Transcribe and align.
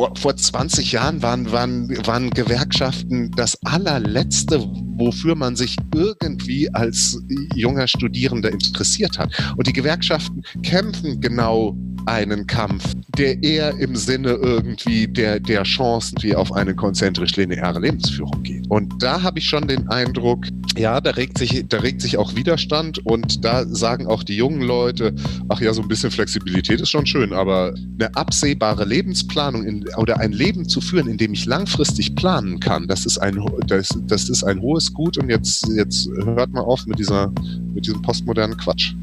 vor, 0.00 0.16
vor 0.16 0.34
20 0.34 0.92
Jahren 0.92 1.20
waren, 1.20 1.52
waren, 1.52 1.90
waren 2.06 2.30
Gewerkschaften 2.30 3.30
das 3.32 3.58
allerletzte, 3.66 4.60
wofür 4.96 5.34
man 5.34 5.56
sich 5.56 5.76
irgendwie 5.94 6.72
als 6.72 7.20
junger 7.54 7.86
Studierender 7.86 8.50
interessiert 8.50 9.18
hat. 9.18 9.30
Und 9.58 9.66
die 9.66 9.74
Gewerkschaften 9.74 10.42
kämpfen 10.62 11.20
genau 11.20 11.76
einen 12.06 12.46
Kampf, 12.46 12.94
der 13.16 13.42
eher 13.42 13.76
im 13.78 13.96
Sinne 13.96 14.30
irgendwie 14.30 15.06
der, 15.06 15.40
der 15.40 15.62
Chancen 15.64 16.22
wie 16.22 16.34
auf 16.34 16.52
eine 16.52 16.74
konzentrisch 16.74 17.36
lineare 17.36 17.80
Lebensführung 17.80 18.42
geht. 18.42 18.70
Und 18.70 19.02
da 19.02 19.22
habe 19.22 19.38
ich 19.38 19.46
schon 19.46 19.66
den 19.68 19.88
Eindruck, 19.88 20.46
ja, 20.76 21.00
da 21.00 21.10
regt 21.10 21.38
sich, 21.38 21.64
da 21.68 21.78
regt 21.78 22.00
sich 22.02 22.16
auch 22.16 22.34
Widerstand 22.34 23.04
und 23.06 23.44
da 23.44 23.66
sagen 23.66 24.06
auch 24.06 24.22
die 24.22 24.36
jungen 24.36 24.62
Leute, 24.62 25.14
ach 25.48 25.60
ja, 25.60 25.72
so 25.72 25.82
ein 25.82 25.88
bisschen 25.88 26.10
Flexibilität 26.10 26.80
ist 26.80 26.90
schon 26.90 27.06
schön, 27.06 27.32
aber 27.32 27.74
eine 27.98 28.14
absehbare 28.14 28.84
Lebensplanung 28.84 29.64
in, 29.64 29.86
oder 29.96 30.18
ein 30.20 30.32
Leben 30.32 30.68
zu 30.68 30.80
führen, 30.80 31.08
in 31.08 31.18
dem 31.18 31.32
ich 31.32 31.46
langfristig 31.46 32.14
planen 32.14 32.60
kann, 32.60 32.86
das 32.88 33.06
ist 33.06 33.18
ein, 33.18 33.42
das, 33.66 33.88
das 34.06 34.28
ist 34.28 34.44
ein 34.44 34.60
hohes 34.60 34.92
Gut 34.92 35.18
und 35.18 35.28
jetzt, 35.28 35.68
jetzt 35.76 36.08
hört 36.24 36.52
mal 36.52 36.62
auf 36.62 36.86
mit 36.86 36.98
dieser, 36.98 37.32
mit 37.74 37.86
diesem 37.86 38.02
postmodernen 38.02 38.56
Quatsch. 38.56 38.94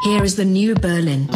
Here 0.00 0.22
is 0.22 0.36
the 0.36 0.44
new 0.44 0.76
Berlin. 0.76 1.28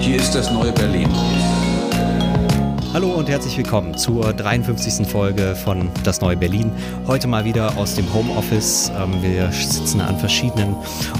Hier 0.00 0.16
ist 0.16 0.34
das 0.34 0.50
neue 0.50 0.72
Berlin. 0.72 1.08
Hallo 2.92 3.12
und 3.12 3.28
herzlich 3.28 3.56
willkommen 3.56 3.96
zur 3.96 4.32
53. 4.32 5.06
Folge 5.06 5.54
von 5.54 5.88
Das 6.02 6.20
Neue 6.20 6.36
Berlin. 6.36 6.72
Heute 7.06 7.28
mal 7.28 7.44
wieder 7.44 7.76
aus 7.76 7.94
dem 7.94 8.12
Homeoffice. 8.12 8.90
Ähm, 8.98 9.22
wir 9.22 9.52
sitzen 9.52 10.00
an 10.00 10.18
verschiedenen 10.18 10.74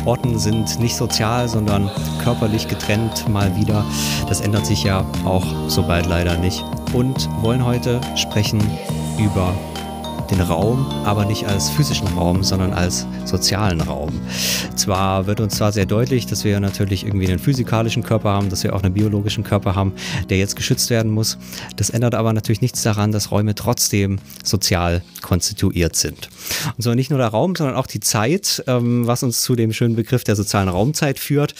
Orten, 0.04 0.36
sind 0.40 0.80
nicht 0.80 0.96
sozial, 0.96 1.48
sondern 1.48 1.88
körperlich 2.24 2.66
getrennt 2.66 3.28
mal 3.28 3.54
wieder. 3.56 3.84
Das 4.28 4.40
ändert 4.40 4.66
sich 4.66 4.82
ja 4.82 5.06
auch 5.24 5.46
so 5.68 5.84
bald 5.84 6.06
leider 6.06 6.36
nicht. 6.36 6.64
Und 6.92 7.28
wollen 7.42 7.64
heute 7.64 8.00
sprechen 8.16 8.60
über 9.20 9.54
den 10.30 10.40
Raum, 10.40 10.86
aber 11.04 11.24
nicht 11.24 11.46
als 11.46 11.70
physischen 11.70 12.06
Raum, 12.08 12.42
sondern 12.42 12.72
als 12.72 13.06
sozialen 13.24 13.80
Raum. 13.80 14.10
Zwar 14.76 15.26
wird 15.26 15.40
uns 15.40 15.56
zwar 15.56 15.72
sehr 15.72 15.86
deutlich, 15.86 16.26
dass 16.26 16.44
wir 16.44 16.60
natürlich 16.60 17.04
irgendwie 17.04 17.26
einen 17.26 17.38
physikalischen 17.38 18.02
Körper 18.02 18.30
haben, 18.30 18.48
dass 18.48 18.62
wir 18.62 18.74
auch 18.74 18.82
einen 18.82 18.94
biologischen 18.94 19.44
Körper 19.44 19.74
haben, 19.74 19.92
der 20.28 20.38
jetzt 20.38 20.56
geschützt 20.56 20.90
werden 20.90 21.10
muss. 21.10 21.38
Das 21.76 21.90
ändert 21.90 22.14
aber 22.14 22.32
natürlich 22.32 22.60
nichts 22.60 22.82
daran, 22.82 23.12
dass 23.12 23.30
Räume 23.30 23.54
trotzdem 23.54 24.18
sozial 24.44 25.02
konstituiert 25.20 25.96
sind. 25.96 26.28
Und 26.76 26.82
zwar 26.82 26.94
nicht 26.94 27.10
nur 27.10 27.18
der 27.18 27.28
Raum, 27.28 27.56
sondern 27.56 27.76
auch 27.76 27.86
die 27.86 28.00
Zeit, 28.00 28.62
ähm, 28.66 29.06
was 29.06 29.22
uns 29.22 29.42
zu 29.42 29.56
dem 29.56 29.72
schönen 29.72 29.96
Begriff 29.96 30.24
der 30.24 30.36
sozialen 30.36 30.68
Raumzeit 30.68 31.18
führt. 31.18 31.54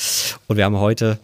Und 0.47 0.57
wir 0.57 0.65
haben 0.65 0.79
heute 0.79 1.19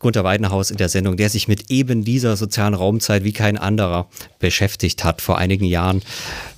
Gunter 0.00 0.24
Weidenhaus 0.24 0.70
in 0.70 0.78
der 0.78 0.88
Sendung, 0.88 1.18
der 1.18 1.28
sich 1.28 1.46
mit 1.46 1.70
eben 1.70 2.04
dieser 2.04 2.36
sozialen 2.36 2.72
Raumzeit 2.72 3.22
wie 3.22 3.34
kein 3.34 3.58
anderer 3.58 4.08
beschäftigt 4.38 5.04
hat. 5.04 5.20
Vor 5.20 5.36
einigen 5.36 5.66
Jahren 5.66 6.00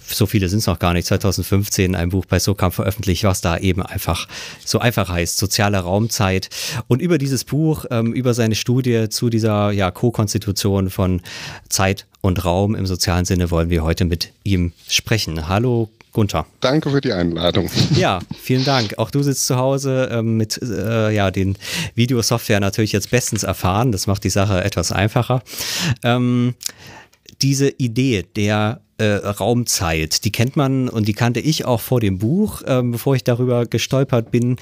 so 0.06 0.26
viele 0.26 0.48
sind 0.48 0.60
es 0.60 0.66
noch 0.66 0.78
gar 0.78 0.92
nicht, 0.92 1.06
2015 1.06 1.94
ein 1.94 2.10
Buch 2.10 2.26
bei 2.26 2.38
SOCAM 2.38 2.72
veröffentlicht, 2.72 3.24
was 3.24 3.40
da 3.40 3.58
eben 3.58 3.82
einfach 3.82 4.28
so 4.64 4.78
einfach 4.78 5.08
heißt, 5.08 5.38
soziale 5.38 5.78
Raumzeit. 5.78 6.48
Und 6.88 7.02
über 7.02 7.18
dieses 7.18 7.44
Buch, 7.44 7.84
ähm, 7.90 8.12
über 8.12 8.34
seine 8.34 8.54
Studie 8.54 9.08
zu 9.08 9.30
dieser 9.30 9.70
ja, 9.70 9.90
Co-Konstitution 9.90 10.90
von 10.90 11.22
Zeit 11.68 12.06
und 12.20 12.44
Raum 12.44 12.74
im 12.74 12.86
sozialen 12.86 13.24
Sinne 13.24 13.50
wollen 13.50 13.70
wir 13.70 13.82
heute 13.82 14.04
mit 14.04 14.32
ihm 14.44 14.72
sprechen. 14.88 15.48
Hallo 15.48 15.88
Gunther. 16.12 16.46
Danke 16.60 16.90
für 16.90 17.00
die 17.00 17.12
Einladung. 17.12 17.70
Ja, 17.96 18.20
vielen 18.40 18.64
Dank. 18.64 18.98
Auch 18.98 19.10
du 19.10 19.22
sitzt 19.22 19.46
zu 19.46 19.56
Hause 19.56 20.10
ähm, 20.12 20.36
mit 20.36 20.60
äh, 20.62 21.10
ja, 21.10 21.30
den 21.30 21.56
Videosoftware 21.94 22.60
natürlich 22.60 22.92
jetzt 22.92 23.10
bestens 23.10 23.42
erfahren. 23.42 23.92
Das 23.92 24.06
macht 24.06 24.24
die 24.24 24.30
Sache 24.30 24.62
etwas 24.62 24.92
einfacher. 24.92 25.42
Ähm, 26.02 26.54
diese 27.42 27.68
Idee 27.68 28.24
der 28.36 28.80
äh, 28.98 29.14
Raumzeit, 29.14 30.24
die 30.24 30.30
kennt 30.30 30.54
man 30.54 30.88
und 30.88 31.08
die 31.08 31.12
kannte 31.12 31.40
ich 31.40 31.64
auch 31.64 31.80
vor 31.80 32.00
dem 32.00 32.18
Buch, 32.18 32.62
ähm, 32.66 32.92
bevor 32.92 33.16
ich 33.16 33.24
darüber 33.24 33.66
gestolpert 33.66 34.30
bin, 34.30 34.56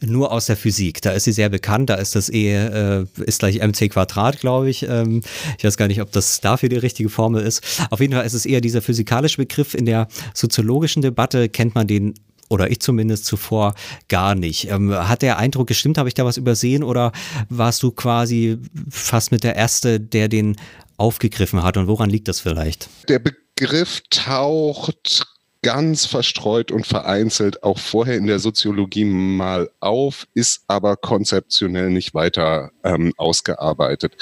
nur 0.00 0.32
aus 0.32 0.46
der 0.46 0.56
Physik. 0.56 1.02
Da 1.02 1.10
ist 1.10 1.24
sie 1.24 1.32
sehr 1.32 1.50
bekannt, 1.50 1.90
da 1.90 1.96
ist 1.96 2.14
das 2.14 2.30
E 2.30 2.54
äh, 2.54 3.06
ist 3.24 3.40
gleich 3.40 3.60
mc 3.60 3.88
Quadrat, 3.90 4.40
glaube 4.40 4.70
ich. 4.70 4.84
Ähm, 4.88 5.22
ich 5.58 5.64
weiß 5.64 5.76
gar 5.76 5.88
nicht, 5.88 6.00
ob 6.00 6.10
das 6.12 6.40
dafür 6.40 6.68
die 6.68 6.76
richtige 6.76 7.10
Formel 7.10 7.42
ist. 7.42 7.62
Auf 7.90 8.00
jeden 8.00 8.14
Fall 8.14 8.24
ist 8.24 8.34
es 8.34 8.46
eher 8.46 8.60
dieser 8.60 8.82
physikalische 8.82 9.36
Begriff. 9.36 9.74
In 9.74 9.84
der 9.84 10.08
soziologischen 10.32 11.02
Debatte 11.02 11.48
kennt 11.48 11.74
man 11.74 11.86
den 11.86 12.14
oder 12.52 12.70
ich 12.70 12.80
zumindest 12.80 13.24
zuvor 13.24 13.74
gar 14.08 14.34
nicht. 14.34 14.70
Ähm, 14.70 14.92
hat 14.92 15.22
der 15.22 15.38
Eindruck 15.38 15.66
gestimmt? 15.66 15.98
Habe 15.98 16.08
ich 16.08 16.14
da 16.14 16.24
was 16.24 16.36
übersehen 16.36 16.82
oder 16.82 17.12
warst 17.48 17.82
du 17.82 17.90
quasi 17.90 18.58
fast 18.90 19.32
mit 19.32 19.42
der 19.42 19.56
Erste, 19.56 19.98
der 19.98 20.28
den 20.28 20.56
aufgegriffen 20.96 21.62
hat 21.62 21.76
und 21.76 21.86
woran 21.86 22.10
liegt 22.10 22.28
das 22.28 22.40
vielleicht? 22.40 22.88
Der 23.08 23.18
Begriff 23.18 24.02
taucht 24.10 25.26
ganz 25.62 26.06
verstreut 26.06 26.72
und 26.72 26.86
vereinzelt 26.86 27.62
auch 27.62 27.78
vorher 27.78 28.16
in 28.16 28.26
der 28.26 28.40
Soziologie 28.40 29.04
mal 29.04 29.70
auf, 29.78 30.26
ist 30.34 30.64
aber 30.66 30.96
konzeptionell 30.96 31.90
nicht 31.90 32.14
weiter 32.14 32.72
ähm, 32.82 33.12
ausgearbeitet, 33.16 34.16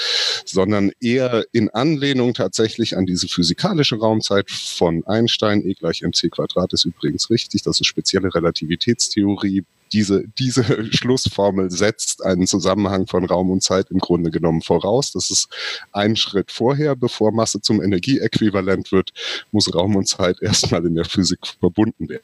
sondern 0.45 0.91
eher 1.01 1.43
in 1.51 1.69
Anlehnung 1.69 2.35
tatsächlich 2.35 2.95
an 2.95 3.07
diese 3.07 3.27
physikalische 3.27 3.97
Raumzeit 3.97 4.51
von 4.51 5.03
Einstein, 5.07 5.65
E 5.65 5.73
gleich 5.73 6.03
mc 6.03 6.29
Quadrat 6.29 6.73
ist 6.73 6.85
übrigens 6.85 7.31
richtig, 7.31 7.63
das 7.63 7.81
ist 7.81 7.87
spezielle 7.87 8.33
Relativitätstheorie, 8.33 9.63
diese, 9.93 10.23
diese 10.39 10.63
Schlussformel 10.93 11.71
setzt 11.71 12.23
einen 12.23 12.47
Zusammenhang 12.47 13.07
von 13.07 13.25
Raum 13.25 13.51
und 13.51 13.63
Zeit 13.63 13.91
im 13.91 13.99
Grunde 13.99 14.31
genommen 14.31 14.61
voraus. 14.61 15.11
Das 15.11 15.31
ist 15.31 15.49
ein 15.91 16.15
Schritt 16.15 16.51
vorher, 16.51 16.95
bevor 16.95 17.31
Masse 17.31 17.61
zum 17.61 17.81
Energieäquivalent 17.81 18.91
wird, 18.91 19.11
muss 19.51 19.73
Raum 19.73 19.95
und 19.95 20.07
Zeit 20.07 20.37
erstmal 20.41 20.85
in 20.85 20.95
der 20.95 21.05
Physik 21.05 21.39
verbunden 21.59 22.09
werden. 22.09 22.23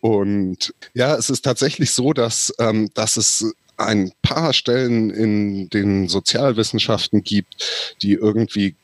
Und 0.00 0.74
ja, 0.92 1.16
es 1.16 1.30
ist 1.30 1.42
tatsächlich 1.42 1.92
so, 1.92 2.12
dass, 2.12 2.52
ähm, 2.58 2.90
dass 2.94 3.16
es 3.16 3.54
ein 3.76 4.12
paar 4.22 4.52
Stellen 4.52 5.10
in 5.10 5.68
den 5.70 6.08
Sozialwissenschaften 6.08 7.24
gibt, 7.24 7.96
die 8.02 8.12
irgendwie 8.12 8.76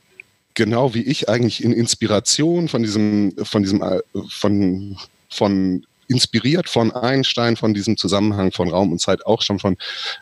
genau 0.54 0.94
wie 0.94 1.02
ich 1.02 1.28
eigentlich 1.28 1.62
in 1.62 1.72
Inspiration 1.72 2.68
von 2.68 2.82
diesem, 2.82 3.34
von 3.42 3.62
diesem, 3.62 3.82
äh, 3.82 4.00
von, 4.28 4.96
von 5.28 5.86
inspiriert 6.10 6.68
von 6.68 6.90
Einstein, 6.90 7.56
von 7.56 7.72
diesem 7.72 7.96
Zusammenhang 7.96 8.50
von 8.50 8.68
Raum 8.68 8.90
und 8.90 9.00
Zeit, 9.00 9.24
auch 9.24 9.42
schon 9.42 9.60
von 9.60 9.76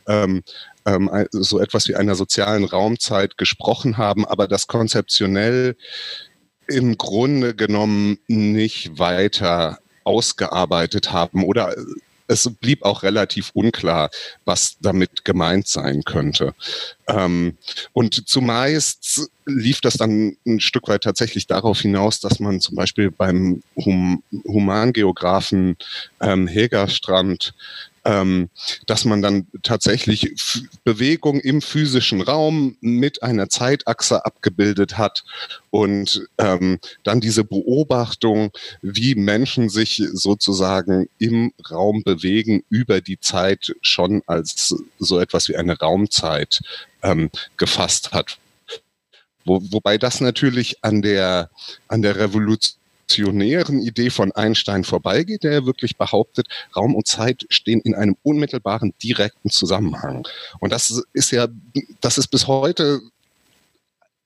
ähm, 0.06 0.42
ähm, 0.84 1.10
so 1.30 1.58
etwas 1.58 1.88
wie 1.88 1.96
einer 1.96 2.14
sozialen 2.14 2.64
Raumzeit 2.64 3.38
gesprochen 3.38 3.96
haben, 3.96 4.26
aber 4.26 4.46
das 4.46 4.66
konzeptionell 4.66 5.76
im 6.66 6.98
Grunde 6.98 7.54
genommen 7.54 8.18
nicht 8.26 8.98
weiter 8.98 9.78
ausgearbeitet 10.04 11.10
haben 11.12 11.42
oder 11.42 11.74
es 12.28 12.48
blieb 12.60 12.84
auch 12.84 13.02
relativ 13.02 13.50
unklar, 13.54 14.10
was 14.44 14.76
damit 14.80 15.24
gemeint 15.24 15.66
sein 15.66 16.04
könnte. 16.04 16.54
Ähm, 17.08 17.56
und 17.92 18.28
zumeist 18.28 19.28
lief 19.46 19.80
das 19.80 19.94
dann 19.94 20.36
ein 20.46 20.60
Stück 20.60 20.88
weit 20.88 21.02
tatsächlich 21.02 21.46
darauf 21.46 21.80
hinaus, 21.80 22.20
dass 22.20 22.38
man 22.38 22.60
zum 22.60 22.76
Beispiel 22.76 23.10
beim 23.10 23.62
hum 23.74 24.22
Humangeografen 24.46 25.76
ähm, 26.20 26.46
Hegerstrand 26.46 27.54
ähm, 28.08 28.48
dass 28.86 29.04
man 29.04 29.20
dann 29.20 29.46
tatsächlich 29.62 30.34
Bewegung 30.82 31.40
im 31.40 31.60
physischen 31.60 32.22
Raum 32.22 32.78
mit 32.80 33.22
einer 33.22 33.50
Zeitachse 33.50 34.24
abgebildet 34.24 34.96
hat 34.96 35.24
und 35.68 36.26
ähm, 36.38 36.78
dann 37.04 37.20
diese 37.20 37.44
Beobachtung, 37.44 38.50
wie 38.80 39.14
Menschen 39.14 39.68
sich 39.68 40.02
sozusagen 40.14 41.10
im 41.18 41.52
Raum 41.70 42.02
bewegen 42.02 42.64
über 42.70 43.02
die 43.02 43.20
Zeit 43.20 43.76
schon 43.82 44.22
als 44.26 44.74
so 44.98 45.20
etwas 45.20 45.50
wie 45.50 45.56
eine 45.56 45.78
Raumzeit 45.78 46.60
ähm, 47.02 47.30
gefasst 47.58 48.12
hat. 48.12 48.38
Wo, 49.44 49.60
wobei 49.70 49.98
das 49.98 50.22
natürlich 50.22 50.82
an 50.82 51.02
der, 51.02 51.50
an 51.88 52.00
der 52.00 52.16
Revolution 52.16 52.78
revolutionären 53.08 53.80
Idee 53.80 54.10
von 54.10 54.32
Einstein 54.32 54.84
vorbeigeht, 54.84 55.42
der 55.44 55.66
wirklich 55.66 55.96
behauptet, 55.96 56.46
Raum 56.76 56.94
und 56.94 57.06
Zeit 57.06 57.46
stehen 57.48 57.80
in 57.80 57.94
einem 57.94 58.16
unmittelbaren, 58.22 58.94
direkten 59.02 59.50
Zusammenhang. 59.50 60.26
Und 60.60 60.72
das 60.72 61.02
ist 61.12 61.30
ja, 61.30 61.48
das 62.00 62.18
ist 62.18 62.28
bis 62.28 62.46
heute 62.46 63.00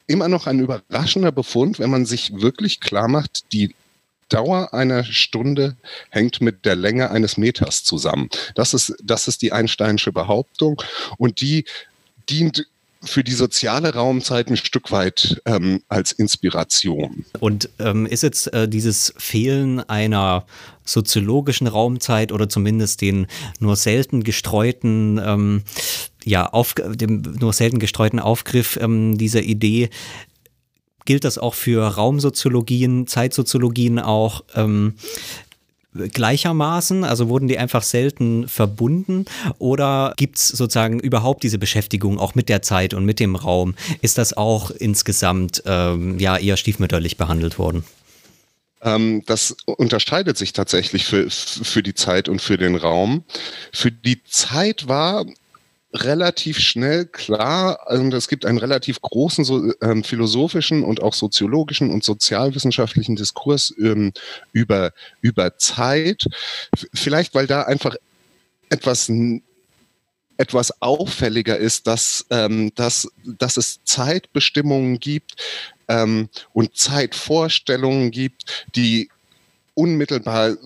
immer 0.06 0.28
noch 0.28 0.46
ein 0.46 0.60
überraschender 0.60 1.32
Befund, 1.32 1.78
wenn 1.78 1.90
man 1.90 2.06
sich 2.06 2.40
wirklich 2.40 2.80
klar 2.80 3.08
macht, 3.08 3.52
die 3.52 3.74
Dauer 4.28 4.72
einer 4.72 5.04
Stunde 5.04 5.76
hängt 6.08 6.40
mit 6.40 6.64
der 6.64 6.74
Länge 6.74 7.10
eines 7.10 7.36
Meters 7.36 7.84
zusammen. 7.84 8.30
Das 8.54 8.72
ist, 8.72 8.94
das 9.02 9.28
ist 9.28 9.42
die 9.42 9.52
Einsteinsche 9.52 10.10
Behauptung 10.10 10.82
und 11.18 11.40
die 11.40 11.66
dient 12.30 12.66
für 13.04 13.24
die 13.24 13.32
soziale 13.32 13.94
Raumzeit 13.94 14.48
ein 14.48 14.56
Stück 14.56 14.92
weit 14.92 15.42
ähm, 15.44 15.82
als 15.88 16.12
Inspiration. 16.12 17.24
Und 17.40 17.68
ähm, 17.78 18.06
ist 18.06 18.22
jetzt 18.22 18.52
äh, 18.52 18.68
dieses 18.68 19.12
Fehlen 19.16 19.80
einer 19.80 20.46
soziologischen 20.84 21.66
Raumzeit 21.66 22.32
oder 22.32 22.48
zumindest 22.48 23.00
den 23.00 23.26
nur 23.58 23.76
selten 23.76 24.22
gestreuten, 24.22 25.20
ähm, 25.24 25.62
ja, 26.24 26.46
auf, 26.46 26.74
dem 26.74 27.22
nur 27.40 27.52
selten 27.52 27.78
gestreuten 27.78 28.20
Aufgriff 28.20 28.78
ähm, 28.80 29.18
dieser 29.18 29.42
Idee, 29.42 29.90
gilt 31.04 31.24
das 31.24 31.38
auch 31.38 31.54
für 31.54 31.86
Raumsoziologien, 31.86 33.06
Zeitsoziologien 33.06 33.98
auch? 33.98 34.44
Gleichermaßen? 35.94 37.04
Also 37.04 37.28
wurden 37.28 37.48
die 37.48 37.58
einfach 37.58 37.82
selten 37.82 38.48
verbunden? 38.48 39.26
Oder 39.58 40.14
gibt 40.16 40.36
es 40.36 40.48
sozusagen 40.48 41.00
überhaupt 41.00 41.42
diese 41.42 41.58
Beschäftigung 41.58 42.18
auch 42.18 42.34
mit 42.34 42.48
der 42.48 42.62
Zeit 42.62 42.94
und 42.94 43.04
mit 43.04 43.20
dem 43.20 43.36
Raum? 43.36 43.74
Ist 44.00 44.18
das 44.18 44.36
auch 44.36 44.70
insgesamt 44.70 45.62
ähm, 45.66 46.18
ja 46.18 46.36
eher 46.36 46.56
stiefmütterlich 46.56 47.16
behandelt 47.16 47.58
worden? 47.58 47.84
Ähm, 48.82 49.22
das 49.26 49.56
unterscheidet 49.66 50.36
sich 50.36 50.52
tatsächlich 50.52 51.04
für, 51.04 51.30
für 51.30 51.82
die 51.82 51.94
Zeit 51.94 52.28
und 52.28 52.42
für 52.42 52.58
den 52.58 52.74
Raum. 52.74 53.24
Für 53.72 53.92
die 53.92 54.24
Zeit 54.24 54.88
war 54.88 55.24
relativ 55.92 56.58
schnell 56.58 57.06
klar, 57.06 57.80
also 57.86 58.04
es 58.16 58.28
gibt 58.28 58.46
einen 58.46 58.58
relativ 58.58 59.00
großen 59.00 59.44
so, 59.44 59.72
ähm, 59.82 60.04
philosophischen 60.04 60.84
und 60.84 61.02
auch 61.02 61.14
soziologischen 61.14 61.90
und 61.90 62.02
sozialwissenschaftlichen 62.02 63.16
Diskurs 63.16 63.74
ähm, 63.78 64.12
über, 64.52 64.92
über 65.20 65.58
Zeit. 65.58 66.26
Vielleicht, 66.94 67.34
weil 67.34 67.46
da 67.46 67.62
einfach 67.62 67.94
etwas 68.70 69.10
etwas 70.38 70.82
auffälliger 70.82 71.56
ist, 71.56 71.86
dass, 71.86 72.26
ähm, 72.30 72.72
dass, 72.74 73.06
dass 73.24 73.56
es 73.56 73.80
Zeitbestimmungen 73.84 74.98
gibt 74.98 75.36
ähm, 75.88 76.30
und 76.52 76.76
Zeitvorstellungen 76.76 78.10
gibt, 78.10 78.66
die 78.74 79.08
unmittelbar 79.74 80.56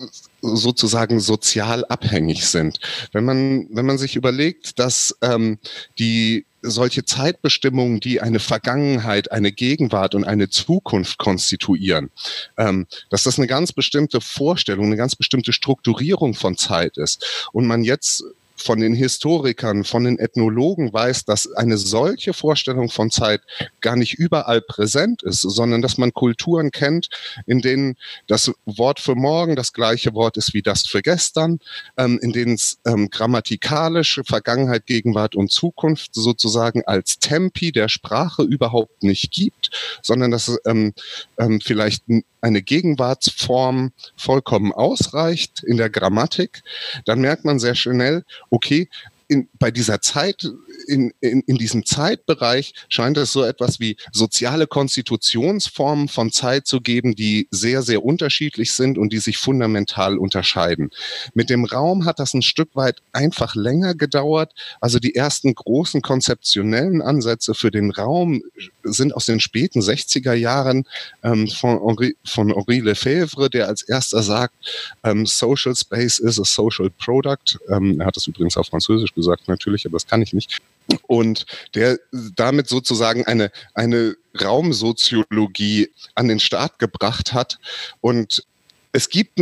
sozusagen 0.41 1.19
sozial 1.19 1.85
abhängig 1.85 2.45
sind. 2.45 2.79
Wenn 3.11 3.25
man, 3.25 3.67
wenn 3.71 3.85
man 3.85 3.97
sich 3.97 4.15
überlegt, 4.15 4.79
dass 4.79 5.17
ähm, 5.21 5.57
die 5.99 6.45
solche 6.61 7.05
Zeitbestimmungen, 7.05 7.99
die 7.99 8.21
eine 8.21 8.39
Vergangenheit, 8.39 9.31
eine 9.31 9.51
Gegenwart 9.51 10.15
und 10.15 10.23
eine 10.23 10.49
Zukunft 10.49 11.17
konstituieren, 11.17 12.09
ähm, 12.57 12.87
dass 13.09 13.23
das 13.23 13.37
eine 13.37 13.47
ganz 13.47 13.71
bestimmte 13.71 14.21
Vorstellung, 14.21 14.87
eine 14.87 14.97
ganz 14.97 15.15
bestimmte 15.15 15.53
Strukturierung 15.53 16.33
von 16.33 16.57
Zeit 16.57 16.97
ist. 16.97 17.49
Und 17.51 17.67
man 17.67 17.83
jetzt 17.83 18.23
von 18.57 18.79
den 18.79 18.93
Historikern, 18.93 19.83
von 19.83 20.03
den 20.03 20.19
Ethnologen 20.19 20.91
weiß, 20.91 21.25
dass 21.25 21.51
eine 21.53 21.77
solche 21.77 22.33
Vorstellung 22.33 22.89
von 22.89 23.11
Zeit 23.11 23.41
gar 23.81 23.95
nicht 23.95 24.15
überall 24.15 24.61
präsent 24.61 25.23
ist, 25.23 25.41
sondern 25.41 25.81
dass 25.81 25.97
man 25.97 26.13
Kulturen 26.13 26.71
kennt, 26.71 27.09
in 27.45 27.61
denen 27.61 27.95
das 28.27 28.51
Wort 28.65 28.99
für 28.99 29.15
morgen 29.15 29.55
das 29.55 29.73
gleiche 29.73 30.13
Wort 30.13 30.37
ist 30.37 30.53
wie 30.53 30.61
das 30.61 30.85
für 30.85 31.01
gestern, 31.01 31.59
ähm, 31.97 32.19
in 32.21 32.33
denen 32.33 32.55
es 32.55 32.79
ähm, 32.85 33.09
grammatikalische 33.09 34.23
Vergangenheit, 34.23 34.85
Gegenwart 34.85 35.35
und 35.35 35.51
Zukunft 35.51 36.13
sozusagen 36.13 36.83
als 36.85 37.19
Tempi 37.19 37.71
der 37.71 37.89
Sprache 37.89 38.43
überhaupt 38.43 39.03
nicht 39.03 39.31
gibt, 39.31 39.69
sondern 40.01 40.31
dass 40.31 40.59
ähm, 40.65 40.93
ähm, 41.37 41.61
vielleicht 41.61 42.03
eine 42.41 42.61
Gegenwartsform 42.61 43.91
vollkommen 44.15 44.71
ausreicht 44.71 45.63
in 45.63 45.77
der 45.77 45.89
Grammatik, 45.89 46.63
dann 47.05 47.19
merkt 47.19 47.45
man 47.45 47.59
sehr 47.59 47.75
schnell, 47.75 48.23
okay, 48.51 48.87
in, 49.27 49.49
bei 49.59 49.71
dieser 49.71 50.01
Zeit, 50.01 50.49
in, 50.87 51.13
in, 51.19 51.41
in 51.41 51.57
diesem 51.57 51.85
Zeitbereich 51.85 52.73
scheint 52.87 53.17
es 53.17 53.33
so 53.33 53.43
etwas 53.43 53.79
wie 53.79 53.97
soziale 54.13 54.67
Konstitutionsformen 54.67 56.07
von 56.07 56.31
Zeit 56.31 56.65
zu 56.65 56.79
geben, 56.79 57.15
die 57.15 57.47
sehr, 57.51 57.81
sehr 57.81 58.03
unterschiedlich 58.03 58.73
sind 58.73 58.97
und 58.97 59.11
die 59.11 59.17
sich 59.17 59.37
fundamental 59.37 60.17
unterscheiden. 60.17 60.91
Mit 61.33 61.49
dem 61.49 61.65
Raum 61.65 62.05
hat 62.05 62.19
das 62.19 62.33
ein 62.33 62.41
Stück 62.41 62.69
weit 62.75 63.01
einfach 63.11 63.55
länger 63.55 63.95
gedauert. 63.95 64.53
Also 64.79 64.99
die 64.99 65.15
ersten 65.15 65.53
großen 65.53 66.01
konzeptionellen 66.01 67.01
Ansätze 67.01 67.53
für 67.53 67.71
den 67.71 67.91
Raum 67.91 68.43
sind 68.83 69.13
aus 69.13 69.25
den 69.25 69.41
späten 69.41 69.81
60er 69.81 70.33
Jahren 70.33 70.85
ähm, 71.23 71.47
von, 71.49 71.79
Henri, 71.85 72.15
von 72.25 72.53
Henri 72.53 72.79
Lefebvre, 72.79 73.49
der 73.49 73.67
als 73.67 73.81
erster 73.81 74.23
sagt, 74.23 74.55
ähm, 75.03 75.25
Social 75.25 75.75
Space 75.75 76.19
is 76.19 76.39
a 76.39 76.45
social 76.45 76.89
product. 76.89 77.59
Ähm, 77.69 77.99
er 77.99 78.07
hat 78.07 78.15
das 78.15 78.27
übrigens 78.27 78.55
auf 78.55 78.67
Französisch 78.67 79.13
gesagt 79.17 79.49
natürlich, 79.49 79.85
aber 79.85 79.97
das 79.97 80.07
kann 80.07 80.21
ich 80.21 80.31
nicht. 80.31 80.59
Und 81.07 81.45
der 81.75 81.99
damit 82.11 82.69
sozusagen 82.69 83.25
eine, 83.25 83.51
eine 83.73 84.15
Raumsoziologie 84.39 85.89
an 86.15 86.29
den 86.29 86.39
Start 86.39 86.79
gebracht 86.79 87.33
hat. 87.33 87.59
Und 87.99 88.45
es 88.93 89.09
gibt 89.09 89.39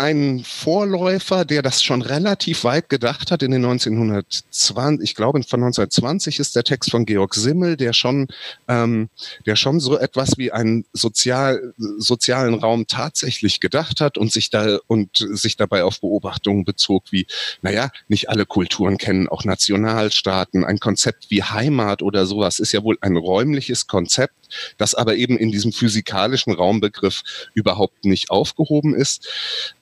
ein 0.00 0.42
Vorläufer, 0.44 1.44
der 1.44 1.62
das 1.62 1.82
schon 1.82 2.02
relativ 2.02 2.64
weit 2.64 2.88
gedacht 2.88 3.30
hat 3.30 3.42
in 3.42 3.50
den 3.50 3.64
1920, 3.64 5.02
ich 5.02 5.14
glaube 5.14 5.42
von 5.42 5.60
1920 5.62 6.38
ist 6.38 6.56
der 6.56 6.64
Text 6.64 6.90
von 6.90 7.06
Georg 7.06 7.34
Simmel, 7.34 7.76
der 7.76 7.92
schon, 7.92 8.28
ähm, 8.68 9.08
der 9.44 9.56
schon 9.56 9.80
so 9.80 9.98
etwas 9.98 10.38
wie 10.38 10.52
einen 10.52 10.84
sozial, 10.92 11.74
sozialen 11.98 12.54
Raum 12.54 12.86
tatsächlich 12.86 13.60
gedacht 13.60 14.00
hat 14.00 14.18
und 14.18 14.32
sich 14.32 14.50
da 14.50 14.78
und 14.86 15.10
sich 15.16 15.56
dabei 15.56 15.84
auf 15.84 16.00
Beobachtungen 16.00 16.64
bezog, 16.64 17.04
wie, 17.10 17.26
naja, 17.62 17.90
nicht 18.08 18.28
alle 18.28 18.46
Kulturen 18.46 18.98
kennen 18.98 19.28
auch 19.28 19.44
Nationalstaaten. 19.44 20.64
Ein 20.64 20.78
Konzept 20.78 21.30
wie 21.30 21.42
Heimat 21.42 22.02
oder 22.02 22.26
sowas 22.26 22.58
ist 22.58 22.72
ja 22.72 22.82
wohl 22.82 22.98
ein 23.00 23.16
räumliches 23.16 23.86
Konzept, 23.86 24.34
das 24.78 24.94
aber 24.94 25.16
eben 25.16 25.38
in 25.38 25.50
diesem 25.50 25.72
physikalischen 25.72 26.52
Raumbegriff 26.52 27.22
überhaupt 27.54 28.04
nicht 28.04 28.30
aufgehoben 28.30 28.94
ist. 28.94 29.28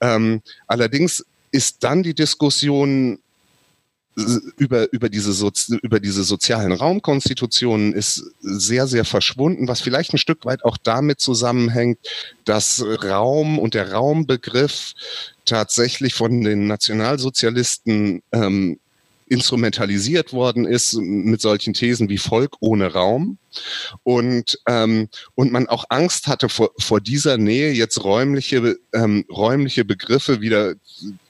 Ähm, 0.01 0.43
allerdings 0.67 1.25
ist 1.51 1.85
dann 1.85 2.03
die 2.03 2.15
Diskussion 2.15 3.19
über, 4.57 4.93
über, 4.93 5.09
diese 5.09 5.33
über 5.83 5.99
diese 5.99 6.23
sozialen 6.23 6.73
Raumkonstitutionen 6.73 7.93
ist 7.93 8.23
sehr, 8.41 8.87
sehr 8.87 9.05
verschwunden, 9.05 9.67
was 9.67 9.81
vielleicht 9.81 10.13
ein 10.13 10.19
Stück 10.19 10.45
weit 10.45 10.65
auch 10.65 10.77
damit 10.77 11.21
zusammenhängt, 11.21 11.99
dass 12.45 12.85
Raum 13.03 13.59
und 13.59 13.75
der 13.75 13.93
Raumbegriff 13.93 14.93
tatsächlich 15.45 16.15
von 16.15 16.43
den 16.43 16.67
Nationalsozialisten 16.69 18.23
ähm, 18.33 18.79
instrumentalisiert 19.27 20.33
worden 20.33 20.67
ist 20.67 20.95
mit 20.95 21.41
solchen 21.41 21.75
Thesen 21.75 22.09
wie 22.09 22.19
Volk 22.19 22.57
ohne 22.61 22.93
Raum. 22.93 23.39
Und 24.03 24.59
ähm, 24.69 25.09
und 25.35 25.53
man 25.53 25.69
auch 25.69 25.85
Angst 25.89 26.27
hatte 26.27 26.49
vor, 26.49 26.71
vor 26.79 27.01
dieser 27.01 27.39
Nähe 27.39 27.73
jetzt 27.73 28.03
räumliche 28.03 28.77
ähm, 28.93 29.25
räumliche 29.31 29.85
Begriffe 29.85 30.41
wieder 30.41 30.75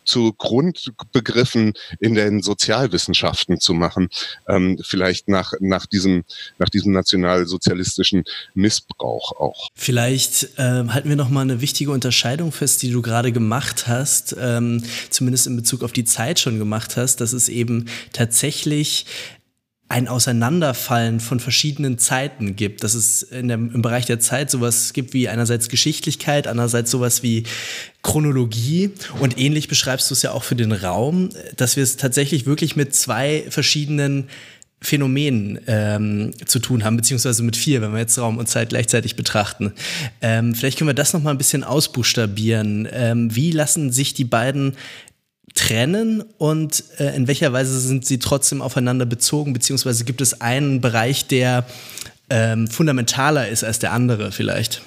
zu 0.05 0.33
Grundbegriffen 0.33 1.75
in 2.01 2.15
den 2.15 2.43
Sozialwissenschaften 2.43 3.61
zu 3.61 3.75
machen, 3.75 4.09
ähm, 4.49 4.79
vielleicht 4.83 5.29
nach, 5.29 5.53
nach, 5.61 5.87
diesem, 5.87 6.25
nach 6.59 6.69
diesem 6.69 6.93
nationalsozialistischen 6.93 8.25
Missbrauch 8.55 9.33
auch. 9.33 9.69
Vielleicht 9.75 10.49
ähm, 10.59 10.93
halten 10.93 11.09
wir 11.09 11.17
noch 11.17 11.31
mal 11.31 11.43
eine 11.43 11.61
wichtige 11.61 11.91
Unterscheidung 11.91 12.53
fest, 12.53 12.83
die 12.83 12.91
du 12.91 13.03
gerade 13.03 13.33
gemacht 13.33 13.87
hast, 13.87 14.37
ähm, 14.39 14.83
zumindest 15.11 15.47
in 15.47 15.57
Bezug 15.57 15.83
auf 15.83 15.93
die 15.93 16.05
Zeit 16.05 16.39
schon 16.39 16.59
gemacht 16.59 16.97
hast, 16.97 17.21
dass 17.21 17.33
es 17.33 17.49
eben 17.49 17.87
tatsächlich 18.13 19.07
ein 19.89 20.09
Auseinanderfallen 20.09 21.21
von 21.21 21.41
verschiedenen 21.41 21.99
Zeiten 21.99 22.57
gibt, 22.57 22.83
dass 22.83 22.95
es 22.95 23.27
dem, 23.31 23.51
im 23.75 23.83
Bereich 23.83 24.07
der 24.07 24.19
Zeit 24.19 24.51
sowas 24.51 24.93
gibt 24.93 25.13
wie 25.13 25.29
einerseits 25.29 25.69
Geschichtlichkeit, 25.69 26.47
andererseits 26.47 26.91
sowas 26.91 27.23
wie 27.23 27.45
Chronologie 28.03 28.91
und 29.21 29.39
ähnlich 29.39 29.69
beschreibst 29.69 30.11
du 30.11 30.15
es 30.15 30.23
ja 30.23 30.33
auch 30.33 30.43
für 30.43 30.57
den 30.57 30.73
Raum, 30.73 31.29
dass 31.57 31.77
wir 31.77 31.83
es 31.83 31.97
tatsächlich 31.97 32.47
wirklich 32.47 32.77
mit 32.77 32.95
zwei 32.95 33.45
verschiedenen 33.51 34.29
Phänomenen 34.85 35.61
ähm, 35.67 36.33
zu 36.45 36.59
tun 36.59 36.85
haben, 36.85 36.97
beziehungsweise 36.97 37.43
mit 37.43 37.57
vier, 37.57 37.81
wenn 37.81 37.93
wir 37.93 38.01
jetzt 38.01 38.19
Raum 38.19 38.37
und 38.39 38.49
Zeit 38.49 38.69
gleichzeitig 38.71 39.17
betrachten. 39.17 39.73
Ähm, 40.21 40.55
vielleicht 40.55 40.79
können 40.79 40.89
wir 40.89 40.95
das 40.95 41.15
noch 41.15 41.23
mal 41.23 41.31
ein 41.31 41.39
bisschen 41.39 41.65
ausbuchstabieren. 41.65 42.87
Ähm, 42.91 43.35
wie 43.35 43.51
lassen 43.51 43.93
sich 43.93 44.13
die 44.13 44.25
beiden 44.25 44.77
trennen 45.55 46.23
und 46.39 46.85
äh, 46.99 47.15
in 47.15 47.29
welcher 47.29 47.53
Weise 47.53 47.79
sind 47.81 48.05
sie 48.05 48.19
trotzdem 48.19 48.61
aufeinander 48.61 49.07
bezogen, 49.07 49.53
beziehungsweise 49.53 50.05
gibt 50.05 50.21
es 50.21 50.41
einen 50.41 50.81
Bereich, 50.81 51.27
der 51.27 51.65
ähm, 52.29 52.67
fundamentaler 52.69 53.49
ist 53.49 53.65
als 53.65 53.79
der 53.79 53.93
andere 53.93 54.33
vielleicht? 54.33 54.83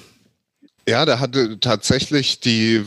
Ja, 0.88 1.04
da 1.04 1.20
hatte 1.20 1.60
tatsächlich 1.60 2.40
die, 2.40 2.82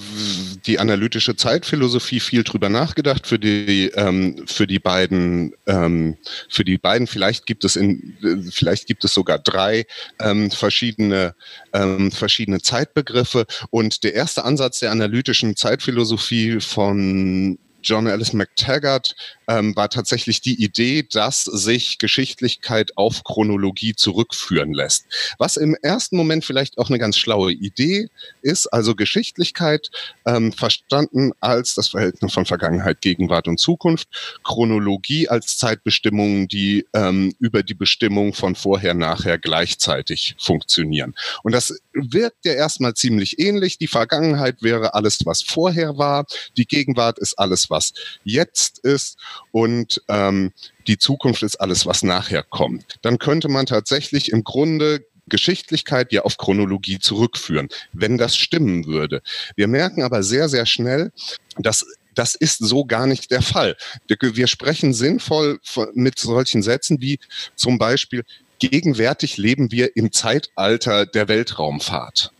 die 0.65 0.79
analytische 0.79 1.35
Zeitphilosophie 1.35 2.19
viel 2.19 2.43
drüber 2.43 2.67
nachgedacht 2.67 3.27
für 3.27 3.37
die, 3.37 3.91
ähm, 3.93 4.43
für 4.47 4.65
die 4.65 4.79
beiden, 4.79 5.53
ähm, 5.67 6.17
für 6.49 6.65
die 6.65 6.79
beiden. 6.79 7.05
Vielleicht 7.05 7.45
gibt 7.45 7.63
es 7.63 7.75
in, 7.75 8.17
vielleicht 8.51 8.87
gibt 8.87 9.05
es 9.05 9.13
sogar 9.13 9.37
drei 9.37 9.85
ähm, 10.19 10.49
verschiedene, 10.49 11.35
ähm, 11.73 12.11
verschiedene 12.11 12.59
Zeitbegriffe. 12.59 13.45
Und 13.69 14.03
der 14.03 14.15
erste 14.15 14.45
Ansatz 14.45 14.79
der 14.79 14.89
analytischen 14.89 15.55
Zeitphilosophie 15.55 16.59
von 16.59 17.59
John 17.83 18.07
Ellis 18.07 18.33
McTaggart 18.33 19.15
ähm, 19.47 19.75
war 19.75 19.89
tatsächlich 19.89 20.41
die 20.41 20.63
Idee, 20.63 21.03
dass 21.09 21.43
sich 21.43 21.97
Geschichtlichkeit 21.97 22.97
auf 22.97 23.23
Chronologie 23.23 23.95
zurückführen 23.95 24.73
lässt. 24.73 25.05
Was 25.37 25.57
im 25.57 25.75
ersten 25.81 26.17
Moment 26.17 26.45
vielleicht 26.45 26.77
auch 26.77 26.89
eine 26.89 26.99
ganz 26.99 27.17
schlaue 27.17 27.51
Idee 27.51 28.09
ist, 28.41 28.67
also 28.67 28.95
Geschichtlichkeit 28.95 29.89
ähm, 30.25 30.53
verstanden 30.53 31.31
als 31.39 31.75
das 31.75 31.89
Verhältnis 31.89 32.33
von 32.33 32.45
Vergangenheit, 32.45 33.01
Gegenwart 33.01 33.47
und 33.47 33.59
Zukunft, 33.59 34.07
Chronologie 34.43 35.27
als 35.27 35.57
Zeitbestimmungen, 35.57 36.47
die 36.47 36.85
ähm, 36.93 37.33
über 37.39 37.63
die 37.63 37.73
Bestimmung 37.73 38.33
von 38.33 38.55
vorher, 38.55 38.93
nachher 38.93 39.37
gleichzeitig 39.37 40.35
funktionieren. 40.39 41.15
Und 41.43 41.53
das 41.53 41.79
wirkt 41.93 42.45
ja 42.45 42.53
erstmal 42.53 42.93
ziemlich 42.93 43.39
ähnlich. 43.39 43.77
Die 43.77 43.87
Vergangenheit 43.87 44.61
wäre 44.61 44.93
alles, 44.93 45.19
was 45.25 45.41
vorher 45.41 45.97
war. 45.97 46.25
Die 46.57 46.65
Gegenwart 46.65 47.17
ist 47.19 47.39
alles, 47.39 47.69
was 47.71 47.93
jetzt 48.23 48.77
ist 48.79 49.17
und 49.51 50.03
ähm, 50.07 50.53
die 50.85 50.99
Zukunft 50.99 51.41
ist 51.41 51.55
alles, 51.55 51.87
was 51.87 52.03
nachher 52.03 52.43
kommt. 52.43 52.97
Dann 53.01 53.17
könnte 53.17 53.49
man 53.49 53.65
tatsächlich 53.65 54.31
im 54.31 54.43
Grunde 54.43 55.03
Geschichtlichkeit 55.27 56.11
ja 56.11 56.21
auf 56.21 56.37
Chronologie 56.37 56.99
zurückführen, 56.99 57.69
wenn 57.93 58.17
das 58.19 58.35
stimmen 58.35 58.85
würde. 58.85 59.21
Wir 59.55 59.67
merken 59.67 60.03
aber 60.03 60.21
sehr, 60.21 60.49
sehr 60.49 60.65
schnell, 60.67 61.11
dass 61.57 61.85
das 62.13 62.35
ist 62.35 62.59
so 62.59 62.85
gar 62.85 63.07
nicht 63.07 63.31
der 63.31 63.41
Fall. 63.41 63.77
Wir 64.19 64.47
sprechen 64.47 64.93
sinnvoll 64.93 65.59
mit 65.93 66.19
solchen 66.19 66.61
Sätzen 66.61 66.99
wie 66.99 67.19
zum 67.55 67.77
Beispiel, 67.77 68.25
gegenwärtig 68.59 69.37
leben 69.37 69.71
wir 69.71 69.95
im 69.95 70.11
Zeitalter 70.11 71.05
der 71.05 71.29
Weltraumfahrt. 71.29 72.31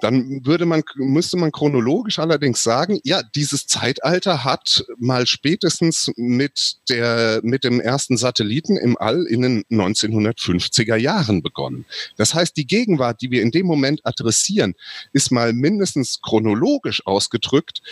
Dann 0.00 0.44
würde 0.44 0.66
man, 0.66 0.82
müsste 0.96 1.36
man 1.36 1.52
chronologisch 1.52 2.18
allerdings 2.18 2.62
sagen, 2.62 3.00
ja, 3.04 3.22
dieses 3.22 3.66
Zeitalter 3.66 4.44
hat 4.44 4.84
mal 4.98 5.26
spätestens 5.26 6.10
mit 6.16 6.76
der, 6.88 7.40
mit 7.42 7.64
dem 7.64 7.80
ersten 7.80 8.16
Satelliten 8.16 8.76
im 8.76 8.96
All 8.98 9.26
in 9.26 9.42
den 9.42 9.64
1950er 9.70 10.96
Jahren 10.96 11.42
begonnen. 11.42 11.84
Das 12.16 12.34
heißt, 12.34 12.56
die 12.56 12.66
Gegenwart, 12.66 13.20
die 13.22 13.30
wir 13.30 13.42
in 13.42 13.50
dem 13.50 13.66
Moment 13.66 14.00
adressieren, 14.04 14.74
ist 15.12 15.32
mal 15.32 15.52
mindestens 15.52 16.20
chronologisch 16.22 17.06
ausgedrückt, 17.06 17.82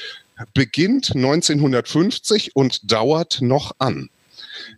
beginnt 0.54 1.14
1950 1.14 2.54
und 2.54 2.90
dauert 2.90 3.40
noch 3.40 3.72
an. 3.78 4.08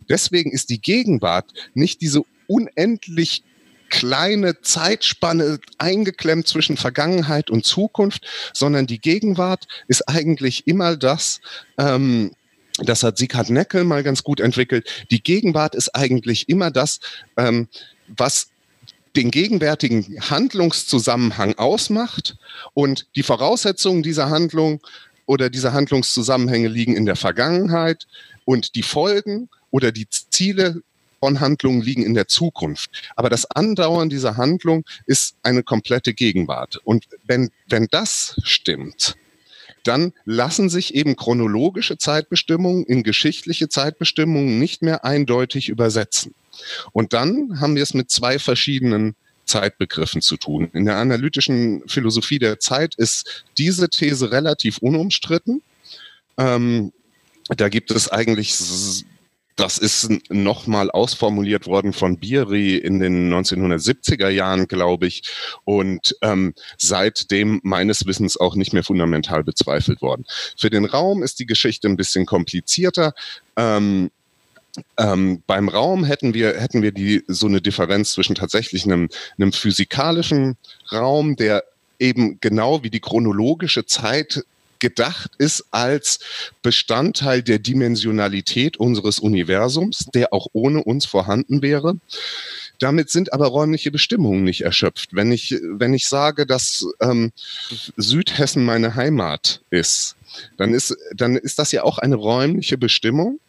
Deswegen 0.09 0.51
ist 0.51 0.69
die 0.69 0.81
Gegenwart 0.81 1.53
nicht 1.73 2.01
diese 2.01 2.23
unendlich 2.47 3.43
kleine 3.91 4.61
Zeitspanne 4.61 5.59
eingeklemmt 5.77 6.47
zwischen 6.47 6.77
Vergangenheit 6.77 7.51
und 7.51 7.65
Zukunft, 7.65 8.25
sondern 8.53 8.87
die 8.87 8.99
Gegenwart 8.99 9.67
ist 9.87 10.09
eigentlich 10.09 10.65
immer 10.65 10.97
das, 10.97 11.41
ähm, 11.77 12.31
das 12.79 13.03
hat 13.03 13.19
Sieghard 13.19 13.51
Neckel 13.51 13.83
mal 13.83 14.01
ganz 14.01 14.23
gut 14.23 14.39
entwickelt. 14.39 15.05
Die 15.11 15.21
Gegenwart 15.21 15.75
ist 15.75 15.93
eigentlich 15.93 16.49
immer 16.49 16.71
das, 16.71 16.99
ähm, 17.37 17.67
was 18.07 18.47
den 19.15 19.29
gegenwärtigen 19.29 20.17
Handlungszusammenhang 20.21 21.55
ausmacht 21.57 22.37
und 22.73 23.07
die 23.15 23.23
Voraussetzungen 23.23 24.03
dieser 24.03 24.29
Handlung 24.29 24.79
oder 25.25 25.49
dieser 25.49 25.73
Handlungszusammenhänge 25.73 26.69
liegen 26.69 26.95
in 26.95 27.05
der 27.05 27.17
Vergangenheit 27.17 28.07
und 28.45 28.75
die 28.75 28.83
Folgen 28.83 29.49
oder 29.69 29.91
die 29.91 30.07
Ziele 30.09 30.81
von 31.21 31.39
Handlungen 31.39 31.81
liegen 31.81 32.03
in 32.03 32.15
der 32.15 32.27
Zukunft. 32.27 32.89
Aber 33.15 33.29
das 33.29 33.49
Andauern 33.49 34.09
dieser 34.09 34.37
Handlung 34.37 34.83
ist 35.05 35.35
eine 35.43 35.63
komplette 35.63 36.13
Gegenwart. 36.13 36.77
Und 36.83 37.05
wenn, 37.25 37.51
wenn 37.67 37.87
das 37.91 38.39
stimmt, 38.43 39.15
dann 39.83 40.13
lassen 40.25 40.69
sich 40.69 40.95
eben 40.95 41.15
chronologische 41.15 41.97
Zeitbestimmungen 41.97 42.85
in 42.85 43.03
geschichtliche 43.03 43.69
Zeitbestimmungen 43.69 44.59
nicht 44.59 44.81
mehr 44.81 45.05
eindeutig 45.05 45.69
übersetzen. 45.69 46.33
Und 46.91 47.13
dann 47.13 47.59
haben 47.59 47.75
wir 47.75 47.83
es 47.83 47.93
mit 47.93 48.09
zwei 48.09 48.39
verschiedenen 48.39 49.15
Zeitbegriffen 49.45 50.21
zu 50.21 50.37
tun. 50.37 50.69
In 50.73 50.85
der 50.85 50.97
analytischen 50.97 51.83
Philosophie 51.87 52.39
der 52.39 52.59
Zeit 52.59 52.95
ist 52.95 53.45
diese 53.57 53.89
These 53.89 54.31
relativ 54.31 54.79
unumstritten. 54.79 55.61
Ähm, 56.37 56.93
da 57.49 57.69
gibt 57.69 57.91
es 57.91 58.09
eigentlich 58.09 58.55
das 59.61 59.77
ist 59.77 60.09
nochmal 60.29 60.89
ausformuliert 60.89 61.67
worden 61.67 61.93
von 61.93 62.17
Biri 62.17 62.77
in 62.77 62.99
den 62.99 63.31
1970er 63.31 64.29
Jahren, 64.29 64.67
glaube 64.67 65.05
ich, 65.05 65.21
und 65.65 66.15
ähm, 66.23 66.55
seitdem 66.79 67.59
meines 67.63 68.07
Wissens 68.07 68.37
auch 68.37 68.55
nicht 68.55 68.73
mehr 68.73 68.83
fundamental 68.83 69.43
bezweifelt 69.43 70.01
worden. 70.01 70.25
Für 70.57 70.71
den 70.71 70.85
Raum 70.85 71.21
ist 71.21 71.37
die 71.39 71.45
Geschichte 71.45 71.87
ein 71.87 71.95
bisschen 71.95 72.25
komplizierter. 72.25 73.13
Ähm, 73.55 74.09
ähm, 74.97 75.43
beim 75.45 75.69
Raum 75.69 76.05
hätten 76.05 76.33
wir, 76.33 76.59
hätten 76.59 76.81
wir 76.81 76.91
die, 76.91 77.23
so 77.27 77.45
eine 77.45 77.61
Differenz 77.61 78.13
zwischen 78.13 78.35
tatsächlich 78.35 78.85
einem, 78.85 79.09
einem 79.37 79.53
physikalischen 79.53 80.57
Raum, 80.91 81.35
der 81.35 81.63
eben 81.99 82.39
genau 82.41 82.81
wie 82.81 82.89
die 82.89 82.99
chronologische 82.99 83.85
Zeit 83.85 84.43
gedacht 84.81 85.31
ist 85.37 85.65
als 85.71 86.19
Bestandteil 86.61 87.41
der 87.41 87.59
Dimensionalität 87.59 88.75
unseres 88.75 89.19
Universums, 89.19 90.07
der 90.13 90.33
auch 90.33 90.47
ohne 90.51 90.83
uns 90.83 91.05
vorhanden 91.05 91.61
wäre. 91.61 91.95
Damit 92.79 93.09
sind 93.09 93.31
aber 93.31 93.47
räumliche 93.47 93.91
Bestimmungen 93.91 94.43
nicht 94.43 94.61
erschöpft. 94.61 95.13
Wenn 95.13 95.31
ich, 95.31 95.55
wenn 95.61 95.93
ich 95.93 96.07
sage, 96.07 96.45
dass 96.45 96.85
ähm, 96.99 97.31
Südhessen 97.95 98.65
meine 98.65 98.95
Heimat 98.95 99.61
ist, 99.69 100.17
dann 100.57 100.73
ist, 100.73 100.97
dann 101.15 101.37
ist 101.37 101.59
das 101.59 101.71
ja 101.71 101.83
auch 101.83 101.99
eine 101.99 102.15
räumliche 102.15 102.77
Bestimmung. 102.77 103.39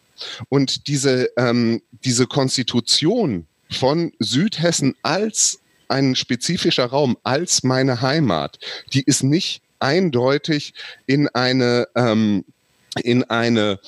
Und 0.49 0.87
diese, 0.87 1.31
ähm, 1.37 1.81
diese 2.05 2.27
Konstitution 2.27 3.47
von 3.71 4.13
Südhessen 4.19 4.95
als 5.01 5.59
ein 5.87 6.15
spezifischer 6.15 6.85
Raum, 6.85 7.17
als 7.23 7.63
meine 7.63 8.01
Heimat, 8.01 8.59
die 8.93 9.01
ist 9.01 9.23
nicht 9.23 9.63
eindeutig 9.83 10.73
in 11.05 11.27
eine 11.27 11.87
ähm, 11.95 12.45
in 13.01 13.23
eine 13.23 13.79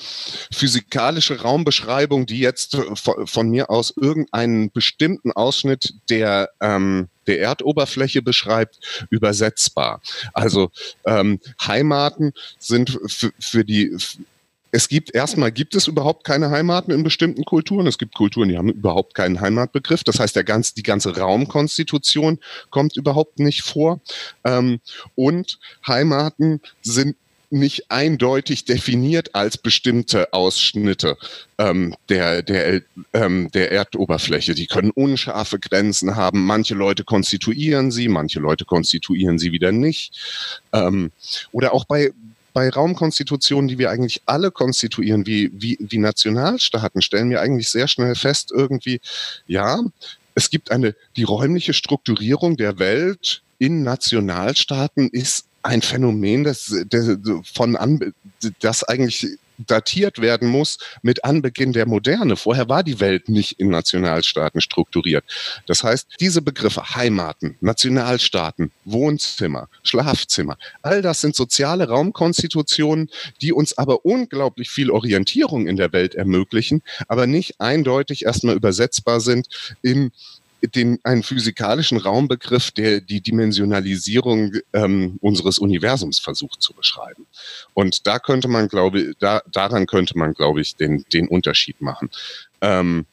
physikalische 0.52 1.40
Raumbeschreibung, 1.40 2.26
die 2.26 2.40
jetzt 2.40 2.76
von, 2.94 3.50
mir 3.50 3.70
aus 3.70 3.94
irgendeinen 3.96 4.70
bestimmten 4.72 5.30
Ausschnitt 5.32 5.94
der, 6.10 6.50
ähm, 6.60 7.08
der 7.26 7.40
Erdoberfläche 7.40 8.22
beschreibt, 8.22 9.06
übersetzbar. 9.10 10.00
Also 10.32 10.70
ähm, 11.04 11.40
Heimaten 11.64 12.32
sind 12.58 12.98
für 13.38 13.64
die 13.64 13.96
es 14.72 14.88
gibt 14.88 15.14
erstmal 15.14 15.52
gibt 15.52 15.74
es 15.74 15.86
überhaupt 15.86 16.24
keine 16.24 16.50
Heimaten 16.50 16.92
in 16.92 17.02
bestimmten 17.02 17.44
Kulturen. 17.44 17.86
Es 17.86 17.98
gibt 17.98 18.14
Kulturen, 18.14 18.48
die 18.48 18.58
haben 18.58 18.68
überhaupt 18.68 19.14
keinen 19.14 19.40
Heimatbegriff. 19.40 20.04
Das 20.04 20.20
heißt, 20.20 20.36
der 20.36 20.44
ganz, 20.44 20.74
die 20.74 20.82
ganze 20.82 21.16
Raumkonstitution 21.16 22.38
kommt 22.70 22.96
überhaupt 22.96 23.38
nicht 23.38 23.62
vor. 23.62 24.00
Ähm, 24.44 24.80
und 25.14 25.58
Heimaten 25.86 26.60
sind 26.82 27.16
nicht 27.50 27.90
eindeutig 27.90 28.64
definiert 28.64 29.34
als 29.34 29.56
bestimmte 29.56 30.32
Ausschnitte 30.32 31.16
ähm, 31.58 31.94
der, 32.08 32.42
der, 32.42 32.82
ähm, 33.12 33.50
der 33.52 33.72
Erdoberfläche. 33.72 34.54
Die 34.54 34.66
können 34.66 34.90
unscharfe 34.90 35.58
Grenzen 35.58 36.16
haben. 36.16 36.44
Manche 36.44 36.74
Leute 36.74 37.04
konstituieren 37.04 37.90
sie, 37.90 38.08
manche 38.08 38.40
Leute 38.40 38.64
konstituieren 38.64 39.38
sie 39.38 39.52
wieder 39.52 39.72
nicht. 39.72 40.60
Ähm, 40.72 41.12
oder 41.52 41.72
auch 41.72 41.84
bei, 41.84 42.12
bei 42.56 42.70
Raumkonstitutionen, 42.70 43.68
die 43.68 43.76
wir 43.76 43.90
eigentlich 43.90 44.22
alle 44.24 44.50
konstituieren, 44.50 45.26
wie, 45.26 45.50
wie, 45.52 45.76
wie 45.78 45.98
Nationalstaaten, 45.98 47.02
stellen 47.02 47.28
wir 47.28 47.42
eigentlich 47.42 47.68
sehr 47.68 47.86
schnell 47.86 48.14
fest, 48.14 48.50
irgendwie, 48.50 49.02
ja, 49.46 49.82
es 50.34 50.48
gibt 50.48 50.70
eine, 50.70 50.94
die 51.16 51.24
räumliche 51.24 51.74
Strukturierung 51.74 52.56
der 52.56 52.78
Welt 52.78 53.42
in 53.58 53.82
Nationalstaaten 53.82 55.10
ist 55.10 55.44
ein 55.62 55.82
Phänomen, 55.82 56.44
das, 56.44 56.74
das 56.88 57.18
von 57.44 57.76
an, 57.76 58.14
das 58.60 58.84
eigentlich 58.84 59.36
datiert 59.58 60.20
werden 60.20 60.48
muss 60.48 60.78
mit 61.02 61.24
Anbeginn 61.24 61.72
der 61.72 61.86
Moderne. 61.86 62.36
Vorher 62.36 62.68
war 62.68 62.82
die 62.82 63.00
Welt 63.00 63.28
nicht 63.28 63.58
in 63.58 63.70
Nationalstaaten 63.70 64.60
strukturiert. 64.60 65.24
Das 65.66 65.82
heißt, 65.82 66.06
diese 66.20 66.42
Begriffe 66.42 66.94
Heimaten, 66.94 67.56
Nationalstaaten, 67.60 68.72
Wohnzimmer, 68.84 69.68
Schlafzimmer, 69.82 70.58
all 70.82 71.02
das 71.02 71.20
sind 71.20 71.34
soziale 71.34 71.88
Raumkonstitutionen, 71.88 73.10
die 73.40 73.52
uns 73.52 73.76
aber 73.78 74.04
unglaublich 74.04 74.70
viel 74.70 74.90
Orientierung 74.90 75.66
in 75.66 75.76
der 75.76 75.92
Welt 75.92 76.14
ermöglichen, 76.14 76.82
aber 77.08 77.26
nicht 77.26 77.60
eindeutig 77.60 78.24
erstmal 78.24 78.56
übersetzbar 78.56 79.20
sind 79.20 79.48
in 79.82 80.12
den, 80.68 80.98
einen 81.02 81.22
physikalischen 81.22 81.98
Raumbegriff, 81.98 82.70
der 82.70 83.00
die 83.00 83.20
Dimensionalisierung 83.20 84.52
ähm, 84.72 85.18
unseres 85.20 85.58
Universums 85.58 86.18
versucht 86.18 86.62
zu 86.62 86.72
beschreiben. 86.72 87.26
Und 87.74 88.06
da 88.06 88.18
könnte 88.18 88.48
man, 88.48 88.68
glaube 88.68 89.14
da, 89.18 89.42
daran 89.50 89.86
könnte 89.86 90.18
man, 90.18 90.34
glaube 90.34 90.60
ich, 90.60 90.76
den, 90.76 91.04
den 91.12 91.28
Unterschied 91.28 91.80
machen. 91.80 92.10
Ähm, 92.60 93.06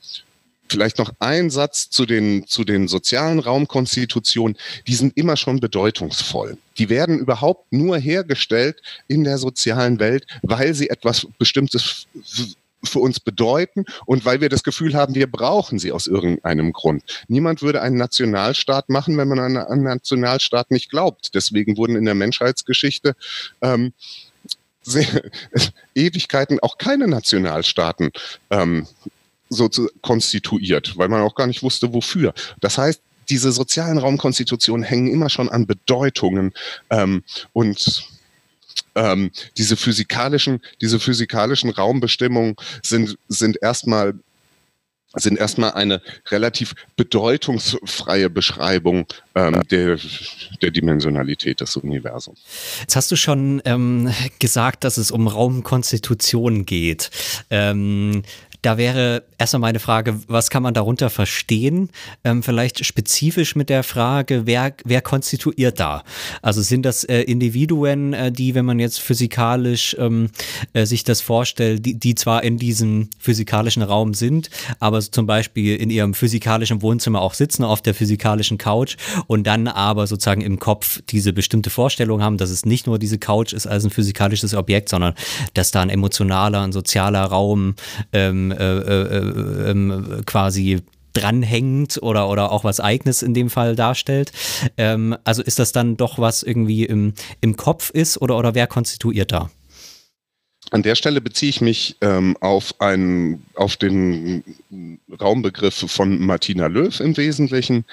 vielleicht 0.74 0.98
noch 0.98 1.12
ein 1.20 1.50
Satz 1.50 1.90
zu 1.90 2.06
den, 2.06 2.48
zu 2.48 2.64
den 2.64 2.88
sozialen 2.88 3.40
Raumkonstitutionen. 3.40 4.58
Die 4.88 4.96
sind 4.96 5.16
immer 5.16 5.38
schon 5.38 5.60
bedeutungsvoll. 5.60 6.58
Die 6.78 6.90
werden 6.90 7.20
überhaupt 7.20 7.72
nur 7.72 7.98
hergestellt 7.98 8.82
in 9.08 9.24
der 9.24 9.38
sozialen 9.38 10.00
Welt, 10.00 10.26
weil 10.42 10.74
sie 10.74 10.90
etwas 10.90 11.28
Bestimmtes 11.38 12.08
für 12.84 13.00
uns 13.00 13.20
bedeuten 13.20 13.86
und 14.06 14.26
weil 14.26 14.42
wir 14.42 14.50
das 14.50 14.64
Gefühl 14.64 14.94
haben, 14.94 15.16
wir 15.16 15.28
brauchen 15.32 15.80
sie 15.80 15.92
aus 15.92 16.08
irgendeinem 16.08 16.74
Grund. 16.74 17.04
Niemand 17.28 17.62
würde 17.62 17.82
einen 17.82 17.98
Nationalstaat 17.98 18.90
machen, 18.90 19.18
wenn 19.18 19.28
man 19.28 19.40
an 19.40 19.58
einen 19.58 19.84
Nationalstaat 19.84 20.72
nicht 20.72 20.90
glaubt. 20.90 21.34
Deswegen 21.34 21.78
wurden 21.78 21.96
in 21.96 22.06
der 22.06 22.16
Menschheitsgeschichte 22.16 23.16
ähm, 23.62 23.94
sehr, 24.82 25.08
Ewigkeiten 25.96 26.60
auch 26.60 26.78
keine 26.78 27.08
Nationalstaaten 27.08 28.12
ähm, 28.50 28.88
so 29.50 29.68
zu, 29.70 29.90
konstituiert, 30.02 30.98
weil 30.98 31.10
man 31.10 31.22
auch 31.22 31.36
gar 31.36 31.48
nicht 31.48 31.64
wusste, 31.64 31.94
wofür. 31.94 32.34
Das 32.60 32.78
heißt, 32.78 33.02
diese 33.30 33.52
sozialen 33.52 33.98
Raumkonstitutionen 33.98 34.84
hängen 34.84 35.12
immer 35.12 35.30
schon 35.30 35.50
an 35.50 35.66
Bedeutungen 35.66 36.54
ähm, 36.90 37.24
und 37.54 38.04
ähm, 38.96 39.32
diese 39.58 39.78
physikalischen, 39.78 40.62
diese 40.82 41.00
physikalischen 41.00 41.70
Raumbestimmungen 41.70 42.56
sind, 42.82 43.18
sind 43.28 43.58
erstmal 43.62 44.14
sind 45.16 45.38
erstmal 45.38 45.74
eine 45.74 46.02
relativ 46.32 46.74
bedeutungsfreie 46.96 48.30
Beschreibung 48.30 49.06
ähm, 49.36 49.62
der, 49.70 50.00
der 50.62 50.72
Dimensionalität 50.72 51.62
des 51.62 51.76
Universums. 51.78 52.42
Jetzt 52.80 52.96
hast 52.96 53.12
du 53.12 53.16
schon 53.16 53.62
ähm, 53.66 54.12
gesagt, 54.40 54.84
dass 54.84 54.98
es 54.98 55.12
um 55.12 55.28
Raumkonstitution 55.28 56.66
geht. 56.66 57.12
Ähm, 57.52 58.24
da 58.64 58.78
wäre 58.78 59.24
erstmal 59.38 59.60
meine 59.60 59.80
Frage, 59.80 60.22
was 60.28 60.50
kann 60.50 60.64
man 60.64 60.74
darunter 60.74 61.10
verstehen? 61.10 61.90
Ähm, 62.24 62.42
vielleicht 62.44 62.86
spezifisch 62.86 63.56
mit 63.56 63.70
der 63.70 63.84
Frage, 63.84 64.44
wer, 64.46 64.74
wer 64.86 65.02
konstituiert 65.02 65.82
da? 65.82 66.04
Also 66.42 66.62
sind 66.62 66.84
das 66.84 67.04
äh, 67.04 67.22
Individuen, 67.22 68.14
äh, 68.14 68.32
die, 68.32 68.56
wenn 68.56 68.64
man 68.64 68.80
jetzt 68.80 69.02
physikalisch 69.02 69.98
ähm, 70.00 70.30
äh, 70.72 70.86
sich 70.86 71.04
das 71.04 71.20
vorstellt, 71.20 71.86
die, 71.86 72.00
die 72.00 72.16
zwar 72.16 72.44
in 72.44 72.58
diesem 72.58 73.10
physikalischen 73.20 73.84
Raum 73.84 74.14
sind, 74.14 74.50
aber 74.80 75.02
zum 75.02 75.28
Beispiel 75.28 75.76
in 75.76 75.90
ihrem 75.90 76.14
physikalischen 76.14 76.82
Wohnzimmer 76.82 77.22
auch 77.22 77.34
sitzen, 77.34 77.66
auf 77.66 77.82
der 77.82 77.94
physikalischen 77.94 78.58
Couch 78.58 78.96
und 79.28 79.46
dann 79.46 79.68
aber 79.68 80.08
sozusagen 80.08 80.42
im 80.42 80.58
Kopf 80.58 81.02
diese 81.10 81.34
bestimmte 81.34 81.70
Vorstellung 81.70 82.24
haben, 82.24 82.38
dass 82.38 82.50
es 82.50 82.66
nicht 82.66 82.88
nur 82.88 82.98
diese 82.98 83.18
Couch 83.18 83.52
ist 83.52 83.68
als 83.68 83.84
ein 83.84 83.90
physikalisches 83.90 84.54
Objekt, 84.54 84.88
sondern 84.88 85.16
dass 85.54 85.72
da 85.72 85.82
ein 85.82 85.90
emotionaler, 85.90 86.62
ein 86.62 86.72
sozialer 86.72 87.24
Raum 87.26 87.76
ähm, 88.14 88.53
äh, 88.60 89.68
äh, 89.68 89.72
ähm, 89.72 90.22
quasi 90.26 90.82
dranhängt 91.14 92.02
oder, 92.02 92.30
oder 92.30 92.52
auch 92.52 92.64
was 92.64 92.80
Eigenes 92.80 93.22
in 93.22 93.34
dem 93.34 93.50
Fall 93.50 93.76
darstellt. 93.76 94.32
Ähm, 94.78 95.16
also 95.24 95.42
ist 95.42 95.60
das 95.60 95.72
dann 95.72 95.96
doch 95.96 96.20
was 96.20 96.44
irgendwie 96.44 96.86
im, 96.86 97.14
im 97.40 97.56
Kopf 97.56 97.90
ist 97.92 98.22
oder, 98.22 98.38
oder 98.38 98.56
wer 98.56 98.68
konstituiert 98.68 99.32
da? 99.32 99.50
An 100.72 100.82
der 100.82 100.96
Stelle 100.96 101.22
beziehe 101.22 101.50
ich 101.50 101.62
mich 101.62 101.98
ähm, 102.02 102.36
auf, 102.40 102.80
einen, 102.80 103.46
auf 103.54 103.76
den 103.76 104.44
Raumbegriff 105.22 105.86
von 105.88 106.20
Martina 106.26 106.68
Löw 106.68 107.00
im 107.00 107.16
Wesentlichen, 107.16 107.86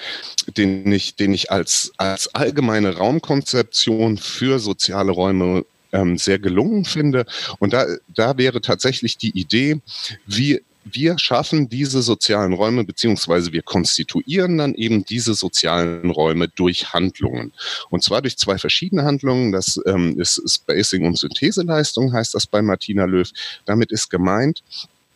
den 0.57 0.91
ich, 0.91 1.15
den 1.15 1.33
ich 1.33 1.51
als, 1.51 1.91
als 1.97 2.33
allgemeine 2.33 2.95
Raumkonzeption 2.95 4.17
für 4.17 4.57
soziale 4.57 5.11
Räume 5.11 5.63
ähm, 5.91 6.17
sehr 6.17 6.39
gelungen 6.39 6.85
finde. 6.85 7.25
Und 7.59 7.73
da, 7.73 7.85
da 8.07 8.37
wäre 8.37 8.61
tatsächlich 8.61 9.17
die 9.17 9.37
Idee, 9.37 9.81
wie 10.25 10.61
wir 10.83 11.19
schaffen 11.19 11.69
diese 11.69 12.01
sozialen 12.01 12.53
Räume, 12.53 12.83
beziehungsweise 12.83 13.53
wir 13.53 13.61
konstituieren 13.61 14.57
dann 14.57 14.73
eben 14.73 15.05
diese 15.05 15.33
sozialen 15.33 16.09
Räume 16.09 16.47
durch 16.47 16.93
Handlungen. 16.93 17.53
Und 17.89 18.03
zwar 18.03 18.21
durch 18.21 18.37
zwei 18.37 18.57
verschiedene 18.57 19.03
Handlungen. 19.03 19.51
Das 19.51 19.79
ähm, 19.85 20.19
ist 20.19 20.41
Spacing 20.47 21.05
und 21.05 21.17
Syntheseleistung, 21.17 22.13
heißt 22.13 22.33
das 22.33 22.47
bei 22.47 22.61
Martina 22.61 23.05
Löw. 23.05 23.29
Damit 23.65 23.91
ist 23.91 24.09
gemeint, 24.09 24.63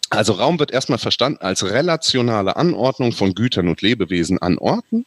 also 0.09 0.33
Raum 0.33 0.59
wird 0.59 0.71
erstmal 0.71 0.99
verstanden 0.99 1.39
als 1.41 1.63
relationale 1.63 2.55
Anordnung 2.55 3.11
von 3.11 3.33
Gütern 3.33 3.67
und 3.67 3.81
Lebewesen 3.81 4.37
an 4.37 4.57
Orten. 4.59 5.05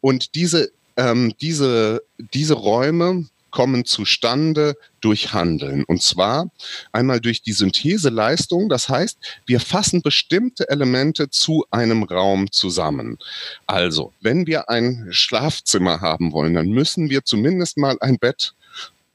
Und 0.00 0.36
diese, 0.36 0.70
ähm, 0.96 1.34
diese, 1.40 2.02
diese 2.32 2.54
Räume 2.54 3.26
kommen 3.50 3.84
zustande 3.84 4.76
durch 5.00 5.32
Handeln. 5.32 5.84
Und 5.84 6.02
zwar 6.02 6.50
einmal 6.92 7.20
durch 7.20 7.42
die 7.42 7.52
Syntheseleistung. 7.52 8.68
Das 8.68 8.88
heißt, 8.88 9.18
wir 9.46 9.60
fassen 9.60 10.02
bestimmte 10.02 10.68
Elemente 10.68 11.30
zu 11.30 11.64
einem 11.70 12.02
Raum 12.02 12.50
zusammen. 12.50 13.18
Also, 13.66 14.12
wenn 14.20 14.46
wir 14.46 14.68
ein 14.68 15.08
Schlafzimmer 15.10 16.00
haben 16.00 16.32
wollen, 16.32 16.54
dann 16.54 16.68
müssen 16.68 17.10
wir 17.10 17.24
zumindest 17.24 17.78
mal 17.78 17.96
ein 18.00 18.18
Bett 18.18 18.54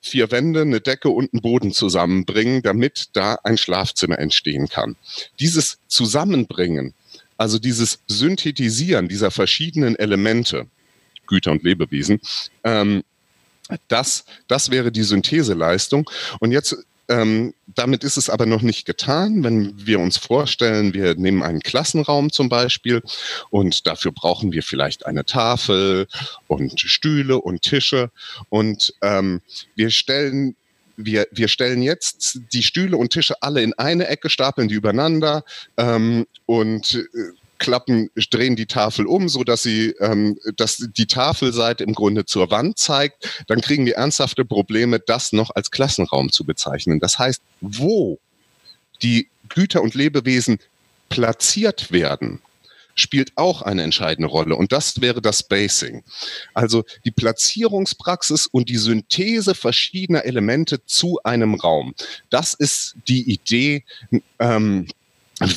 vier 0.03 0.31
Wände, 0.31 0.61
eine 0.61 0.81
Decke 0.81 1.09
und 1.09 1.33
einen 1.33 1.41
Boden 1.41 1.71
zusammenbringen, 1.71 2.61
damit 2.61 3.09
da 3.13 3.37
ein 3.43 3.57
Schlafzimmer 3.57 4.19
entstehen 4.19 4.67
kann. 4.67 4.97
Dieses 5.39 5.79
Zusammenbringen, 5.87 6.93
also 7.37 7.57
dieses 7.57 7.99
Synthetisieren 8.07 9.07
dieser 9.07 9.31
verschiedenen 9.31 9.95
Elemente, 9.95 10.67
Güter 11.25 11.51
und 11.51 11.63
Lebewesen, 11.63 12.19
ähm, 12.63 13.03
das, 13.87 14.25
das 14.47 14.71
wäre 14.71 14.91
die 14.91 15.03
Syntheseleistung. 15.03 16.09
Und 16.39 16.51
jetzt 16.51 16.75
ähm, 17.09 17.53
damit 17.67 18.03
ist 18.03 18.17
es 18.17 18.29
aber 18.29 18.45
noch 18.45 18.61
nicht 18.61 18.85
getan. 18.85 19.43
Wenn 19.43 19.73
wir 19.85 19.99
uns 19.99 20.17
vorstellen, 20.17 20.93
wir 20.93 21.15
nehmen 21.15 21.43
einen 21.43 21.59
Klassenraum 21.59 22.31
zum 22.31 22.49
Beispiel 22.49 23.01
und 23.49 23.87
dafür 23.87 24.11
brauchen 24.11 24.53
wir 24.53 24.63
vielleicht 24.63 25.05
eine 25.05 25.25
Tafel 25.25 26.07
und 26.47 26.79
Stühle 26.79 27.39
und 27.39 27.61
Tische 27.61 28.09
und 28.49 28.93
ähm, 29.01 29.41
wir 29.75 29.89
stellen 29.89 30.55
wir, 30.95 31.27
wir 31.31 31.47
stellen 31.47 31.81
jetzt 31.81 32.39
die 32.53 32.61
Stühle 32.61 32.97
und 32.97 33.09
Tische 33.11 33.41
alle 33.41 33.63
in 33.63 33.73
eine 33.73 34.07
Ecke, 34.07 34.29
stapeln 34.29 34.67
die 34.67 34.75
übereinander 34.75 35.43
ähm, 35.75 36.27
und 36.45 36.93
äh, 36.95 37.42
klappen, 37.63 38.09
drehen 38.29 38.55
die 38.55 38.65
Tafel 38.67 39.07
um, 39.07 39.29
so 39.29 39.43
dass 39.43 39.63
sie, 39.63 39.95
ähm, 39.99 40.37
dass 40.57 40.77
die 40.77 41.07
Tafelseite 41.07 41.83
im 41.83 41.93
Grunde 41.93 42.25
zur 42.25 42.51
Wand 42.51 42.77
zeigt, 42.77 43.45
dann 43.47 43.61
kriegen 43.61 43.85
wir 43.85 43.95
ernsthafte 43.95 44.45
Probleme, 44.45 44.99
das 44.99 45.31
noch 45.31 45.49
als 45.55 45.71
Klassenraum 45.71 46.31
zu 46.31 46.43
bezeichnen. 46.43 46.99
Das 46.99 47.17
heißt, 47.17 47.41
wo 47.61 48.19
die 49.01 49.29
Güter 49.49 49.81
und 49.81 49.95
Lebewesen 49.95 50.59
platziert 51.09 51.91
werden, 51.91 52.41
spielt 52.95 53.31
auch 53.35 53.61
eine 53.61 53.81
entscheidende 53.81 54.27
Rolle. 54.27 54.55
Und 54.55 54.71
das 54.71 55.01
wäre 55.01 55.21
das 55.21 55.39
Spacing. 55.39 56.03
Also 56.53 56.83
die 57.05 57.11
Platzierungspraxis 57.11 58.45
und 58.45 58.69
die 58.69 58.77
Synthese 58.77 59.55
verschiedener 59.55 60.25
Elemente 60.25 60.85
zu 60.85 61.19
einem 61.23 61.55
Raum. 61.55 61.95
Das 62.29 62.53
ist 62.53 62.95
die 63.07 63.31
Idee, 63.31 63.83
ähm, 64.39 64.87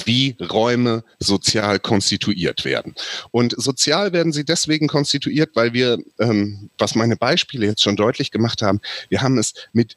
wie 0.05 0.37
Räume 0.41 1.05
sozial 1.19 1.79
konstituiert 1.79 2.65
werden. 2.65 2.95
Und 3.31 3.55
sozial 3.57 4.13
werden 4.13 4.33
sie 4.33 4.45
deswegen 4.45 4.89
konstituiert, 4.89 5.51
weil 5.55 5.73
wir, 5.73 5.99
ähm, 6.19 6.71
was 6.79 6.95
meine 6.95 7.17
Beispiele 7.17 7.67
jetzt 7.67 7.83
schon 7.83 7.97
deutlich 7.97 8.31
gemacht 8.31 8.63
haben, 8.63 8.81
wir 9.09 9.23
haben 9.23 9.39
es 9.39 9.55
mit 9.73 9.97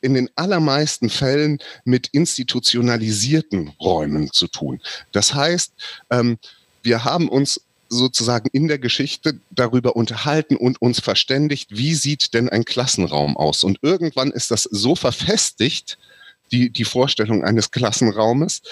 in 0.00 0.14
den 0.14 0.30
allermeisten 0.36 1.10
Fällen 1.10 1.58
mit 1.84 2.08
institutionalisierten 2.08 3.72
Räumen 3.80 4.32
zu 4.32 4.46
tun. 4.46 4.80
Das 5.12 5.34
heißt, 5.34 5.72
ähm, 6.10 6.38
wir 6.82 7.04
haben 7.04 7.28
uns 7.28 7.60
sozusagen 7.88 8.48
in 8.52 8.68
der 8.68 8.78
Geschichte 8.78 9.40
darüber 9.50 9.96
unterhalten 9.96 10.56
und 10.56 10.80
uns 10.80 11.00
verständigt, 11.00 11.70
wie 11.70 11.94
sieht 11.94 12.34
denn 12.34 12.48
ein 12.48 12.64
Klassenraum 12.64 13.36
aus? 13.36 13.64
Und 13.64 13.78
irgendwann 13.82 14.30
ist 14.30 14.50
das 14.50 14.64
so 14.64 14.94
verfestigt, 14.94 15.98
die, 16.52 16.70
die 16.70 16.84
Vorstellung 16.84 17.44
eines 17.44 17.70
Klassenraumes, 17.70 18.62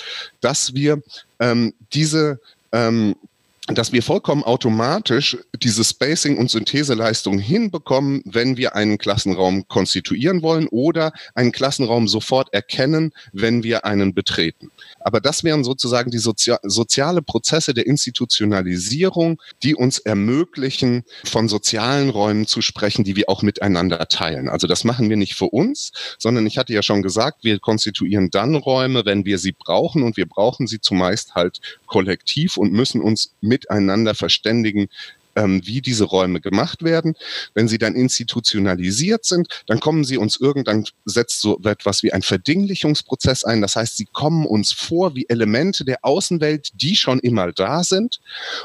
dass 0.41 0.75
wir 0.75 1.03
ähm, 1.41 1.75
diese 1.93 2.41
ähm, 2.73 3.17
dass 3.67 3.93
wir 3.93 4.03
vollkommen 4.03 4.45
automatisch 4.45 5.37
diese 5.61 5.83
Spacing- 5.83 6.39
und 6.39 6.51
Syntheseleistung 6.51 7.39
hinbekommen, 7.39 8.23
wenn 8.25 8.57
wir 8.57 8.77
einen 8.77 8.97
Klassenraum 8.97 9.67
konstituieren 9.67 10.43
wollen 10.43 10.69
oder 10.69 11.13
einen 11.35 11.51
Klassenraum 11.51 12.07
sofort 12.07 12.53
erkennen, 12.53 13.13
wenn 13.33 13.65
wir 13.65 13.85
einen 13.85 14.15
betreten. 14.15 14.71
Aber 15.01 15.21
das 15.21 15.43
wären 15.43 15.65
sozusagen 15.65 16.11
die 16.11 16.19
Sozi 16.19 16.55
soziale 16.63 17.23
Prozesse 17.23 17.75
der 17.75 17.87
Institutionalisierung, 17.87 19.41
die 19.63 19.75
uns 19.75 19.99
ermöglichen, 19.99 21.03
von 21.25 21.49
sozialen 21.49 22.11
Räumen 22.11 22.47
zu 22.47 22.63
sprechen, 22.63 23.05
die 23.05 23.17
wir 23.17 23.29
auch 23.29 23.43
miteinander 23.43 24.07
teilen. 24.09 24.49
Also 24.49 24.67
das 24.67 24.85
machen 24.85 25.11
wir 25.11 25.17
nicht 25.17 25.35
für 25.35 25.47
uns, 25.47 25.91
sondern 26.19 26.47
ich 26.47 26.57
hatte 26.57 26.73
ja 26.73 26.83
schon 26.83 27.03
gesagt, 27.03 27.43
wir 27.43 27.59
konstituieren 27.59 28.31
dann 28.31 28.55
Räume, 28.55 29.05
wenn 29.05 29.25
wir 29.25 29.39
sie 29.39 29.53
brauchen 29.53 30.05
und 30.05 30.17
wir 30.17 30.27
brauchen 30.27 30.67
sie 30.67 30.81
zumeist 30.81 31.35
halt 31.35 31.59
kollektiv 31.87 32.57
und 32.57 32.73
müssen 32.73 33.01
uns 33.01 33.35
miteinander 33.57 34.15
verständigen, 34.15 34.89
ähm, 35.37 35.61
wie 35.65 35.81
diese 35.81 36.05
Räume 36.05 36.41
gemacht 36.41 36.83
werden. 36.83 37.15
Wenn 37.55 37.69
sie 37.69 37.79
dann 37.79 37.95
institutionalisiert 37.95 39.25
sind, 39.25 39.49
dann 39.67 39.81
kommen 39.81 40.05
sie 40.05 40.19
uns 40.19 40.39
irgendwann, 40.41 40.85
setzt 41.05 41.41
so 41.41 41.61
etwas 41.65 42.03
wie 42.03 42.13
ein 42.13 42.23
Verdinglichungsprozess 42.23 43.45
ein. 43.45 43.61
Das 43.61 43.77
heißt, 43.77 43.97
sie 43.97 44.07
kommen 44.07 44.47
uns 44.47 44.73
vor 44.73 45.15
wie 45.15 45.27
Elemente 45.29 45.85
der 45.85 45.99
Außenwelt, 46.03 46.71
die 46.75 46.97
schon 46.97 47.21
immer 47.21 47.53
da 47.53 47.85
sind. 47.85 48.21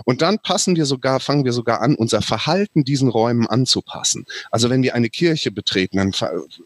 Und 0.06 0.22
dann 0.22 0.40
passen 0.40 0.76
wir 0.76 0.86
sogar, 0.86 1.20
fangen 1.20 1.46
wir 1.46 1.54
sogar 1.54 1.82
an, 1.82 1.96
unser 1.96 2.22
Verhalten 2.22 2.84
diesen 2.84 3.10
Räumen 3.10 3.48
anzupassen. 3.48 4.26
Also 4.50 4.70
wenn 4.70 4.84
wir 4.84 4.96
eine 4.96 5.10
Kirche 5.10 5.52
betreten, 5.52 5.98
dann 5.98 6.14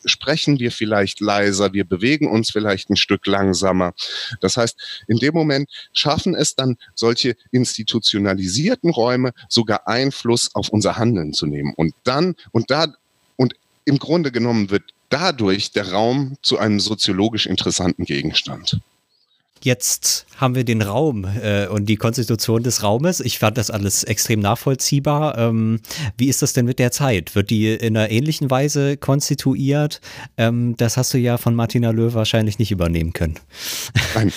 sprechen 0.05 0.59
wir 0.59 0.71
vielleicht 0.71 1.19
leiser, 1.19 1.73
wir 1.73 1.85
bewegen 1.85 2.29
uns 2.29 2.51
vielleicht 2.51 2.89
ein 2.89 2.95
Stück 2.95 3.25
langsamer. 3.25 3.93
Das 4.41 4.57
heißt, 4.57 5.03
in 5.07 5.17
dem 5.17 5.33
Moment 5.33 5.69
schaffen 5.93 6.35
es 6.35 6.55
dann 6.55 6.77
solche 6.93 7.35
institutionalisierten 7.51 8.89
Räume 8.89 9.31
sogar 9.49 9.87
Einfluss 9.95 10.53
auf 10.53 10.69
unser 10.69 10.97
Handeln 10.97 11.33
zu 11.33 11.45
nehmen. 11.45 11.73
Und 11.75 11.93
dann, 12.03 12.35
und 12.51 12.69
da, 12.69 12.93
und 13.37 13.55
im 13.85 13.97
Grunde 13.97 14.31
genommen 14.31 14.69
wird 14.69 14.83
dadurch 15.09 15.71
der 15.71 15.91
Raum 15.91 16.37
zu 16.41 16.57
einem 16.57 16.79
soziologisch 16.79 17.45
interessanten 17.45 18.05
Gegenstand. 18.05 18.79
Jetzt 19.65 20.27
haben 20.37 20.53
wir 20.53 20.63
den 20.63 20.81
Raum 20.83 21.25
äh, 21.25 21.65
und 21.67 21.87
die 21.87 21.95
Konstitution 21.95 22.61
des 22.61 22.83
Raumes. 22.83 23.19
Ich 23.19 23.39
fand 23.39 23.57
das 23.57 23.71
alles 23.71 24.03
extrem 24.03 24.39
nachvollziehbar. 24.39 25.37
Ähm, 25.39 25.79
wie 26.17 26.27
ist 26.27 26.43
das 26.43 26.53
denn 26.53 26.65
mit 26.65 26.77
der 26.77 26.91
Zeit? 26.91 27.33
Wird 27.33 27.49
die 27.49 27.73
in 27.73 27.97
einer 27.97 28.11
ähnlichen 28.11 28.51
Weise 28.51 28.95
konstituiert? 28.97 30.01
Ähm, 30.37 30.75
das 30.77 30.97
hast 30.97 31.15
du 31.15 31.17
ja 31.17 31.37
von 31.37 31.55
Martina 31.55 31.89
Löw 31.89 32.13
wahrscheinlich 32.13 32.59
nicht 32.59 32.71
übernehmen 32.71 33.13
können. 33.13 33.39
Nein. 34.13 34.31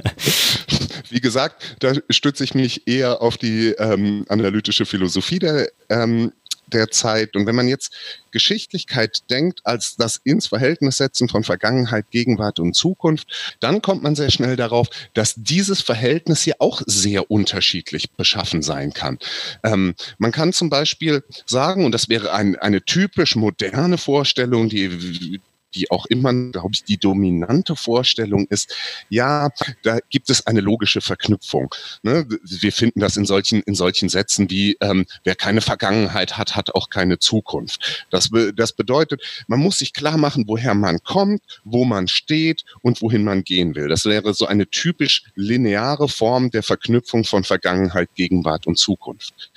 Wie 1.10 1.20
gesagt, 1.20 1.76
da 1.80 1.92
stütze 2.10 2.44
ich 2.44 2.54
mich 2.54 2.86
eher 2.86 3.22
auf 3.22 3.36
die 3.36 3.68
ähm, 3.78 4.24
analytische 4.28 4.86
Philosophie 4.86 5.38
der 5.38 5.68
ähm, 5.88 6.32
der 6.74 6.90
Zeit. 6.90 7.36
Und 7.36 7.46
wenn 7.46 7.54
man 7.54 7.68
jetzt 7.68 7.92
Geschichtlichkeit 8.30 9.30
denkt 9.30 9.60
als 9.64 9.96
das 9.96 10.20
ins 10.24 10.46
Verhältnis 10.48 10.96
setzen 10.96 11.28
von 11.28 11.44
Vergangenheit, 11.44 12.10
Gegenwart 12.10 12.58
und 12.58 12.74
Zukunft, 12.74 13.56
dann 13.60 13.82
kommt 13.82 14.02
man 14.02 14.16
sehr 14.16 14.30
schnell 14.30 14.56
darauf, 14.56 14.88
dass 15.14 15.34
dieses 15.36 15.80
Verhältnis 15.80 16.42
hier 16.42 16.56
auch 16.58 16.82
sehr 16.86 17.30
unterschiedlich 17.30 18.10
beschaffen 18.12 18.62
sein 18.62 18.92
kann. 18.92 19.18
Ähm, 19.62 19.94
man 20.18 20.32
kann 20.32 20.52
zum 20.52 20.70
Beispiel 20.70 21.22
sagen, 21.46 21.84
und 21.84 21.92
das 21.92 22.08
wäre 22.08 22.32
ein, 22.32 22.56
eine 22.56 22.84
typisch 22.84 23.36
moderne 23.36 23.98
Vorstellung, 23.98 24.68
die 24.68 25.40
die 25.74 25.90
auch 25.90 26.06
immer, 26.06 26.32
glaube 26.50 26.70
ich, 26.74 26.84
die 26.84 26.98
dominante 26.98 27.76
Vorstellung 27.76 28.46
ist, 28.48 28.74
ja, 29.08 29.50
da 29.82 29.98
gibt 30.10 30.30
es 30.30 30.46
eine 30.46 30.60
logische 30.60 31.00
Verknüpfung. 31.00 31.74
Ne? 32.02 32.26
Wir 32.42 32.72
finden 32.72 33.00
das 33.00 33.16
in 33.16 33.26
solchen, 33.26 33.62
in 33.62 33.74
solchen 33.74 34.08
Sätzen 34.08 34.50
wie, 34.50 34.76
ähm, 34.80 35.06
wer 35.24 35.34
keine 35.34 35.60
Vergangenheit 35.60 36.36
hat, 36.36 36.56
hat 36.56 36.74
auch 36.74 36.90
keine 36.90 37.18
Zukunft. 37.18 38.06
Das, 38.10 38.30
das 38.54 38.72
bedeutet, 38.72 39.22
man 39.46 39.60
muss 39.60 39.78
sich 39.78 39.92
klar 39.92 40.16
machen, 40.16 40.44
woher 40.46 40.74
man 40.74 41.02
kommt, 41.02 41.42
wo 41.64 41.84
man 41.84 42.08
steht 42.08 42.64
und 42.82 43.02
wohin 43.02 43.24
man 43.24 43.44
gehen 43.44 43.74
will. 43.74 43.88
Das 43.88 44.04
wäre 44.04 44.34
so 44.34 44.46
eine 44.46 44.68
typisch 44.68 45.24
lineare 45.34 46.08
Form 46.08 46.50
der 46.50 46.62
Verknüpfung 46.62 47.24
von 47.24 47.44
Vergangenheit, 47.44 48.08
Gegenwart 48.14 48.66
und 48.66 48.78
Zukunft. 48.78 49.50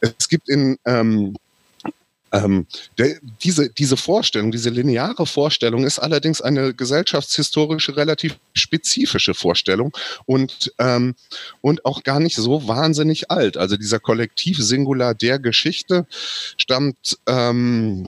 Es 0.00 0.28
gibt 0.28 0.48
in 0.48 0.76
ähm, 0.84 1.34
ähm, 2.34 2.66
der, 2.98 3.16
diese, 3.42 3.70
diese 3.70 3.96
Vorstellung, 3.96 4.50
diese 4.50 4.70
lineare 4.70 5.24
Vorstellung 5.24 5.84
ist 5.84 6.00
allerdings 6.00 6.40
eine 6.40 6.74
gesellschaftshistorische, 6.74 7.96
relativ 7.96 8.36
spezifische 8.54 9.34
Vorstellung 9.34 9.96
und, 10.26 10.74
ähm, 10.78 11.14
und 11.60 11.84
auch 11.84 12.02
gar 12.02 12.18
nicht 12.18 12.36
so 12.36 12.66
wahnsinnig 12.66 13.30
alt. 13.30 13.56
Also 13.56 13.76
dieser 13.76 14.00
Kollektiv-Singular 14.00 15.14
der 15.14 15.38
Geschichte 15.38 16.06
stammt 16.56 17.18
ähm, 17.26 18.06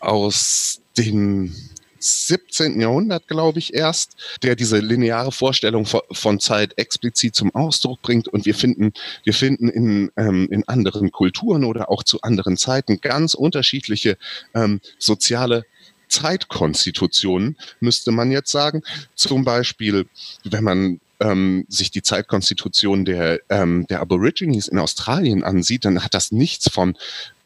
aus 0.00 0.80
den 0.96 1.54
17. 1.98 2.80
Jahrhundert, 2.80 3.28
glaube 3.28 3.58
ich, 3.58 3.74
erst, 3.74 4.16
der 4.42 4.56
diese 4.56 4.78
lineare 4.78 5.32
Vorstellung 5.32 5.86
von 5.86 6.40
Zeit 6.40 6.78
explizit 6.78 7.34
zum 7.34 7.54
Ausdruck 7.54 8.02
bringt. 8.02 8.28
Und 8.28 8.46
wir 8.46 8.54
finden, 8.54 8.92
wir 9.24 9.34
finden 9.34 9.68
in, 9.68 10.10
ähm, 10.16 10.48
in 10.50 10.66
anderen 10.68 11.10
Kulturen 11.10 11.64
oder 11.64 11.90
auch 11.90 12.02
zu 12.02 12.20
anderen 12.22 12.56
Zeiten 12.56 13.00
ganz 13.00 13.34
unterschiedliche 13.34 14.16
ähm, 14.54 14.80
soziale 14.98 15.64
Zeitkonstitutionen, 16.08 17.56
müsste 17.80 18.12
man 18.12 18.30
jetzt 18.30 18.50
sagen. 18.50 18.82
Zum 19.14 19.44
Beispiel, 19.44 20.06
wenn 20.44 20.64
man 20.64 21.00
ähm, 21.20 21.64
sich 21.68 21.90
die 21.90 22.02
Zeitkonstitution 22.02 23.04
der, 23.04 23.40
ähm, 23.48 23.86
der 23.88 24.00
Aborigines 24.00 24.68
in 24.68 24.78
Australien 24.78 25.44
ansieht, 25.44 25.84
dann 25.84 26.04
hat 26.04 26.14
das 26.14 26.32
nichts 26.32 26.70
von 26.70 26.96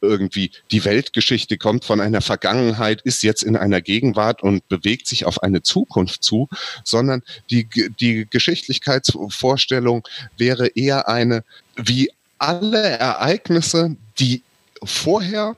irgendwie 0.01 0.51
die 0.71 0.85
Weltgeschichte 0.85 1.59
kommt 1.59 1.85
von 1.85 2.01
einer 2.01 2.21
Vergangenheit, 2.21 3.03
ist 3.03 3.23
jetzt 3.23 3.43
in 3.43 3.57
einer 3.57 3.81
Gegenwart 3.81 4.43
und 4.43 4.69
bewegt 4.69 5.07
sich 5.07 5.25
auf 5.25 5.43
eine 5.43 5.63
Zukunft 5.63 6.23
zu, 6.23 6.49
sondern 6.85 7.23
die, 7.51 7.69
die 8.01 8.27
Geschichtlichkeitsvorstellung 8.29 10.07
wäre 10.37 10.69
eher 10.69 11.09
eine, 11.09 11.45
wie 11.77 12.11
alle 12.39 12.83
Ereignisse, 12.83 13.97
die 14.19 14.43
vorher 14.83 15.57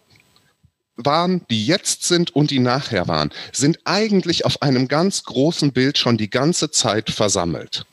waren, 0.97 1.43
die 1.49 1.65
jetzt 1.65 2.05
sind 2.05 2.35
und 2.35 2.51
die 2.51 2.59
nachher 2.59 3.09
waren, 3.09 3.31
sind 3.53 3.79
eigentlich 3.85 4.45
auf 4.45 4.63
einem 4.63 4.89
ganz 4.89 5.25
großen 5.25 5.73
Bild 5.73 5.99
schon 5.99 6.19
die 6.19 6.31
ganze 6.31 6.71
Zeit 6.71 7.11
versammelt. 7.11 7.87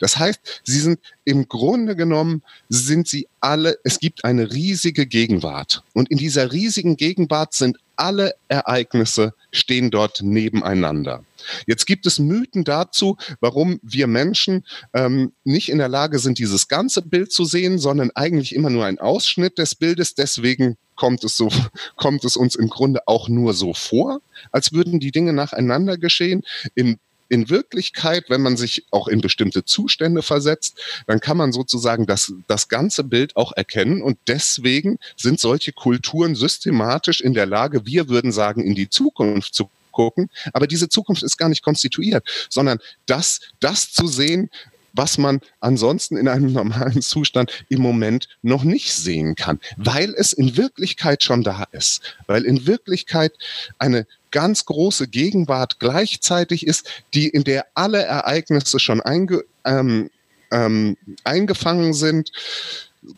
Das 0.00 0.18
heißt, 0.18 0.62
sie 0.64 0.80
sind 0.80 0.98
im 1.24 1.46
Grunde 1.46 1.94
genommen, 1.94 2.42
sind 2.68 3.06
sie 3.06 3.28
alle, 3.38 3.78
es 3.84 4.00
gibt 4.00 4.24
eine 4.24 4.52
riesige 4.52 5.06
Gegenwart. 5.06 5.84
Und 5.92 6.10
in 6.10 6.18
dieser 6.18 6.50
riesigen 6.52 6.96
Gegenwart 6.96 7.54
sind 7.54 7.78
alle 7.96 8.34
Ereignisse, 8.48 9.34
stehen 9.52 9.90
dort 9.90 10.22
nebeneinander. 10.22 11.22
Jetzt 11.66 11.86
gibt 11.86 12.06
es 12.06 12.18
Mythen 12.18 12.64
dazu, 12.64 13.16
warum 13.40 13.78
wir 13.82 14.06
Menschen 14.06 14.64
ähm, 14.94 15.32
nicht 15.44 15.68
in 15.68 15.78
der 15.78 15.88
Lage 15.88 16.18
sind, 16.18 16.38
dieses 16.38 16.68
ganze 16.68 17.02
Bild 17.02 17.30
zu 17.30 17.44
sehen, 17.44 17.78
sondern 17.78 18.10
eigentlich 18.14 18.54
immer 18.54 18.70
nur 18.70 18.86
ein 18.86 18.98
Ausschnitt 18.98 19.58
des 19.58 19.74
Bildes. 19.74 20.14
Deswegen 20.14 20.76
kommt 20.96 21.24
es 21.24 21.36
so, 21.36 21.50
kommt 21.96 22.24
es 22.24 22.36
uns 22.36 22.54
im 22.54 22.68
Grunde 22.68 23.00
auch 23.06 23.28
nur 23.28 23.52
so 23.52 23.74
vor, 23.74 24.20
als 24.50 24.72
würden 24.72 25.00
die 25.00 25.12
Dinge 25.12 25.32
nacheinander 25.32 25.98
geschehen. 25.98 26.42
In 26.74 26.98
in 27.30 27.48
Wirklichkeit, 27.48 28.24
wenn 28.28 28.42
man 28.42 28.56
sich 28.56 28.84
auch 28.90 29.08
in 29.08 29.20
bestimmte 29.20 29.64
Zustände 29.64 30.22
versetzt, 30.22 30.78
dann 31.06 31.20
kann 31.20 31.36
man 31.36 31.52
sozusagen 31.52 32.04
das, 32.06 32.32
das 32.48 32.68
ganze 32.68 33.04
Bild 33.04 33.36
auch 33.36 33.52
erkennen. 33.52 34.02
Und 34.02 34.18
deswegen 34.26 34.98
sind 35.16 35.40
solche 35.40 35.72
Kulturen 35.72 36.34
systematisch 36.34 37.20
in 37.20 37.32
der 37.32 37.46
Lage, 37.46 37.86
wir 37.86 38.08
würden 38.08 38.32
sagen, 38.32 38.62
in 38.62 38.74
die 38.74 38.90
Zukunft 38.90 39.54
zu 39.54 39.70
gucken. 39.92 40.28
Aber 40.52 40.66
diese 40.66 40.88
Zukunft 40.88 41.22
ist 41.22 41.38
gar 41.38 41.48
nicht 41.48 41.62
konstituiert, 41.62 42.26
sondern 42.48 42.78
das, 43.06 43.40
das 43.60 43.92
zu 43.92 44.06
sehen, 44.06 44.50
was 44.92 45.18
man 45.18 45.40
ansonsten 45.60 46.16
in 46.16 46.28
einem 46.28 46.52
normalen 46.52 47.02
Zustand 47.02 47.64
im 47.68 47.80
Moment 47.80 48.28
noch 48.42 48.64
nicht 48.64 48.92
sehen 48.92 49.34
kann, 49.34 49.60
weil 49.76 50.14
es 50.16 50.32
in 50.32 50.56
Wirklichkeit 50.56 51.22
schon 51.22 51.42
da 51.42 51.64
ist, 51.72 52.16
weil 52.26 52.44
in 52.44 52.66
Wirklichkeit 52.66 53.32
eine 53.78 54.06
ganz 54.30 54.64
große 54.64 55.08
Gegenwart 55.08 55.78
gleichzeitig 55.78 56.66
ist, 56.66 56.88
die 57.14 57.28
in 57.28 57.44
der 57.44 57.66
alle 57.74 58.02
Ereignisse 58.02 58.78
schon 58.78 59.00
einge, 59.00 59.44
ähm, 59.64 60.10
ähm, 60.50 60.96
eingefangen 61.24 61.94
sind. 61.94 62.32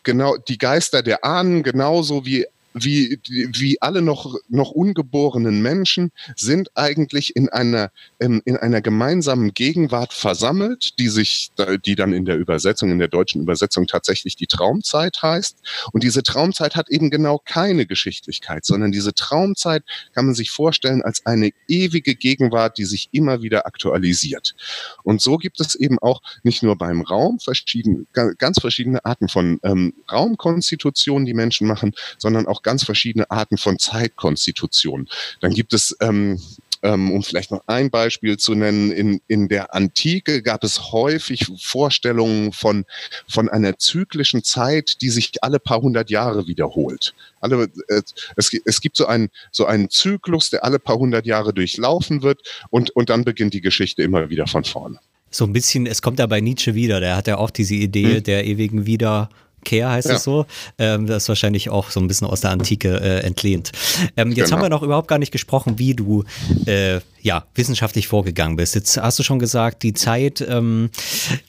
Genau, 0.03 0.37
die 0.37 0.57
Geister 0.57 1.01
der 1.03 1.25
Ahnen, 1.25 1.63
genauso 1.63 2.25
wie 2.25 2.45
wie, 2.73 3.19
wie 3.27 3.81
alle 3.81 4.01
noch, 4.01 4.35
noch 4.49 4.71
ungeborenen 4.71 5.61
Menschen 5.61 6.11
sind 6.35 6.69
eigentlich 6.75 7.35
in 7.35 7.49
einer, 7.49 7.91
in, 8.19 8.41
in 8.45 8.57
einer 8.57 8.81
gemeinsamen 8.81 9.53
Gegenwart 9.53 10.13
versammelt, 10.13 10.99
die 10.99 11.09
sich, 11.09 11.51
die 11.85 11.95
dann 11.95 12.13
in 12.13 12.25
der 12.25 12.37
Übersetzung, 12.37 12.91
in 12.91 12.99
der 12.99 13.07
deutschen 13.07 13.41
Übersetzung 13.41 13.85
tatsächlich 13.87 14.35
die 14.35 14.47
Traumzeit 14.47 15.21
heißt. 15.21 15.57
Und 15.91 16.03
diese 16.03 16.23
Traumzeit 16.23 16.75
hat 16.75 16.89
eben 16.89 17.09
genau 17.09 17.39
keine 17.43 17.85
Geschichtlichkeit, 17.85 18.65
sondern 18.65 18.91
diese 18.91 19.13
Traumzeit 19.13 19.83
kann 20.13 20.25
man 20.25 20.35
sich 20.35 20.49
vorstellen 20.49 21.01
als 21.01 21.25
eine 21.25 21.51
ewige 21.67 22.15
Gegenwart, 22.15 22.77
die 22.77 22.85
sich 22.85 23.09
immer 23.11 23.41
wieder 23.41 23.67
aktualisiert. 23.67 24.55
Und 25.03 25.21
so 25.21 25.37
gibt 25.37 25.59
es 25.59 25.75
eben 25.75 25.99
auch 25.99 26.21
nicht 26.43 26.63
nur 26.63 26.77
beim 26.77 27.01
Raum 27.01 27.39
verschiedene, 27.39 28.05
ganz 28.13 28.59
verschiedene 28.59 29.05
Arten 29.05 29.29
von 29.29 29.59
ähm, 29.63 29.93
Raumkonstitutionen, 30.11 31.25
die 31.25 31.33
Menschen 31.33 31.67
machen, 31.67 31.93
sondern 32.17 32.47
auch 32.47 32.62
ganz 32.63 32.83
verschiedene 32.83 33.29
Arten 33.29 33.57
von 33.57 33.79
Zeitkonstitutionen. 33.79 35.09
Dann 35.41 35.53
gibt 35.53 35.73
es 35.73 35.95
ähm, 35.99 36.39
ähm, 36.83 37.11
um 37.11 37.23
vielleicht 37.23 37.49
noch 37.49 37.63
ein 37.67 37.89
Beispiel 37.89 38.37
zu 38.37 38.53
nennen, 38.53 38.91
in, 38.91 39.21
in 39.27 39.47
der 39.47 39.73
Antike 39.73 40.43
gab 40.43 40.63
es 40.63 40.91
häufig 40.91 41.47
Vorstellungen 41.59 42.51
von, 42.51 42.85
von 43.27 43.49
einer 43.49 43.77
zyklischen 43.79 44.43
Zeit, 44.43 45.01
die 45.01 45.09
sich 45.09 45.31
alle 45.41 45.59
paar 45.59 45.81
hundert 45.81 46.09
Jahre 46.09 46.45
wiederholt. 46.45 47.15
Alle, 47.39 47.69
äh, 47.87 48.01
es, 48.35 48.51
es 48.65 48.81
gibt 48.81 48.97
so 48.97 49.05
einen, 49.05 49.29
so 49.51 49.65
einen 49.65 49.89
Zyklus, 49.89 50.49
der 50.49 50.65
alle 50.65 50.77
paar 50.77 50.97
hundert 50.97 51.25
Jahre 51.25 51.53
durchlaufen 51.53 52.21
wird 52.21 52.41
und, 52.69 52.89
und 52.91 53.09
dann 53.09 53.23
beginnt 53.23 53.53
die 53.53 53.61
Geschichte 53.61 54.03
immer 54.03 54.29
wieder 54.29 54.45
von 54.45 54.65
vorne. 54.65 54.99
So 55.31 55.45
ein 55.45 55.53
bisschen, 55.53 55.87
es 55.87 56.01
kommt 56.01 56.19
ja 56.19 56.27
bei 56.27 56.41
Nietzsche 56.41 56.75
wieder, 56.75 56.99
der 56.99 57.15
hat 57.15 57.27
ja 57.27 57.37
auch 57.37 57.49
diese 57.49 57.75
Idee 57.75 58.17
hm. 58.17 58.23
der 58.23 58.45
ewigen 58.45 58.85
Wieder 58.85 59.29
Care 59.63 59.89
heißt 59.89 60.09
ja. 60.09 60.15
es 60.15 60.23
so. 60.23 60.45
Ähm, 60.77 61.07
das 61.07 61.23
ist 61.23 61.29
wahrscheinlich 61.29 61.69
auch 61.69 61.89
so 61.89 61.99
ein 61.99 62.07
bisschen 62.07 62.27
aus 62.27 62.41
der 62.41 62.51
Antike 62.51 62.99
äh, 62.99 63.19
entlehnt. 63.19 63.71
Ähm, 64.17 64.31
jetzt 64.31 64.45
genau. 64.45 64.57
haben 64.57 64.61
wir 64.63 64.69
noch 64.69 64.83
überhaupt 64.83 65.07
gar 65.07 65.19
nicht 65.19 65.31
gesprochen, 65.31 65.79
wie 65.79 65.93
du 65.93 66.23
äh, 66.65 66.99
ja, 67.23 67.45
wissenschaftlich 67.55 68.07
vorgegangen 68.07 68.57
bist. 68.57 68.75
Jetzt 68.75 68.97
hast 68.97 69.17
du 69.17 69.23
schon 69.23 69.39
gesagt, 69.39 69.83
die 69.83 69.93
Zeitideen, 69.93 70.89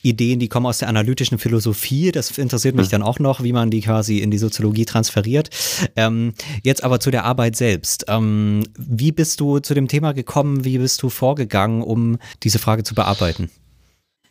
ähm, 0.03 0.39
die 0.39 0.47
kommen 0.47 0.65
aus 0.65 0.77
der 0.77 0.87
analytischen 0.87 1.37
Philosophie. 1.37 2.11
Das 2.11 2.37
interessiert 2.37 2.75
mich 2.75 2.87
mhm. 2.87 2.91
dann 2.91 3.03
auch 3.03 3.19
noch, 3.19 3.43
wie 3.43 3.51
man 3.51 3.69
die 3.69 3.81
quasi 3.81 4.19
in 4.19 4.31
die 4.31 4.37
Soziologie 4.37 4.85
transferiert. 4.85 5.49
Ähm, 5.97 6.33
jetzt 6.63 6.83
aber 6.83 6.99
zu 7.01 7.11
der 7.11 7.25
Arbeit 7.25 7.57
selbst. 7.57 8.05
Ähm, 8.07 8.63
wie 8.77 9.11
bist 9.11 9.41
du 9.41 9.59
zu 9.59 9.73
dem 9.73 9.89
Thema 9.89 10.13
gekommen? 10.13 10.63
Wie 10.63 10.77
bist 10.77 11.03
du 11.03 11.09
vorgegangen, 11.09 11.81
um 11.81 12.17
diese 12.43 12.57
Frage 12.59 12.83
zu 12.83 12.95
bearbeiten? 12.95 13.49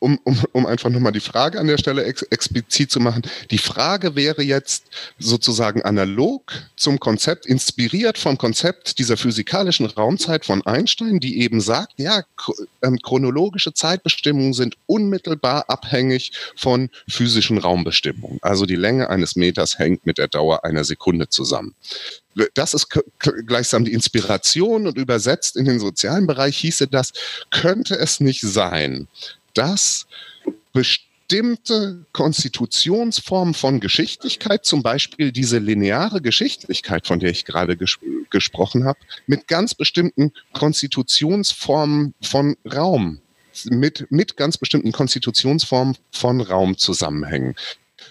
Um, 0.05 0.19
um, 0.25 0.39
um 0.53 0.67
einfach 0.67 0.91
nochmal 0.91 1.13
die 1.13 1.21
Frage 1.21 1.59
an 1.59 1.67
der 1.67 1.79
Stelle 1.79 2.05
ex 2.05 2.21
explizit 2.23 2.91
zu 2.91 3.01
machen. 3.01 3.23
Die 3.51 3.59
Frage 3.59 4.15
wäre 4.15 4.43
jetzt 4.43 4.85
sozusagen 5.19 5.81
analog 5.81 6.53
zum 6.77 7.01
Konzept, 7.01 7.47
inspiriert 7.47 8.19
vom 8.19 8.37
Konzept 8.37 8.99
dieser 8.99 9.17
physikalischen 9.17 9.87
Raumzeit 9.87 10.45
von 10.45 10.61
Einstein, 10.67 11.21
die 11.21 11.41
eben 11.41 11.63
sagt, 11.63 11.95
ja, 11.97 12.23
ähm, 12.83 12.99
chronologische 13.03 13.73
Zeitbestimmungen 13.73 14.53
sind 14.53 14.77
unmittelbar 14.85 15.71
abhängig 15.71 16.33
von 16.55 16.91
physischen 17.09 17.57
Raumbestimmungen. 17.57 18.39
Also 18.43 18.67
die 18.67 18.77
Länge 18.77 19.09
eines 19.09 19.37
Meters 19.37 19.79
hängt 19.79 20.05
mit 20.05 20.19
der 20.19 20.29
Dauer 20.29 20.65
einer 20.65 20.85
Sekunde 20.85 21.31
zusammen 21.31 21.75
das 22.55 22.75
ist 22.75 22.89
gleichsam 23.47 23.85
die 23.85 23.93
Inspiration 23.93 24.87
und 24.87 24.99
übersetzt 24.99 25.57
in 25.57 25.67
den 25.67 25.79
sozialen 25.79 26.27
Bereich 26.27 26.57
hieße 26.57 26.89
das, 26.89 27.13
könnte 27.51 27.95
es 27.95 28.21
nicht 28.21 28.41
sein, 28.41 29.09
dass 29.55 30.07
bestimmte 30.73 32.05
Konstitutionsformen 32.13 33.55
von 33.55 33.81
Geschichtlichkeit, 33.81 34.65
zum 34.65 34.83
Beispiel 34.83 35.33
diese 35.33 35.59
lineare 35.59 36.21
Geschichtlichkeit, 36.21 37.07
von 37.07 37.19
der 37.19 37.31
ich 37.31 37.45
gerade 37.45 37.77
ges 37.77 37.99
gesprochen 38.31 38.85
habe, 38.85 38.99
mit 39.27 39.47
ganz 39.47 39.75
bestimmten 39.75 40.33
Konstitutionsformen 40.53 42.15
von 42.21 42.57
Raum, 42.71 43.21
mit, 43.65 44.11
mit 44.11 44.37
ganz 44.37 44.59
bestimmten 44.59 44.91
Konstitutionsformen 44.91 45.97
von 46.11 46.41
Raum 46.41 46.77
zusammenhängen. 46.77 47.55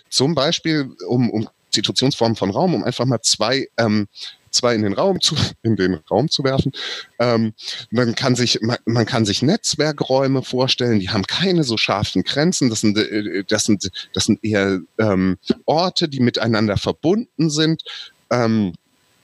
Zum 0.10 0.34
Beispiel, 0.34 0.96
um, 1.08 1.30
um 1.30 1.50
Konstitutionsformen 1.66 2.36
von 2.36 2.52
Raum, 2.52 2.76
um 2.76 2.84
einfach 2.84 3.06
mal 3.06 3.22
zwei 3.22 3.68
ähm, 3.78 4.08
zwei 4.54 4.76
in 4.76 4.84
den 4.84 4.94
Raum 4.94 5.20
zu, 5.20 5.36
in 5.64 5.76
den 5.76 5.96
Raum 6.10 6.30
zu 6.30 6.44
werfen. 6.44 6.72
Ähm, 7.20 7.54
man 7.92 8.16
kann 8.16 8.36
sich, 8.36 8.60
man, 8.62 8.78
man, 8.86 9.06
kann 9.06 9.26
sich 9.26 9.42
Netzwerkräume 9.42 10.44
vorstellen, 10.44 11.00
die 11.00 11.10
haben 11.10 11.24
keine 11.24 11.64
so 11.64 11.78
scharfen 11.78 12.24
Grenzen. 12.24 12.70
Das 12.70 12.82
sind, 12.82 12.98
äh, 12.98 13.44
das 13.48 13.66
sind, 13.66 13.92
das 14.14 14.26
sind 14.26 14.44
eher 14.44 14.80
ähm, 14.98 15.38
Orte, 15.66 16.08
die 16.08 16.20
miteinander 16.20 16.78
verbunden 16.78 17.50
sind. 17.50 17.84
Ähm, 18.32 18.74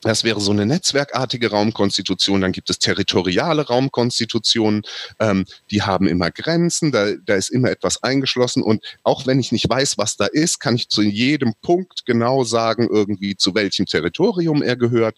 das 0.02 0.24
wäre 0.24 0.40
so 0.40 0.52
eine 0.52 0.66
netzwerkartige 0.66 1.52
Raumkonstitution. 1.52 2.42
Dann 2.42 2.52
gibt 2.52 2.70
es 2.70 2.80
territoriale 2.80 3.68
Raumkonstitutionen. 3.68 4.84
Ähm, 5.20 5.46
die 5.72 5.82
haben 5.82 6.08
immer 6.08 6.32
Grenzen. 6.32 6.92
Da, 6.92 7.14
da 7.26 7.36
ist 7.36 7.50
immer 7.50 7.70
etwas 7.70 8.04
eingeschlossen. 8.04 8.64
Und 8.64 8.84
auch 9.04 9.28
wenn 9.28 9.40
ich 9.40 9.52
nicht 9.52 9.70
weiß, 9.70 9.98
was 9.98 10.16
da 10.16 10.26
ist, 10.26 10.60
kann 10.60 10.76
ich 10.76 10.90
zu 10.90 11.02
jedem 11.02 11.54
Punkt 11.62 12.06
genau 12.06 12.44
sagen, 12.44 12.88
irgendwie 12.90 13.36
zu 13.36 13.56
welchem 13.56 13.86
Territorium 13.86 14.62
er 14.62 14.76
gehört. 14.76 15.18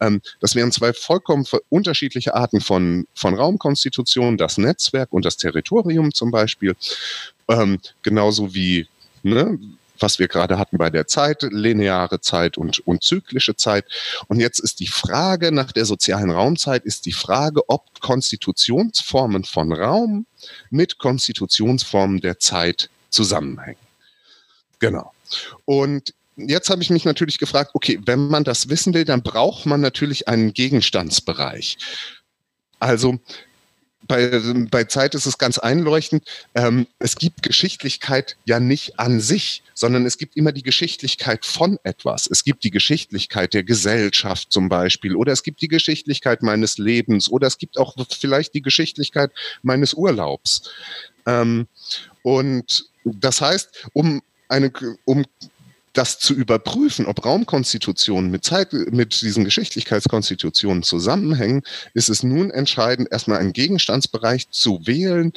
Ähm, 0.00 0.20
das 0.40 0.54
wären 0.54 0.72
zwei 0.72 0.92
vollkommen 0.92 1.46
unterschiedliche 1.70 2.34
Arten 2.34 2.60
von, 2.60 3.06
von 3.14 3.34
Raumkonstitutionen. 3.34 4.36
Das 4.36 4.58
Netzwerk 4.58 5.12
und 5.12 5.24
das 5.24 5.36
Territorium 5.36 6.12
zum 6.12 6.30
Beispiel. 6.30 6.76
Ähm, 7.48 7.78
genauso 8.02 8.54
wie 8.54 8.86
ne, 9.22 9.58
was 10.00 10.18
wir 10.18 10.28
gerade 10.28 10.58
hatten 10.58 10.78
bei 10.78 10.90
der 10.90 11.06
Zeit, 11.06 11.42
lineare 11.42 12.20
Zeit 12.20 12.58
und, 12.58 12.80
und 12.80 13.02
zyklische 13.02 13.56
Zeit. 13.56 13.84
Und 14.28 14.40
jetzt 14.40 14.58
ist 14.58 14.80
die 14.80 14.86
Frage 14.86 15.52
nach 15.52 15.72
der 15.72 15.84
sozialen 15.84 16.30
Raumzeit, 16.30 16.84
ist 16.84 17.06
die 17.06 17.12
Frage, 17.12 17.68
ob 17.68 18.00
Konstitutionsformen 18.00 19.44
von 19.44 19.72
Raum 19.72 20.26
mit 20.70 20.98
Konstitutionsformen 20.98 22.20
der 22.20 22.38
Zeit 22.38 22.90
zusammenhängen. 23.10 23.78
Genau. 24.78 25.12
Und 25.64 26.14
jetzt 26.36 26.70
habe 26.70 26.82
ich 26.82 26.90
mich 26.90 27.04
natürlich 27.04 27.38
gefragt, 27.38 27.72
okay, 27.74 28.00
wenn 28.06 28.28
man 28.28 28.44
das 28.44 28.68
wissen 28.68 28.94
will, 28.94 29.04
dann 29.04 29.22
braucht 29.22 29.66
man 29.66 29.80
natürlich 29.80 30.28
einen 30.28 30.52
Gegenstandsbereich. 30.52 31.78
Also 32.78 33.18
bei, 34.08 34.40
bei 34.70 34.84
Zeit 34.84 35.14
ist 35.14 35.26
es 35.26 35.38
ganz 35.38 35.58
einleuchtend. 35.58 36.24
Ähm, 36.54 36.86
es 36.98 37.16
gibt 37.16 37.42
Geschichtlichkeit 37.42 38.36
ja 38.44 38.58
nicht 38.58 38.98
an 38.98 39.20
sich, 39.20 39.62
sondern 39.74 40.06
es 40.06 40.18
gibt 40.18 40.36
immer 40.36 40.50
die 40.50 40.62
Geschichtlichkeit 40.62 41.44
von 41.44 41.78
etwas. 41.84 42.26
Es 42.26 42.42
gibt 42.42 42.64
die 42.64 42.70
Geschichtlichkeit 42.70 43.54
der 43.54 43.62
Gesellschaft 43.62 44.50
zum 44.50 44.68
Beispiel 44.68 45.14
oder 45.14 45.32
es 45.32 45.42
gibt 45.42 45.60
die 45.60 45.68
Geschichtlichkeit 45.68 46.42
meines 46.42 46.78
Lebens 46.78 47.30
oder 47.30 47.46
es 47.46 47.58
gibt 47.58 47.78
auch 47.78 47.94
vielleicht 48.10 48.54
die 48.54 48.62
Geschichtlichkeit 48.62 49.30
meines 49.62 49.94
Urlaubs. 49.94 50.70
Ähm, 51.26 51.68
und 52.22 52.86
das 53.04 53.40
heißt, 53.40 53.88
um 53.92 54.22
eine, 54.48 54.72
um 55.04 55.24
das 55.92 56.18
zu 56.18 56.34
überprüfen, 56.34 57.06
ob 57.06 57.24
Raumkonstitutionen 57.24 58.30
mit, 58.30 58.44
Zeit, 58.44 58.72
mit 58.72 59.20
diesen 59.20 59.44
Geschichtlichkeitskonstitutionen 59.44 60.82
zusammenhängen, 60.82 61.62
ist 61.94 62.08
es 62.08 62.22
nun 62.22 62.50
entscheidend, 62.50 63.08
erstmal 63.10 63.38
einen 63.38 63.52
Gegenstandsbereich 63.52 64.50
zu 64.50 64.86
wählen, 64.86 65.32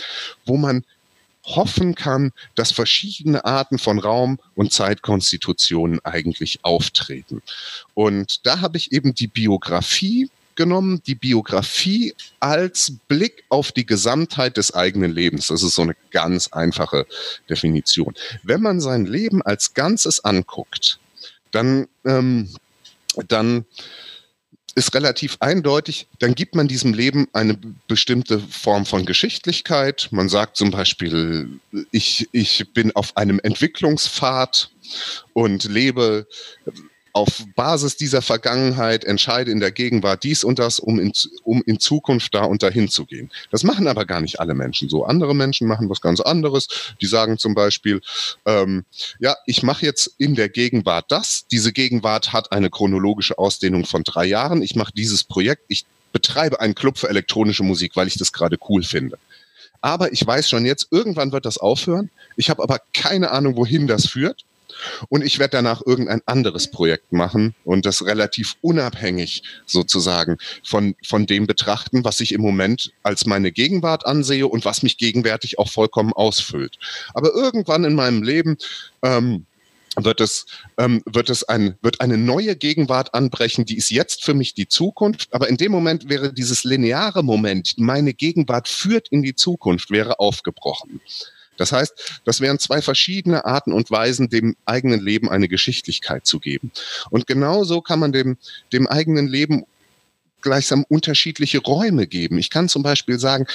wo 0.46 0.58
man 0.58 0.84
hoffen 1.44 1.96
kann, 1.96 2.32
dass 2.56 2.72
verschiedene 2.72 3.46
Arten 3.46 3.80
von 3.80 4.00
Raum- 4.00 4.40
und 4.56 4.72
Zeitkonstitutionen 4.72 6.00
eigentlich 6.04 6.60
auftreten. 6.64 7.42
Und 7.94 8.46
da 8.46 8.62
habe 8.62 8.78
ich 8.78 8.92
eben 8.92 9.16
die 9.16 9.28
Biografie 9.28 10.30
genommen, 10.56 11.02
die 11.06 11.16
Biografie 11.16 12.14
als 12.40 12.94
Blick 13.08 13.44
auf 13.50 13.72
die 13.72 13.86
Gesamtheit 13.86 14.58
des 14.58 14.74
eigenen 14.74 15.12
Lebens. 15.12 15.48
Das 15.48 15.64
ist 15.64 15.76
so 15.76 15.82
eine 15.82 15.96
ganz 16.12 16.50
einfache 16.50 17.06
Definition. 17.50 18.14
Wenn 18.44 18.62
man 18.62 18.80
sein 18.80 19.06
Leben 19.06 19.42
als 19.42 19.74
Ganzes 19.74 20.24
anguckt, 20.24 21.00
dann, 21.52 21.88
ähm, 22.06 22.50
dann 23.28 23.66
ist 24.76 24.96
relativ 24.96 25.38
eindeutig, 25.42 26.08
dann 26.20 26.34
gibt 26.34 26.56
man 26.56 26.68
diesem 26.68 26.94
Leben 26.94 27.28
eine 27.34 27.60
bestimmte 27.88 28.40
Form 28.40 28.86
von 28.86 29.06
Geschichtlichkeit. 29.06 30.08
Man 30.12 30.30
sagt 30.30 30.56
zum 30.56 30.72
Beispiel, 30.72 31.60
ich, 31.92 32.30
ich 32.32 32.72
bin 32.74 32.96
auf 32.96 33.18
einem 33.18 33.40
Entwicklungspfad 33.44 34.70
und 35.34 35.66
lebe 35.66 36.28
auf 37.14 37.44
Basis 37.56 37.98
dieser 37.98 38.22
Vergangenheit 38.22 39.04
entscheide 39.04 39.52
in 39.52 39.60
der 39.60 39.72
Gegenwart 39.72 40.24
dies 40.24 40.44
und 40.44 40.60
das, 40.60 40.80
um 40.80 41.00
in, 41.00 41.12
um 41.44 41.62
in 41.66 41.80
Zukunft 41.80 42.34
da 42.34 42.44
und 42.44 42.64
dahin 42.64 42.90
zu 42.90 43.06
gehen. 43.06 43.30
Das 43.52 43.64
machen 43.64 43.88
aber 43.88 44.06
gar 44.06 44.22
nicht 44.22 44.40
alle 44.40 44.54
Menschen 44.54 44.90
so. 44.90 45.06
Andere 45.06 45.36
Menschen 45.36 45.68
machen 45.68 45.90
was 45.90 46.02
ganz 46.02 46.20
anderes. 46.20 46.68
Die 47.02 47.08
sagen 47.08 47.38
zum 47.38 47.54
Beispiel, 47.54 48.02
ähm, 48.46 48.86
ja, 49.20 49.36
ich 49.46 49.64
mache 49.64 49.86
jetzt 49.86 50.14
in 50.18 50.36
der 50.36 50.50
Gegenwart 50.50 51.06
das. 51.10 51.46
Diese 51.52 51.74
Gegenwart 51.74 52.34
hat 52.34 52.52
eine 52.52 52.70
chronologische 52.70 53.38
Ausdehnung 53.38 53.86
von 53.86 54.04
drei 54.04 54.26
Jahren. 54.26 54.62
Ich 54.62 54.76
mache 54.76 54.94
dieses 54.94 55.24
Projekt. 55.24 55.64
Ich 55.68 55.86
betreibe 56.14 56.60
einen 56.60 56.76
Club 56.76 56.98
für 56.98 57.10
elektronische 57.10 57.64
Musik, 57.64 57.96
weil 57.96 58.08
ich 58.08 58.18
das 58.18 58.32
gerade 58.32 58.58
cool 58.70 58.84
finde. 58.84 59.18
Aber 59.82 60.14
ich 60.14 60.26
weiß 60.26 60.48
schon 60.48 60.66
jetzt, 60.66 60.88
irgendwann 60.92 61.32
wird 61.32 61.46
das 61.46 61.58
aufhören. 61.58 62.10
Ich 62.36 62.50
habe 62.50 62.62
aber 62.62 62.80
keine 62.94 63.32
Ahnung, 63.32 63.56
wohin 63.56 63.88
das 63.88 64.06
führt. 64.06 64.46
Und 65.10 65.24
ich 65.24 65.40
werde 65.40 65.58
danach 65.58 65.82
irgendein 65.86 66.22
anderes 66.26 66.70
Projekt 66.70 67.12
machen 67.12 67.56
und 67.64 67.86
das 67.86 68.06
relativ 68.06 68.56
unabhängig 68.62 69.44
sozusagen 69.66 70.38
von, 70.64 70.96
von 71.06 71.26
dem 71.26 71.48
betrachten, 71.48 72.04
was 72.04 72.20
ich 72.20 72.34
im 72.34 72.42
Moment 72.42 72.92
als 73.04 73.26
meine 73.26 73.52
Gegenwart 73.52 74.06
ansehe 74.06 74.48
und 74.48 74.66
was 74.66 74.84
mich 74.84 74.98
gegenwärtig 74.98 75.60
auch 75.60 75.70
vollkommen 75.70 76.14
ausfüllt. 76.14 76.78
Aber 77.14 77.34
irgendwann 77.34 77.84
in 77.84 77.96
meinem 77.96 78.24
Leben 78.24 78.58
ähm, 79.04 79.46
wird 79.98 80.22
es, 80.22 80.46
ähm, 80.78 81.02
wird 81.06 81.30
es 81.30 81.44
ein, 81.44 81.76
wird 81.82 82.02
eine 82.02 82.18
neue 82.18 82.56
Gegenwart 82.56 83.14
anbrechen, 83.14 83.66
die 83.66 83.78
ist 83.78 83.92
jetzt 83.92 84.24
für 84.24 84.34
mich 84.34 84.54
die 84.54 84.68
Zukunft, 84.68 85.34
aber 85.34 85.50
in 85.50 85.58
dem 85.58 85.72
Moment 85.72 86.10
wäre 86.10 86.34
dieses 86.34 86.64
lineare 86.64 87.24
Moment, 87.24 87.76
meine 87.78 88.14
Gegenwart 88.14 88.68
führt 88.68 89.10
in 89.10 89.22
die 89.22 89.36
Zukunft, 89.36 89.92
wäre 89.92 90.20
aufgebrochen. 90.20 91.02
Das 91.58 91.72
heißt, 91.72 92.22
das 92.26 92.42
wären 92.42 92.60
zwei 92.60 92.82
verschiedene 92.82 93.46
Arten 93.46 93.74
und 93.74 93.92
Weisen, 93.92 94.30
dem 94.30 94.56
eigenen 94.66 95.00
Leben 95.00 95.30
eine 95.30 95.48
Geschichtlichkeit 95.48 96.26
zu 96.26 96.40
geben. 96.40 96.72
Und 97.10 97.28
genauso 97.28 97.82
kann 97.82 98.00
man 98.00 98.12
dem, 98.12 98.38
dem 98.74 98.88
eigenen 98.88 99.28
Leben 99.28 99.66
gleichsam 100.42 100.86
unterschiedliche 100.90 101.60
Räume 101.60 102.08
geben. 102.08 102.38
Ich 102.38 102.50
kann 102.50 102.70
zum 102.70 102.84
Beispiel 102.84 103.20
sagen, 103.20 103.46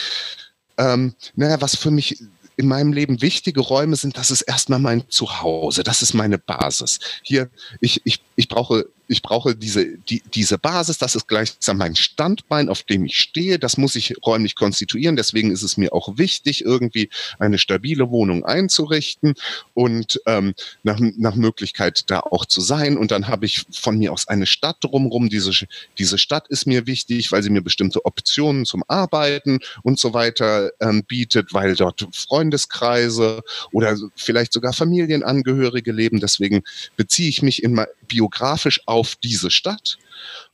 ähm, 0.78 1.14
naja, 1.34 1.60
was 1.60 1.76
für 1.76 1.90
mich 1.90 2.22
in 2.56 2.68
meinem 2.68 2.92
Leben 2.92 3.20
wichtige 3.20 3.60
Räume 3.60 3.96
sind, 3.96 4.16
das 4.16 4.30
ist 4.30 4.42
erstmal 4.42 4.78
mein 4.78 5.08
Zuhause, 5.10 5.82
das 5.82 6.02
ist 6.02 6.14
meine 6.14 6.38
Basis. 6.38 6.98
Hier, 7.22 7.50
ich, 7.80 8.00
ich, 8.04 8.22
ich 8.34 8.48
brauche 8.48 8.86
ich 9.08 9.22
brauche 9.22 9.54
diese, 9.54 9.98
die, 9.98 10.22
diese 10.34 10.58
Basis, 10.58 10.98
das 10.98 11.14
ist 11.14 11.28
gleichsam 11.28 11.78
mein 11.78 11.96
Standbein, 11.96 12.68
auf 12.68 12.82
dem 12.82 13.04
ich 13.04 13.16
stehe, 13.16 13.58
das 13.58 13.76
muss 13.76 13.96
ich 13.96 14.14
räumlich 14.24 14.54
konstituieren, 14.54 15.16
deswegen 15.16 15.50
ist 15.50 15.62
es 15.62 15.76
mir 15.76 15.92
auch 15.92 16.18
wichtig, 16.18 16.64
irgendwie 16.64 17.10
eine 17.38 17.58
stabile 17.58 18.10
Wohnung 18.10 18.44
einzurichten 18.44 19.34
und 19.74 20.20
ähm, 20.26 20.54
nach, 20.82 20.98
nach 21.00 21.34
Möglichkeit 21.34 22.04
da 22.08 22.20
auch 22.20 22.46
zu 22.46 22.60
sein. 22.60 22.96
Und 22.96 23.10
dann 23.10 23.28
habe 23.28 23.46
ich 23.46 23.64
von 23.72 23.98
mir 23.98 24.12
aus 24.12 24.28
eine 24.28 24.46
Stadt 24.46 24.76
drumherum, 24.80 25.28
diese, 25.28 25.52
diese 25.98 26.18
Stadt 26.18 26.48
ist 26.48 26.66
mir 26.66 26.86
wichtig, 26.86 27.32
weil 27.32 27.42
sie 27.42 27.50
mir 27.50 27.62
bestimmte 27.62 28.04
Optionen 28.04 28.64
zum 28.64 28.82
Arbeiten 28.88 29.60
und 29.82 29.98
so 29.98 30.14
weiter 30.14 30.70
ähm, 30.80 31.04
bietet, 31.04 31.52
weil 31.52 31.76
dort 31.76 32.08
Freundeskreise 32.12 33.42
oder 33.72 33.96
vielleicht 34.16 34.52
sogar 34.52 34.72
Familienangehörige 34.72 35.92
leben, 35.92 36.20
deswegen 36.20 36.62
beziehe 36.96 37.28
ich 37.28 37.42
mich 37.42 37.62
immer 37.62 37.86
biografisch 38.08 38.80
auf 38.86 38.95
diese 39.22 39.50
Stadt. 39.50 39.98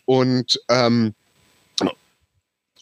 Und 0.05 0.61
ähm, 0.69 1.15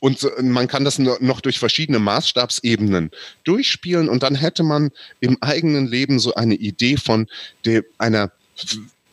und 0.02 0.26
man 0.40 0.66
kann 0.66 0.84
das 0.84 0.98
noch 0.98 1.42
durch 1.42 1.58
verschiedene 1.58 1.98
Maßstabsebenen 1.98 3.10
durchspielen. 3.44 4.08
Und 4.08 4.22
dann 4.22 4.34
hätte 4.34 4.62
man 4.62 4.92
im 5.20 5.36
eigenen 5.42 5.86
Leben 5.86 6.18
so 6.18 6.34
eine 6.34 6.54
Idee 6.54 6.96
von 6.96 7.28
der, 7.66 7.84
einer 7.98 8.32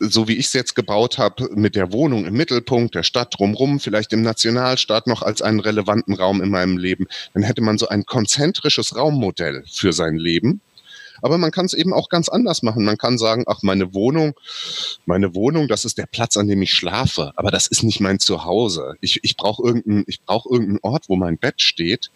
so 0.00 0.28
wie 0.28 0.36
ich 0.36 0.46
es 0.46 0.52
jetzt 0.52 0.74
gebaut 0.74 1.18
habe, 1.18 1.48
mit 1.54 1.74
der 1.74 1.92
Wohnung 1.92 2.24
im 2.24 2.34
Mittelpunkt, 2.34 2.94
der 2.94 3.02
Stadt 3.02 3.34
drumherum, 3.36 3.80
vielleicht 3.80 4.12
im 4.12 4.22
Nationalstaat 4.22 5.06
noch 5.06 5.22
als 5.22 5.42
einen 5.42 5.60
relevanten 5.60 6.14
Raum 6.14 6.40
in 6.40 6.50
meinem 6.50 6.78
Leben, 6.78 7.06
dann 7.34 7.42
hätte 7.42 7.62
man 7.62 7.78
so 7.78 7.88
ein 7.88 8.06
konzentrisches 8.06 8.96
Raummodell 8.96 9.64
für 9.66 9.92
sein 9.92 10.16
Leben. 10.16 10.60
Aber 11.22 11.38
man 11.38 11.50
kann 11.50 11.66
es 11.66 11.74
eben 11.74 11.92
auch 11.92 12.08
ganz 12.08 12.28
anders 12.28 12.62
machen. 12.62 12.84
Man 12.84 12.98
kann 12.98 13.18
sagen, 13.18 13.44
ach, 13.46 13.62
meine 13.62 13.94
Wohnung, 13.94 14.34
meine 15.06 15.34
Wohnung, 15.34 15.68
das 15.68 15.84
ist 15.84 15.98
der 15.98 16.06
Platz, 16.06 16.36
an 16.36 16.48
dem 16.48 16.62
ich 16.62 16.72
schlafe. 16.72 17.32
Aber 17.36 17.50
das 17.50 17.66
ist 17.66 17.82
nicht 17.82 18.00
mein 18.00 18.18
Zuhause. 18.18 18.94
Ich, 19.00 19.20
ich 19.22 19.36
brauche 19.36 19.62
irgendeinen, 19.62 20.04
ich 20.06 20.22
brauche 20.22 20.48
Ort, 20.82 21.08
wo 21.08 21.16
mein 21.16 21.38
Bett 21.38 21.60
steht. 21.60 22.10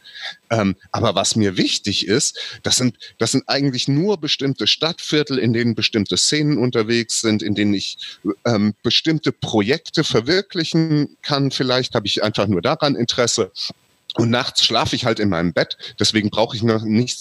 Ähm, 0.50 0.76
aber 0.90 1.14
was 1.14 1.36
mir 1.36 1.56
wichtig 1.56 2.06
ist, 2.06 2.38
das 2.62 2.76
sind, 2.76 2.96
das 3.18 3.32
sind 3.32 3.44
eigentlich 3.46 3.88
nur 3.88 4.18
bestimmte 4.18 4.66
Stadtviertel, 4.66 5.38
in 5.38 5.52
denen 5.52 5.74
bestimmte 5.74 6.16
Szenen 6.16 6.58
unterwegs 6.58 7.20
sind, 7.20 7.42
in 7.42 7.54
denen 7.54 7.74
ich 7.74 7.98
ähm, 8.44 8.74
bestimmte 8.82 9.32
Projekte 9.32 10.04
verwirklichen 10.04 11.16
kann. 11.22 11.50
Vielleicht 11.50 11.94
habe 11.94 12.06
ich 12.06 12.22
einfach 12.22 12.46
nur 12.46 12.62
daran 12.62 12.94
Interesse. 12.94 13.50
Und 14.16 14.30
nachts 14.30 14.64
schlafe 14.64 14.94
ich 14.94 15.04
halt 15.04 15.18
in 15.20 15.30
meinem 15.30 15.52
Bett. 15.52 15.78
Deswegen 15.98 16.30
brauche 16.30 16.56
ich 16.56 16.62
noch 16.62 16.82
nicht 16.82 17.18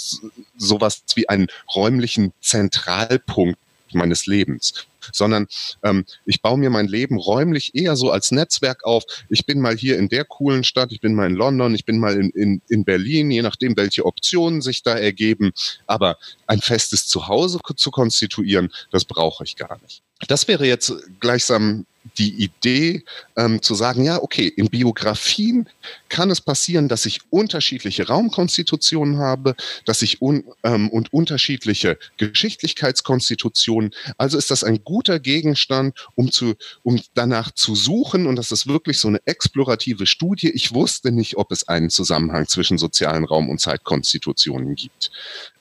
sowas 0.57 1.03
wie 1.15 1.29
einen 1.29 1.47
räumlichen 1.73 2.33
Zentralpunkt 2.41 3.57
meines 3.93 4.25
Lebens, 4.25 4.73
sondern 5.11 5.47
ähm, 5.83 6.05
ich 6.25 6.41
baue 6.41 6.57
mir 6.57 6.69
mein 6.69 6.87
Leben 6.87 7.17
räumlich 7.17 7.75
eher 7.75 7.95
so 7.95 8.11
als 8.11 8.31
Netzwerk 8.31 8.83
auf. 8.83 9.03
Ich 9.29 9.45
bin 9.45 9.59
mal 9.59 9.75
hier 9.75 9.97
in 9.97 10.09
der 10.09 10.25
coolen 10.25 10.63
Stadt, 10.63 10.91
ich 10.91 11.01
bin 11.01 11.13
mal 11.13 11.27
in 11.29 11.35
London, 11.35 11.75
ich 11.75 11.85
bin 11.85 11.99
mal 11.99 12.17
in, 12.17 12.29
in, 12.31 12.61
in 12.69 12.85
Berlin, 12.85 13.31
je 13.31 13.41
nachdem, 13.41 13.75
welche 13.77 14.05
Optionen 14.05 14.61
sich 14.61 14.83
da 14.83 14.97
ergeben. 14.97 15.51
Aber 15.87 16.17
ein 16.47 16.61
festes 16.61 17.07
Zuhause 17.07 17.59
zu 17.75 17.91
konstituieren, 17.91 18.71
das 18.91 19.05
brauche 19.05 19.43
ich 19.43 19.55
gar 19.55 19.79
nicht. 19.81 20.01
Das 20.27 20.47
wäre 20.47 20.65
jetzt 20.65 20.93
gleichsam 21.19 21.85
die 22.17 22.43
Idee 22.43 23.03
ähm, 23.37 23.61
zu 23.61 23.75
sagen, 23.75 24.03
ja, 24.03 24.21
okay, 24.21 24.47
in 24.47 24.67
Biografien 24.67 25.69
kann 26.09 26.31
es 26.31 26.41
passieren, 26.41 26.87
dass 26.87 27.05
ich 27.05 27.21
unterschiedliche 27.29 28.07
Raumkonstitutionen 28.07 29.17
habe, 29.17 29.55
dass 29.85 30.01
ich 30.01 30.21
un, 30.21 30.43
ähm, 30.63 30.89
und 30.89 31.13
unterschiedliche 31.13 31.97
Geschichtlichkeitskonstitutionen. 32.17 33.91
Also 34.17 34.37
ist 34.37 34.51
das 34.51 34.63
ein 34.63 34.83
guter 34.83 35.19
Gegenstand, 35.19 35.95
um 36.15 36.31
zu, 36.31 36.55
um 36.83 36.99
danach 37.13 37.51
zu 37.51 37.75
suchen. 37.75 38.25
Und 38.25 38.35
das 38.35 38.51
ist 38.51 38.67
wirklich 38.67 38.97
so 38.97 39.07
eine 39.07 39.21
explorative 39.25 40.07
Studie. 40.07 40.49
Ich 40.49 40.73
wusste 40.73 41.11
nicht, 41.11 41.37
ob 41.37 41.51
es 41.51 41.67
einen 41.67 41.89
Zusammenhang 41.89 42.47
zwischen 42.47 42.77
sozialen 42.77 43.25
Raum- 43.25 43.49
und 43.49 43.61
Zeitkonstitutionen 43.61 44.75
gibt. 44.75 45.11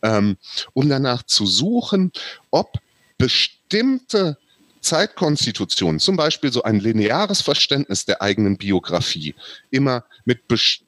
Ähm, 0.02 0.36
um 0.72 0.88
danach 0.88 1.22
zu 1.22 1.46
suchen, 1.46 2.12
ob 2.50 2.78
bestimmte 3.18 4.38
Zeitkonstitution, 4.80 6.00
zum 6.00 6.16
Beispiel 6.16 6.52
so 6.52 6.62
ein 6.62 6.80
lineares 6.80 7.42
Verständnis 7.42 8.04
der 8.06 8.22
eigenen 8.22 8.56
Biografie, 8.56 9.34
immer 9.70 10.04
mit 10.24 10.40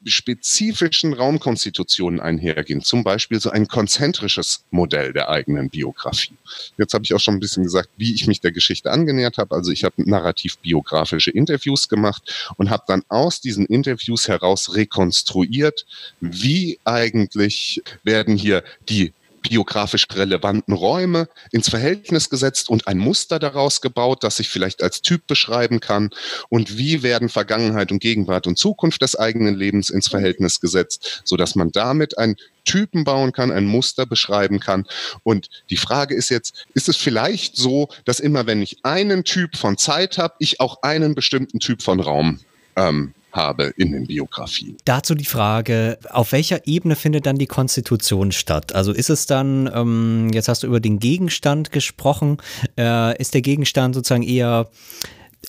spezifischen 0.04 1.12
Raumkonstitutionen 1.12 2.20
einhergehen, 2.20 2.82
zum 2.82 3.04
Beispiel 3.04 3.40
so 3.40 3.50
ein 3.50 3.68
konzentrisches 3.68 4.64
Modell 4.70 5.12
der 5.12 5.28
eigenen 5.28 5.68
Biografie. 5.68 6.36
Jetzt 6.78 6.94
habe 6.94 7.04
ich 7.04 7.14
auch 7.14 7.20
schon 7.20 7.34
ein 7.34 7.40
bisschen 7.40 7.64
gesagt, 7.64 7.90
wie 7.96 8.14
ich 8.14 8.26
mich 8.26 8.40
der 8.40 8.52
Geschichte 8.52 8.90
angenähert 8.90 9.38
habe. 9.38 9.54
Also 9.54 9.72
ich 9.72 9.84
habe 9.84 9.94
narrativ-biografische 9.98 11.30
Interviews 11.30 11.88
gemacht 11.88 12.54
und 12.56 12.70
habe 12.70 12.84
dann 12.86 13.02
aus 13.08 13.40
diesen 13.40 13.66
Interviews 13.66 14.28
heraus 14.28 14.74
rekonstruiert, 14.74 15.86
wie 16.20 16.78
eigentlich 16.84 17.82
werden 18.04 18.36
hier 18.36 18.64
die 18.88 19.12
biografisch 19.42 20.06
relevanten 20.12 20.74
Räume 20.74 21.28
ins 21.50 21.68
Verhältnis 21.68 22.30
gesetzt 22.30 22.70
und 22.70 22.86
ein 22.86 22.98
Muster 22.98 23.38
daraus 23.38 23.80
gebaut, 23.80 24.22
das 24.24 24.40
ich 24.40 24.48
vielleicht 24.48 24.82
als 24.82 25.02
Typ 25.02 25.26
beschreiben 25.26 25.80
kann. 25.80 26.10
Und 26.48 26.78
wie 26.78 27.02
werden 27.02 27.28
Vergangenheit 27.28 27.92
und 27.92 28.00
Gegenwart 28.00 28.46
und 28.46 28.58
Zukunft 28.58 29.02
des 29.02 29.16
eigenen 29.16 29.54
Lebens 29.54 29.90
ins 29.90 30.08
Verhältnis 30.08 30.60
gesetzt, 30.60 31.22
so 31.24 31.36
dass 31.36 31.54
man 31.54 31.72
damit 31.72 32.18
ein 32.18 32.36
Typen 32.64 33.04
bauen 33.04 33.32
kann, 33.32 33.50
ein 33.50 33.66
Muster 33.66 34.06
beschreiben 34.06 34.60
kann. 34.60 34.86
Und 35.24 35.48
die 35.70 35.76
Frage 35.76 36.14
ist 36.14 36.30
jetzt, 36.30 36.66
ist 36.74 36.88
es 36.88 36.96
vielleicht 36.96 37.56
so, 37.56 37.88
dass 38.04 38.20
immer 38.20 38.46
wenn 38.46 38.62
ich 38.62 38.78
einen 38.84 39.24
Typ 39.24 39.56
von 39.56 39.76
Zeit 39.78 40.18
habe, 40.18 40.34
ich 40.38 40.60
auch 40.60 40.82
einen 40.82 41.14
bestimmten 41.14 41.58
Typ 41.58 41.82
von 41.82 42.00
Raum 42.00 42.40
ähm, 42.76 43.14
habe 43.32 43.72
in 43.76 43.92
den 43.92 44.06
Biografien. 44.06 44.76
Dazu 44.84 45.14
die 45.14 45.24
Frage, 45.24 45.98
auf 46.10 46.32
welcher 46.32 46.66
Ebene 46.66 46.96
findet 46.96 47.26
dann 47.26 47.36
die 47.36 47.46
Konstitution 47.46 48.32
statt? 48.32 48.74
Also 48.74 48.92
ist 48.92 49.10
es 49.10 49.26
dann, 49.26 49.70
ähm, 49.74 50.30
jetzt 50.32 50.48
hast 50.48 50.62
du 50.62 50.66
über 50.66 50.80
den 50.80 50.98
Gegenstand 50.98 51.72
gesprochen, 51.72 52.38
äh, 52.78 53.18
ist 53.20 53.34
der 53.34 53.42
Gegenstand 53.42 53.94
sozusagen 53.94 54.22
eher 54.22 54.68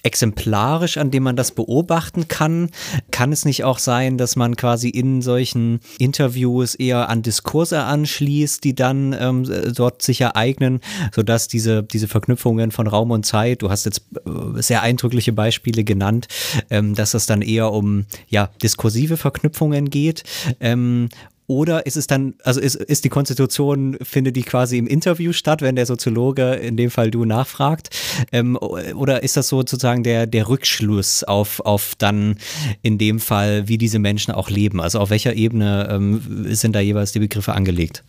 exemplarisch, 0.02 0.98
an 0.98 1.12
dem 1.12 1.24
man 1.24 1.36
das 1.36 1.52
beobachten 1.52 2.28
kann? 2.28 2.70
Kann 3.12 3.32
es 3.32 3.46
nicht 3.46 3.64
auch 3.64 3.80
sein, 3.80 4.18
dass 4.18 4.36
man 4.36 4.56
quasi 4.56 4.90
in 4.90 5.22
solchen 5.22 5.80
Interviews 6.00 6.76
eher 6.76 7.10
an 7.10 7.22
Diskurse 7.22 7.84
anschließt, 7.84 8.64
die 8.64 8.76
dann 8.76 9.16
ähm, 9.18 9.74
dort 9.76 10.02
sich 10.02 10.22
ereignen, 10.22 10.80
sodass 11.14 11.48
diese, 11.48 11.84
diese 11.84 12.08
Verknüpfungen 12.08 12.72
von 12.72 12.88
Raum 12.88 13.12
und 13.12 13.26
Zeit, 13.26 13.62
du 13.62 13.70
hast 13.70 13.86
jetzt 13.86 14.04
äh, 14.26 14.62
sehr 14.62 14.82
eindrückliche 14.82 15.34
Beispiele 15.34 15.84
genannt, 15.84 16.28
ähm, 16.70 16.96
dass 16.96 17.14
es 17.14 17.26
dann 17.26 17.42
eher 17.42 17.72
um 17.72 18.06
ja, 18.28 18.50
diskursive 18.62 19.18
Verknüpfungen 19.18 19.90
geht 19.90 20.24
ähm, 20.60 21.10
oder 21.54 21.86
ist 21.86 21.98
es 21.98 22.08
dann, 22.08 22.34
also 22.44 22.60
ist, 22.60 22.76
ist 22.76 23.04
die 23.04 23.10
Konstitution, 23.10 23.98
findet 24.02 24.36
die 24.36 24.44
quasi 24.44 24.78
im 24.78 24.88
Interview 24.88 25.34
statt, 25.34 25.62
wenn 25.62 25.76
der 25.76 25.86
Soziologe, 25.86 26.54
in 26.54 26.78
dem 26.78 26.90
Fall 26.90 27.12
du, 27.12 27.26
nachfragt? 27.26 27.90
Ähm, 28.32 28.58
oder 28.58 29.22
ist 29.22 29.38
das 29.38 29.50
sozusagen 29.50 30.04
der, 30.04 30.26
der 30.26 30.50
Rückschluss 30.50 31.24
auf, 31.24 31.60
auf 31.60 31.94
dann 31.98 32.38
in 32.82 32.98
dem 32.98 33.20
Fall, 33.20 33.68
wie 33.68 33.78
diese 33.78 34.00
Menschen 34.00 34.34
auch 34.34 34.50
leben? 34.50 34.82
Also 34.82 35.00
auf 35.00 35.12
welcher 35.12 35.34
Ebene 35.34 35.88
ähm, 35.92 36.56
sind 36.56 36.74
da 36.74 36.80
jeweils 36.80 37.12
die 37.12 37.20
Begriffe 37.20 37.54
angelegt? 37.54 38.04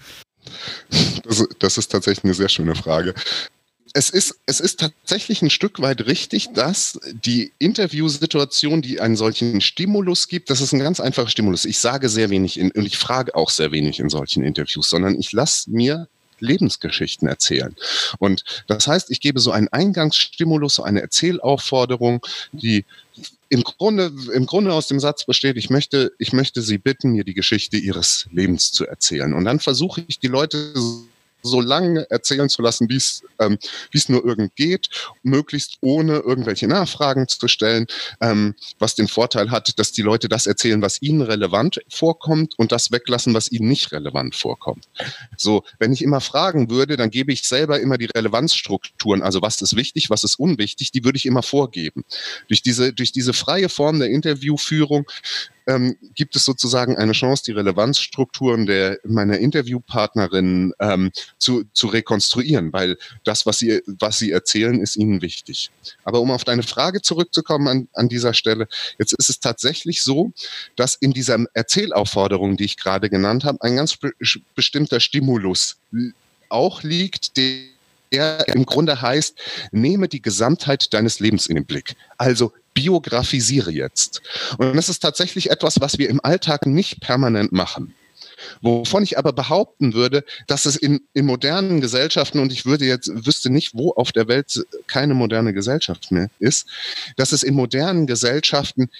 Das, 1.24 1.46
das, 1.58 1.78
ist 1.78 1.92
tatsächlich 1.92 2.24
eine 2.24 2.34
sehr 2.34 2.48
schöne 2.48 2.74
Frage 2.74 3.14
es 3.96 4.10
ist, 4.10 4.40
es 4.46 4.58
ist 4.58 4.80
tatsächlich 4.80 5.40
ein 5.40 5.50
Stück 5.50 5.80
weit 5.80 6.06
richtig, 6.06 6.52
dass 6.52 6.98
die 7.12 7.52
Interviewsituation, 7.58 8.82
die 8.82 9.00
einen 9.00 9.14
solchen 9.14 9.60
Stimulus 9.60 10.26
gibt, 10.26 10.50
das 10.50 10.60
ist 10.60 10.72
ein 10.72 10.80
ganz 10.80 10.98
einfacher 10.98 11.28
Stimulus. 11.28 11.64
Ich 11.64 11.78
sage 11.78 12.08
sehr 12.08 12.28
wenig 12.28 12.58
in, 12.58 12.72
und 12.72 12.86
ich 12.86 12.98
frage 12.98 13.36
auch 13.36 13.50
sehr 13.50 13.70
wenig 13.70 14.00
in 14.00 14.08
solchen 14.08 14.42
Interviews, 14.42 14.90
sondern 14.90 15.18
ich 15.18 15.30
lasse 15.30 15.70
mir 15.70 16.08
Lebensgeschichten 16.40 17.28
erzählen. 17.28 17.76
Und 18.18 18.44
das 18.66 18.88
heißt, 18.88 19.12
ich 19.12 19.20
gebe 19.20 19.38
so 19.38 19.52
einen 19.52 19.68
Eingangsstimulus, 19.68 20.74
so 20.74 20.82
eine 20.82 21.00
Erzählaufforderung, 21.00 22.20
die 22.50 22.84
im 23.48 23.62
Grunde, 23.62 24.12
im 24.32 24.46
Grunde 24.46 24.72
aus 24.72 24.88
dem 24.88 24.98
Satz 24.98 25.24
besteht, 25.24 25.56
ich 25.56 25.70
möchte, 25.70 26.12
ich 26.18 26.32
möchte 26.32 26.62
Sie 26.62 26.78
bitten, 26.78 27.12
mir 27.12 27.22
die 27.22 27.34
Geschichte 27.34 27.76
Ihres 27.76 28.26
Lebens 28.32 28.72
zu 28.72 28.88
erzählen. 28.88 29.32
Und 29.34 29.44
dann 29.44 29.60
versuche 29.60 30.02
ich 30.08 30.18
die 30.18 30.26
Leute 30.26 30.74
so 31.44 31.60
lange 31.60 32.06
erzählen 32.10 32.48
zu 32.48 32.62
lassen, 32.62 32.88
wie 32.88 32.96
es 32.96 33.22
ähm, 33.38 33.58
wie 33.90 33.98
es 33.98 34.08
nur 34.08 34.24
irgend 34.24 34.56
geht, 34.56 34.88
möglichst 35.22 35.78
ohne 35.80 36.18
irgendwelche 36.18 36.66
Nachfragen 36.66 37.28
zu 37.28 37.48
stellen, 37.48 37.86
ähm, 38.20 38.54
was 38.78 38.94
den 38.94 39.08
Vorteil 39.08 39.50
hat, 39.50 39.78
dass 39.78 39.92
die 39.92 40.02
Leute 40.02 40.28
das 40.28 40.46
erzählen, 40.46 40.82
was 40.82 41.02
ihnen 41.02 41.22
relevant 41.22 41.80
vorkommt 41.88 42.54
und 42.58 42.72
das 42.72 42.90
weglassen, 42.90 43.34
was 43.34 43.50
ihnen 43.50 43.68
nicht 43.68 43.92
relevant 43.92 44.34
vorkommt. 44.34 44.88
So, 45.36 45.64
wenn 45.78 45.92
ich 45.92 46.02
immer 46.02 46.20
fragen 46.20 46.70
würde, 46.70 46.96
dann 46.96 47.10
gebe 47.10 47.32
ich 47.32 47.42
selber 47.42 47.80
immer 47.80 47.98
die 47.98 48.06
Relevanzstrukturen, 48.06 49.22
also 49.22 49.42
was 49.42 49.60
ist 49.60 49.76
wichtig, 49.76 50.10
was 50.10 50.24
ist 50.24 50.36
unwichtig, 50.36 50.92
die 50.92 51.04
würde 51.04 51.16
ich 51.16 51.26
immer 51.26 51.42
vorgeben. 51.42 52.04
Durch 52.48 52.62
diese, 52.62 52.92
durch 52.92 53.12
diese 53.12 53.32
freie 53.32 53.68
Form 53.68 53.98
der 53.98 54.10
Interviewführung 54.10 55.06
ähm, 55.66 55.96
gibt 56.14 56.36
es 56.36 56.44
sozusagen 56.44 56.96
eine 56.96 57.12
Chance, 57.12 57.44
die 57.46 57.52
Relevanzstrukturen 57.52 58.66
der 58.66 58.98
meiner 59.04 59.38
Interviewpartnerin 59.38 60.72
ähm, 60.80 61.10
zu, 61.38 61.64
zu 61.72 61.86
rekonstruieren, 61.86 62.72
weil 62.72 62.96
das, 63.24 63.46
was 63.46 63.58
sie, 63.58 63.82
was 63.86 64.18
sie 64.18 64.30
erzählen, 64.30 64.80
ist 64.80 64.96
ihnen 64.96 65.22
wichtig. 65.22 65.70
Aber 66.04 66.20
um 66.20 66.30
auf 66.30 66.44
deine 66.44 66.62
Frage 66.62 67.02
zurückzukommen 67.02 67.68
an, 67.68 67.88
an 67.94 68.08
dieser 68.08 68.34
Stelle, 68.34 68.68
jetzt 68.98 69.12
ist 69.12 69.30
es 69.30 69.40
tatsächlich 69.40 70.02
so, 70.02 70.32
dass 70.76 70.94
in 70.94 71.12
dieser 71.12 71.38
Erzählaufforderung, 71.54 72.56
die 72.56 72.64
ich 72.64 72.76
gerade 72.76 73.10
genannt 73.10 73.44
habe, 73.44 73.60
ein 73.62 73.76
ganz 73.76 73.96
be 73.96 74.12
bestimmter 74.54 75.00
Stimulus 75.00 75.76
auch 76.48 76.82
liegt, 76.82 77.36
der 78.14 78.48
im 78.48 78.66
Grunde 78.66 79.00
heißt, 79.00 79.36
nehme 79.72 80.08
die 80.08 80.22
Gesamtheit 80.22 80.92
deines 80.94 81.20
Lebens 81.20 81.46
in 81.46 81.56
den 81.56 81.66
Blick. 81.66 81.94
Also 82.18 82.52
biografisiere 82.74 83.70
jetzt. 83.70 84.20
Und 84.58 84.76
das 84.76 84.88
ist 84.88 85.00
tatsächlich 85.00 85.50
etwas, 85.50 85.80
was 85.80 85.98
wir 85.98 86.08
im 86.08 86.20
Alltag 86.22 86.66
nicht 86.66 87.00
permanent 87.00 87.52
machen. 87.52 87.94
Wovon 88.60 89.02
ich 89.02 89.16
aber 89.18 89.32
behaupten 89.32 89.94
würde, 89.94 90.24
dass 90.46 90.66
es 90.66 90.76
in, 90.76 91.00
in 91.12 91.24
modernen 91.24 91.80
Gesellschaften, 91.80 92.40
und 92.40 92.52
ich 92.52 92.66
würde 92.66 92.84
jetzt, 92.84 93.10
wüsste 93.26 93.50
nicht, 93.50 93.74
wo 93.74 93.92
auf 93.92 94.12
der 94.12 94.28
Welt 94.28 94.64
keine 94.86 95.14
moderne 95.14 95.54
Gesellschaft 95.54 96.10
mehr 96.10 96.28
ist, 96.38 96.66
dass 97.16 97.32
es 97.32 97.42
in 97.42 97.54
modernen 97.54 98.06
Gesellschaften 98.06 98.90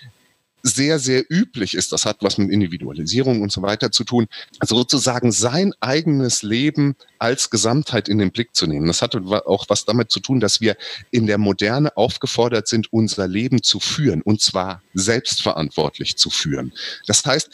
sehr, 0.67 0.99
sehr 0.99 1.25
üblich 1.29 1.75
ist, 1.75 1.93
das 1.93 2.07
hat 2.07 2.17
was 2.23 2.39
mit 2.39 2.51
Individualisierung 2.51 3.43
und 3.43 3.53
so 3.53 3.61
weiter 3.61 3.93
zu 3.93 4.03
tun, 4.03 4.27
also 4.59 4.75
sozusagen 4.77 5.31
sein 5.31 5.75
eigenes 5.81 6.43
Leben 6.43 6.97
als 7.19 7.51
Gesamtheit 7.51 8.09
in 8.09 8.17
den 8.17 8.33
Blick 8.33 8.55
zu 8.55 8.67
nehmen. 8.67 8.87
Das 8.87 9.03
hat 9.03 9.15
auch 9.15 9.67
was 9.69 9.85
damit 9.85 10.11
zu 10.11 10.21
tun, 10.21 10.41
dass 10.41 10.63
wir 10.63 10.77
in 11.11 11.27
der 11.27 11.37
Moderne 11.37 11.95
aufgefordert 11.99 12.67
sind, 12.67 12.91
unser 12.93 13.29
Leben 13.29 13.63
zu 13.63 13.79
führen 13.79 14.23
und 14.23 14.41
zwar 14.41 14.83
selbstverantwortlich 14.95 16.17
zu 16.17 16.31
führen. 16.31 16.73
Das 17.07 17.25
heißt, 17.27 17.51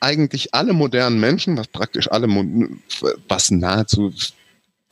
eigentlich 0.00 0.54
alle 0.54 0.72
modernen 0.72 1.20
Menschen, 1.20 1.58
was 1.58 1.68
praktisch 1.68 2.10
alle, 2.10 2.26
was 3.28 3.50
nahezu 3.50 4.14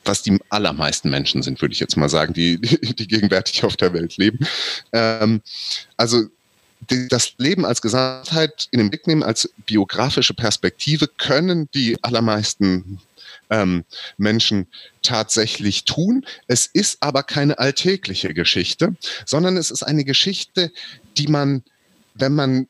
was 0.05 0.23
die 0.23 0.39
allermeisten 0.49 1.09
Menschen 1.09 1.43
sind, 1.43 1.61
würde 1.61 1.73
ich 1.73 1.79
jetzt 1.79 1.97
mal 1.97 2.09
sagen, 2.09 2.33
die, 2.33 2.59
die, 2.61 3.07
gegenwärtig 3.07 3.63
auf 3.65 3.75
der 3.75 3.93
Welt 3.93 4.17
leben. 4.17 4.39
Ähm, 4.93 5.41
also 5.97 6.29
das 6.87 7.33
Leben 7.37 7.65
als 7.65 7.81
Gesamtheit 7.81 8.67
in 8.71 8.79
den 8.79 8.89
Blick 8.89 9.07
nehmen, 9.07 9.23
als 9.23 9.49
biografische 9.65 10.33
Perspektive, 10.33 11.07
können 11.07 11.69
die 11.73 11.97
allermeisten 12.03 12.99
ähm, 13.49 13.83
Menschen 14.17 14.67
tatsächlich 15.01 15.85
tun. 15.85 16.25
Es 16.47 16.65
ist 16.65 16.97
aber 17.01 17.23
keine 17.23 17.59
alltägliche 17.59 18.33
Geschichte, 18.33 18.95
sondern 19.25 19.57
es 19.57 19.71
ist 19.71 19.83
eine 19.83 20.03
Geschichte, 20.03 20.71
die 21.17 21.27
man, 21.27 21.63
wenn 22.15 22.33
man 22.33 22.67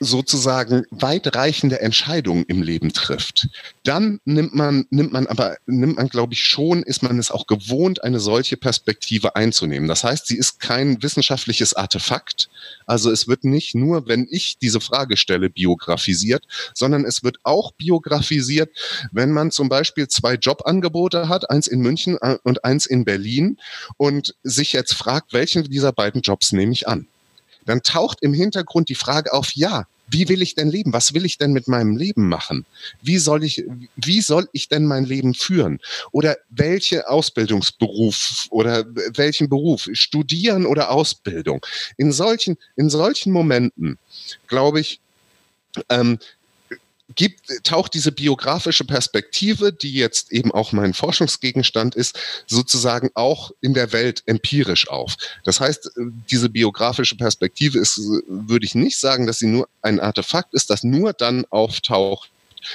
sozusagen 0.00 0.84
weitreichende 0.90 1.80
Entscheidungen 1.80 2.44
im 2.48 2.62
Leben 2.62 2.92
trifft, 2.92 3.48
dann 3.84 4.20
nimmt 4.24 4.54
man, 4.54 4.86
nimmt 4.90 5.12
man 5.12 5.26
aber, 5.26 5.56
nimmt 5.66 5.96
man, 5.96 6.08
glaube 6.08 6.34
ich, 6.34 6.44
schon, 6.44 6.82
ist 6.82 7.02
man 7.02 7.18
es 7.18 7.30
auch 7.30 7.46
gewohnt, 7.46 8.04
eine 8.04 8.20
solche 8.20 8.56
Perspektive 8.56 9.36
einzunehmen. 9.36 9.88
Das 9.88 10.04
heißt, 10.04 10.26
sie 10.26 10.36
ist 10.36 10.60
kein 10.60 11.02
wissenschaftliches 11.02 11.74
Artefakt. 11.74 12.48
Also 12.86 13.10
es 13.10 13.28
wird 13.28 13.44
nicht 13.44 13.74
nur, 13.74 14.06
wenn 14.06 14.26
ich 14.30 14.58
diese 14.58 14.80
Frage 14.80 15.16
stelle, 15.16 15.50
biografisiert, 15.50 16.44
sondern 16.74 17.04
es 17.04 17.22
wird 17.22 17.38
auch 17.42 17.72
biografisiert, 17.72 18.70
wenn 19.12 19.32
man 19.32 19.50
zum 19.50 19.68
Beispiel 19.68 20.08
zwei 20.08 20.34
Jobangebote 20.34 21.28
hat, 21.28 21.50
eins 21.50 21.66
in 21.66 21.80
München 21.80 22.18
äh, 22.20 22.38
und 22.42 22.64
eins 22.64 22.86
in 22.86 23.04
Berlin 23.04 23.58
und 23.96 24.34
sich 24.42 24.72
jetzt 24.72 24.94
fragt, 24.94 25.32
welchen 25.32 25.64
dieser 25.64 25.92
beiden 25.92 26.20
Jobs 26.20 26.52
nehme 26.52 26.72
ich 26.72 26.88
an? 26.88 27.06
Dann 27.66 27.82
taucht 27.82 28.22
im 28.22 28.32
Hintergrund 28.32 28.88
die 28.88 28.94
Frage 28.94 29.32
auf, 29.32 29.50
ja, 29.54 29.86
wie 30.08 30.28
will 30.28 30.40
ich 30.40 30.54
denn 30.54 30.70
leben? 30.70 30.92
Was 30.92 31.14
will 31.14 31.24
ich 31.24 31.36
denn 31.36 31.52
mit 31.52 31.68
meinem 31.68 31.96
Leben 31.96 32.28
machen? 32.28 32.64
Wie 33.02 33.18
soll 33.18 33.42
ich, 33.44 33.64
wie 33.96 34.20
soll 34.20 34.48
ich 34.52 34.68
denn 34.68 34.86
mein 34.86 35.04
Leben 35.04 35.34
führen? 35.34 35.80
Oder 36.12 36.36
welche 36.48 37.08
Ausbildungsberuf 37.08 38.46
oder 38.50 38.84
welchen 39.14 39.48
Beruf? 39.48 39.88
Studieren 39.92 40.64
oder 40.64 40.90
Ausbildung? 40.90 41.64
In 41.96 42.12
solchen, 42.12 42.56
in 42.76 42.88
solchen 42.88 43.32
Momenten, 43.32 43.98
glaube 44.46 44.80
ich, 44.80 45.00
ähm, 45.88 46.18
gibt, 47.14 47.64
taucht 47.64 47.94
diese 47.94 48.12
biografische 48.12 48.84
Perspektive, 48.84 49.72
die 49.72 49.94
jetzt 49.94 50.32
eben 50.32 50.50
auch 50.50 50.72
mein 50.72 50.92
Forschungsgegenstand 50.92 51.94
ist, 51.94 52.18
sozusagen 52.46 53.10
auch 53.14 53.52
in 53.60 53.74
der 53.74 53.92
Welt 53.92 54.22
empirisch 54.26 54.88
auf. 54.88 55.16
Das 55.44 55.60
heißt, 55.60 55.92
diese 56.30 56.48
biografische 56.48 57.16
Perspektive 57.16 57.78
ist, 57.78 57.98
würde 58.26 58.66
ich 58.66 58.74
nicht 58.74 58.98
sagen, 58.98 59.26
dass 59.26 59.38
sie 59.38 59.46
nur 59.46 59.68
ein 59.82 60.00
Artefakt 60.00 60.52
ist, 60.54 60.70
das 60.70 60.82
nur 60.82 61.12
dann 61.12 61.44
auftaucht, 61.50 62.30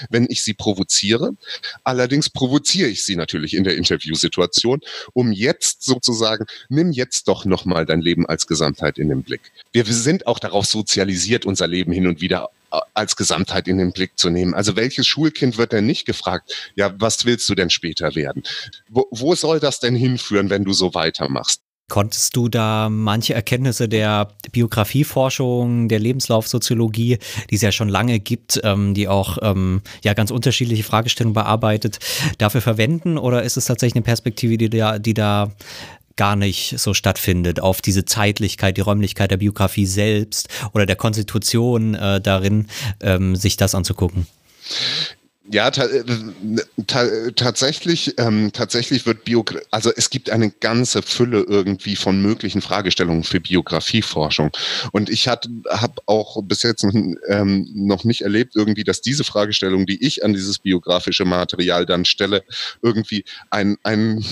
wenn 0.09 0.27
ich 0.29 0.41
sie 0.43 0.53
provoziere. 0.53 1.35
Allerdings 1.83 2.29
provoziere 2.29 2.87
ich 2.87 3.03
sie 3.03 3.17
natürlich 3.17 3.53
in 3.53 3.65
der 3.65 3.75
Interviewsituation, 3.75 4.79
um 5.11 5.33
jetzt 5.33 5.83
sozusagen, 5.83 6.45
nimm 6.69 6.91
jetzt 6.93 7.27
doch 7.27 7.43
nochmal 7.43 7.85
dein 7.85 8.01
Leben 8.01 8.25
als 8.25 8.47
Gesamtheit 8.47 8.97
in 8.97 9.09
den 9.09 9.23
Blick. 9.23 9.51
Wir 9.73 9.83
sind 9.85 10.27
auch 10.27 10.39
darauf 10.39 10.65
sozialisiert, 10.65 11.45
unser 11.45 11.67
Leben 11.67 11.91
hin 11.91 12.07
und 12.07 12.21
wieder 12.21 12.49
als 12.93 13.15
Gesamtheit 13.15 13.67
in 13.67 13.77
den 13.77 13.91
Blick 13.91 14.17
zu 14.17 14.29
nehmen. 14.29 14.53
Also 14.53 14.75
welches 14.75 15.07
Schulkind 15.07 15.57
wird 15.57 15.73
denn 15.73 15.85
nicht 15.85 16.05
gefragt, 16.05 16.71
ja, 16.75 16.93
was 16.99 17.25
willst 17.25 17.47
du 17.49 17.55
denn 17.55 17.69
später 17.69 18.15
werden? 18.15 18.43
Wo, 18.89 19.07
wo 19.11 19.35
soll 19.35 19.59
das 19.59 19.79
denn 19.79 19.95
hinführen, 19.95 20.49
wenn 20.49 20.63
du 20.63 20.73
so 20.73 20.93
weitermachst? 20.93 21.61
Konntest 21.89 22.37
du 22.37 22.47
da 22.47 22.87
manche 22.89 23.33
Erkenntnisse 23.33 23.89
der 23.89 24.29
Biografieforschung, 24.53 25.89
der 25.89 25.99
Lebenslaufsoziologie, 25.99 27.17
die 27.49 27.55
es 27.55 27.61
ja 27.61 27.73
schon 27.73 27.89
lange 27.89 28.21
gibt, 28.21 28.61
ähm, 28.63 28.93
die 28.93 29.09
auch 29.09 29.37
ähm, 29.41 29.81
ja 30.01 30.13
ganz 30.13 30.31
unterschiedliche 30.31 30.83
Fragestellungen 30.83 31.33
bearbeitet, 31.33 31.99
dafür 32.37 32.61
verwenden? 32.61 33.17
Oder 33.17 33.43
ist 33.43 33.57
es 33.57 33.65
tatsächlich 33.65 33.95
eine 33.95 34.03
Perspektive, 34.03 34.57
die 34.57 34.69
da, 34.69 34.99
die 34.99 35.13
da 35.13 35.51
gar 36.15 36.35
nicht 36.35 36.75
so 36.77 36.93
stattfindet, 36.93 37.59
auf 37.59 37.81
diese 37.81 38.05
Zeitlichkeit, 38.05 38.77
die 38.77 38.81
Räumlichkeit 38.81 39.31
der 39.31 39.37
Biografie 39.37 39.85
selbst 39.85 40.49
oder 40.73 40.85
der 40.85 40.95
Konstitution 40.95 41.95
äh, 41.95 42.21
darin, 42.21 42.67
ähm, 43.01 43.35
sich 43.35 43.57
das 43.57 43.75
anzugucken? 43.75 44.27
Ja, 45.49 45.71
ta 45.71 45.85
äh, 45.85 46.03
ta 46.85 47.31
tatsächlich, 47.35 48.13
ähm, 48.19 48.51
tatsächlich 48.53 49.07
wird 49.07 49.25
Biografie, 49.25 49.65
also 49.71 49.91
es 49.95 50.11
gibt 50.11 50.29
eine 50.29 50.51
ganze 50.51 51.01
Fülle 51.01 51.41
irgendwie 51.41 51.95
von 51.95 52.21
möglichen 52.21 52.61
Fragestellungen 52.61 53.23
für 53.23 53.39
Biografieforschung. 53.39 54.51
Und 54.91 55.09
ich 55.09 55.27
habe 55.27 55.49
auch 56.05 56.43
bis 56.43 56.61
jetzt 56.61 56.85
ähm, 57.27 57.67
noch 57.73 58.03
nicht 58.03 58.21
erlebt, 58.21 58.55
irgendwie, 58.55 58.83
dass 58.83 59.01
diese 59.01 59.23
Fragestellung, 59.23 59.87
die 59.87 60.05
ich 60.05 60.23
an 60.23 60.33
dieses 60.33 60.59
biografische 60.59 61.25
Material 61.25 61.87
dann 61.87 62.05
stelle, 62.05 62.43
irgendwie 62.83 63.25
ein, 63.49 63.77
ein, 63.81 64.23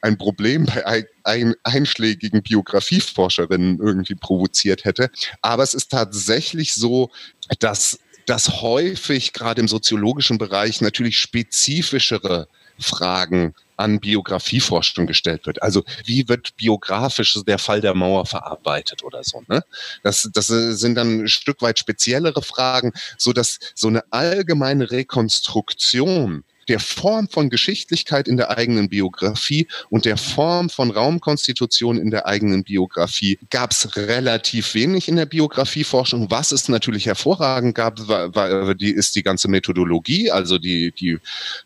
ein 0.00 0.16
Problem 0.16 0.66
bei 0.66 1.06
ein, 1.24 1.54
einschlägigen 1.64 2.40
Biografieforscherinnen 2.40 3.80
irgendwie 3.80 4.14
provoziert 4.14 4.84
hätte. 4.84 5.10
Aber 5.40 5.64
es 5.64 5.74
ist 5.74 5.90
tatsächlich 5.90 6.72
so, 6.74 7.10
dass 7.58 7.98
dass 8.26 8.62
häufig 8.62 9.32
gerade 9.32 9.60
im 9.60 9.68
soziologischen 9.68 10.38
Bereich 10.38 10.80
natürlich 10.80 11.18
spezifischere 11.18 12.48
Fragen 12.78 13.54
an 13.76 14.00
Biografieforschung 14.00 15.06
gestellt 15.06 15.46
wird. 15.46 15.62
Also 15.62 15.82
wie 16.04 16.28
wird 16.28 16.56
biografisch 16.56 17.38
der 17.46 17.58
Fall 17.58 17.80
der 17.80 17.94
Mauer 17.94 18.26
verarbeitet 18.26 19.02
oder 19.02 19.24
so. 19.24 19.42
Ne? 19.48 19.64
Das, 20.02 20.28
das 20.32 20.46
sind 20.46 20.94
dann 20.94 21.22
ein 21.22 21.28
Stück 21.28 21.62
weit 21.62 21.78
speziellere 21.78 22.42
Fragen, 22.42 22.92
so 23.18 23.32
dass 23.32 23.58
so 23.74 23.88
eine 23.88 24.04
allgemeine 24.10 24.90
Rekonstruktion 24.90 26.44
der 26.68 26.80
Form 26.80 27.28
von 27.28 27.50
Geschichtlichkeit 27.50 28.28
in 28.28 28.36
der 28.36 28.56
eigenen 28.56 28.88
Biografie 28.88 29.66
und 29.90 30.04
der 30.04 30.16
Form 30.16 30.70
von 30.70 30.90
Raumkonstitution 30.90 31.98
in 31.98 32.10
der 32.10 32.26
eigenen 32.26 32.64
Biografie 32.64 33.38
gab 33.50 33.72
es 33.72 33.96
relativ 33.96 34.74
wenig 34.74 35.08
in 35.08 35.16
der 35.16 35.26
Biografieforschung. 35.26 36.30
Was 36.30 36.52
es 36.52 36.68
natürlich 36.68 37.06
hervorragend 37.06 37.74
gab, 37.74 38.06
war, 38.08 38.34
war, 38.34 38.74
die, 38.74 38.90
ist 38.90 39.14
die 39.14 39.22
ganze 39.22 39.48
Methodologie, 39.48 40.30
also 40.30 40.58
die, 40.58 40.92
die, 40.92 41.18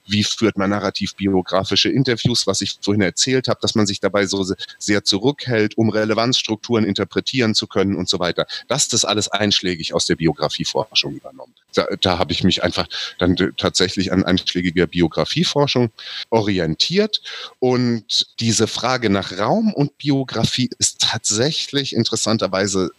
wie 0.07 0.24
führt 0.24 0.59
man 0.59 0.70
narrativ-biografische 0.70 1.88
Interviews, 1.88 2.47
was 2.47 2.61
ich 2.61 2.78
vorhin 2.80 3.03
erzählt 3.03 3.49
habe, 3.49 3.61
dass 3.61 3.74
man 3.74 3.86
sich 3.86 4.01
dabei 4.01 4.26
so 4.26 4.44
sehr 4.78 5.05
zurückhält, 5.05 5.76
um 5.76 5.90
Relevanzstrukturen 5.90 6.84
interpretieren 6.84 7.55
zu 7.55 7.66
können 7.66 7.97
und 7.97 8.09
so 8.09 8.18
weiter. 8.18 8.47
Das 8.68 8.86
ist 8.86 9.05
alles 9.05 9.28
einschlägig 9.28 9.94
aus 9.94 10.07
der 10.07 10.16
Biografieforschung 10.16 11.14
übernommen. 11.14 11.53
Da, 11.74 11.86
da 12.01 12.18
habe 12.18 12.32
ich 12.32 12.42
mich 12.42 12.62
einfach 12.62 12.88
dann 13.18 13.36
tatsächlich 13.57 14.12
an 14.12 14.24
einschlägige 14.24 14.86
der 14.87 14.91
Biografieforschung 14.91 15.91
orientiert. 16.30 17.20
Und 17.59 18.26
diese 18.41 18.66
Frage 18.66 19.11
nach 19.11 19.39
Raum 19.39 19.74
und 19.74 19.99
Biografie 19.99 20.70
ist 20.78 21.01
tatsächlich 21.01 21.95
interessanterweise 21.95 22.91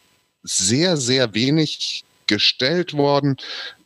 sehr, 0.44 0.98
sehr 0.98 1.34
wenig 1.34 2.04
gestellt 2.28 2.94
worden. 2.94 3.38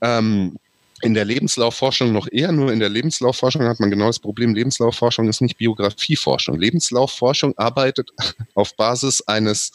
Ähm, 0.02 0.58
in 1.04 1.16
der 1.16 1.26
Lebenslaufforschung 1.26 2.12
noch 2.12 2.28
eher, 2.32 2.52
nur 2.52 2.72
in 2.72 2.80
der 2.80 2.90
Lebenslaufforschung 2.90 3.64
hat 3.64 3.80
man 3.80 3.90
genau 3.90 4.08
das 4.08 4.20
Problem, 4.20 4.54
Lebenslaufforschung 4.54 5.28
ist 5.30 5.42
nicht 5.42 5.58
Biografieforschung. 5.58 6.60
Lebenslaufforschung 6.60 7.58
arbeitet 7.58 8.12
auf 8.54 8.76
Basis 8.76 9.22
eines 9.22 9.72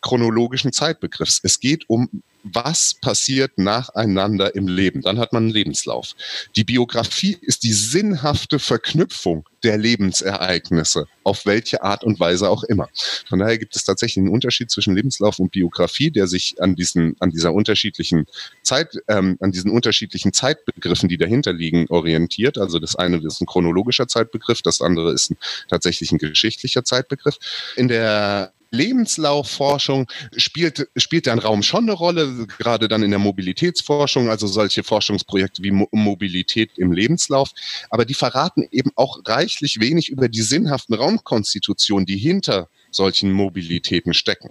chronologischen 0.00 0.72
Zeitbegriffs. 0.72 1.40
Es 1.42 1.60
geht 1.60 1.88
um 1.88 2.22
was 2.42 2.94
passiert 2.94 3.58
nacheinander 3.58 4.54
im 4.54 4.68
Leben. 4.68 5.02
Dann 5.02 5.18
hat 5.18 5.32
man 5.32 5.44
einen 5.44 5.52
Lebenslauf. 5.52 6.14
Die 6.56 6.64
Biografie 6.64 7.36
ist 7.40 7.62
die 7.62 7.72
sinnhafte 7.72 8.58
Verknüpfung 8.58 9.48
der 9.64 9.76
Lebensereignisse, 9.76 11.06
auf 11.24 11.44
welche 11.44 11.82
Art 11.82 12.04
und 12.04 12.20
Weise 12.20 12.48
auch 12.48 12.62
immer. 12.64 12.88
Von 13.28 13.40
daher 13.40 13.58
gibt 13.58 13.74
es 13.74 13.84
tatsächlich 13.84 14.18
einen 14.18 14.32
Unterschied 14.32 14.70
zwischen 14.70 14.94
Lebenslauf 14.94 15.38
und 15.38 15.50
Biografie, 15.50 16.10
der 16.10 16.28
sich 16.28 16.62
an 16.62 16.76
diesen, 16.76 17.16
an 17.18 17.30
dieser 17.30 17.52
unterschiedlichen 17.52 18.26
Zeit, 18.62 18.96
ähm, 19.08 19.36
an 19.40 19.50
diesen 19.50 19.70
unterschiedlichen 19.70 20.32
Zeitbegriffen, 20.32 21.08
die 21.08 21.16
dahinter 21.16 21.52
liegen, 21.52 21.86
orientiert. 21.88 22.58
Also 22.58 22.78
das 22.78 22.94
eine 22.94 23.18
ist 23.18 23.40
ein 23.40 23.46
chronologischer 23.46 24.06
Zeitbegriff, 24.06 24.62
das 24.62 24.80
andere 24.80 25.12
ist 25.12 25.32
ein, 25.32 25.38
tatsächlich 25.68 26.12
ein 26.12 26.18
geschichtlicher 26.18 26.84
Zeitbegriff. 26.84 27.38
In 27.76 27.88
der 27.88 28.52
Lebenslaufforschung 28.70 30.06
spielt, 30.36 30.88
spielt 30.96 31.26
der 31.26 31.38
Raum 31.38 31.62
schon 31.62 31.84
eine 31.84 31.92
Rolle, 31.92 32.46
gerade 32.58 32.88
dann 32.88 33.02
in 33.02 33.10
der 33.10 33.18
Mobilitätsforschung, 33.18 34.28
also 34.28 34.46
solche 34.46 34.82
Forschungsprojekte 34.82 35.62
wie 35.62 35.70
Mo 35.70 35.88
Mobilität 35.92 36.76
im 36.76 36.92
Lebenslauf. 36.92 37.50
Aber 37.90 38.04
die 38.04 38.14
verraten 38.14 38.66
eben 38.70 38.90
auch 38.94 39.20
reichlich 39.26 39.80
wenig 39.80 40.10
über 40.10 40.28
die 40.28 40.42
sinnhaften 40.42 40.94
Raumkonstitutionen, 40.94 42.06
die 42.06 42.18
hinter 42.18 42.68
solchen 42.90 43.32
Mobilitäten 43.32 44.14
stecken. 44.14 44.50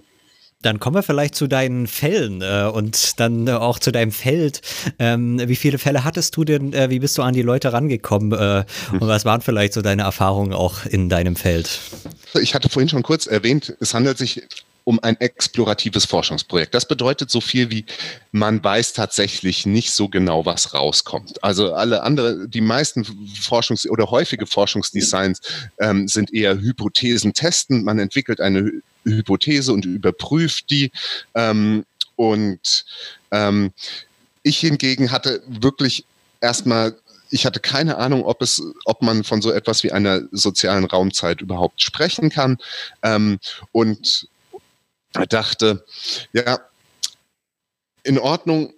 Dann 0.62 0.80
kommen 0.80 0.96
wir 0.96 1.04
vielleicht 1.04 1.36
zu 1.36 1.46
deinen 1.46 1.86
Fällen 1.86 2.42
äh, 2.42 2.68
und 2.72 3.20
dann 3.20 3.46
äh, 3.46 3.52
auch 3.52 3.78
zu 3.78 3.92
deinem 3.92 4.10
Feld. 4.10 4.60
Ähm, 4.98 5.40
wie 5.44 5.54
viele 5.54 5.78
Fälle 5.78 6.02
hattest 6.02 6.36
du 6.36 6.42
denn? 6.42 6.72
Äh, 6.72 6.90
wie 6.90 6.98
bist 6.98 7.16
du 7.16 7.22
an 7.22 7.32
die 7.32 7.42
Leute 7.42 7.72
rangekommen? 7.72 8.32
Äh, 8.32 8.64
und 8.92 9.06
was 9.06 9.24
waren 9.24 9.40
vielleicht 9.40 9.72
so 9.72 9.82
deine 9.82 10.02
Erfahrungen 10.02 10.52
auch 10.52 10.84
in 10.84 11.08
deinem 11.08 11.36
Feld? 11.36 11.80
Ich 12.40 12.56
hatte 12.56 12.68
vorhin 12.68 12.88
schon 12.88 13.04
kurz 13.04 13.28
erwähnt, 13.28 13.76
es 13.78 13.94
handelt 13.94 14.18
sich 14.18 14.42
um 14.82 14.98
ein 15.00 15.20
exploratives 15.20 16.06
Forschungsprojekt. 16.06 16.74
Das 16.74 16.88
bedeutet 16.88 17.30
so 17.30 17.42
viel 17.42 17.70
wie, 17.70 17.84
man 18.32 18.64
weiß 18.64 18.94
tatsächlich 18.94 19.66
nicht 19.66 19.92
so 19.92 20.08
genau, 20.08 20.46
was 20.46 20.72
rauskommt. 20.72 21.44
Also 21.44 21.74
alle 21.74 22.02
andere, 22.02 22.48
die 22.48 22.62
meisten 22.62 23.04
Forschungs- 23.04 23.86
oder 23.86 24.10
häufige 24.10 24.46
Forschungsdesigns 24.46 25.40
ähm, 25.78 26.08
sind 26.08 26.32
eher 26.32 26.58
Hypothesen 26.58 27.34
testen. 27.34 27.84
Man 27.84 27.98
entwickelt 27.98 28.40
eine 28.40 28.72
Hypothese 29.12 29.72
und 29.72 29.84
überprüft 29.84 30.70
die. 30.70 30.90
Ähm, 31.34 31.84
und 32.16 32.84
ähm, 33.30 33.72
ich 34.42 34.58
hingegen 34.58 35.10
hatte 35.10 35.42
wirklich 35.46 36.04
erstmal 36.40 36.96
ich 37.30 37.46
hatte 37.46 37.60
keine 37.60 37.98
Ahnung, 37.98 38.24
ob 38.24 38.42
es, 38.42 38.62
ob 38.84 39.02
man 39.02 39.24
von 39.24 39.42
so 39.42 39.50
etwas 39.52 39.82
wie 39.82 39.92
einer 39.92 40.22
sozialen 40.32 40.84
Raumzeit 40.84 41.40
überhaupt 41.40 41.82
sprechen 41.82 42.30
kann. 42.30 42.56
Ähm, 43.02 43.38
und 43.72 44.28
dachte, 45.28 45.84
ja, 46.32 46.58
in 48.02 48.18
Ordnung, 48.18 48.72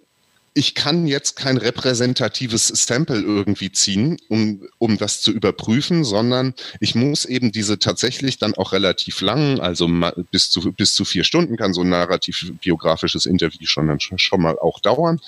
ich 0.53 0.75
kann 0.75 1.07
jetzt 1.07 1.37
kein 1.37 1.57
repräsentatives 1.57 2.67
Sample 2.67 3.21
irgendwie 3.21 3.71
ziehen, 3.71 4.17
um, 4.27 4.67
um 4.79 4.97
das 4.97 5.21
zu 5.21 5.31
überprüfen, 5.31 6.03
sondern 6.03 6.53
ich 6.81 6.93
muss 6.93 7.23
eben 7.23 7.53
diese 7.53 7.79
tatsächlich 7.79 8.37
dann 8.37 8.53
auch 8.55 8.73
relativ 8.73 9.21
lang, 9.21 9.61
also 9.61 9.89
bis 10.29 10.49
zu, 10.49 10.73
bis 10.73 10.93
zu 10.93 11.05
vier 11.05 11.23
Stunden 11.23 11.55
kann 11.55 11.73
so 11.73 11.81
ein 11.81 11.89
narrativ-biografisches 11.89 13.25
Interview 13.25 13.65
schon, 13.65 13.97
schon 13.99 14.41
mal 14.41 14.59
auch 14.59 14.79
dauern, 14.79 15.21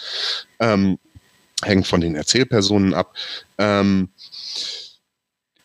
ähm, 0.60 1.00
hängt 1.64 1.88
von 1.88 2.02
den 2.02 2.16
Erzählpersonen 2.16 2.94
ab. 2.94 3.16
Ähm, 3.58 4.10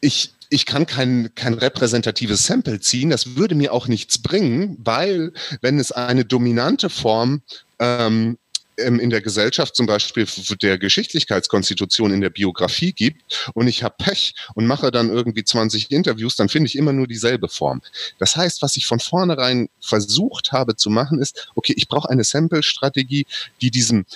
ich, 0.01 0.35
ich 0.51 0.67
kann 0.67 0.87
kein, 0.87 1.35
kein 1.35 1.55
repräsentatives 1.55 2.47
Sample 2.47 2.79
ziehen, 2.79 3.11
das 3.11 3.35
würde 3.35 3.57
mir 3.57 3.73
auch 3.73 3.89
nichts 3.89 4.19
bringen, 4.19 4.77
weil 4.79 5.33
wenn 5.63 5.81
es 5.81 5.91
eine 5.91 6.25
dominante 6.25 6.91
Form 6.91 7.43
ähm, 7.81 8.39
in 8.79 9.11
der 9.11 9.21
Gesellschaft 9.21 9.75
zum 9.75 9.87
Beispiel 9.87 10.27
der 10.63 10.79
Geschichtlichkeitskonstitution 10.79 12.13
in 12.13 12.21
der 12.21 12.31
Biografie 12.31 12.93
gibt 12.93 13.51
und 13.55 13.67
ich 13.67 13.83
habe 13.83 13.97
Pech 13.99 14.35
und 14.55 14.67
mache 14.67 14.91
dann 14.91 15.11
irgendwie 15.11 15.45
20 15.45 15.91
Interviews, 15.91 16.37
dann 16.37 16.49
finde 16.49 16.69
ich 16.69 16.77
immer 16.77 16.93
nur 16.93 17.07
dieselbe 17.07 17.49
Form. 17.49 17.83
Das 18.19 18.37
heißt, 18.37 18.63
was 18.63 18.77
ich 18.77 18.87
von 18.87 19.01
vornherein 19.01 19.69
versucht 19.81 20.53
habe 20.53 20.77
zu 20.77 20.91
machen, 20.91 21.21
ist, 21.21 21.51
okay, 21.55 21.75
ich 21.77 21.89
brauche 21.89 22.09
eine 22.09 22.25
Sample-Strategie, 22.25 23.27
die 23.61 23.71
diesem 23.71 24.07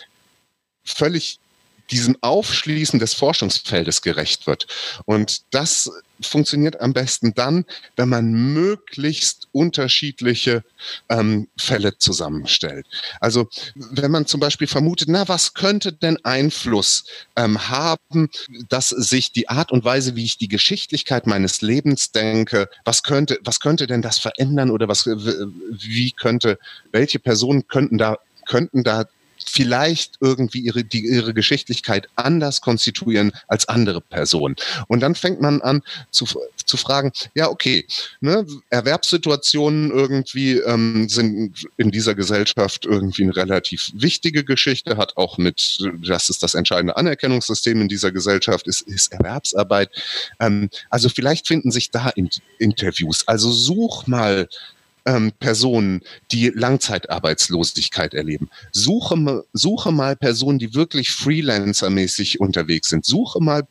völlig 0.84 1.38
diesem 1.90 2.16
Aufschließen 2.22 2.98
des 2.98 3.14
Forschungsfeldes 3.14 4.02
gerecht 4.02 4.46
wird. 4.46 4.66
Und 5.04 5.42
das 5.50 5.90
funktioniert 6.26 6.80
am 6.80 6.92
besten 6.92 7.34
dann, 7.34 7.64
wenn 7.96 8.08
man 8.08 8.32
möglichst 8.32 9.48
unterschiedliche 9.52 10.64
ähm, 11.08 11.48
Fälle 11.56 11.98
zusammenstellt. 11.98 12.86
Also 13.20 13.48
wenn 13.74 14.10
man 14.10 14.26
zum 14.26 14.40
Beispiel 14.40 14.66
vermutet, 14.66 15.08
na, 15.08 15.28
was 15.28 15.54
könnte 15.54 15.92
denn 15.92 16.18
Einfluss 16.24 17.04
ähm, 17.36 17.68
haben, 17.68 18.30
dass 18.68 18.88
sich 18.88 19.32
die 19.32 19.48
Art 19.48 19.72
und 19.72 19.84
Weise, 19.84 20.16
wie 20.16 20.24
ich 20.24 20.38
die 20.38 20.48
Geschichtlichkeit 20.48 21.26
meines 21.26 21.62
Lebens 21.62 22.12
denke, 22.12 22.68
was 22.84 23.02
könnte, 23.02 23.38
was 23.44 23.60
könnte 23.60 23.86
denn 23.86 24.02
das 24.02 24.18
verändern 24.18 24.70
oder 24.70 24.88
was, 24.88 25.06
wie 25.06 26.12
könnte, 26.12 26.58
welche 26.90 27.18
Personen 27.18 27.66
könnten 27.68 27.98
da 27.98 28.18
könnten 28.46 28.82
da 28.82 29.04
vielleicht 29.50 30.16
irgendwie 30.20 30.60
ihre, 30.60 30.84
die, 30.84 31.04
ihre 31.04 31.34
Geschichtlichkeit 31.34 32.08
anders 32.16 32.60
konstituieren 32.60 33.32
als 33.48 33.68
andere 33.68 34.00
Personen. 34.00 34.56
Und 34.88 35.00
dann 35.00 35.14
fängt 35.14 35.40
man 35.40 35.60
an 35.62 35.82
zu, 36.10 36.26
zu 36.64 36.76
fragen, 36.76 37.12
ja, 37.34 37.48
okay, 37.48 37.86
ne, 38.20 38.46
Erwerbssituationen 38.70 39.90
irgendwie 39.90 40.58
ähm, 40.58 41.08
sind 41.08 41.66
in 41.76 41.90
dieser 41.90 42.14
Gesellschaft 42.14 42.86
irgendwie 42.86 43.24
eine 43.24 43.36
relativ 43.36 43.90
wichtige 43.94 44.44
Geschichte, 44.44 44.96
hat 44.96 45.16
auch 45.16 45.38
mit, 45.38 45.78
das 46.04 46.30
ist 46.30 46.42
das 46.42 46.54
entscheidende 46.54 46.96
Anerkennungssystem 46.96 47.80
in 47.80 47.88
dieser 47.88 48.12
Gesellschaft, 48.12 48.66
ist, 48.66 48.82
ist 48.82 49.12
Erwerbsarbeit. 49.12 49.90
Ähm, 50.40 50.70
also 50.90 51.08
vielleicht 51.08 51.46
finden 51.46 51.70
sich 51.70 51.90
da 51.90 52.08
in, 52.10 52.30
Interviews. 52.58 53.26
Also 53.26 53.50
such 53.50 54.06
mal 54.06 54.48
ähm, 55.06 55.32
Personen, 55.38 56.02
die 56.30 56.48
Langzeitarbeitslosigkeit 56.48 58.14
erleben. 58.14 58.50
Suche, 58.72 59.44
suche 59.52 59.92
mal 59.92 60.16
Personen, 60.16 60.58
die 60.58 60.74
wirklich 60.74 61.10
freelancermäßig 61.10 62.40
unterwegs 62.40 62.88
sind. 62.88 63.04
Suche 63.04 63.40
mal 63.40 63.66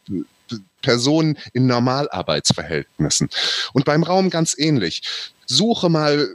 Personen 0.81 1.37
in 1.53 1.67
Normalarbeitsverhältnissen. 1.67 3.29
Und 3.73 3.85
beim 3.85 4.03
Raum 4.03 4.29
ganz 4.29 4.55
ähnlich. 4.57 5.01
Suche 5.45 5.89
mal 5.89 6.29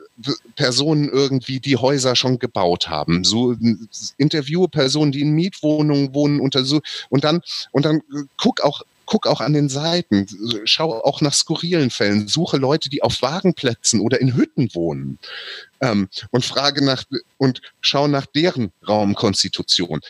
Personen 0.57 1.09
irgendwie, 1.09 1.59
die 1.59 1.77
Häuser 1.77 2.17
schon 2.17 2.39
gebaut 2.39 2.89
haben. 2.89 3.25
So 3.25 3.57
interviewe 4.19 4.69
Personen, 4.69 5.13
die 5.13 5.23
in 5.23 5.33
Mietwohnungen 5.33 6.15
wohnen, 6.15 6.41
und 6.41 7.25
dann 7.25 7.41
und 7.73 7.85
dann 7.85 8.03
guck 8.37 8.61
auch 8.61 8.83
guck 9.07 9.27
auch 9.27 9.41
an 9.41 9.53
den 9.53 9.69
Seiten, 9.69 10.27
schau 10.65 11.01
auch 11.03 11.21
nach 11.21 11.33
skurrilen 11.33 11.91
Fällen, 11.91 12.29
suche 12.29 12.57
Leute, 12.57 12.91
die 12.91 13.03
auf 13.03 13.23
Wagenplätzen 13.23 14.01
oder 14.01 14.21
in 14.21 14.37
Hütten 14.37 14.69
wohnen 14.75 15.19
ähm, 15.81 16.09
und 16.31 16.45
frage 16.45 16.85
nach 16.85 17.05
und 17.39 17.63
schau 17.81 18.09
nach 18.09 18.27
deren 18.27 18.73
Raumkonstitution. 18.87 20.01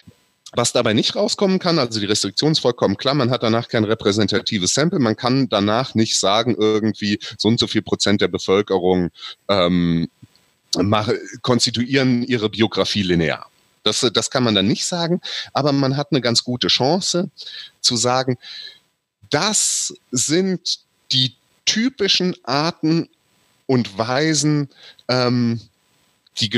Was 0.53 0.73
dabei 0.73 0.95
nicht 0.95 1.15
rauskommen 1.17 1.59
kann, 1.59 1.79
also 1.79 2.01
die 2.01 2.07
Restriktion 2.07 2.53
ist 2.53 2.61
vollkommen 2.61 2.97
klar, 2.97 3.15
man 3.15 3.31
hat 3.31 3.43
danach 3.43 3.69
kein 3.69 3.85
repräsentatives 3.85 4.73
Sample, 4.73 4.99
man 4.99 5.17
kann 5.17 5.49
danach 5.49 5.95
nicht 5.95 6.19
sagen, 6.19 6.57
irgendwie 6.59 7.19
so 7.37 7.49
und 7.49 7.61
so 7.61 7.67
viel 7.67 7.83
Prozent 7.83 8.23
der 8.23 8.29
Bevölkerung 8.29 9.11
ähm, 9.49 10.09
mache, 10.79 11.21
konstituieren 11.43 12.23
ihre 12.23 12.49
Biografie 12.49 13.03
linear. 13.03 13.51
Das, 13.83 14.07
das 14.13 14.31
kann 14.31 14.43
man 14.43 14.55
dann 14.55 14.67
nicht 14.67 14.85
sagen, 14.85 15.21
aber 15.53 15.73
man 15.73 15.97
hat 15.97 16.09
eine 16.11 16.21
ganz 16.21 16.43
gute 16.43 16.69
Chance 16.69 17.31
zu 17.81 17.97
sagen, 17.97 18.37
das 19.31 19.95
sind 20.11 20.81
die 21.13 21.35
typischen 21.65 22.37
Arten 22.45 23.09
und 23.67 23.99
Weisen, 23.99 24.69
ähm, 25.09 25.61
die 26.39 26.51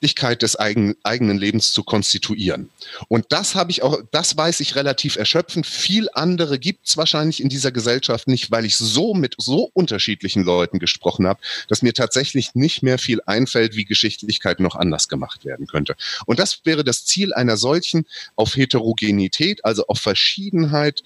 Geschichtlichkeit 0.00 0.42
des 0.42 0.56
eigen, 0.56 0.94
eigenen 1.02 1.38
Lebens 1.38 1.72
zu 1.72 1.82
konstituieren. 1.82 2.70
Und 3.08 3.26
das 3.30 3.54
habe 3.54 3.70
ich 3.70 3.82
auch, 3.82 4.00
das 4.12 4.36
weiß 4.36 4.60
ich 4.60 4.76
relativ 4.76 5.16
erschöpfend. 5.16 5.66
Viel 5.66 6.08
andere 6.14 6.58
gibt 6.58 6.86
es 6.86 6.96
wahrscheinlich 6.96 7.42
in 7.42 7.48
dieser 7.48 7.72
Gesellschaft 7.72 8.28
nicht, 8.28 8.50
weil 8.50 8.64
ich 8.64 8.76
so 8.76 9.14
mit 9.14 9.34
so 9.38 9.70
unterschiedlichen 9.74 10.44
Leuten 10.44 10.78
gesprochen 10.78 11.26
habe, 11.26 11.40
dass 11.68 11.82
mir 11.82 11.94
tatsächlich 11.94 12.54
nicht 12.54 12.82
mehr 12.82 12.98
viel 12.98 13.20
einfällt, 13.26 13.74
wie 13.74 13.84
Geschichtlichkeit 13.84 14.60
noch 14.60 14.76
anders 14.76 15.08
gemacht 15.08 15.44
werden 15.44 15.66
könnte. 15.66 15.96
Und 16.26 16.38
das 16.38 16.60
wäre 16.64 16.84
das 16.84 17.04
Ziel 17.04 17.34
einer 17.34 17.56
solchen 17.56 18.06
auf 18.36 18.56
Heterogenität, 18.56 19.64
also 19.64 19.86
auf 19.88 19.98
Verschiedenheit 19.98 21.02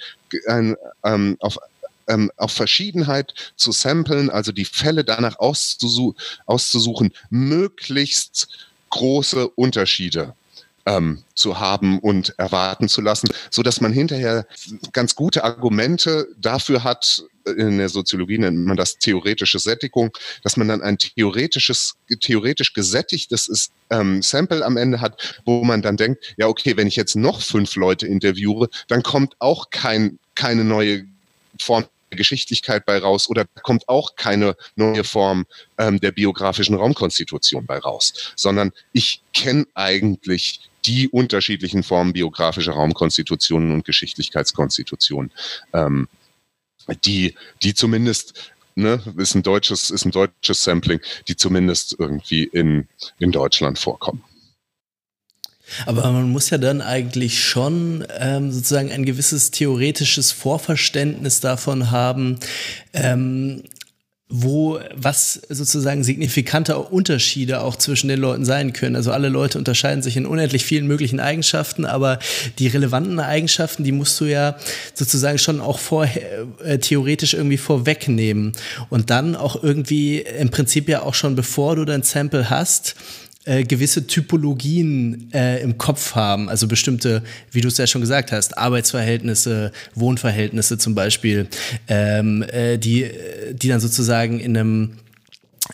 ein, 0.47 0.77
ähm, 1.05 1.37
auf 1.41 1.59
ähm, 2.09 2.33
auf 2.37 2.51
Verschiedenheit 2.53 3.33
zu 3.55 3.71
samplen, 3.71 4.29
also 4.29 4.51
die 4.51 4.65
Fälle 4.65 5.05
danach 5.05 5.39
auszusu 5.39 6.15
auszusuchen, 6.47 7.13
möglichst 7.31 8.49
große 8.93 9.49
Unterschiede 9.49 10.35
ähm, 10.87 11.23
zu 11.35 11.59
haben 11.59 11.99
und 11.99 12.35
erwarten 12.39 12.89
zu 12.89 13.01
lassen, 13.01 13.29
so 13.51 13.63
dass 13.63 13.81
man 13.81 13.93
hinterher 13.93 14.47
ganz 14.93 15.15
gute 15.15 15.45
Argumente 15.45 16.29
dafür 16.39 16.85
hat, 16.85 17.25
in 17.45 17.79
der 17.79 17.89
Soziologie 17.89 18.39
nennt 18.39 18.65
man 18.67 18.77
das 18.77 18.99
theoretische 18.99 19.59
Sättigung, 19.59 20.11
dass 20.45 20.57
man 20.57 20.69
dann 20.69 20.83
ein 20.83 20.99
theoretisches, 20.99 21.95
theoretisch 22.21 22.73
gesättigtes 22.73 23.71
ähm, 23.91 24.23
Sample 24.23 24.65
am 24.65 24.77
Ende 24.77 25.01
hat, 25.01 25.41
wo 25.45 25.65
man 25.65 25.83
dann 25.83 25.97
denkt, 25.97 26.35
ja, 26.37 26.47
okay, 26.47 26.77
wenn 26.77 26.87
ich 26.87 26.97
jetzt 26.97 27.17
noch 27.17 27.41
fünf 27.41 27.75
Leute 27.75 28.07
interviewe, 28.07 28.69
dann 28.87 29.03
kommt 29.03 29.35
auch 29.41 29.71
kein, 29.71 30.19
keine 30.35 30.65
neue 30.65 31.05
Form 31.61 31.85
Geschichtlichkeit 32.17 32.87
bei 32.87 32.99
raus 32.99 33.29
oder 33.29 33.45
kommt 33.63 33.89
auch 33.89 34.17
keine 34.17 34.57
neue 34.77 35.05
Form 35.05 35.47
ähm, 35.79 36.01
der 36.01 36.13
biografischen 36.13 36.75
Raumkonstitution 36.75 37.67
bei 37.67 37.79
raus, 37.79 38.33
sondern 38.37 38.73
ich 38.93 39.23
kenne 39.33 39.67
eigentlich 39.75 40.69
die 40.85 41.09
unterschiedlichen 41.09 41.83
Formen 41.83 42.13
biografischer 42.13 42.73
Raumkonstitutionen 42.73 43.73
und 43.73 43.85
Geschichtlichkeitskonstitutionen, 43.85 45.33
ähm, 45.73 46.09
die, 47.05 47.35
die 47.63 47.75
zumindest 47.75 48.53
Ne, 48.75 49.03
ist 49.19 49.35
ein 49.35 49.43
deutsches, 49.43 49.91
ist 49.91 50.07
ein 50.07 50.13
deutsches 50.13 50.65
Sampling, 50.65 50.99
die 51.29 51.37
zumindest 51.37 51.95
irgendwie 51.99 52.45
in, 52.45 52.89
in 53.19 53.31
Deutschland 53.31 53.79
vorkommen. 53.79 54.25
Aber 55.87 56.11
man 56.11 56.31
muss 56.31 56.51
ja 56.51 56.59
dann 56.59 56.81
eigentlich 56.81 57.43
schon 57.43 58.05
ähm, 58.19 58.53
sozusagen 58.53 58.91
ein 58.91 59.05
gewisses 59.05 59.51
theoretisches 59.51 60.33
Vorverständnis 60.33 61.41
davon 61.41 61.91
haben, 61.91 62.39
ähm, 62.93 63.63
wo 64.35 64.81
was 64.95 65.43
sozusagen 65.51 66.03
signifikante 66.03 66.79
Unterschiede 66.79 67.61
auch 67.61 67.77
zwischen 67.77 68.09
den 68.09 68.19
Leuten 68.19 68.47
sein 68.47 68.73
können. 68.73 68.97
Also 68.97 69.13
alle 69.13 69.29
Leute 69.29 69.59
unterscheiden 69.59 70.03
sich 70.03 70.17
in 70.17 70.25
unendlich 70.25 70.65
vielen 70.65 70.87
möglichen 70.87 71.21
Eigenschaften, 71.21 71.85
aber 71.85 72.19
die 72.59 72.67
relevanten 72.67 73.21
Eigenschaften, 73.21 73.85
die 73.85 73.93
musst 73.93 74.19
du 74.21 74.25
ja 74.25 74.57
sozusagen 74.95 75.37
schon 75.37 75.61
auch 75.61 75.79
vorher 75.79 76.47
äh, 76.65 76.79
theoretisch 76.79 77.35
irgendwie 77.35 77.59
vorwegnehmen 77.59 78.53
und 78.89 79.11
dann 79.11 79.37
auch 79.37 79.63
irgendwie 79.63 80.21
im 80.21 80.49
Prinzip 80.49 80.89
ja 80.89 81.03
auch 81.03 81.15
schon 81.15 81.37
bevor 81.37 81.77
du 81.77 81.85
dein 81.85 82.03
Sample 82.03 82.49
hast, 82.49 82.97
äh, 83.45 83.65
gewisse 83.65 84.07
Typologien 84.07 85.31
äh, 85.33 85.61
im 85.63 85.79
Kopf 85.79 86.15
haben, 86.15 86.49
also 86.49 86.69
bestimmte, 86.69 87.23
wie 87.51 87.61
du 87.61 87.69
es 87.69 87.79
ja 87.79 87.87
schon 87.87 88.01
gesagt 88.01 88.33
hast, 88.33 88.57
Arbeitsverhältnisse, 88.57 89.73
Wohnverhältnisse 89.95 90.79
zum 90.79 90.95
Beispiel, 90.95 91.49
ähm, 91.89 92.43
äh, 92.43 92.79
die, 92.79 93.11
die 93.53 93.69
dann 93.69 93.81
sozusagen 93.81 94.39
in 94.39 94.57
einem 94.57 94.93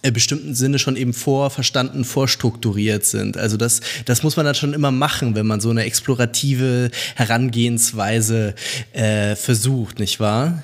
äh, 0.02 0.10
bestimmten 0.10 0.54
Sinne 0.54 0.78
schon 0.78 0.96
eben 0.96 1.12
vorverstanden, 1.12 2.04
vorstrukturiert 2.04 3.04
sind. 3.04 3.36
Also 3.36 3.56
das, 3.56 3.80
das 4.04 4.22
muss 4.22 4.36
man 4.36 4.46
dann 4.46 4.54
schon 4.54 4.74
immer 4.74 4.90
machen, 4.90 5.34
wenn 5.34 5.46
man 5.46 5.60
so 5.60 5.70
eine 5.70 5.84
explorative 5.84 6.90
Herangehensweise 7.16 8.54
äh, 8.92 9.34
versucht, 9.34 9.98
nicht 9.98 10.20
wahr? 10.20 10.62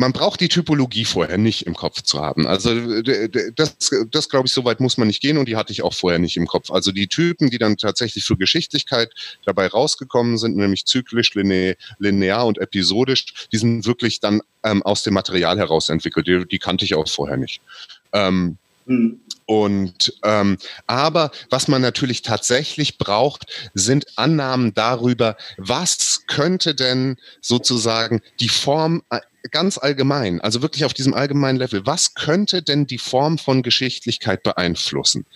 Man 0.00 0.14
braucht 0.14 0.40
die 0.40 0.48
Typologie 0.48 1.04
vorher 1.04 1.36
nicht 1.36 1.66
im 1.66 1.74
Kopf 1.74 2.00
zu 2.00 2.20
haben. 2.20 2.46
Also 2.46 3.02
das, 3.02 3.76
das 4.10 4.28
glaube 4.30 4.46
ich, 4.46 4.52
soweit 4.54 4.80
muss 4.80 4.96
man 4.96 5.06
nicht 5.06 5.20
gehen 5.20 5.36
und 5.36 5.46
die 5.46 5.56
hatte 5.56 5.72
ich 5.74 5.82
auch 5.82 5.92
vorher 5.92 6.18
nicht 6.18 6.38
im 6.38 6.46
Kopf. 6.46 6.70
Also 6.70 6.90
die 6.90 7.06
Typen, 7.06 7.50
die 7.50 7.58
dann 7.58 7.76
tatsächlich 7.76 8.24
für 8.24 8.38
Geschichtlichkeit 8.38 9.12
dabei 9.44 9.66
rausgekommen 9.66 10.38
sind, 10.38 10.56
nämlich 10.56 10.86
zyklisch, 10.86 11.34
linear 11.34 12.46
und 12.46 12.56
episodisch, 12.56 13.46
die 13.52 13.58
sind 13.58 13.84
wirklich 13.84 14.20
dann 14.20 14.40
ähm, 14.62 14.82
aus 14.82 15.02
dem 15.02 15.12
Material 15.12 15.58
heraus 15.58 15.90
entwickelt. 15.90 16.26
Die, 16.26 16.48
die 16.48 16.58
kannte 16.58 16.86
ich 16.86 16.94
auch 16.94 17.06
vorher 17.06 17.36
nicht. 17.36 17.60
Ähm, 18.14 18.56
hm. 18.86 19.20
Und 19.44 20.14
ähm, 20.22 20.56
aber 20.86 21.30
was 21.50 21.68
man 21.68 21.82
natürlich 21.82 22.22
tatsächlich 22.22 22.96
braucht, 22.96 23.70
sind 23.74 24.06
Annahmen 24.16 24.72
darüber, 24.72 25.36
was 25.58 26.22
könnte 26.26 26.74
denn 26.74 27.16
sozusagen 27.42 28.22
die 28.38 28.48
Form 28.48 29.02
äh, 29.10 29.18
ganz 29.50 29.78
allgemein, 29.78 30.40
also 30.40 30.62
wirklich 30.62 30.84
auf 30.84 30.94
diesem 30.94 31.14
allgemeinen 31.14 31.58
Level, 31.58 31.86
was 31.86 32.14
könnte 32.14 32.62
denn 32.62 32.86
die 32.86 32.98
Form 32.98 33.38
von 33.38 33.62
Geschichtlichkeit 33.62 34.42
beeinflussen? 34.42 35.26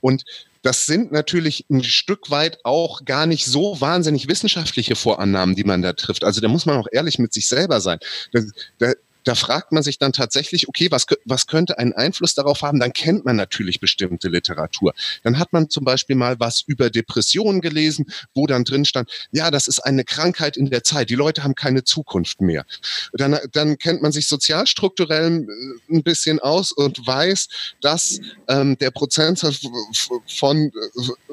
Und 0.00 0.24
das 0.62 0.86
sind 0.86 1.12
natürlich 1.12 1.66
ein 1.70 1.84
Stück 1.84 2.30
weit 2.30 2.58
auch 2.64 3.04
gar 3.04 3.26
nicht 3.26 3.44
so 3.44 3.80
wahnsinnig 3.82 4.28
wissenschaftliche 4.28 4.96
Vorannahmen, 4.96 5.54
die 5.54 5.64
man 5.64 5.82
da 5.82 5.92
trifft. 5.92 6.24
Also 6.24 6.40
da 6.40 6.48
muss 6.48 6.64
man 6.64 6.78
auch 6.78 6.88
ehrlich 6.90 7.18
mit 7.18 7.34
sich 7.34 7.46
selber 7.46 7.82
sein. 7.82 7.98
Da, 8.32 8.40
da, 8.78 8.92
da 9.24 9.34
fragt 9.34 9.72
man 9.72 9.82
sich 9.82 9.98
dann 9.98 10.12
tatsächlich, 10.12 10.68
okay, 10.68 10.90
was, 10.90 11.06
was 11.24 11.46
könnte 11.46 11.78
einen 11.78 11.94
Einfluss 11.94 12.34
darauf 12.34 12.62
haben? 12.62 12.78
Dann 12.78 12.92
kennt 12.92 13.24
man 13.24 13.36
natürlich 13.36 13.80
bestimmte 13.80 14.28
Literatur. 14.28 14.94
Dann 15.22 15.38
hat 15.38 15.52
man 15.52 15.70
zum 15.70 15.84
Beispiel 15.84 16.16
mal 16.16 16.38
was 16.38 16.62
über 16.66 16.90
Depressionen 16.90 17.60
gelesen, 17.60 18.06
wo 18.34 18.46
dann 18.46 18.64
drin 18.64 18.84
stand, 18.84 19.10
ja, 19.32 19.50
das 19.50 19.66
ist 19.66 19.80
eine 19.80 20.04
Krankheit 20.04 20.56
in 20.56 20.70
der 20.70 20.84
Zeit. 20.84 21.10
Die 21.10 21.14
Leute 21.14 21.42
haben 21.42 21.54
keine 21.54 21.84
Zukunft 21.84 22.40
mehr. 22.40 22.64
Dann, 23.12 23.38
dann 23.52 23.78
kennt 23.78 24.02
man 24.02 24.12
sich 24.12 24.28
sozialstrukturell 24.28 25.24
äh, 25.24 25.94
ein 25.94 26.02
bisschen 26.02 26.38
aus 26.38 26.72
und 26.72 27.06
weiß, 27.06 27.48
dass 27.80 28.20
ähm, 28.48 28.76
der 28.78 28.90
Prozentsatz 28.90 29.60
von, 30.28 30.72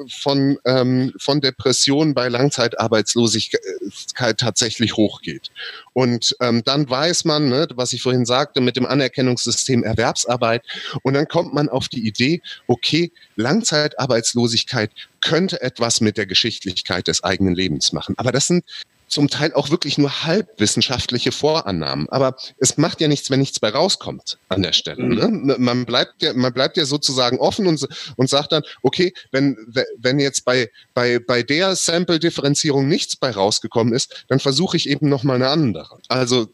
von, 0.08 0.58
ähm, 0.64 1.12
von 1.18 1.40
Depressionen 1.40 2.14
bei 2.14 2.28
Langzeitarbeitslosigkeit 2.28 4.38
tatsächlich 4.38 4.96
hochgeht. 4.96 5.50
Und 5.92 6.36
ähm, 6.40 6.62
dann 6.64 6.88
weiß 6.88 7.24
man, 7.24 7.48
ne, 7.48 7.68
was 7.74 7.92
ich 7.92 8.02
vorhin 8.02 8.24
sagte, 8.24 8.60
mit 8.60 8.76
dem 8.76 8.86
Anerkennungssystem 8.86 9.84
Erwerbsarbeit. 9.84 10.62
Und 11.02 11.14
dann 11.14 11.28
kommt 11.28 11.52
man 11.54 11.68
auf 11.68 11.88
die 11.88 12.06
Idee, 12.06 12.40
okay, 12.66 13.12
Langzeitarbeitslosigkeit 13.36 14.90
könnte 15.20 15.60
etwas 15.62 16.00
mit 16.00 16.16
der 16.16 16.26
Geschichtlichkeit 16.26 17.08
des 17.08 17.22
eigenen 17.22 17.54
Lebens 17.54 17.92
machen. 17.92 18.14
Aber 18.18 18.32
das 18.32 18.46
sind 18.46 18.64
zum 19.12 19.28
Teil 19.28 19.52
auch 19.52 19.70
wirklich 19.70 19.98
nur 19.98 20.24
halbwissenschaftliche 20.24 21.32
Vorannahmen. 21.32 22.08
Aber 22.08 22.34
es 22.58 22.78
macht 22.78 23.00
ja 23.00 23.08
nichts, 23.08 23.30
wenn 23.30 23.40
nichts 23.40 23.60
bei 23.60 23.68
rauskommt 23.68 24.38
an 24.48 24.62
der 24.62 24.72
Stelle. 24.72 25.04
Ne? 25.04 25.28
Mhm. 25.28 25.54
Man 25.58 25.84
bleibt 25.84 26.22
ja, 26.22 26.32
man 26.32 26.52
bleibt 26.52 26.76
ja 26.76 26.86
sozusagen 26.86 27.38
offen 27.38 27.66
und, 27.66 27.86
und 28.16 28.30
sagt 28.30 28.52
dann, 28.52 28.62
okay, 28.82 29.12
wenn, 29.30 29.56
wenn 29.98 30.18
jetzt 30.18 30.44
bei, 30.44 30.70
bei, 30.94 31.18
bei 31.18 31.42
der 31.42 31.76
Sample-Differenzierung 31.76 32.88
nichts 32.88 33.14
bei 33.14 33.30
rausgekommen 33.30 33.92
ist, 33.92 34.24
dann 34.28 34.40
versuche 34.40 34.76
ich 34.76 34.88
eben 34.88 35.08
nochmal 35.08 35.36
eine 35.36 35.48
andere. 35.48 35.98
Also 36.08 36.48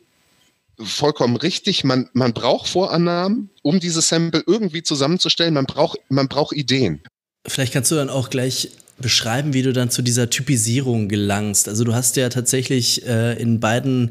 vollkommen 0.80 1.36
richtig. 1.36 1.84
Man, 1.84 2.10
man 2.12 2.32
braucht 2.32 2.68
Vorannahmen, 2.68 3.50
um 3.62 3.78
diese 3.78 4.00
Sample 4.00 4.42
irgendwie 4.46 4.82
zusammenzustellen. 4.82 5.54
Man 5.54 5.66
braucht, 5.66 5.98
man 6.08 6.28
braucht 6.28 6.54
Ideen. 6.54 7.02
Vielleicht 7.46 7.72
kannst 7.72 7.90
du 7.90 7.94
dann 7.94 8.10
auch 8.10 8.30
gleich 8.30 8.70
beschreiben, 9.00 9.54
wie 9.54 9.62
du 9.62 9.72
dann 9.72 9.90
zu 9.90 10.02
dieser 10.02 10.28
Typisierung 10.28 11.08
gelangst. 11.08 11.68
Also 11.68 11.84
du 11.84 11.94
hast 11.94 12.16
ja 12.16 12.28
tatsächlich 12.28 13.06
äh, 13.06 13.40
in 13.40 13.60
beiden 13.60 14.10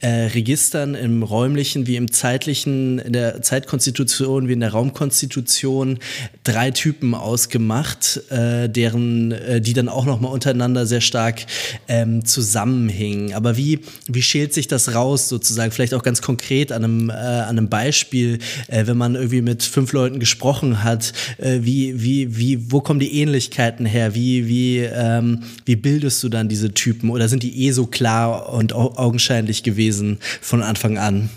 äh, 0.00 0.08
Registern, 0.08 0.94
im 0.94 1.22
räumlichen 1.22 1.86
wie 1.86 1.96
im 1.96 2.12
zeitlichen, 2.12 2.98
in 3.00 3.12
der 3.12 3.42
Zeitkonstitution 3.42 4.48
wie 4.48 4.52
in 4.52 4.60
der 4.60 4.70
Raumkonstitution, 4.70 5.98
drei 6.44 6.70
Typen 6.70 7.14
ausgemacht, 7.14 8.20
äh, 8.30 8.68
deren, 8.68 9.32
äh, 9.32 9.60
die 9.60 9.72
dann 9.72 9.88
auch 9.88 10.04
nochmal 10.04 10.32
untereinander 10.32 10.86
sehr 10.86 11.00
stark 11.00 11.46
ähm, 11.88 12.24
zusammenhingen. 12.24 13.34
Aber 13.34 13.56
wie, 13.56 13.80
wie 14.06 14.22
schält 14.22 14.54
sich 14.54 14.68
das 14.68 14.94
raus 14.94 15.28
sozusagen? 15.28 15.72
Vielleicht 15.72 15.94
auch 15.94 16.02
ganz 16.04 16.22
konkret 16.22 16.70
an 16.70 16.84
einem, 16.84 17.10
äh, 17.10 17.12
an 17.12 17.58
einem 17.58 17.68
Beispiel, 17.68 18.38
äh, 18.68 18.86
wenn 18.86 18.96
man 18.96 19.16
irgendwie 19.16 19.42
mit 19.42 19.64
fünf 19.64 19.92
Leuten 19.92 20.20
gesprochen 20.20 20.84
hat, 20.84 21.12
äh, 21.38 21.58
wie, 21.62 22.02
wie, 22.02 22.36
wie, 22.36 22.70
wo 22.70 22.80
kommen 22.80 23.00
die 23.00 23.20
Ähnlichkeiten 23.20 23.84
her? 23.84 24.14
Wie 24.14 24.27
wie, 24.28 24.46
wie, 24.46 24.78
ähm, 24.80 25.42
wie 25.64 25.76
bildest 25.76 26.22
du 26.22 26.28
dann 26.28 26.48
diese 26.48 26.72
Typen 26.74 27.10
oder 27.10 27.28
sind 27.28 27.42
die 27.42 27.66
eh 27.66 27.72
so 27.72 27.86
klar 27.86 28.52
und 28.52 28.74
augenscheinlich 28.74 29.62
gewesen 29.62 30.18
von 30.40 30.62
Anfang 30.62 30.98
an? 30.98 31.30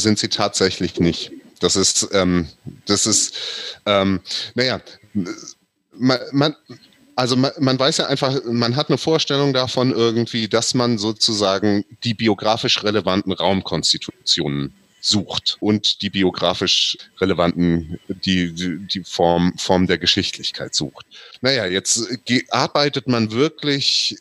Sind 0.00 0.18
sie 0.18 0.28
tatsächlich 0.28 1.00
nicht. 1.00 1.32
Das 1.60 1.76
ist, 1.76 2.08
ähm, 2.12 2.46
das 2.86 3.06
ist, 3.06 3.34
ähm, 3.86 4.20
naja, 4.54 4.80
man, 5.92 6.18
man 6.32 6.56
also 7.14 7.36
man, 7.36 7.52
man, 7.58 7.78
weiß 7.78 7.98
ja 7.98 8.06
einfach, 8.06 8.40
man 8.44 8.74
hat 8.74 8.88
eine 8.88 8.96
Vorstellung 8.98 9.52
davon 9.52 9.92
irgendwie, 9.92 10.48
dass 10.48 10.74
man 10.74 10.98
sozusagen 10.98 11.84
die 12.04 12.14
biografisch 12.14 12.82
relevanten 12.82 13.32
Raumkonstitutionen 13.32 14.72
sucht 15.00 15.58
und 15.60 16.00
die 16.00 16.10
biografisch 16.10 16.96
relevanten, 17.20 17.98
die, 18.24 18.54
die 18.54 19.04
Form, 19.04 19.52
Form 19.58 19.86
der 19.86 19.98
Geschichtlichkeit 19.98 20.74
sucht. 20.74 21.06
Naja, 21.42 21.66
jetzt 21.66 22.08
arbeitet 22.50 23.08
man 23.08 23.32
wirklich 23.32 24.16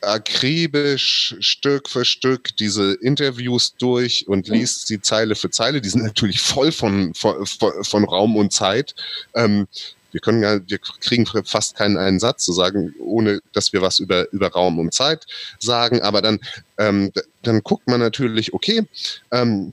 akribisch 0.00 1.36
Stück 1.38 1.88
für 1.88 2.04
Stück 2.04 2.56
diese 2.56 2.94
Interviews 2.94 3.76
durch 3.76 4.26
und 4.26 4.48
liest 4.48 4.88
sie 4.88 5.00
Zeile 5.00 5.34
für 5.34 5.50
Zeile. 5.50 5.80
Die 5.80 5.88
sind 5.88 6.02
natürlich 6.02 6.40
voll 6.40 6.72
von, 6.72 7.14
von, 7.14 7.46
von 7.46 8.04
Raum 8.04 8.36
und 8.36 8.52
Zeit. 8.52 8.94
Ähm, 9.34 9.68
wir 10.10 10.20
können 10.20 10.42
ja, 10.42 10.60
wir 10.66 10.78
kriegen 10.78 11.26
fast 11.44 11.76
keinen 11.76 11.96
einen 11.96 12.20
Satz 12.20 12.44
zu 12.44 12.52
sagen, 12.52 12.94
ohne 13.00 13.40
dass 13.52 13.72
wir 13.72 13.80
was 13.80 13.98
über, 13.98 14.30
über 14.32 14.48
Raum 14.48 14.78
und 14.78 14.92
Zeit 14.92 15.26
sagen. 15.58 16.02
Aber 16.02 16.20
dann, 16.20 16.40
ähm, 16.78 17.12
dann 17.42 17.62
guckt 17.62 17.86
man 17.86 18.00
natürlich, 18.00 18.52
okay, 18.52 18.82
ähm, 19.30 19.72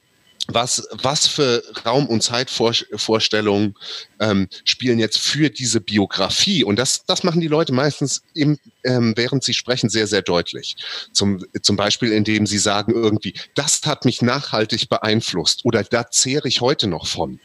was, 0.53 0.87
was 0.91 1.27
für 1.27 1.63
Raum- 1.85 2.07
und 2.07 2.21
Zeitvorstellungen 2.21 3.75
ähm, 4.19 4.47
spielen 4.65 4.99
jetzt 4.99 5.19
für 5.19 5.49
diese 5.49 5.81
Biografie? 5.81 6.63
Und 6.63 6.77
das, 6.77 7.05
das 7.05 7.23
machen 7.23 7.41
die 7.41 7.47
Leute 7.47 7.73
meistens, 7.73 8.21
im, 8.33 8.57
ähm, 8.83 9.13
während 9.15 9.43
sie 9.43 9.53
sprechen, 9.53 9.89
sehr, 9.89 10.07
sehr 10.07 10.21
deutlich. 10.21 10.75
Zum, 11.13 11.43
zum 11.61 11.75
Beispiel, 11.75 12.11
indem 12.11 12.45
sie 12.45 12.57
sagen 12.57 12.93
irgendwie, 12.93 13.33
das 13.55 13.81
hat 13.85 14.05
mich 14.05 14.21
nachhaltig 14.21 14.89
beeinflusst 14.89 15.65
oder 15.65 15.83
da 15.83 16.09
zehre 16.09 16.47
ich 16.47 16.61
heute 16.61 16.87
noch 16.87 17.07
von. 17.07 17.39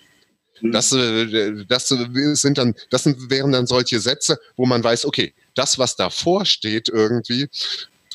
Mhm. 0.60 0.72
Das, 0.72 0.92
äh, 0.92 1.64
das 1.66 1.88
sind 1.88 2.58
dann, 2.58 2.74
das 2.90 3.06
wären 3.06 3.52
dann 3.52 3.66
solche 3.66 4.00
Sätze, 4.00 4.38
wo 4.56 4.66
man 4.66 4.82
weiß, 4.82 5.04
okay, 5.06 5.34
das, 5.54 5.78
was 5.78 5.96
davor 5.96 6.44
steht 6.44 6.88
irgendwie, 6.88 7.48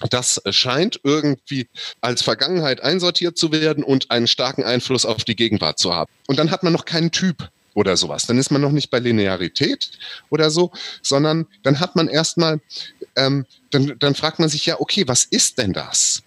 das 0.09 0.41
scheint 0.49 0.99
irgendwie 1.03 1.67
als 2.01 2.21
Vergangenheit 2.21 2.81
einsortiert 2.81 3.37
zu 3.37 3.51
werden 3.51 3.83
und 3.83 4.11
einen 4.11 4.27
starken 4.27 4.63
Einfluss 4.63 5.05
auf 5.05 5.23
die 5.23 5.35
Gegenwart 5.35 5.79
zu 5.79 5.93
haben. 5.93 6.11
Und 6.27 6.39
dann 6.39 6.51
hat 6.51 6.63
man 6.63 6.73
noch 6.73 6.85
keinen 6.85 7.11
Typ 7.11 7.49
oder 7.73 7.97
sowas. 7.97 8.25
Dann 8.25 8.37
ist 8.37 8.51
man 8.51 8.61
noch 8.61 8.71
nicht 8.71 8.89
bei 8.89 8.99
Linearität 8.99 9.91
oder 10.29 10.49
so, 10.49 10.71
sondern 11.01 11.47
dann 11.63 11.79
hat 11.79 11.95
man 11.95 12.07
erstmal, 12.07 12.59
ähm, 13.15 13.45
dann, 13.71 13.95
dann 13.99 14.15
fragt 14.15 14.39
man 14.39 14.49
sich 14.49 14.65
ja, 14.65 14.79
okay, 14.79 15.07
was 15.07 15.25
ist 15.25 15.57
denn 15.57 15.73
das? 15.73 16.23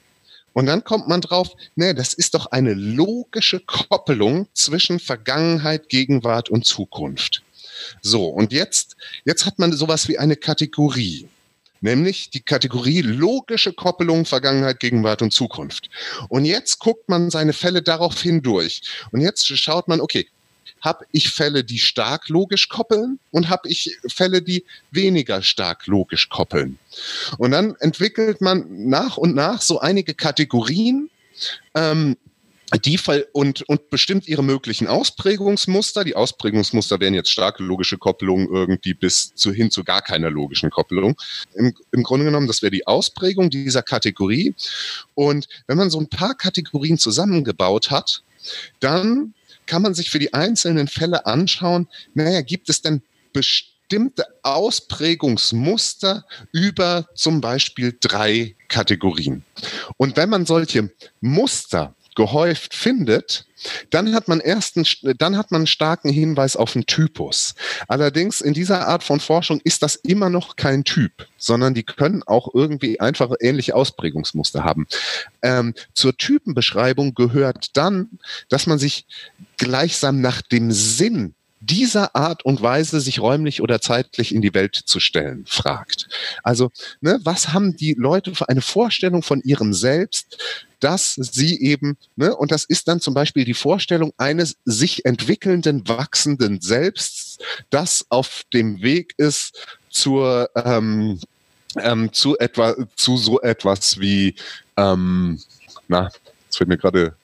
Und 0.55 0.67
dann 0.67 0.85
kommt 0.85 1.09
man 1.09 1.21
drauf, 1.21 1.51
nee, 1.77 1.95
das 1.95 2.13
ist 2.13 2.35
doch 2.35 2.47
eine 2.47 2.75
logische 2.75 3.61
Koppelung 3.61 4.49
zwischen 4.53 4.99
Vergangenheit, 4.99 5.89
Gegenwart 5.89 6.51
und 6.51 6.67
Zukunft. 6.67 7.43
So, 8.01 8.27
und 8.27 8.53
jetzt, 8.53 8.97
jetzt 9.25 9.47
hat 9.47 9.59
man 9.59 9.73
sowas 9.73 10.09
wie 10.09 10.19
eine 10.19 10.37
Kategorie 10.37 11.27
nämlich 11.83 12.31
die 12.31 12.41
Kategorie 12.41 13.03
logische 13.03 13.73
Koppelung 13.73 14.25
Vergangenheit, 14.25 14.81
Gegenwart 14.81 15.21
und 15.21 15.33
Zukunft. 15.33 15.91
Und 16.29 16.45
jetzt 16.45 16.79
guckt 16.79 17.09
man 17.09 17.31
seine 17.31 17.53
Fälle 17.53 17.83
darauf 17.83 18.21
hindurch. 18.21 18.83
Und 19.11 19.21
jetzt 19.21 19.47
schaut 19.59 19.89
man, 19.89 20.01
okay, 20.01 20.27
habe 20.81 21.07
ich 21.13 21.31
Fälle, 21.31 21.63
die 21.63 21.79
stark 21.79 22.29
logisch 22.29 22.69
koppeln 22.69 23.21
und 23.31 23.49
habe 23.49 23.69
ich 23.69 23.99
Fälle, 24.09 24.43
die 24.43 24.65
weniger 24.91 25.43
stark 25.43 25.87
logisch 25.87 26.29
koppeln. 26.29 26.79
Und 27.39 27.53
dann 27.53 27.77
entwickelt 27.77 28.41
man 28.41 28.67
nach 28.89 29.17
und 29.17 29.35
nach 29.35 29.63
so 29.63 29.79
einige 29.79 30.15
Kategorien, 30.15 31.09
ähm, 31.75 32.17
die 32.79 32.99
und, 33.33 33.63
und 33.63 33.91
bestimmt 33.91 34.29
ihre 34.29 34.43
möglichen 34.43 34.87
Ausprägungsmuster. 34.87 36.05
Die 36.05 36.17
Ausprägungsmuster 36.17 37.01
wären 37.01 37.15
jetzt 37.15 37.31
starke 37.31 37.63
logische 37.63 37.99
Koppelungen 37.99 38.49
irgendwie 38.51 38.95
bis 38.95 39.35
zu 39.35 39.53
hin 39.53 39.71
zu 39.71 39.85
gar 39.85 40.01
keiner 40.01 40.31
logischen 40.31 40.71
Koppelung. 40.71 41.17
Im, 41.55 41.75
im 41.93 42.03
Grunde 42.03 42.25
genommen, 42.25 42.47
das 42.47 42.63
wäre 42.63 42.71
die 42.71 42.87
Ausprägung 42.87 43.51
dieser 43.51 43.83
Kategorie. 43.83 44.55
Und 45.15 45.49
wenn 45.67 45.77
man 45.77 45.91
so 45.91 46.01
ein 46.01 46.09
paar 46.09 46.35
Kategorien 46.35 46.99
zusammengebaut 46.99 47.91
hat, 47.91 48.23
dann 48.81 49.35
kann 49.67 49.83
man 49.83 49.95
sich 49.95 50.11
für 50.11 50.19
die 50.19 50.35
einzelnen 50.35 50.89
Fälle 50.89 51.27
anschauen, 51.27 51.89
naja, 52.15 52.41
gibt 52.41 52.69
es 52.69 52.83
denn 52.83 53.03
bestimmte 53.33 54.25
Ausprägungsmuster 54.43 56.25
über 56.53 57.07
zum 57.15 57.41
Beispiel 57.41 57.97
drei 58.01 58.57
Kategorien. 58.69 59.45
Und 59.99 60.17
wenn 60.17 60.31
man 60.31 60.47
solche 60.47 60.91
Muster 61.21 61.95
gehäuft 62.15 62.75
findet, 62.75 63.47
dann 63.91 64.15
hat 64.15 64.29
man 64.29 64.41
erst 64.41 64.77
einen, 64.77 64.87
dann 65.19 65.37
hat 65.37 65.51
man 65.51 65.61
einen 65.61 65.67
starken 65.67 66.11
Hinweis 66.11 66.57
auf 66.57 66.75
einen 66.75 66.87
Typus. 66.87 67.55
Allerdings 67.89 68.41
in 68.41 68.55
dieser 68.55 68.89
Art 68.89 69.05
von 69.05 69.21
Forschung 69.21 69.61
ist 69.65 69.83
das 69.83 69.97
immer 69.97 70.31
noch 70.31 70.57
kein 70.57 70.85
Typ, 70.85 71.27
sondern 71.37 71.75
die 71.75 71.85
können 71.85 72.23
auch 72.25 72.49
irgendwie 72.55 73.01
einfach 73.01 73.31
ähnliche 73.41 73.75
Ausprägungsmuster 73.75 74.65
haben. 74.65 74.87
Ähm, 75.43 75.75
zur 75.95 76.17
Typenbeschreibung 76.17 77.15
gehört 77.15 77.77
dann, 77.77 78.19
dass 78.49 78.67
man 78.67 78.79
sich 78.79 79.07
gleichsam 79.57 80.21
nach 80.21 80.43
dem 80.43 80.73
Sinn 80.73 81.35
dieser 81.63 82.17
Art 82.17 82.45
und 82.45 82.61
Weise, 82.61 83.01
sich 83.01 83.21
räumlich 83.21 83.63
oder 83.63 83.81
zeitlich 83.81 84.35
in 84.35 84.43
die 84.43 84.53
Welt 84.53 84.75
zu 84.75 84.99
stellen, 84.99 85.45
fragt. 85.47 86.09
Also, 86.43 86.71
ne, 87.01 87.21
was 87.23 87.53
haben 87.53 87.77
die 87.77 87.95
Leute 87.97 88.35
für 88.35 88.49
eine 88.49 88.63
Vorstellung 88.63 89.23
von 89.23 89.41
ihrem 89.43 89.73
Selbst, 89.73 90.39
dass 90.81 91.15
sie 91.15 91.61
eben, 91.61 91.97
ne, 92.17 92.35
und 92.35 92.51
das 92.51 92.65
ist 92.65 92.89
dann 92.89 93.01
zum 93.01 93.15
Beispiel 93.15 93.45
die 93.45 93.55
Vorstellung 93.55 94.13
eines 94.17 94.57
sich 94.65 95.05
entwickelnden, 95.05 95.87
wachsenden 95.87 96.61
Selbst, 96.61 97.41
das 97.71 98.07
auf 98.09 98.43
dem 98.53 98.83
Weg 98.83 99.15
ist 99.17 99.53
zur, 99.89 100.51
ähm, 100.57 101.21
ähm, 101.77 102.13
zu 102.13 102.37
etwa, 102.39 102.75
zu 102.97 103.17
so 103.17 103.41
etwas 103.41 104.01
wie, 104.01 104.35
ähm, 104.77 105.41
na, 105.87 106.11
jetzt 106.47 106.57
fällt 106.57 106.69
mir 106.69 106.79
gerade 106.79 107.15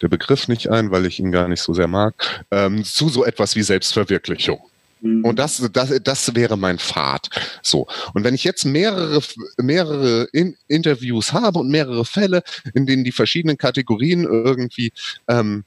der 0.00 0.08
Begriff 0.08 0.48
nicht 0.48 0.68
ein, 0.70 0.90
weil 0.90 1.06
ich 1.06 1.18
ihn 1.20 1.32
gar 1.32 1.48
nicht 1.48 1.62
so 1.62 1.74
sehr 1.74 1.88
mag, 1.88 2.44
ähm, 2.50 2.84
zu 2.84 3.08
so 3.08 3.24
etwas 3.24 3.56
wie 3.56 3.62
Selbstverwirklichung. 3.62 4.60
Mhm. 5.02 5.24
Und 5.24 5.38
das, 5.38 5.62
das, 5.72 5.90
das 6.02 6.34
wäre 6.34 6.56
mein 6.56 6.78
Pfad. 6.78 7.28
So. 7.62 7.86
Und 8.14 8.24
wenn 8.24 8.34
ich 8.34 8.44
jetzt 8.44 8.64
mehrere, 8.64 9.20
mehrere 9.58 10.28
in 10.32 10.56
Interviews 10.68 11.32
habe 11.32 11.58
und 11.58 11.68
mehrere 11.68 12.04
Fälle, 12.04 12.42
in 12.74 12.86
denen 12.86 13.04
die 13.04 13.12
verschiedenen 13.12 13.58
Kategorien 13.58 14.24
irgendwie 14.24 14.92
ähm, 15.28 15.64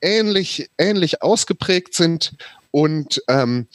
ähnlich, 0.00 0.70
ähnlich 0.78 1.22
ausgeprägt 1.22 1.94
sind 1.94 2.32
und, 2.70 3.22
ähm, 3.28 3.66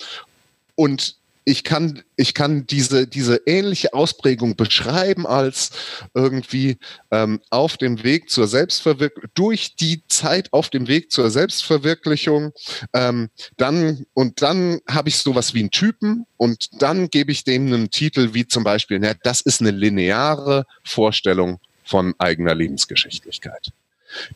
und 0.76 1.16
ich 1.44 1.64
kann, 1.64 2.04
ich 2.16 2.34
kann 2.34 2.68
diese, 2.68 3.08
diese 3.08 3.42
ähnliche 3.46 3.94
Ausprägung 3.94 4.56
beschreiben 4.56 5.26
als 5.26 5.72
irgendwie 6.14 6.78
ähm, 7.10 7.42
auf 7.50 7.78
dem 7.78 8.04
Weg 8.04 8.30
zur 8.30 8.48
Selbstverwirklichung, 8.48 9.32
durch 9.34 9.76
die 9.76 10.04
Zeit 10.08 10.54
auf 10.54 10.70
dem 10.70 10.88
Weg 10.88 11.12
zur 11.12 11.32
Selbstverwirklichung. 11.32 12.52
Ähm, 12.94 13.30
dann, 13.58 14.06
und 14.14 14.42
dann 14.42 14.82
habe 14.90 15.10
ich 15.10 15.18
sowas 15.18 15.54
wie 15.54 15.62
einen 15.62 15.72
Typen 15.72 16.26
und 16.38 16.82
dann 16.82 17.10
gebe 17.10 17.32
ich 17.32 17.44
dem 17.44 17.68
einen 17.68 17.90
Titel 17.90 18.34
wie 18.34 18.48
zum 18.48 18.64
Beispiel, 18.64 19.00
na, 19.00 19.14
das 19.24 19.42
ist 19.42 19.62
eine 19.62 19.72
lineare 19.72 20.66
Vorstellung 20.84 21.60
von 21.84 22.14
eigener 22.20 22.54
Lebensgeschichtlichkeit. 22.54 23.72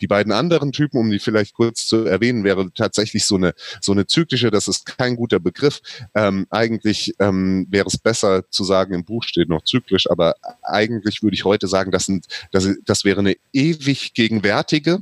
Die 0.01 0.07
beiden 0.07 0.31
anderen 0.31 0.71
Typen, 0.71 0.99
um 0.99 1.09
die 1.09 1.19
vielleicht 1.19 1.53
kurz 1.53 1.87
zu 1.87 2.05
erwähnen, 2.05 2.43
wäre 2.43 2.71
tatsächlich 2.73 3.25
so 3.25 3.35
eine, 3.35 3.53
so 3.81 3.91
eine 3.91 4.07
zyklische, 4.07 4.51
das 4.51 4.67
ist 4.67 4.85
kein 4.85 5.15
guter 5.15 5.39
Begriff. 5.39 5.81
Ähm, 6.13 6.47
eigentlich 6.49 7.13
ähm, 7.19 7.67
wäre 7.69 7.87
es 7.87 7.97
besser 7.97 8.49
zu 8.49 8.63
sagen, 8.63 8.93
im 8.93 9.03
Buch 9.03 9.23
steht 9.23 9.49
noch 9.49 9.63
zyklisch, 9.63 10.09
aber 10.09 10.35
eigentlich 10.63 11.23
würde 11.23 11.35
ich 11.35 11.45
heute 11.45 11.67
sagen, 11.67 11.91
das, 11.91 12.05
sind, 12.05 12.25
das, 12.51 12.67
das 12.85 13.05
wäre 13.05 13.19
eine 13.19 13.35
ewig 13.53 14.13
gegenwärtige 14.13 14.99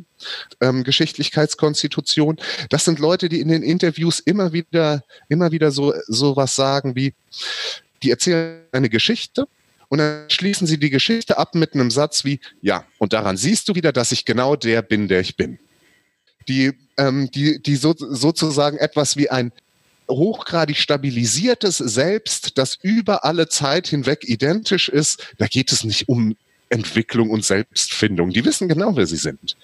ähm, 0.61 0.83
Geschichtlichkeitskonstitution. 0.83 2.37
Das 2.69 2.85
sind 2.85 2.99
Leute, 2.99 3.29
die 3.29 3.39
in 3.39 3.49
den 3.49 3.63
Interviews 3.63 4.19
immer 4.19 4.53
wieder, 4.53 5.03
immer 5.29 5.51
wieder 5.51 5.71
so, 5.71 5.93
so 6.07 6.35
was 6.35 6.55
sagen 6.55 6.95
wie, 6.95 7.13
die 8.01 8.11
erzählen 8.11 8.61
eine 8.71 8.89
Geschichte 8.89 9.47
und 9.93 9.99
dann 9.99 10.27
schließen 10.27 10.65
sie 10.65 10.79
die 10.79 10.89
Geschichte 10.89 11.37
ab 11.37 11.53
mit 11.53 11.75
einem 11.75 11.91
Satz 11.91 12.25
wie, 12.25 12.39
ja, 12.63 12.83
und 12.97 13.13
daran 13.13 13.37
siehst 13.37 13.69
du 13.69 13.75
wieder, 13.75 13.91
dass 13.91 14.11
ich 14.11 14.25
genau 14.25 14.55
der 14.55 14.81
bin, 14.81 15.07
der 15.07 15.19
ich 15.19 15.37
bin. 15.37 15.59
Die, 16.47 16.71
ähm, 16.97 17.29
die, 17.29 17.61
die 17.61 17.75
so, 17.75 17.93
sozusagen 17.95 18.77
etwas 18.77 19.17
wie 19.17 19.29
ein 19.29 19.51
hochgradig 20.09 20.77
stabilisiertes 20.77 21.77
Selbst, 21.77 22.57
das 22.57 22.79
über 22.81 23.23
alle 23.23 23.49
Zeit 23.49 23.87
hinweg 23.87 24.23
identisch 24.23 24.89
ist, 24.89 25.27
da 25.37 25.45
geht 25.45 25.71
es 25.71 25.83
nicht 25.83 26.09
um 26.09 26.37
Entwicklung 26.69 27.29
und 27.29 27.45
Selbstfindung. 27.45 28.31
Die 28.31 28.43
wissen 28.43 28.67
genau, 28.67 28.95
wer 28.95 29.05
sie 29.05 29.17
sind. 29.17 29.55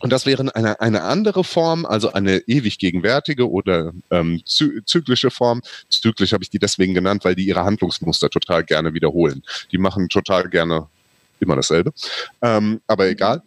Und 0.00 0.10
das 0.10 0.26
wäre 0.26 0.54
eine, 0.54 0.80
eine 0.80 1.02
andere 1.02 1.44
Form, 1.44 1.86
also 1.86 2.12
eine 2.12 2.38
ewig 2.46 2.78
gegenwärtige 2.78 3.48
oder 3.48 3.92
ähm, 4.10 4.42
zyklische 4.44 5.30
Form. 5.30 5.62
Zyklisch 5.88 6.32
habe 6.32 6.42
ich 6.42 6.50
die 6.50 6.58
deswegen 6.58 6.94
genannt, 6.94 7.24
weil 7.24 7.34
die 7.34 7.44
ihre 7.44 7.64
Handlungsmuster 7.64 8.30
total 8.30 8.64
gerne 8.64 8.94
wiederholen. 8.94 9.42
Die 9.72 9.78
machen 9.78 10.08
total 10.08 10.48
gerne 10.48 10.88
immer 11.40 11.56
dasselbe, 11.56 11.92
ähm, 12.42 12.80
aber 12.86 13.08
egal. 13.08 13.42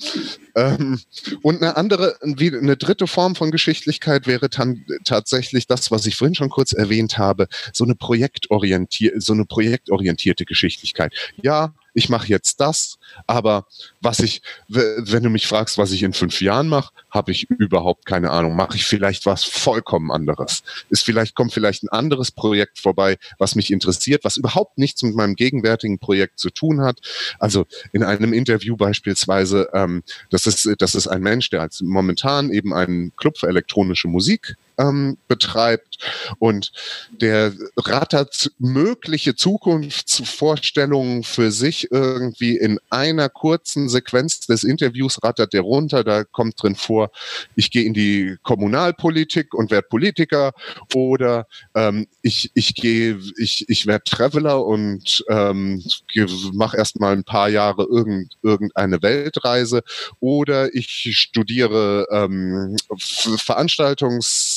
Ähm, 0.55 0.99
und 1.41 1.61
eine 1.61 1.77
andere, 1.77 2.17
wie, 2.23 2.55
eine 2.55 2.75
dritte 2.75 3.07
Form 3.07 3.35
von 3.35 3.51
Geschichtlichkeit 3.51 4.27
wäre 4.27 4.49
dann 4.49 4.83
tatsächlich 5.05 5.67
das, 5.67 5.91
was 5.91 6.05
ich 6.05 6.15
vorhin 6.15 6.35
schon 6.35 6.49
kurz 6.49 6.73
erwähnt 6.73 7.17
habe, 7.17 7.47
so 7.71 7.83
eine 7.83 7.95
projektorientierte, 7.95 9.21
so 9.21 9.33
eine 9.33 9.45
projektorientierte 9.45 10.45
Geschichtlichkeit. 10.45 11.13
Ja, 11.41 11.73
ich 11.93 12.09
mache 12.09 12.27
jetzt 12.27 12.59
das, 12.59 12.97
aber 13.27 13.67
was 14.01 14.19
ich, 14.19 14.41
wenn 14.67 15.23
du 15.23 15.29
mich 15.29 15.47
fragst, 15.47 15.77
was 15.77 15.91
ich 15.91 16.03
in 16.03 16.13
fünf 16.13 16.41
Jahren 16.41 16.67
mache, 16.67 16.93
habe 17.09 17.31
ich 17.31 17.49
überhaupt 17.49 18.05
keine 18.05 18.31
Ahnung. 18.31 18.55
Mache 18.55 18.75
ich 18.75 18.85
vielleicht 18.85 19.25
was 19.25 19.43
vollkommen 19.43 20.11
anderes? 20.11 20.63
Ist 20.89 21.05
vielleicht, 21.05 21.35
kommt 21.35 21.53
vielleicht 21.53 21.83
ein 21.83 21.89
anderes 21.89 22.31
Projekt 22.31 22.79
vorbei, 22.79 23.17
was 23.37 23.55
mich 23.55 23.71
interessiert, 23.71 24.23
was 24.23 24.37
überhaupt 24.37 24.77
nichts 24.77 25.03
mit 25.03 25.15
meinem 25.15 25.35
gegenwärtigen 25.35 25.99
Projekt 25.99 26.39
zu 26.39 26.49
tun 26.49 26.81
hat. 26.81 26.99
Also 27.39 27.65
in 27.91 28.03
einem 28.03 28.33
Interview 28.33 28.75
beispielsweise, 28.75 29.69
ähm, 29.73 30.03
das 30.29 30.47
ist, 30.47 30.69
das 30.79 30.95
ist 30.95 31.07
ein 31.07 31.21
Mensch, 31.21 31.49
der 31.49 31.61
als 31.61 31.81
momentan 31.81 32.51
eben 32.51 32.73
einen 32.73 33.15
Club 33.15 33.37
für 33.37 33.47
elektronische 33.47 34.07
Musik 34.07 34.55
ähm, 34.77 35.17
betreibt 35.27 35.97
und 36.39 36.71
der 37.11 37.53
rattert 37.77 38.51
mögliche 38.59 39.35
Zukunftsvorstellungen 39.35 41.23
für 41.23 41.51
sich 41.51 41.91
irgendwie 41.91 42.57
in 42.57 42.79
einer 42.89 43.29
kurzen 43.29 43.89
Sequenz 43.89 44.41
des 44.41 44.63
Interviews 44.63 45.21
rattert 45.23 45.53
der 45.53 45.61
runter. 45.61 46.03
Da 46.03 46.23
kommt 46.23 46.61
drin 46.61 46.75
vor, 46.75 47.11
ich 47.55 47.71
gehe 47.71 47.83
in 47.83 47.93
die 47.93 48.37
Kommunalpolitik 48.43 49.53
und 49.53 49.71
werde 49.71 49.87
Politiker 49.87 50.53
oder 50.93 51.47
ähm, 51.75 52.07
ich, 52.21 52.51
ich 52.53 52.75
gehe, 52.75 53.19
ich, 53.37 53.65
ich 53.69 53.85
werde 53.85 54.03
Traveler 54.05 54.65
und 54.65 55.23
ähm, 55.29 55.83
mache 56.53 56.77
erstmal 56.77 57.13
ein 57.13 57.23
paar 57.23 57.49
Jahre 57.49 57.83
irgend, 57.83 58.33
irgendeine 58.41 59.01
Weltreise 59.01 59.83
oder 60.19 60.73
ich 60.73 61.09
studiere 61.17 62.07
ähm, 62.11 62.75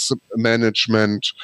Veranstaltungsmanagement 0.07 1.35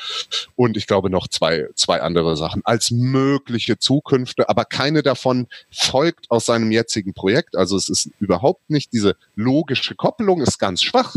und 0.57 0.77
ich 0.77 0.87
glaube 0.87 1.11
noch 1.11 1.29
zwei, 1.29 1.69
zwei 1.75 2.01
andere 2.01 2.37
Sachen 2.37 2.63
als 2.65 2.91
mögliche 2.91 3.79
Zukünfte, 3.79 4.49
aber 4.49 4.65
keine 4.65 5.03
davon 5.03 5.49
folgt 5.71 6.31
aus 6.31 6.47
seinem 6.47 6.71
jetzigen 6.71 7.15
Projekt. 7.15 7.57
Also 7.57 7.77
es 7.77 7.89
ist 7.89 8.11
überhaupt 8.21 8.71
nicht 8.71 8.93
diese 8.93 9.17
logische 9.35 9.95
Koppelung, 9.95 10.41
ist 10.41 10.59
ganz 10.59 10.83
schwach, 10.83 11.17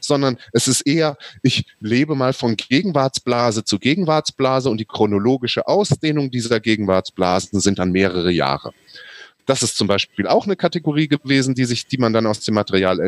sondern 0.00 0.38
es 0.52 0.68
ist 0.68 0.82
eher, 0.82 1.16
ich 1.42 1.66
lebe 1.80 2.14
mal 2.14 2.32
von 2.32 2.56
Gegenwartsblase 2.56 3.64
zu 3.64 3.78
Gegenwartsblase 3.78 4.70
und 4.70 4.78
die 4.78 4.84
chronologische 4.84 5.66
Ausdehnung 5.66 6.30
dieser 6.30 6.60
Gegenwartsblasen 6.60 7.60
sind 7.60 7.78
dann 7.78 7.92
mehrere 7.92 8.30
Jahre. 8.30 8.72
Das 9.46 9.62
ist 9.62 9.76
zum 9.76 9.88
Beispiel 9.88 10.26
auch 10.26 10.46
eine 10.46 10.56
Kategorie 10.56 11.06
gewesen, 11.06 11.54
die 11.54 11.66
sich, 11.66 11.86
die 11.86 11.98
man 11.98 12.14
dann 12.14 12.26
aus 12.26 12.40
dem 12.40 12.54
Material 12.54 12.98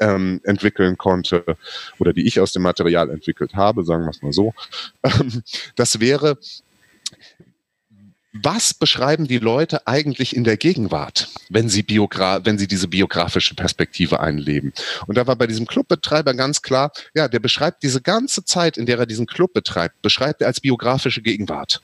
ähm, 0.00 0.40
entwickeln 0.44 0.98
konnte 0.98 1.56
oder 1.98 2.12
die 2.12 2.26
ich 2.26 2.40
aus 2.40 2.52
dem 2.52 2.62
Material 2.62 3.10
entwickelt 3.10 3.54
habe, 3.54 3.84
sagen 3.84 4.04
wir 4.04 4.10
es 4.10 4.22
mal 4.22 4.32
so. 4.32 4.54
Ähm, 5.02 5.42
das 5.76 6.00
wäre, 6.00 6.38
was 8.42 8.74
beschreiben 8.74 9.26
die 9.26 9.38
Leute 9.38 9.86
eigentlich 9.86 10.36
in 10.36 10.44
der 10.44 10.56
Gegenwart, 10.56 11.28
wenn 11.48 11.68
sie, 11.68 11.82
Biogra 11.82 12.44
wenn 12.44 12.58
sie 12.58 12.66
diese 12.66 12.88
biografische 12.88 13.54
Perspektive 13.54 14.20
einleben? 14.20 14.72
Und 15.06 15.16
da 15.16 15.26
war 15.26 15.36
bei 15.36 15.46
diesem 15.46 15.66
Clubbetreiber 15.66 16.34
ganz 16.34 16.62
klar, 16.62 16.92
ja, 17.14 17.28
der 17.28 17.40
beschreibt 17.40 17.82
diese 17.82 18.00
ganze 18.00 18.44
Zeit, 18.44 18.76
in 18.76 18.86
der 18.86 18.98
er 18.98 19.06
diesen 19.06 19.26
Club 19.26 19.52
betreibt, 19.54 20.02
beschreibt 20.02 20.42
er 20.42 20.48
als 20.48 20.60
biografische 20.60 21.22
Gegenwart. 21.22 21.80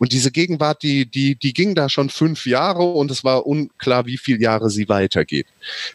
Und 0.00 0.12
diese 0.12 0.30
Gegenwart, 0.30 0.82
die, 0.82 1.04
die, 1.04 1.36
die 1.36 1.52
ging 1.52 1.74
da 1.74 1.90
schon 1.90 2.08
fünf 2.08 2.46
Jahre 2.46 2.82
und 2.82 3.10
es 3.10 3.22
war 3.22 3.46
unklar, 3.46 4.06
wie 4.06 4.16
viele 4.16 4.40
Jahre 4.40 4.70
sie 4.70 4.88
weitergeht. 4.88 5.46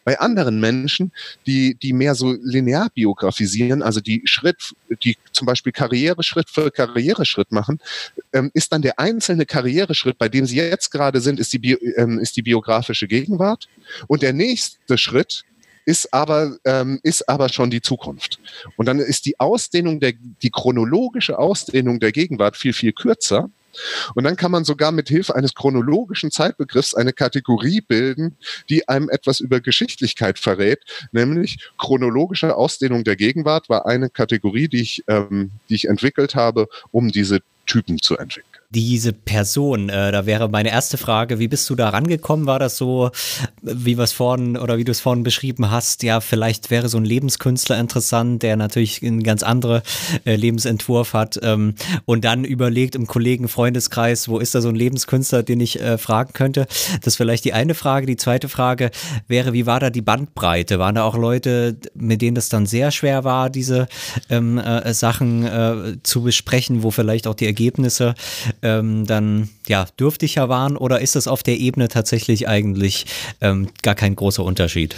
Bei 0.04 0.20
anderen 0.20 0.60
Menschen, 0.60 1.12
die, 1.48 1.74
die 1.74 1.92
mehr 1.92 2.14
so 2.14 2.32
linear 2.40 2.92
biografisieren, 2.94 3.82
also 3.82 4.02
die 4.02 4.22
Schritt, 4.26 4.74
die 5.04 5.18
zum 5.32 5.48
Beispiel 5.48 5.72
Karriereschritt 5.72 6.52
für 6.52 6.70
Karriereschritt 6.70 7.52
machen, 7.52 7.80
ähm, 8.32 8.52
ist 8.54 8.72
dann 8.72 8.84
der 8.84 9.00
einzelne 9.00 9.48
Karriereschritt, 9.48 10.20
bei 10.20 10.30
dem 10.30 10.46
sie 10.46 10.58
jetzt 10.58 10.92
gerade 10.92 11.20
sind, 11.20 11.40
ist 11.40 11.52
die, 11.54 11.60
Bio, 11.60 11.78
ähm, 11.98 12.20
ist 12.20 12.38
die 12.38 12.44
biografische 12.44 13.08
Gegenwart. 13.08 13.68
Und 14.06 14.22
der 14.22 14.34
nächste 14.34 15.00
Schritt 15.00 15.46
ist 15.86 16.14
aber, 16.14 16.58
ähm, 16.64 17.00
ist 17.02 17.28
aber 17.28 17.50
schon 17.50 17.72
die 17.72 17.82
Zukunft. 17.82 18.40
Und 18.78 18.86
dann 18.86 19.00
ist 19.00 19.26
die 19.26 19.40
Ausdehnung 19.40 20.00
der, 20.00 20.14
die 20.44 20.52
chronologische 20.52 21.40
Ausdehnung 21.40 22.00
der 22.00 22.12
Gegenwart 22.12 22.56
viel, 22.56 22.74
viel 22.74 22.94
kürzer. 22.94 23.50
Und 24.14 24.24
dann 24.24 24.36
kann 24.36 24.52
man 24.52 24.64
sogar 24.64 24.92
mit 24.92 25.10
Hilfe 25.10 25.36
eines 25.36 25.54
chronologischen 25.54 26.32
Zeitbegriffs 26.32 26.94
eine 26.94 27.14
Kategorie 27.14 27.82
bilden, 27.82 28.38
die 28.70 28.88
einem 28.88 29.10
etwas 29.10 29.40
über 29.40 29.60
Geschichtlichkeit 29.60 30.40
verrät, 30.40 30.80
nämlich 31.12 31.70
chronologische 31.78 32.56
Ausdehnung 32.56 33.04
der 33.04 33.16
Gegenwart 33.16 33.70
war 33.70 33.86
eine 33.86 34.10
Kategorie, 34.10 34.68
die 34.68 34.82
ich, 34.82 35.04
ähm, 35.08 35.52
die 35.70 35.76
ich 35.76 35.88
entwickelt 35.88 36.36
habe, 36.36 36.68
um 36.92 37.10
diese 37.10 37.40
Typen 37.66 38.00
zu 38.00 38.18
entwickeln 38.18 38.55
diese 38.76 39.14
Person, 39.14 39.88
äh, 39.88 40.12
da 40.12 40.26
wäre 40.26 40.50
meine 40.50 40.70
erste 40.70 40.98
Frage, 40.98 41.40
wie 41.40 41.48
bist 41.48 41.70
du 41.70 41.76
da 41.76 41.90
rangekommen? 41.90 42.46
War 42.46 42.60
das 42.60 42.76
so, 42.76 43.10
wie 43.62 43.94
es 43.94 44.12
vorhin 44.12 44.58
oder 44.58 44.78
wie 44.78 44.84
du 44.84 44.92
es 44.92 45.00
vorhin 45.00 45.24
beschrieben 45.24 45.72
hast, 45.72 46.04
ja, 46.04 46.20
vielleicht 46.20 46.72
wäre 46.72 46.90
so 46.90 46.98
ein 46.98 47.06
Lebenskünstler 47.06 47.80
interessant, 47.80 48.44
der 48.44 48.58
natürlich 48.58 49.02
einen 49.02 49.24
ganz 49.24 49.44
anderen 49.44 49.82
äh, 50.26 50.36
Lebensentwurf 50.36 51.14
hat 51.14 51.40
ähm, 51.42 51.76
und 52.04 52.26
dann 52.26 52.44
überlegt 52.44 52.96
im 52.96 53.08
Kollegen-Freundeskreis, 53.08 54.28
wo 54.28 54.40
ist 54.40 54.54
da 54.56 54.60
so 54.60 54.68
ein 54.68 54.76
Lebenskünstler, 54.76 55.42
den 55.42 55.62
ich 55.62 55.80
äh, 55.80 55.98
fragen 55.98 56.34
könnte? 56.34 56.68
Das 57.00 57.14
ist 57.14 57.16
vielleicht 57.16 57.46
die 57.46 57.54
eine 57.54 57.76
Frage. 57.76 58.06
Die 58.06 58.18
zweite 58.18 58.50
Frage 58.50 58.92
wäre, 59.30 59.54
wie 59.54 59.66
war 59.66 59.80
da 59.80 59.90
die 59.90 60.02
Bandbreite? 60.02 60.80
Waren 60.80 60.96
da 60.96 61.04
auch 61.04 61.16
Leute, 61.16 61.78
mit 61.94 62.22
denen 62.22 62.36
das 62.36 62.50
dann 62.50 62.66
sehr 62.66 62.92
schwer 62.92 63.24
war, 63.24 63.50
diese 63.50 63.88
ähm, 64.30 64.58
äh, 64.58 64.94
Sachen 64.94 65.46
äh, 65.46 65.98
zu 66.04 66.24
besprechen, 66.24 66.84
wo 66.84 66.92
vielleicht 66.92 67.26
auch 67.28 67.36
die 67.36 67.46
Ergebnisse 67.46 68.16
ähm, 68.66 69.06
dann 69.06 69.50
ja 69.68 69.86
dürftiger 70.00 70.50
waren 70.50 70.76
oder 70.76 71.00
ist 71.00 71.16
es 71.16 71.28
auf 71.28 71.44
der 71.44 71.60
Ebene 71.60 71.88
tatsächlich 71.88 72.48
eigentlich 72.48 73.06
ähm, 73.40 73.70
gar 73.84 73.96
kein 73.96 74.16
großer 74.16 74.44
Unterschied? 74.44 74.96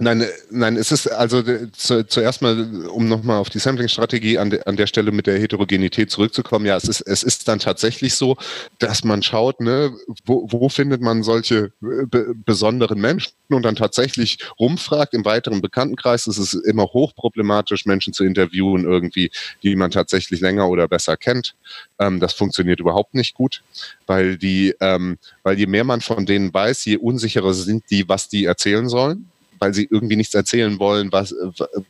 Nein, 0.00 0.26
nein, 0.50 0.76
es 0.76 0.92
ist 0.92 1.08
also 1.08 1.42
zu, 1.72 2.06
zuerst 2.06 2.42
mal, 2.42 2.86
um 2.88 3.08
nochmal 3.08 3.38
auf 3.38 3.48
die 3.48 3.58
Sampling-Strategie 3.58 4.38
an, 4.38 4.50
de, 4.50 4.62
an 4.64 4.76
der 4.76 4.86
Stelle 4.86 5.12
mit 5.12 5.26
der 5.26 5.40
Heterogenität 5.40 6.10
zurückzukommen. 6.10 6.66
Ja, 6.66 6.76
es 6.76 6.84
ist, 6.84 7.00
es 7.00 7.22
ist 7.22 7.48
dann 7.48 7.58
tatsächlich 7.58 8.14
so, 8.14 8.36
dass 8.78 9.02
man 9.02 9.22
schaut, 9.22 9.60
ne, 9.60 9.90
wo, 10.26 10.46
wo 10.50 10.68
findet 10.68 11.00
man 11.00 11.22
solche 11.22 11.72
be, 11.80 12.34
besonderen 12.44 13.00
Menschen 13.00 13.32
und 13.48 13.62
dann 13.62 13.76
tatsächlich 13.76 14.38
rumfragt. 14.60 15.14
Im 15.14 15.24
weiteren 15.24 15.62
Bekanntenkreis 15.62 16.26
ist 16.26 16.38
es 16.38 16.52
immer 16.52 16.84
hochproblematisch, 16.84 17.86
Menschen 17.86 18.12
zu 18.12 18.24
interviewen, 18.24 18.84
irgendwie, 18.84 19.30
die 19.62 19.74
man 19.74 19.90
tatsächlich 19.90 20.40
länger 20.40 20.68
oder 20.68 20.86
besser 20.86 21.16
kennt. 21.16 21.54
Ähm, 21.98 22.20
das 22.20 22.34
funktioniert 22.34 22.78
überhaupt 22.78 23.14
nicht 23.14 23.34
gut, 23.34 23.62
weil 24.06 24.36
die, 24.36 24.74
ähm, 24.80 25.16
weil 25.42 25.58
je 25.58 25.66
mehr 25.66 25.84
man 25.84 26.02
von 26.02 26.26
denen 26.26 26.52
weiß, 26.52 26.84
je 26.84 26.98
unsicherer 26.98 27.54
sind 27.54 27.84
die, 27.90 28.06
was 28.06 28.28
die 28.28 28.44
erzählen 28.44 28.88
sollen 28.88 29.30
weil 29.58 29.74
sie 29.74 29.88
irgendwie 29.90 30.16
nichts 30.16 30.34
erzählen 30.34 30.78
wollen, 30.78 31.12
was, 31.12 31.34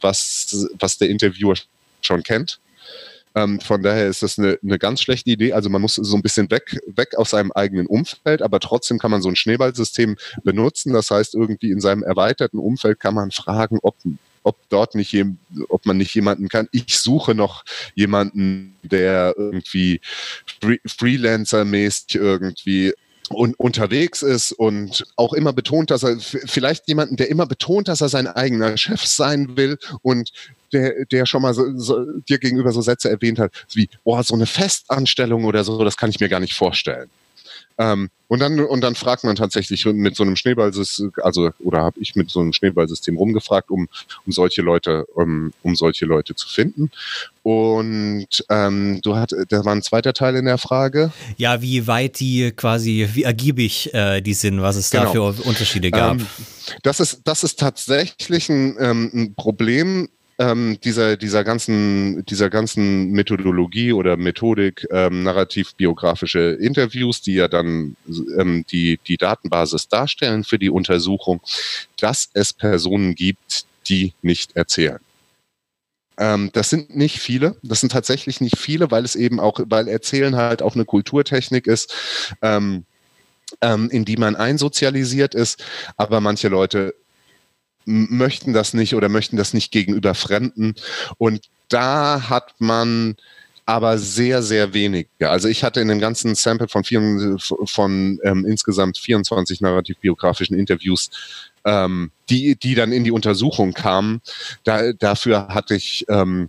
was, 0.01 0.69
was 0.79 0.99
der 0.99 1.11
Interviewer 1.11 1.55
schon 2.01 2.23
kennt. 2.23 2.61
Ähm, 3.35 3.61
von 3.61 3.83
daher 3.83 4.09
ist 4.09 4.23
das 4.23 4.39
eine, 4.39 4.59
eine 4.63 4.79
ganz 4.79 5.03
schlechte 5.03 5.31
Idee. 5.31 5.53
Also 5.53 5.69
man 5.69 5.83
muss 5.83 5.95
so 5.95 6.17
ein 6.17 6.23
bisschen 6.23 6.51
weg, 6.51 6.79
weg 6.87 7.17
aus 7.17 7.31
seinem 7.31 7.53
eigenen 7.53 7.87
Umfeld, 7.87 8.43
aber 8.43 8.59
trotzdem 8.61 8.99
kann 8.99 9.11
man 9.11 9.23
so 9.23 9.29
ein 9.29 9.37
Schneeballsystem 9.37 10.17
benutzen. 10.45 10.93
Das 10.93 11.11
heißt, 11.11 11.35
irgendwie 11.35 11.71
in 11.71 11.81
seinem 11.81 12.03
erweiterten 12.03 12.59
Umfeld 12.59 13.01
kann 13.01 13.15
man 13.15 13.31
fragen, 13.31 13.79
ob 13.83 13.97
ob 14.45 14.57
dort 14.71 14.95
nicht 14.95 15.15
ob 15.69 15.85
man 15.85 15.99
nicht 15.99 16.15
jemanden 16.15 16.49
kann. 16.49 16.69
Ich 16.73 16.99
suche 16.99 17.35
noch 17.35 17.65
jemanden, 17.95 18.77
der 18.83 19.35
irgendwie 19.37 20.01
Freelancer-mäßig 20.87 22.15
irgendwie 22.15 22.95
und 23.29 23.59
unterwegs 23.59 24.23
ist 24.23 24.53
und 24.53 25.05
auch 25.17 25.33
immer 25.33 25.53
betont, 25.53 25.91
dass 25.91 26.03
er 26.03 26.19
vielleicht 26.19 26.89
jemanden, 26.89 27.17
der 27.17 27.31
immer 27.31 27.47
betont, 27.47 27.89
dass 27.89 28.01
er 28.01 28.09
sein 28.09 28.27
eigener 28.27 28.77
Chef 28.77 29.05
sein 29.05 29.57
will 29.57 29.79
und 30.03 30.33
der, 30.73 31.05
der 31.07 31.27
schon 31.27 31.43
mal 31.43 31.55
so, 31.55 31.65
so, 31.77 32.05
dir 32.29 32.39
gegenüber 32.39 32.73
so 32.73 32.81
Sätze 32.81 33.11
erwähnt 33.11 33.39
hat, 33.39 33.53
wie, 33.73 33.89
boah, 34.05 34.23
so 34.23 34.35
eine 34.35 34.47
Festanstellung 34.47 35.45
oder 35.45 35.65
so, 35.65 35.83
das 35.85 35.97
kann 35.97 36.11
ich 36.11 36.21
mir 36.21 36.29
gar 36.29 36.41
nicht 36.41 36.55
vorstellen. 36.55 37.11
Ähm, 37.79 38.11
und 38.27 38.41
dann 38.41 38.61
und 38.61 38.83
dann 38.83 38.95
fragt 38.95 39.25
man 39.25 39.37
tatsächlich 39.37 39.87
mit 39.87 40.15
so 40.15 40.23
einem 40.23 40.37
Schneeballsystem, 40.37 41.13
also 41.23 41.51
oder 41.61 41.83
habe 41.83 41.99
ich 42.01 42.15
mit 42.15 42.31
so 42.31 42.41
einem 42.41 42.53
Schneeballsystem 42.53 43.17
rumgefragt, 43.17 43.71
um 43.71 43.89
um 44.27 44.33
solche 44.33 44.61
Leute 44.63 45.07
um, 45.15 45.53
um 45.63 45.75
solche 45.77 46.05
Leute 46.05 46.35
zu 46.35 46.49
finden. 46.49 46.91
Und 47.43 48.27
ähm, 48.51 49.01
du 49.03 49.17
hat, 49.17 49.33
da 49.49 49.65
war 49.65 49.73
ein 49.73 49.83
zweiter 49.83 50.13
Teil 50.13 50.37
in 50.37 50.45
der 50.45 50.59
Frage. 50.59 51.13
Ja, 51.39 51.63
wie 51.63 51.87
weit 51.87 52.21
die 52.21 52.53
quasi, 52.55 53.09
wie 53.15 53.23
ergiebig 53.23 53.95
äh, 53.95 54.21
die 54.21 54.35
sind, 54.35 54.61
was 54.61 54.77
es 54.77 54.91
genau. 54.91 55.05
da 55.05 55.33
für 55.33 55.43
Unterschiede 55.49 55.91
gab. 55.91 56.19
Ähm, 56.19 56.27
das 56.83 57.01
ist 57.01 57.23
das 57.25 57.45
ist 57.45 57.59
tatsächlich 57.59 58.51
ein, 58.51 58.77
ähm, 58.79 59.11
ein 59.15 59.35
Problem 59.35 60.09
ähm, 60.39 60.79
dieser, 60.83 61.17
dieser, 61.17 61.43
ganzen, 61.43 62.25
dieser 62.27 62.49
ganzen 62.49 63.11
Methodologie 63.11 63.93
oder 63.93 64.17
Methodik 64.17 64.87
ähm, 64.91 65.25
narrativ-biografische 65.25 66.57
Interviews, 66.61 67.21
die 67.21 67.35
ja 67.35 67.49
dann 67.49 67.97
ähm, 68.39 68.65
die, 68.71 69.01
die 69.07 69.17
Datenbasis 69.17 69.89
darstellen 69.89 70.45
für 70.45 70.59
die 70.59 70.71
Untersuchung, 70.71 71.41
dass 71.99 72.29
es 72.35 72.53
Personen 72.53 73.15
gibt, 73.15 73.67
die 73.89 74.15
nicht 74.23 74.55
erzählen. 74.55 75.01
Ähm, 76.19 76.51
das 76.53 76.71
sind 76.71 76.95
nicht 76.95 77.19
viele, 77.19 77.57
das 77.63 77.81
sind 77.81 77.91
tatsächlich 77.91 78.41
nicht 78.41 78.59
viele, 78.59 78.91
weil 78.91 79.05
es 79.05 79.17
eben 79.17 79.41
auch, 79.41 79.61
weil 79.67 79.89
Erzählen 79.89 80.37
halt 80.37 80.63
auch 80.63 80.75
eine 80.75 80.85
Kulturtechnik 80.85 81.67
ist. 81.67 81.95
Ähm, 82.43 82.85
ähm, 83.63 83.89
in 83.91 84.05
die 84.05 84.19
man 84.19 84.37
einsozialisiert 84.37 85.35
ist, 85.35 85.65
aber 85.97 86.21
manche 86.21 86.49
Leute 86.49 86.95
möchten 87.89 88.53
das 88.53 88.75
nicht 88.75 88.95
oder 88.95 89.09
möchten 89.09 89.37
das 89.37 89.55
nicht 89.55 89.73
gegenüber 89.73 90.15
Fremden. 90.15 90.75
Und 91.17 91.49
da 91.69 92.29
hat 92.29 92.55
man 92.59 93.17
aber 93.65 93.99
sehr, 93.99 94.43
sehr 94.43 94.73
wenige. 94.73 95.29
Also 95.29 95.49
ich 95.49 95.63
hatte 95.63 95.81
in 95.81 95.89
dem 95.89 96.01
ganzen 96.01 96.35
Sample 96.35 96.69
von, 96.69 96.85
vier, 96.85 97.37
von 97.39 98.19
ähm, 98.23 98.47
insgesamt 98.47 98.97
24 98.97 99.61
narrativ-biografischen 99.61 100.57
Interviews, 100.57 101.11
ähm, 101.67 102.11
die, 102.31 102.57
die 102.57 102.75
dann 102.75 102.93
in 102.93 103.05
die 103.05 103.11
Untersuchung 103.11 103.75
kamen, 103.75 104.23
da, 104.65 104.93
dafür 104.93 105.49
hatte 105.49 105.75
ich 105.75 106.07
ähm, 106.09 106.49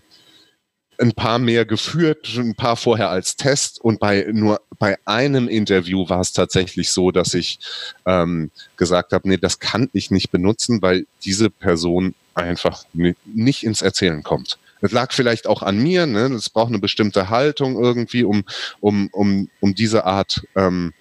ein 0.99 1.13
paar 1.13 1.39
mehr 1.39 1.65
geführt, 1.65 2.29
ein 2.35 2.55
paar 2.55 2.75
vorher 2.75 3.09
als 3.09 3.35
Test 3.35 3.79
und 3.81 3.99
bei 3.99 4.27
nur 4.31 4.61
bei 4.77 4.97
einem 5.05 5.47
Interview 5.47 6.07
war 6.09 6.21
es 6.21 6.33
tatsächlich 6.33 6.91
so, 6.91 7.11
dass 7.11 7.33
ich 7.33 7.59
ähm, 8.05 8.51
gesagt 8.77 9.13
habe, 9.13 9.27
nee, 9.27 9.37
das 9.37 9.59
kann 9.59 9.89
ich 9.93 10.11
nicht 10.11 10.31
benutzen, 10.31 10.81
weil 10.81 11.05
diese 11.23 11.49
Person 11.49 12.15
einfach 12.33 12.83
nicht 13.25 13.63
ins 13.63 13.81
Erzählen 13.81 14.23
kommt. 14.23 14.57
Es 14.81 14.91
lag 14.91 15.11
vielleicht 15.11 15.47
auch 15.47 15.61
an 15.61 15.77
mir, 15.77 16.05
ne? 16.05 16.33
Es 16.33 16.49
braucht 16.49 16.69
eine 16.69 16.79
bestimmte 16.79 17.29
Haltung 17.29 17.77
irgendwie, 17.81 18.23
um, 18.23 18.45
um, 18.79 19.09
um, 19.11 19.49
um 19.59 19.75
diese 19.75 20.05
Art 20.05 20.41
ähm, 20.55 20.93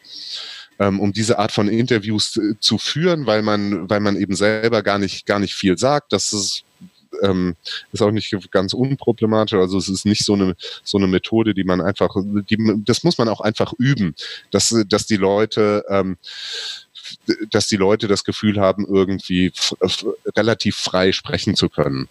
ähm, 0.80 1.01
um 1.01 1.12
diese 1.12 1.38
Art 1.38 1.53
von 1.53 1.68
Interviews 1.68 2.32
zu, 2.32 2.59
zu 2.61 2.78
führen, 2.78 3.26
weil 3.26 3.42
man, 3.42 3.90
weil 3.90 4.01
man 4.01 4.16
eben 4.16 4.34
selber 4.36 4.82
gar 4.82 4.99
nicht, 4.99 5.26
gar 5.26 5.38
nicht 5.38 5.55
viel 5.55 5.76
sagt. 5.76 6.12
Das 6.12 6.32
ist 6.32 6.64
ähm, 7.23 7.57
ist 7.93 8.03
auch 8.03 8.11
nicht 8.11 8.35
ganz 8.51 8.73
unproblematisch. 8.75 9.59
Also 9.59 9.79
es 9.79 9.89
ist 9.89 10.07
nicht 10.07 10.25
so 10.25 10.35
eine 10.35 10.57
so 10.85 10.99
eine 10.99 11.07
Methode, 11.07 11.55
die 11.55 11.65
man 11.65 11.81
einfach, 11.81 12.15
die, 12.51 12.83
das 12.85 13.05
muss 13.05 13.19
man 13.19 13.29
auch 13.29 13.41
einfach 13.41 13.73
üben, 13.79 14.15
dass 14.51 14.75
dass 14.89 15.07
die 15.07 15.17
Leute 15.17 15.85
ähm, 15.89 16.17
dass 17.51 17.69
die 17.69 17.77
Leute 17.77 18.07
das 18.07 18.23
Gefühl 18.23 18.61
haben, 18.61 18.87
irgendwie 18.87 19.53
relativ 20.37 20.77
frei 20.77 21.13
sprechen 21.13 21.55
zu 21.55 21.69
können 21.69 22.09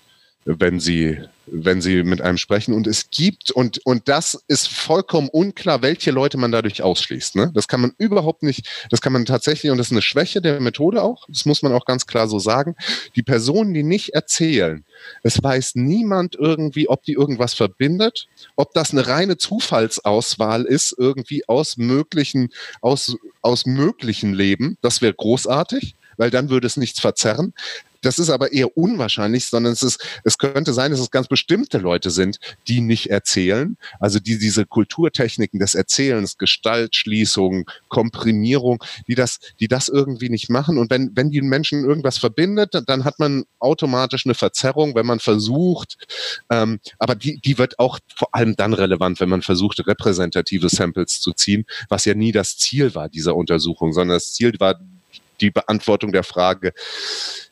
wenn 0.47 0.79
sie, 0.79 1.19
wenn 1.45 1.81
sie 1.81 2.03
mit 2.03 2.21
einem 2.21 2.37
sprechen. 2.37 2.73
Und 2.73 2.87
es 2.87 3.09
gibt, 3.09 3.51
und, 3.51 3.85
und 3.85 4.07
das 4.07 4.41
ist 4.47 4.69
vollkommen 4.69 5.27
unklar, 5.27 5.81
welche 5.81 6.11
Leute 6.11 6.37
man 6.37 6.53
dadurch 6.53 6.81
ausschließt. 6.81 7.35
Ne? 7.35 7.51
Das 7.53 7.67
kann 7.67 7.81
man 7.81 7.93
überhaupt 7.97 8.43
nicht, 8.43 8.67
das 8.89 9.01
kann 9.01 9.11
man 9.11 9.25
tatsächlich, 9.25 9.71
und 9.71 9.77
das 9.77 9.87
ist 9.87 9.91
eine 9.91 10.01
Schwäche 10.01 10.41
der 10.41 10.61
Methode 10.61 11.03
auch, 11.03 11.25
das 11.27 11.45
muss 11.45 11.61
man 11.61 11.73
auch 11.73 11.85
ganz 11.85 12.07
klar 12.07 12.29
so 12.29 12.39
sagen. 12.39 12.75
Die 13.15 13.23
Personen, 13.23 13.73
die 13.73 13.83
nicht 13.83 14.09
erzählen, 14.09 14.85
es 15.21 15.43
weiß 15.43 15.75
niemand 15.75 16.35
irgendwie, 16.35 16.87
ob 16.87 17.03
die 17.03 17.13
irgendwas 17.13 17.53
verbindet, 17.53 18.27
ob 18.55 18.73
das 18.73 18.91
eine 18.91 19.05
reine 19.05 19.37
Zufallsauswahl 19.37 20.63
ist, 20.63 20.95
irgendwie 20.97 21.47
aus 21.49 21.75
möglichen, 21.75 22.49
aus, 22.81 23.17
aus 23.41 23.65
möglichen 23.65 24.33
Leben. 24.33 24.77
Das 24.81 25.01
wäre 25.01 25.13
großartig 25.13 25.95
weil 26.17 26.31
dann 26.31 26.49
würde 26.49 26.67
es 26.67 26.77
nichts 26.77 26.99
verzerren. 26.99 27.53
Das 28.01 28.19
ist 28.19 28.29
aber 28.29 28.51
eher 28.51 28.77
unwahrscheinlich, 28.77 29.45
sondern 29.45 29.73
es 29.73 29.83
ist, 29.83 30.03
es 30.23 30.37
könnte 30.37 30.73
sein, 30.73 30.91
dass 30.91 30.99
es 30.99 31.11
ganz 31.11 31.27
bestimmte 31.27 31.77
Leute 31.77 32.11
sind, 32.11 32.39
die 32.67 32.81
nicht 32.81 33.09
erzählen, 33.09 33.77
also 33.99 34.19
die 34.19 34.37
diese 34.37 34.65
Kulturtechniken 34.65 35.59
des 35.59 35.75
Erzählens, 35.75 36.37
Gestaltschließung, 36.37 37.69
Komprimierung, 37.87 38.83
die 39.07 39.15
das, 39.15 39.39
die 39.59 39.67
das 39.67 39.89
irgendwie 39.89 40.29
nicht 40.29 40.49
machen. 40.49 40.77
Und 40.77 40.89
wenn, 40.89 41.11
wenn 41.15 41.31
die 41.31 41.41
Menschen 41.41 41.85
irgendwas 41.85 42.17
verbindet, 42.17 42.73
dann 42.87 43.03
hat 43.03 43.19
man 43.19 43.45
automatisch 43.59 44.25
eine 44.25 44.35
Verzerrung, 44.35 44.95
wenn 44.95 45.05
man 45.05 45.19
versucht, 45.19 45.97
ähm, 46.49 46.79
aber 46.99 47.15
die, 47.15 47.39
die 47.39 47.57
wird 47.57 47.79
auch 47.79 47.99
vor 48.15 48.33
allem 48.33 48.55
dann 48.55 48.73
relevant, 48.73 49.19
wenn 49.19 49.29
man 49.29 49.41
versucht, 49.41 49.85
repräsentative 49.85 50.69
Samples 50.69 51.19
zu 51.19 51.33
ziehen, 51.33 51.65
was 51.89 52.05
ja 52.05 52.13
nie 52.13 52.31
das 52.31 52.57
Ziel 52.57 52.95
war 52.95 53.09
dieser 53.09 53.35
Untersuchung, 53.35 53.93
sondern 53.93 54.15
das 54.17 54.33
Ziel 54.33 54.53
war, 54.59 54.79
die 55.41 55.51
Beantwortung 55.51 56.11
der 56.11 56.23
Frage, 56.23 56.73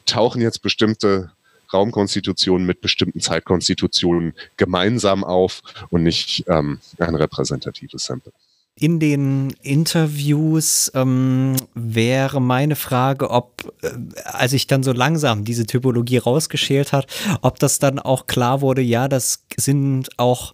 tauchen 0.05 0.41
jetzt 0.41 0.61
bestimmte 0.61 1.31
Raumkonstitutionen 1.73 2.65
mit 2.65 2.81
bestimmten 2.81 3.19
Zeitkonstitutionen 3.19 4.33
gemeinsam 4.57 5.23
auf 5.23 5.61
und 5.89 6.03
nicht 6.03 6.45
ähm, 6.47 6.79
ein 6.99 7.15
repräsentatives 7.15 8.05
Sample. 8.05 8.31
In 8.77 8.99
den 8.99 9.55
Interviews 9.61 10.91
ähm, 10.95 11.55
wäre 11.75 12.41
meine 12.41 12.75
Frage, 12.75 13.29
ob, 13.29 13.73
äh, 13.81 13.89
als 14.25 14.51
ich 14.51 14.67
dann 14.67 14.83
so 14.83 14.91
langsam 14.91 15.45
diese 15.45 15.65
Typologie 15.65 16.17
rausgeschält 16.17 16.91
hat, 16.91 17.07
ob 17.41 17.57
das 17.59 17.79
dann 17.79 17.99
auch 17.99 18.27
klar 18.27 18.59
wurde, 18.59 18.81
ja, 18.81 19.07
das 19.07 19.45
sind 19.55 20.09
auch 20.17 20.53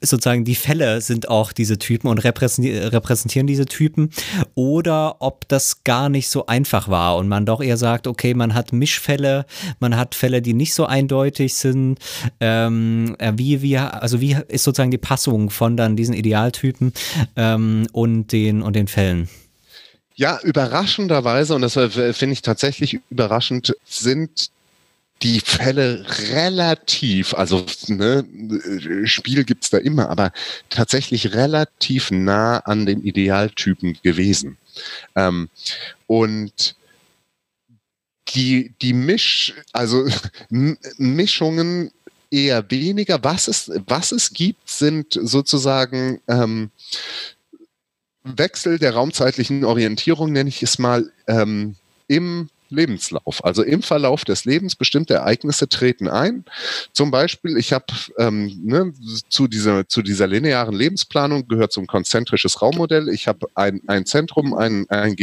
sozusagen 0.00 0.44
die 0.44 0.54
Fälle 0.54 1.00
sind 1.00 1.28
auch 1.28 1.52
diese 1.52 1.78
Typen 1.78 2.08
und 2.08 2.18
repräsentieren 2.18 3.46
diese 3.46 3.66
Typen 3.66 4.10
oder 4.54 5.16
ob 5.20 5.46
das 5.48 5.84
gar 5.84 6.08
nicht 6.08 6.28
so 6.28 6.46
einfach 6.46 6.88
war 6.88 7.16
und 7.16 7.28
man 7.28 7.46
doch 7.46 7.60
eher 7.60 7.76
sagt, 7.76 8.06
okay, 8.06 8.34
man 8.34 8.54
hat 8.54 8.72
Mischfälle, 8.72 9.46
man 9.78 9.96
hat 9.96 10.14
Fälle, 10.14 10.42
die 10.42 10.54
nicht 10.54 10.74
so 10.74 10.86
eindeutig 10.86 11.54
sind. 11.54 11.98
Ähm, 12.40 13.16
äh, 13.18 13.32
wie, 13.36 13.62
wie, 13.62 13.78
also 13.78 14.20
wie 14.20 14.36
ist 14.48 14.64
sozusagen 14.64 14.90
die 14.90 14.98
Passung 14.98 15.50
von 15.50 15.76
dann 15.76 15.96
diesen 15.96 16.14
Idealtypen 16.14 16.92
ähm, 17.36 17.86
und, 17.92 18.32
den, 18.32 18.62
und 18.62 18.76
den 18.76 18.88
Fällen? 18.88 19.28
Ja, 20.14 20.38
überraschenderweise, 20.42 21.54
und 21.54 21.62
das 21.62 21.76
äh, 21.76 22.12
finde 22.12 22.34
ich 22.34 22.42
tatsächlich 22.42 23.00
überraschend, 23.10 23.74
sind 23.86 24.50
die 25.22 25.40
Fälle 25.40 26.06
relativ, 26.32 27.34
also 27.34 27.66
ne, 27.88 28.24
Spiel 29.04 29.44
gibt's 29.44 29.70
da 29.70 29.78
immer, 29.78 30.08
aber 30.08 30.32
tatsächlich 30.70 31.34
relativ 31.34 32.10
nah 32.10 32.58
an 32.58 32.86
den 32.86 33.02
Idealtypen 33.02 33.98
gewesen. 34.02 34.56
Ähm, 35.14 35.50
und 36.06 36.74
die, 38.34 38.72
die 38.80 38.92
Misch, 38.92 39.54
also 39.72 40.06
Mischungen 40.48 41.90
eher 42.30 42.70
weniger. 42.70 43.22
Was 43.22 43.48
es, 43.48 43.70
was 43.86 44.12
es 44.12 44.32
gibt, 44.32 44.68
sind 44.68 45.18
sozusagen 45.20 46.20
ähm, 46.28 46.70
Wechsel 48.22 48.78
der 48.78 48.94
raumzeitlichen 48.94 49.64
Orientierung, 49.64 50.32
nenne 50.32 50.48
ich 50.48 50.62
es 50.62 50.78
mal, 50.78 51.10
ähm, 51.26 51.76
im 52.06 52.48
Lebenslauf. 52.70 53.44
Also 53.44 53.62
im 53.62 53.82
Verlauf 53.82 54.24
des 54.24 54.44
Lebens 54.44 54.76
bestimmte 54.76 55.14
Ereignisse 55.14 55.68
treten 55.68 56.08
ein. 56.08 56.44
Zum 56.92 57.10
Beispiel, 57.10 57.56
ich 57.56 57.72
habe 57.72 57.86
ähm, 58.18 58.60
ne, 58.64 58.92
zu, 59.28 59.48
dieser, 59.48 59.88
zu 59.88 60.02
dieser 60.02 60.26
linearen 60.26 60.74
Lebensplanung 60.74 61.48
gehört 61.48 61.72
zum 61.72 61.86
konzentrisches 61.86 62.62
Raummodell. 62.62 63.08
Ich 63.08 63.28
habe 63.28 63.46
ein, 63.54 63.80
ein 63.86 64.06
Zentrum, 64.06 64.54
ein, 64.54 64.86
ein, 64.88 65.16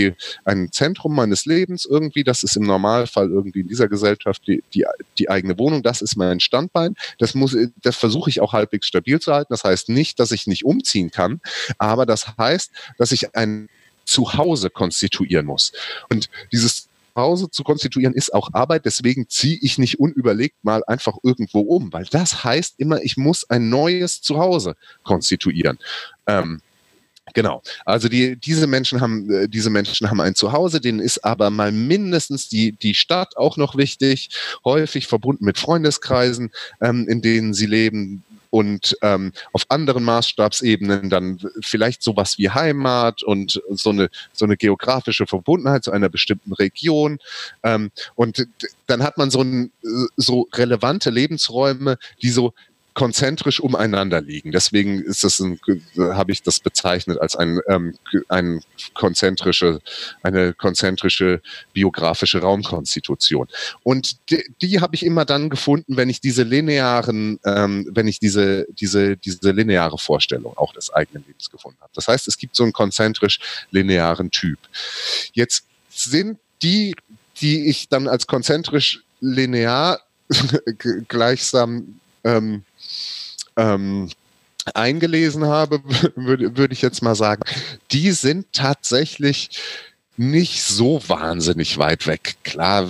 ein 0.46 0.72
Zentrum 0.72 1.16
meines 1.16 1.46
Lebens 1.46 1.86
irgendwie, 1.86 2.24
das 2.24 2.44
ist 2.44 2.56
im 2.58 2.64
Normalfall 2.64 3.30
irgendwie 3.30 3.62
in 3.62 3.68
dieser 3.68 3.88
Gesellschaft 3.88 4.48
die, 4.48 4.64
die, 4.74 4.86
die 5.18 5.30
eigene 5.30 5.58
Wohnung, 5.58 5.84
das 5.84 6.02
ist 6.02 6.16
mein 6.16 6.40
Standbein. 6.40 6.96
Das 7.18 7.34
das 7.82 7.96
versuche 7.96 8.30
ich 8.30 8.42
auch 8.42 8.54
halbwegs 8.54 8.88
stabil 8.88 9.20
zu 9.20 9.34
halten. 9.34 9.54
Das 9.54 9.64
heißt 9.64 9.90
nicht, 9.90 10.20
dass 10.20 10.32
ich 10.32 10.48
nicht 10.48 10.66
umziehen 10.66 11.12
kann, 11.12 11.42
aber 11.78 12.06
das 12.06 12.38
heißt, 12.38 12.72
dass 12.98 13.12
ich 13.12 13.36
ein 13.36 13.70
Zuhause 14.06 14.70
konstituieren 14.70 15.46
muss. 15.46 15.74
Und 16.10 16.30
dieses 16.52 16.87
Hause 17.22 17.50
zu 17.50 17.64
konstituieren 17.64 18.14
ist 18.14 18.34
auch 18.34 18.50
Arbeit. 18.54 18.86
Deswegen 18.86 19.28
ziehe 19.30 19.58
ich 19.62 19.78
nicht 19.78 20.00
unüberlegt 20.00 20.64
mal 20.64 20.84
einfach 20.88 21.18
irgendwo 21.24 21.62
um, 21.62 21.92
weil 21.92 22.06
das 22.06 22.44
heißt 22.44 22.76
immer, 22.78 23.02
ich 23.04 23.18
muss 23.18 23.50
ein 23.50 23.70
neues 23.70 24.22
Zuhause 24.22 24.76
konstituieren. 25.04 25.78
Ähm, 26.28 26.62
Genau. 27.34 27.62
Also 27.86 28.08
die, 28.08 28.38
diese 28.38 28.68
Menschen 28.68 29.02
haben, 29.02 29.30
äh, 29.30 29.50
diese 29.50 29.70
Menschen 29.70 30.10
haben 30.10 30.22
ein 30.22 30.36
Zuhause, 30.36 30.80
denen 30.80 31.00
ist 31.00 31.26
aber 31.26 31.50
mal 31.50 31.72
mindestens 31.72 32.48
die, 32.48 32.72
die 32.72 32.96
Stadt 32.96 33.36
auch 33.38 33.58
noch 33.58 33.76
wichtig, 33.76 34.30
häufig 34.64 35.08
verbunden 35.08 35.44
mit 35.44 35.58
Freundeskreisen, 35.58 36.52
ähm, 36.82 37.08
in 37.08 37.22
denen 37.22 37.54
sie 37.54 37.66
leben, 37.66 38.24
und 38.50 38.98
ähm, 39.02 39.32
auf 39.54 39.64
anderen 39.70 40.04
Maßstabsebenen 40.04 41.10
dann 41.10 41.40
vielleicht 41.62 42.04
sowas 42.04 42.38
wie 42.38 42.50
Heimat 42.50 43.24
und 43.24 43.62
so 43.70 43.90
eine, 43.90 44.10
so 44.34 44.46
eine 44.46 44.58
geografische 44.58 45.28
Verbundenheit 45.28 45.84
zu 45.84 45.92
einer 45.92 46.10
bestimmten 46.10 46.54
Region. 46.54 47.20
Ähm, 47.64 47.92
und 48.16 48.48
dann 48.88 49.04
hat 49.04 49.18
man 49.18 49.30
so, 49.30 49.42
ein, 49.42 49.72
so 50.16 50.48
relevante 50.54 51.10
Lebensräume, 51.10 51.98
die 52.22 52.30
so 52.30 52.54
konzentrisch 52.98 53.60
umeinander 53.60 54.22
liegen. 54.22 54.52
Deswegen 54.52 55.04
ist 55.04 55.24
das 55.24 55.40
habe 56.00 56.32
ich 56.32 56.42
das 56.42 56.60
bezeichnet 56.60 57.22
als 57.22 57.36
ein, 57.36 57.60
ähm, 57.68 57.94
ein 58.28 58.62
konzentrische, 58.96 59.82
eine 60.24 60.56
konzentrische 60.56 61.44
biografische 61.74 62.42
Raumkonstitution. 62.42 63.50
Und 63.84 64.18
die, 64.32 64.44
die 64.64 64.82
habe 64.82 64.96
ich 64.96 65.06
immer 65.06 65.26
dann 65.26 65.52
gefunden, 65.52 65.96
wenn 65.96 66.10
ich 66.10 66.22
diese 66.22 66.42
linearen, 66.42 67.40
ähm, 67.46 67.88
wenn 67.92 68.08
ich 68.08 68.18
diese, 68.18 68.66
diese, 68.72 69.16
diese 69.16 69.52
lineare 69.52 70.00
Vorstellung 70.00 70.58
auch 70.58 70.74
des 70.74 70.92
eigenen 70.92 71.24
Lebens 71.28 71.52
gefunden 71.52 71.78
habe. 71.82 71.92
Das 71.94 72.08
heißt, 72.08 72.28
es 72.28 72.40
gibt 72.40 72.56
so 72.56 72.64
einen 72.64 72.74
konzentrisch 72.74 73.40
linearen 73.70 74.32
Typ. 74.32 74.58
Jetzt 75.34 75.66
sind 75.92 76.40
die, 76.64 76.96
die 77.42 77.70
ich 77.70 77.90
dann 77.90 78.08
als 78.08 78.26
konzentrisch 78.26 79.04
linear 79.22 80.02
gleichsam 81.08 82.00
ähm, 82.24 82.64
ähm, 83.58 84.10
eingelesen 84.74 85.46
habe, 85.46 85.82
würde, 86.16 86.56
würde 86.58 86.74
ich 86.74 86.82
jetzt 86.82 87.02
mal 87.02 87.16
sagen, 87.16 87.44
die 87.92 88.12
sind 88.12 88.48
tatsächlich 88.54 89.50
nicht 90.16 90.64
so 90.64 91.02
wahnsinnig 91.08 91.78
weit 91.78 92.08
weg. 92.08 92.36
Klar, 92.44 92.88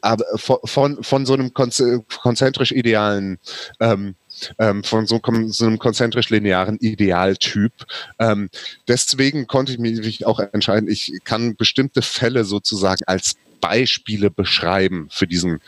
aber 0.00 0.24
von, 0.36 1.02
von 1.02 1.26
so 1.26 1.34
einem 1.34 1.52
konzentrisch 1.54 2.72
idealen 2.72 3.38
ähm, 3.78 4.16
ähm, 4.58 4.82
von 4.82 5.06
so, 5.06 5.20
so, 5.48 5.66
einem 5.66 5.78
konzentrisch 5.78 6.30
linearen 6.30 6.78
Idealtyp. 6.78 7.72
Ähm, 8.18 8.50
deswegen 8.88 9.46
konnte 9.46 9.72
ich 9.72 9.78
mich 9.78 10.26
auch 10.26 10.40
entscheiden, 10.40 10.88
ich 10.88 11.12
kann 11.24 11.56
bestimmte 11.56 12.02
Fälle 12.02 12.44
sozusagen 12.44 13.04
als 13.06 13.36
Beispiele 13.64 14.30
beschreiben 14.30 15.08
für 15.10 15.26
diesen, 15.26 15.60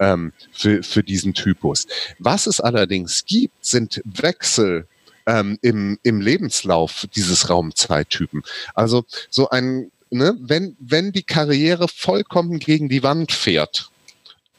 ähm, 0.00 0.32
für, 0.50 0.82
für 0.82 1.04
diesen 1.04 1.34
Typus. 1.34 1.86
Was 2.18 2.48
es 2.48 2.60
allerdings 2.60 3.24
gibt, 3.26 3.64
sind 3.64 4.02
Wechsel 4.04 4.88
ähm, 5.26 5.56
im, 5.62 5.96
im 6.02 6.20
Lebenslauf 6.20 7.06
dieses 7.14 7.48
Raumzeittypen. 7.48 8.42
Also 8.74 9.04
so 9.30 9.50
ein, 9.50 9.92
ne, 10.10 10.36
wenn, 10.40 10.76
wenn 10.80 11.12
die 11.12 11.22
Karriere 11.22 11.86
vollkommen 11.86 12.58
gegen 12.58 12.88
die 12.88 13.04
Wand 13.04 13.30
fährt, 13.30 13.88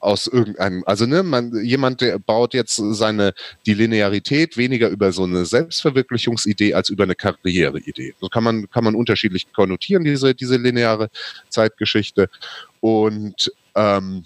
aus 0.06 0.28
irgendeinem, 0.28 0.84
also 0.86 1.06
ne, 1.06 1.24
man, 1.24 1.64
jemand, 1.64 2.02
der 2.02 2.20
baut 2.20 2.54
jetzt 2.54 2.76
seine, 2.76 3.34
die 3.66 3.74
Linearität 3.74 4.56
weniger 4.56 4.90
über 4.90 5.12
so 5.12 5.24
eine 5.24 5.46
Selbstverwirklichungsidee 5.46 6.74
als 6.74 6.90
über 6.90 7.04
eine 7.04 7.16
Karriereidee. 7.16 8.14
So 8.22 8.28
kann 8.28 8.44
man, 8.44 8.70
kann 8.70 8.84
man 8.84 8.96
unterschiedlich 8.96 9.52
konnotieren, 9.52 10.04
diese, 10.04 10.36
diese 10.36 10.58
lineare 10.58 11.10
Zeitgeschichte. 11.50 12.30
Und, 12.82 13.52
ähm, 13.76 14.26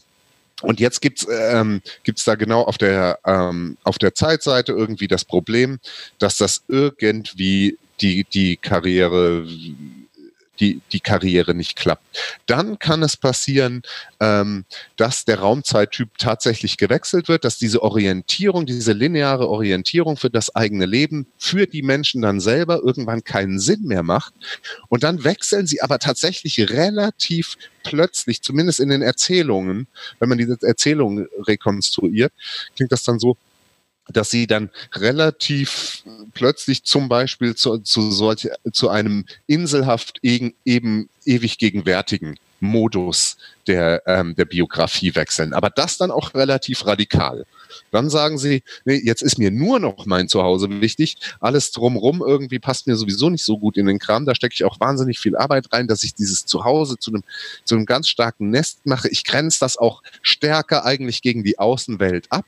und 0.62 0.82
jetzt 0.82 1.02
gibt's 1.02 1.26
ähm, 1.32 1.82
gibt's 2.04 2.26
da 2.26 2.36
genau 2.36 2.64
auf 2.64 2.78
der, 2.78 3.20
ähm, 3.26 3.78
auf 3.84 3.98
der 3.98 4.14
Zeitseite 4.14 4.74
irgendwie 4.74 5.08
das 5.08 5.24
Problem, 5.24 5.80
dass 6.18 6.38
das 6.38 6.64
irgendwie 6.68 7.78
die, 8.02 8.26
die 8.26 8.58
Karriere 8.58 9.46
die, 10.60 10.82
die 10.92 11.00
Karriere 11.00 11.54
nicht 11.54 11.76
klappt. 11.76 12.04
Dann 12.46 12.80
kann 12.80 13.04
es 13.04 13.18
passieren, 13.18 13.82
ähm, 14.20 14.66
dass 14.98 15.26
der 15.26 15.40
Raumzeittyp 15.40 16.18
tatsächlich 16.18 16.78
gewechselt 16.78 17.28
wird, 17.28 17.46
dass 17.46 17.58
diese 17.58 17.82
Orientierung, 17.82 18.66
diese 18.66 18.94
lineare 18.94 19.48
Orientierung 19.48 20.18
für 20.18 20.30
das 20.30 20.56
eigene 20.56 20.86
Leben 20.86 21.28
für 21.38 21.66
die 21.66 21.82
Menschen 21.82 22.22
dann 22.22 22.40
selber 22.40 22.82
irgendwann 22.84 23.24
keinen 23.24 23.60
Sinn 23.60 23.84
mehr 23.84 24.04
macht. 24.04 24.34
Und 24.90 25.04
dann 25.04 25.24
wechseln 25.24 25.68
sie 25.68 25.82
aber 25.82 26.00
tatsächlich 26.00 26.70
relativ 26.70 27.58
plötzlich, 27.84 28.42
zumindest 28.42 28.80
in 28.80 28.90
den 28.90 29.02
Erzählungen, 29.02 29.88
wenn 30.20 30.30
man 30.30 30.38
diese 30.38 30.58
Erzählungen 30.62 31.28
rekonstruiert, 31.48 32.34
klingt 32.76 32.92
das 32.92 33.04
dann 33.04 33.20
so, 33.20 33.38
dass 34.10 34.30
sie 34.30 34.48
dann 34.48 34.70
relativ 34.94 36.04
plötzlich 36.34 36.84
zum 36.84 37.10
Beispiel 37.10 37.56
zu, 37.56 37.80
zu, 37.80 38.12
solch, 38.12 38.48
zu 38.72 38.90
einem 38.90 39.26
inselhaft 39.48 40.20
eben, 40.22 40.54
eben 40.66 41.10
ewig 41.26 41.58
gegenwärtigen 41.58 42.38
Modus 42.60 43.38
der, 43.68 44.02
ähm, 44.08 44.36
der 44.36 44.46
Biografie 44.46 45.14
wechseln. 45.16 45.54
Aber 45.54 45.70
das 45.70 45.98
dann 45.98 46.12
auch 46.12 46.34
relativ 46.34 46.86
radikal. 46.86 47.46
Dann 47.92 48.10
sagen 48.10 48.38
sie, 48.38 48.64
nee, 48.86 49.00
jetzt 49.04 49.22
ist 49.22 49.38
mir 49.38 49.52
nur 49.52 49.80
noch 49.80 50.06
mein 50.06 50.28
Zuhause 50.28 50.82
wichtig. 50.82 51.18
Alles 51.40 51.72
drumrum 51.72 52.24
irgendwie 52.26 52.60
passt 52.60 52.88
mir 52.88 52.96
sowieso 52.96 53.30
nicht 53.30 53.44
so 53.44 53.58
gut 53.58 53.78
in 53.78 53.86
den 53.86 54.00
Kram. 54.00 54.26
Da 54.26 54.36
stecke 54.36 54.56
ich 54.56 54.64
auch 54.64 54.80
wahnsinnig 54.80 55.20
viel 55.20 55.36
Arbeit 55.36 55.72
rein, 55.72 55.88
dass 55.88 56.04
ich 56.04 56.14
dieses 56.16 56.46
Zuhause 56.46 56.98
zu 56.98 57.12
einem, 57.12 57.24
zu 57.64 57.76
einem 57.76 57.86
ganz 57.86 58.08
starken 58.08 58.50
Nest 58.50 58.86
mache. 58.86 59.08
Ich 59.10 59.24
grenze 59.24 59.60
das 59.60 59.78
auch 59.78 60.02
stärker 60.22 60.86
eigentlich 60.86 61.22
gegen 61.22 61.44
die 61.44 61.60
Außenwelt 61.60 62.32
ab. 62.32 62.46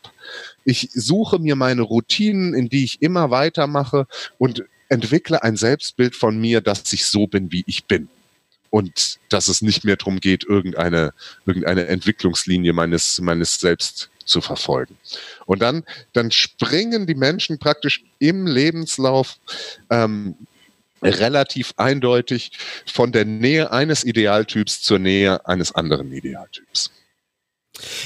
Ich 0.65 0.89
suche 0.93 1.39
mir 1.39 1.55
meine 1.55 1.83
Routinen, 1.83 2.53
in 2.53 2.69
die 2.69 2.83
ich 2.83 3.01
immer 3.01 3.29
weitermache 3.31 4.07
und 4.37 4.63
entwickle 4.89 5.41
ein 5.41 5.55
Selbstbild 5.55 6.15
von 6.15 6.39
mir, 6.39 6.61
dass 6.61 6.91
ich 6.93 7.05
so 7.05 7.27
bin, 7.27 7.51
wie 7.51 7.63
ich 7.65 7.85
bin 7.85 8.09
und 8.71 9.19
dass 9.29 9.47
es 9.47 9.61
nicht 9.61 9.83
mehr 9.83 9.97
darum 9.97 10.19
geht, 10.19 10.43
irgendeine, 10.43 11.13
irgendeine 11.45 11.87
Entwicklungslinie 11.87 12.73
meines, 12.73 13.21
meines 13.21 13.59
Selbst 13.59 14.09
zu 14.25 14.41
verfolgen. 14.41 14.97
Und 15.45 15.61
dann, 15.61 15.83
dann 16.13 16.31
springen 16.31 17.05
die 17.05 17.15
Menschen 17.15 17.59
praktisch 17.59 18.03
im 18.17 18.47
Lebenslauf 18.47 19.37
ähm, 19.89 20.35
relativ 21.03 21.73
eindeutig 21.77 22.51
von 22.85 23.11
der 23.11 23.25
Nähe 23.25 23.71
eines 23.71 24.03
Idealtyps 24.03 24.81
zur 24.81 24.99
Nähe 24.99 25.45
eines 25.47 25.73
anderen 25.73 26.11
Idealtyps. 26.11 26.91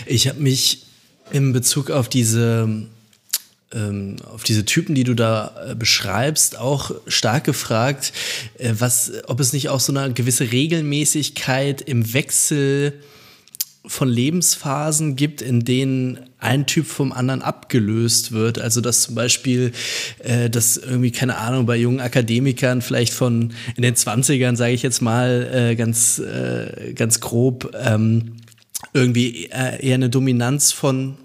Ich 0.05 0.27
habe 0.27 0.39
mich 0.39 0.85
in 1.31 1.53
Bezug 1.53 1.91
auf 1.91 2.09
diese 2.09 2.87
ähm, 3.75 4.15
auf 4.33 4.43
diese 4.43 4.65
Typen, 4.65 4.95
die 4.95 5.03
du 5.03 5.13
da 5.13 5.71
äh, 5.71 5.75
beschreibst, 5.75 6.57
auch 6.57 6.91
stark 7.07 7.43
gefragt, 7.43 8.13
äh, 8.57 8.73
was, 8.77 9.11
ob 9.27 9.39
es 9.39 9.53
nicht 9.53 9.69
auch 9.69 9.79
so 9.79 9.93
eine 9.93 10.13
gewisse 10.13 10.51
Regelmäßigkeit 10.51 11.81
im 11.81 12.13
Wechsel 12.13 12.93
von 13.87 14.09
Lebensphasen 14.09 15.15
gibt, 15.15 15.41
in 15.41 15.63
denen 15.63 16.19
ein 16.39 16.65
Typ 16.65 16.87
vom 16.87 17.11
anderen 17.11 17.41
abgelöst 17.41 18.31
wird. 18.31 18.59
Also 18.59 18.81
dass 18.81 19.01
zum 19.01 19.15
Beispiel, 19.15 19.71
äh, 20.19 20.49
dass 20.49 20.77
irgendwie, 20.77 21.11
keine 21.11 21.37
Ahnung, 21.37 21.65
bei 21.65 21.75
jungen 21.75 21.99
Akademikern 21.99 22.81
vielleicht 22.81 23.13
von 23.13 23.53
in 23.75 23.83
den 23.83 23.95
20ern, 23.95 24.55
sage 24.55 24.73
ich 24.73 24.83
jetzt 24.83 25.01
mal, 25.01 25.49
äh, 25.71 25.75
ganz, 25.75 26.19
äh, 26.19 26.93
ganz 26.93 27.19
grob, 27.19 27.75
ähm, 27.79 28.37
irgendwie 28.93 29.49
äh, 29.51 29.85
eher 29.85 29.95
eine 29.95 30.09
Dominanz 30.09 30.71
von 30.71 31.17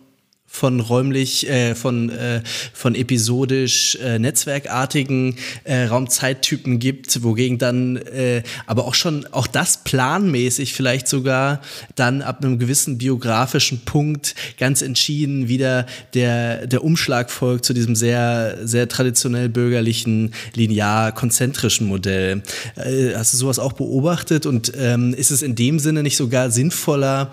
von 0.53 0.81
räumlich, 0.81 1.49
äh, 1.49 1.77
von, 1.77 2.11
äh, 2.11 2.43
von 2.75 2.97
episodisch 2.97 3.97
äh, 4.03 4.19
netzwerkartigen 4.19 5.37
äh, 5.63 5.85
Raumzeittypen 5.85 6.81
gibt, 6.81 7.23
wogegen 7.23 7.57
dann 7.59 7.97
äh, 7.97 8.43
aber 8.67 8.87
auch 8.87 8.95
schon 8.95 9.27
auch 9.31 9.47
das 9.47 9.85
planmäßig 9.85 10.75
vielleicht 10.75 11.07
sogar 11.07 11.61
dann 11.95 12.21
ab 12.21 12.45
einem 12.45 12.59
gewissen 12.59 12.99
biografischen 12.99 13.85
Punkt 13.85 14.35
ganz 14.59 14.83
entschieden 14.83 15.47
wieder 15.47 15.87
der, 16.15 16.67
der 16.67 16.83
Umschlag 16.83 17.31
folgt 17.31 17.65
zu 17.65 17.73
diesem 17.73 17.95
sehr, 17.95 18.59
sehr 18.65 18.89
traditionell 18.89 19.49
bürgerlichen, 19.49 20.35
linear 20.55 21.13
konzentrischen 21.13 21.87
Modell. 21.87 22.43
Äh, 22.75 23.15
hast 23.15 23.33
du 23.33 23.37
sowas 23.37 23.61
auch 23.61 23.75
beobachtet 23.75 24.47
und 24.47 24.73
ähm, 24.77 25.15
ist 25.15 25.31
es 25.31 25.43
in 25.43 25.55
dem 25.55 25.79
Sinne 25.79 26.03
nicht 26.03 26.17
sogar 26.17 26.51
sinnvoller, 26.51 27.31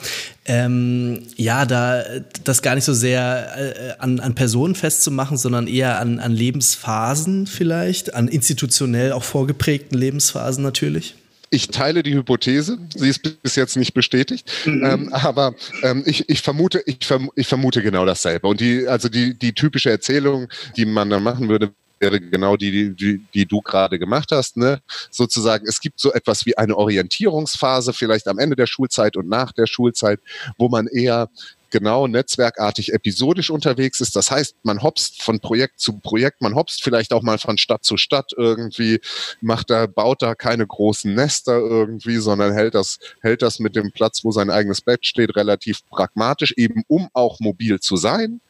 ähm, 0.48 1.24
ja, 1.36 1.66
da 1.66 2.04
das 2.44 2.62
gar 2.62 2.76
nicht 2.76 2.86
so 2.86 2.94
sehr 2.94 3.54
äh, 3.58 3.94
an, 4.00 4.20
an 4.20 4.34
Personen 4.34 4.76
festzumachen, 4.76 5.38
sondern 5.38 5.68
eher 5.68 6.00
an, 6.00 6.20
an 6.20 6.32
Lebensphasen 6.32 7.48
vielleicht, 7.48 8.14
an 8.14 8.30
institutionell 8.30 9.12
auch 9.12 9.24
vorgeprägten 9.24 9.98
Lebensphasen 9.98 10.64
natürlich? 10.64 11.16
Ich 11.50 11.70
teile 11.70 12.04
die 12.04 12.14
Hypothese, 12.14 12.78
sie 12.96 13.08
ist 13.10 13.42
bis 13.42 13.56
jetzt 13.56 13.78
nicht 13.78 13.94
bestätigt, 13.94 14.52
mhm. 14.66 14.84
ähm, 14.86 15.14
aber 15.14 15.54
ähm, 15.82 16.04
ich, 16.06 16.28
ich, 16.30 16.42
vermute, 16.42 16.82
ich, 16.86 17.06
verm 17.06 17.30
ich 17.36 17.48
vermute 17.48 17.82
genau 17.82 18.06
dasselbe. 18.06 18.48
Und 18.48 18.60
die, 18.60 18.88
also 18.88 19.08
die, 19.08 19.34
die 19.34 19.54
typische 19.54 19.90
Erzählung, 19.90 20.50
die 20.76 20.86
man 20.86 21.10
dann 21.10 21.24
machen 21.24 21.48
würde, 21.48 21.72
wäre 22.00 22.20
genau 22.20 22.58
die, 22.58 22.96
die, 22.96 23.22
die 23.34 23.46
du 23.46 23.62
gerade 23.62 24.00
gemacht 24.00 24.32
hast. 24.32 24.58
Ne? 24.58 24.82
Sozusagen, 25.10 25.66
es 25.68 25.80
gibt 25.80 26.00
so 26.00 26.12
etwas 26.14 26.46
wie 26.46 26.58
eine 26.58 26.76
Orientierungsphase, 26.76 27.94
vielleicht 27.94 28.28
am 28.28 28.40
Ende 28.40 28.56
der 28.56 28.68
Schulzeit 28.68 29.18
und 29.18 29.28
nach 29.28 29.52
der 29.52 29.68
Schulzeit, 29.68 30.20
wo 30.58 30.70
man 30.70 30.88
eher 30.88 31.30
genau 31.70 32.08
netzwerkartig 32.08 32.94
episodisch 32.94 33.50
unterwegs 33.50 34.00
ist. 34.00 34.16
Das 34.16 34.32
heißt, 34.32 34.56
man 34.64 34.82
hopst 34.82 35.22
von 35.22 35.40
Projekt 35.40 35.80
zu 35.80 36.00
Projekt, 36.00 36.42
man 36.42 36.56
hopst 36.56 36.84
vielleicht 36.84 37.14
auch 37.14 37.24
mal 37.24 37.38
von 37.38 37.58
Stadt 37.58 37.84
zu 37.84 37.98
Stadt 37.98 38.32
irgendwie, 38.36 39.00
macht 39.42 39.70
da, 39.70 39.86
baut 39.86 40.22
da 40.22 40.36
keine 40.36 40.66
großen 40.66 41.14
Nester 41.14 41.58
irgendwie, 41.58 42.18
sondern 42.18 42.54
hält 42.54 42.76
das, 42.76 43.00
hält 43.22 43.42
das 43.42 43.60
mit 43.60 43.76
dem 43.76 43.92
Platz, 43.92 44.24
wo 44.24 44.32
sein 44.32 44.50
eigenes 44.50 44.82
Bett 44.82 45.06
steht, 45.06 45.36
relativ 45.36 45.86
pragmatisch, 45.90 46.54
eben 46.58 46.84
um 46.88 47.10
auch 47.14 47.40
mobil 47.40 47.80
zu 47.80 47.98
sein. 47.98 48.42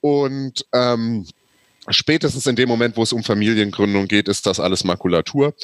Und 0.00 0.66
ähm, 0.72 1.26
spätestens 1.88 2.46
in 2.46 2.56
dem 2.56 2.68
Moment, 2.68 2.96
wo 2.96 3.02
es 3.02 3.12
um 3.12 3.24
Familiengründung 3.24 4.06
geht, 4.06 4.28
ist 4.28 4.46
das 4.46 4.60
alles 4.60 4.84
Makulatur. 4.84 5.54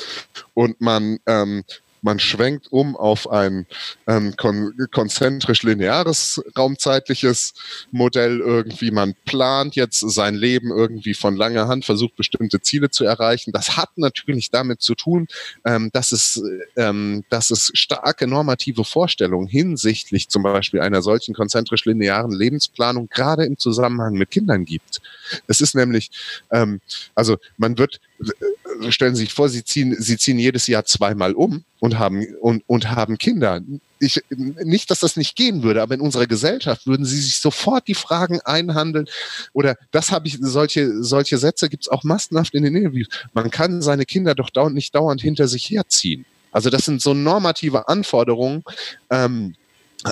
Und 0.55 0.81
man 0.81 1.19
ähm, 1.27 1.65
man 2.03 2.19
schwenkt 2.19 2.71
um 2.71 2.97
auf 2.97 3.31
ein 3.31 3.67
ähm, 4.07 4.35
kon 4.37 4.75
konzentrisch 4.91 5.63
lineares 5.63 6.43
raumzeitliches 6.57 7.55
Modell 7.91 8.41
irgendwie. 8.41 8.91
Man 8.91 9.15
plant 9.25 9.77
jetzt 9.77 10.01
sein 10.01 10.35
Leben 10.35 10.71
irgendwie 10.71 11.15
von 11.15 11.37
langer 11.37 11.69
Hand, 11.69 11.85
versucht 11.85 12.17
bestimmte 12.17 12.61
Ziele 12.61 12.91
zu 12.91 13.05
erreichen. 13.05 13.53
Das 13.53 13.77
hat 13.77 13.91
natürlich 13.97 14.51
damit 14.51 14.83
zu 14.83 14.95
tun, 14.95 15.27
ähm, 15.65 15.91
dass, 15.93 16.13
es, 16.13 16.43
ähm, 16.77 17.25
dass 17.31 17.51
es 17.51 17.71
starke 17.75 18.27
normative 18.27 18.85
Vorstellungen 18.85 19.49
hinsichtlich 19.49 20.29
zum 20.29 20.43
Beispiel 20.43 20.81
einer 20.81 21.03
solchen 21.03 21.35
konzentrisch 21.35 21.85
linearen 21.85 22.33
Lebensplanung 22.33 23.09
gerade 23.09 23.45
im 23.45 23.59
Zusammenhang 23.59 24.15
mit 24.15 24.31
Kindern 24.31 24.65
gibt. 24.65 25.01
Es 25.47 25.61
ist 25.61 25.75
nämlich, 25.75 26.11
ähm, 26.51 26.81
also 27.15 27.37
man 27.57 27.79
wird 27.79 28.01
äh, 28.21 28.91
stellen 28.91 29.15
Sie 29.15 29.25
sich 29.25 29.35
vor, 29.35 29.49
Sie 29.49 29.65
ziehen, 29.65 29.97
Sie 29.99 30.19
ziehen 30.19 30.39
jedes 30.39 30.67
Jahr 30.67 30.85
zweimal 30.85 31.35
um 31.35 31.65
und 31.81 31.99
haben, 31.99 32.27
und, 32.41 32.63
und 32.67 32.91
haben 32.91 33.19
Kinder. 33.19 33.61
Ich, 34.01 34.23
nicht, 34.31 34.91
dass 34.91 35.01
das 35.01 35.17
nicht 35.17 35.37
gehen 35.37 35.63
würde, 35.63 35.83
aber 35.83 35.95
in 35.95 36.01
unserer 36.01 36.27
Gesellschaft 36.27 36.87
würden 36.87 37.05
Sie 37.05 37.21
sich 37.21 37.39
sofort 37.39 37.89
die 37.89 37.95
Fragen 37.95 38.41
einhandeln. 38.41 39.07
Oder 39.53 39.77
das 39.91 40.11
habe 40.11 40.29
ich, 40.29 40.39
solche, 40.41 41.03
solche 41.03 41.39
Sätze 41.39 41.69
gibt 41.69 41.85
es 41.85 41.89
auch 41.89 42.05
massenhaft 42.05 42.55
in 42.55 42.63
den 42.63 42.77
Interviews. 42.77 43.09
Man 43.33 43.51
kann 43.51 43.83
seine 43.83 44.05
Kinder 44.05 44.35
doch 44.35 44.51
dauernd, 44.51 44.75
nicht 44.75 44.95
dauernd 44.95 45.21
hinter 45.21 45.49
sich 45.49 45.69
herziehen. 45.71 46.25
Also 46.51 46.71
das 46.71 46.85
sind 46.85 47.03
so 47.03 47.15
normative 47.15 47.89
Anforderungen, 47.89 48.65
ähm, 49.11 49.55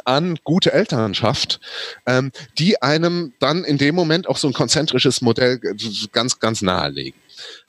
an 0.05 0.37
gute 0.43 0.73
Elternschaft, 0.73 1.61
ähm, 2.07 2.33
die 2.59 2.83
einem 2.83 3.33
dann 3.39 3.64
in 3.64 3.79
dem 3.79 3.95
Moment 3.95 4.29
auch 4.29 4.37
so 4.37 4.49
ein 4.49 4.53
konzentrisches 4.53 5.21
Modell 5.23 5.61
ganz, 6.12 6.41
ganz 6.41 6.62
nahelegen. 6.62 7.19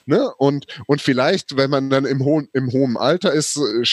Ne? 0.06 0.30
Und, 0.38 0.66
und 0.86 1.02
vielleicht, 1.02 1.56
wenn 1.56 1.68
man 1.68 1.90
dann 1.90 2.06
im 2.06 2.24
hohen, 2.24 2.48
im 2.54 2.72
hohen 2.72 2.96
Alter 2.96 3.32
ist, 3.32 3.58
äh, 3.58 3.84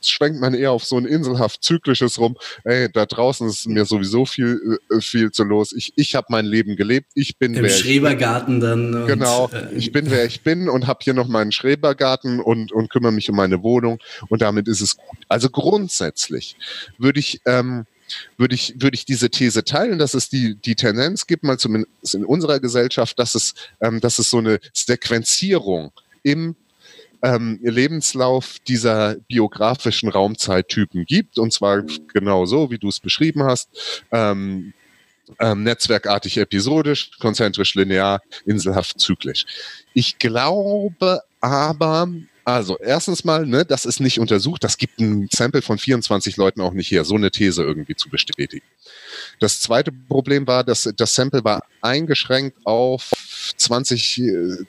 schwenkt 0.00 0.40
man 0.40 0.54
eher 0.54 0.70
auf 0.70 0.84
so 0.84 0.96
ein 0.96 1.04
inselhaft 1.04 1.64
zyklisches 1.64 2.18
rum. 2.18 2.36
Ey, 2.62 2.88
da 2.92 3.06
draußen 3.06 3.48
ist 3.48 3.66
mir 3.66 3.84
sowieso 3.84 4.24
viel, 4.24 4.78
äh, 4.90 5.00
viel 5.00 5.32
zu 5.32 5.42
los. 5.42 5.72
Ich, 5.72 5.92
ich 5.96 6.14
habe 6.14 6.28
mein 6.30 6.44
Leben 6.46 6.76
gelebt. 6.76 7.10
Ich 7.14 7.38
bin 7.38 7.54
Im 7.54 7.68
Schrebergarten 7.68 8.60
dann. 8.60 9.06
Genau. 9.06 9.50
Äh, 9.52 9.74
ich 9.74 9.90
bin 9.90 10.10
wer 10.10 10.24
ich 10.24 10.42
bin 10.42 10.68
und 10.68 10.86
habe 10.86 11.00
hier 11.02 11.14
noch 11.14 11.26
meinen 11.26 11.50
Schrebergarten 11.50 12.40
und, 12.40 12.70
und 12.70 12.88
kümmere 12.88 13.12
mich 13.12 13.28
um 13.28 13.36
meine 13.36 13.62
Wohnung. 13.62 13.98
Und 14.28 14.42
damit 14.42 14.68
ist 14.68 14.80
es 14.80 14.96
gut. 14.96 15.18
Also 15.28 15.50
grundsätzlich 15.50 16.56
würde 16.98 17.18
ich 17.18 17.40
ähm, 17.46 17.86
würde 18.36 18.54
ich, 18.54 18.74
würde 18.80 18.94
ich 18.94 19.04
diese 19.04 19.30
These 19.30 19.64
teilen, 19.64 19.98
dass 19.98 20.14
es 20.14 20.28
die, 20.28 20.56
die 20.56 20.74
Tendenz 20.74 21.26
gibt, 21.26 21.44
mal 21.44 21.58
zumindest 21.58 22.14
in 22.14 22.24
unserer 22.24 22.60
Gesellschaft, 22.60 23.18
dass 23.18 23.34
es, 23.34 23.54
ähm, 23.80 24.00
dass 24.00 24.18
es 24.18 24.30
so 24.30 24.38
eine 24.38 24.60
Sequenzierung 24.72 25.92
im 26.22 26.56
ähm, 27.22 27.58
Lebenslauf 27.62 28.58
dieser 28.68 29.16
biografischen 29.28 30.10
Raumzeittypen 30.10 31.06
gibt. 31.06 31.38
Und 31.38 31.52
zwar 31.52 31.82
genau 32.12 32.46
so, 32.46 32.70
wie 32.70 32.78
du 32.78 32.88
es 32.88 33.00
beschrieben 33.00 33.42
hast. 33.42 33.68
Ähm, 34.12 34.74
ähm, 35.40 35.62
netzwerkartig 35.62 36.36
episodisch, 36.36 37.12
konzentrisch 37.18 37.74
linear, 37.74 38.20
inselhaft 38.44 39.00
zyklisch. 39.00 39.46
Ich 39.94 40.18
glaube 40.18 41.22
aber, 41.40 42.08
also, 42.44 42.78
erstens 42.78 43.24
mal, 43.24 43.46
ne, 43.46 43.64
das 43.64 43.86
ist 43.86 44.00
nicht 44.00 44.20
untersucht. 44.20 44.64
Das 44.64 44.76
gibt 44.76 45.00
ein 45.00 45.28
Sample 45.32 45.62
von 45.62 45.78
24 45.78 46.36
Leuten 46.36 46.60
auch 46.60 46.72
nicht 46.72 46.90
her, 46.90 47.04
so 47.04 47.14
eine 47.14 47.30
These 47.30 47.62
irgendwie 47.62 47.96
zu 47.96 48.10
bestätigen. 48.10 48.66
Das 49.40 49.60
zweite 49.60 49.92
Problem 49.92 50.46
war, 50.46 50.62
dass 50.62 50.90
das 50.96 51.14
Sample 51.14 51.42
war 51.42 51.64
eingeschränkt 51.80 52.58
auf 52.64 53.10
20, 53.56 54.20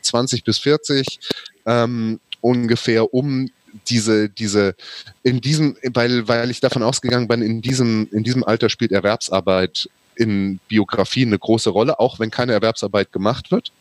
20 0.02 0.44
bis 0.44 0.58
40 0.60 1.20
ähm, 1.66 2.20
ungefähr, 2.42 3.14
um 3.14 3.50
diese, 3.90 4.30
diese, 4.30 4.76
in 5.24 5.42
diesem, 5.42 5.76
weil, 5.84 6.28
weil 6.30 6.50
ich 6.52 6.62
davon 6.62 6.84
ausgegangen 6.84 7.28
bin, 7.28 7.42
in 7.42 7.62
diesem, 7.62 8.08
in 8.12 8.24
diesem 8.24 8.44
Alter 8.44 8.70
spielt 8.70 8.94
Erwerbsarbeit 8.94 9.90
in 10.16 10.60
Biografien 10.70 11.30
eine 11.30 11.40
große 11.40 11.70
Rolle, 11.70 12.00
auch 12.00 12.20
wenn 12.20 12.32
keine 12.32 12.54
Erwerbsarbeit 12.54 13.12
gemacht 13.12 13.52
wird. 13.52 13.74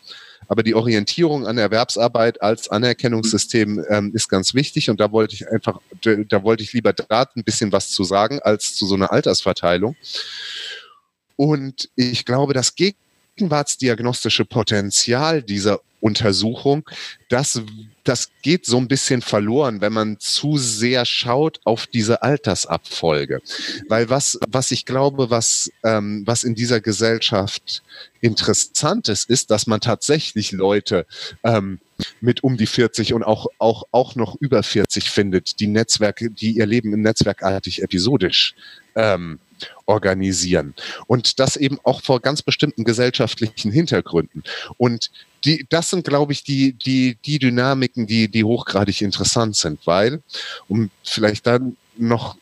Aber 0.49 0.63
die 0.63 0.75
Orientierung 0.75 1.47
an 1.47 1.59
Erwerbsarbeit 1.59 2.43
als 2.43 2.69
Anerkennungssystem 2.69 3.85
ähm, 3.89 4.13
ist 4.15 4.29
ganz 4.29 4.55
wichtig 4.55 4.91
und 4.91 5.01
da 5.01 5.13
wollte 5.13 5.35
ich 5.35 5.49
einfach, 5.49 5.81
da 6.03 6.43
wollte 6.43 6.63
ich 6.63 6.73
lieber 6.73 6.93
da 6.93 7.27
ein 7.35 7.45
bisschen 7.45 7.73
was 7.73 7.91
zu 7.91 8.05
sagen 8.05 8.41
als 8.41 8.75
zu 8.75 8.87
so 8.87 8.95
einer 8.95 9.13
Altersverteilung. 9.13 9.97
Und 11.37 11.91
ich 11.97 12.25
glaube, 12.25 12.55
das 12.55 12.75
gegenwartsdiagnostische 13.37 14.45
Potenzial 14.45 15.43
dieser 15.43 15.81
Untersuchung, 16.05 16.85
das, 17.31 17.63
das 18.05 18.29
geht 18.43 18.67
so 18.67 18.77
ein 18.77 18.89
bisschen 18.89 19.23
verloren, 19.23 19.81
wenn 19.81 19.95
man 19.95 20.21
zu 20.21 20.59
sehr 20.59 21.07
schaut 21.07 21.61
auf 21.65 21.87
diese 21.87 22.23
Altersabfolge. 22.23 23.41
Weil 23.89 24.11
was, 24.11 24.39
was 24.47 24.71
ich 24.71 24.85
glaube, 24.85 25.31
was, 25.31 25.71
ähm, 25.83 26.23
was 26.27 26.45
in 26.45 26.55
dieser 26.55 26.83
Gesellschaft 26.83 27.83
interessant 28.21 29.09
ist, 29.09 29.31
ist, 29.31 29.51
dass 29.51 29.67
man 29.67 29.81
tatsächlich 29.81 30.53
Leute 30.53 31.07
ähm, 31.43 31.81
mit 32.21 32.45
um 32.45 32.59
die 32.59 32.67
40 32.67 33.15
und 33.15 33.23
auch, 33.23 33.47
auch, 33.59 33.85
auch 33.91 34.15
noch 34.15 34.37
über 34.39 34.63
40 34.63 35.09
findet, 35.09 35.59
die 35.59 35.69
Netzwerke, 35.69 36.31
die 36.31 36.59
ihr 36.59 36.67
Leben 36.67 36.93
im 36.93 37.01
Netzwerkartig 37.01 37.83
episodisch 37.83 38.55
ähm, 38.95 39.39
organisieren. 39.87 40.75
Und 41.07 41.39
das 41.39 41.57
eben 41.57 41.79
auch 41.83 42.03
vor 42.03 42.21
ganz 42.21 42.43
bestimmten 42.43 42.85
gesellschaftlichen 42.85 43.71
Hintergründen. 43.71 44.43
Und 44.77 45.11
die, 45.45 45.67
das 45.69 45.91
sind, 45.91 46.07
glaube 46.07 46.33
ich, 46.33 46.43
die, 46.45 46.73
die, 46.73 47.19
die 47.25 47.39
Dynamiken, 47.39 48.07
die, 48.07 48.29
die 48.29 48.45
hochgradig 48.45 49.03
interessant 49.03 49.57
sind, 49.57 49.87
weil, 49.87 50.23
um 50.69 50.91
vielleicht 51.03 51.47
dann 51.47 51.77
noch, 51.97 52.37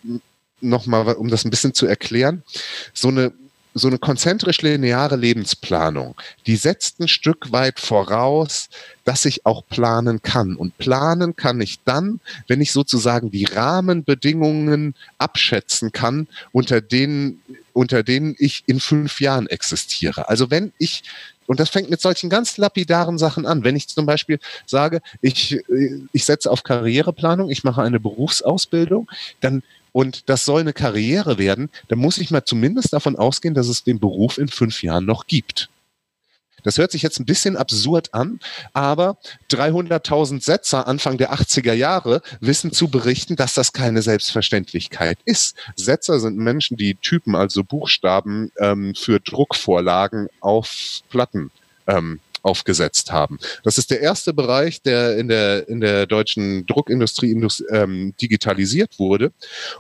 noch 0.61 0.87
mal, 0.87 1.15
um 1.15 1.29
das 1.29 1.45
ein 1.45 1.51
bisschen 1.51 1.75
zu 1.75 1.87
erklären, 1.87 2.43
so 2.95 3.09
eine 3.09 3.33
so 3.75 3.89
eine 3.89 3.99
konzentrisch 3.99 4.63
lineare 4.63 5.17
Lebensplanung, 5.17 6.15
die 6.47 6.57
setzt 6.57 7.01
ein 7.01 7.09
Stück 7.09 7.53
weit 7.53 7.81
voraus, 7.81 8.69
dass 9.05 9.25
ich 9.25 9.47
auch 9.47 9.67
planen 9.67 10.23
kann. 10.23 10.57
Und 10.57 10.77
planen 10.79 11.37
kann 11.37 11.61
ich 11.61 11.81
dann, 11.85 12.21
wenn 12.49 12.61
ich 12.61 12.73
sozusagen 12.73 13.31
die 13.31 13.45
Rahmenbedingungen 13.45 14.95
abschätzen 15.19 15.93
kann, 15.93 16.29
unter 16.53 16.81
denen, 16.81 17.43
unter 17.73 18.03
denen 18.03 18.35
ich 18.39 18.63
in 18.67 18.81
fünf 18.81 19.21
Jahren 19.21 19.47
existiere. 19.47 20.29
Also 20.29 20.51
wenn 20.51 20.73
ich 20.79 21.03
und 21.47 21.59
das 21.61 21.71
fängt 21.71 21.91
mit 21.91 22.01
solchen 22.01 22.31
ganz 22.31 22.57
lapidaren 22.57 23.19
Sachen 23.19 23.47
an. 23.47 23.65
Wenn 23.65 23.77
ich 23.77 23.89
zum 23.89 24.07
Beispiel 24.07 24.39
sage, 24.65 25.03
ich, 25.21 25.61
ich 26.13 26.25
setze 26.25 26.51
auf 26.51 26.63
Karriereplanung, 26.63 27.51
ich 27.51 27.65
mache 27.65 27.83
eine 27.83 28.01
Berufsausbildung, 28.01 29.11
dann 29.41 29.63
und 29.93 30.29
das 30.29 30.45
soll 30.45 30.61
eine 30.61 30.73
Karriere 30.73 31.39
werden, 31.39 31.71
dann 31.89 31.99
muss 31.99 32.19
ich 32.19 32.31
mal 32.31 32.45
zumindest 32.45 32.93
davon 32.93 33.17
ausgehen, 33.17 33.55
dass 33.55 33.69
es 33.69 33.85
den 33.85 34.01
Beruf 34.01 34.39
in 34.39 34.49
fünf 34.49 34.83
Jahren 34.83 35.05
noch 35.05 35.27
gibt. 35.27 35.69
Das 36.65 36.79
hört 36.79 36.93
sich 36.93 37.03
jetzt 37.03 37.19
ein 37.19 37.27
bisschen 37.27 37.57
absurd 37.57 38.15
an, 38.15 38.41
aber 38.73 39.17
300.000 39.51 40.43
Setzer 40.43 40.87
Anfang 40.87 41.19
der 41.19 41.33
80er 41.33 41.73
Jahre 41.73 42.23
wissen 42.41 42.73
zu 42.73 42.89
berichten, 42.89 43.37
dass 43.37 43.55
das 43.55 43.73
keine 43.73 44.03
Selbstverständlichkeit 44.03 45.19
ist. 45.25 45.57
Setzer 45.77 46.21
sind 46.21 46.37
Menschen, 46.37 46.77
die 46.77 46.95
Typen, 46.95 47.35
also 47.35 47.65
Buchstaben 47.65 48.53
ähm, 48.59 48.95
für 48.95 49.21
Druckvorlagen 49.21 50.29
auf 50.41 51.01
Platten 51.11 51.51
ähm, 51.87 52.21
aufgesetzt 52.43 53.13
haben. 53.13 53.39
Das 53.65 53.79
ist 53.79 53.91
der 53.91 54.01
erste 54.01 54.33
Bereich, 54.33 54.83
der 54.83 55.17
in 55.19 55.29
der, 55.29 55.69
in 55.69 55.81
der 55.81 56.07
deutschen 56.07 56.67
Druckindustrie 56.67 57.33
ähm, 57.71 58.15
digitalisiert 58.21 58.99
wurde. 58.99 59.33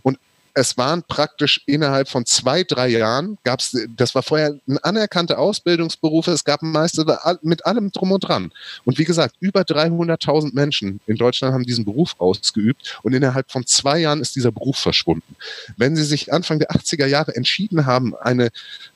Und 0.03 0.19
es 0.55 0.77
waren 0.77 1.03
praktisch 1.03 1.63
innerhalb 1.67 2.09
von 2.09 2.27
zwei, 2.27 2.63
drei 2.63 2.89
Jahren 2.89 3.39
gab 3.45 3.61
es, 3.61 3.77
das 3.97 4.15
war 4.15 4.23
vorher 4.23 4.59
ein 4.69 4.79
anerkannter 4.79 5.39
Ausbildungsberuf, 5.39 6.27
es 6.27 6.45
gab 6.45 6.63
Meister 6.63 7.39
mit 7.43 7.65
allem 7.65 7.91
drum 7.91 8.13
und 8.13 8.21
dran. 8.21 8.53
Und 8.85 8.99
wie 8.99 9.05
gesagt, 9.05 9.37
über 9.41 9.63
300.000 9.63 10.55
Menschen 10.55 11.01
in 11.07 11.17
Deutschland 11.17 11.55
haben 11.55 11.65
diesen 11.65 11.85
Beruf 11.85 12.15
ausgeübt 12.19 12.99
und 13.03 13.15
innerhalb 13.15 13.51
von 13.51 13.67
zwei 13.67 13.99
Jahren 14.01 14.21
ist 14.21 14.37
dieser 14.37 14.53
Beruf 14.53 14.79
verschwunden. 14.79 15.37
Wenn 15.77 15.97
Sie 15.97 16.05
sich 16.05 16.33
Anfang 16.33 16.59
der 16.59 16.71
80er 16.71 17.07
Jahre 17.07 17.35
entschieden 17.35 17.87
haben, 17.87 18.15
eine, 18.17 18.51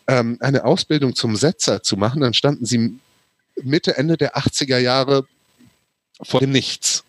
ähm, 0.06 0.36
eine 0.40 0.64
Ausbildung 0.64 1.14
zum 1.14 1.36
Setzer 1.36 1.82
zu 1.82 1.96
machen, 1.96 2.20
dann 2.20 2.34
standen 2.34 2.66
Sie 2.66 2.98
Mitte, 3.62 3.96
Ende 3.96 4.16
der 4.16 4.36
80er 4.36 4.78
Jahre 4.78 5.26
vor 6.22 6.40
dem 6.40 6.50
Nichts. 6.50 7.04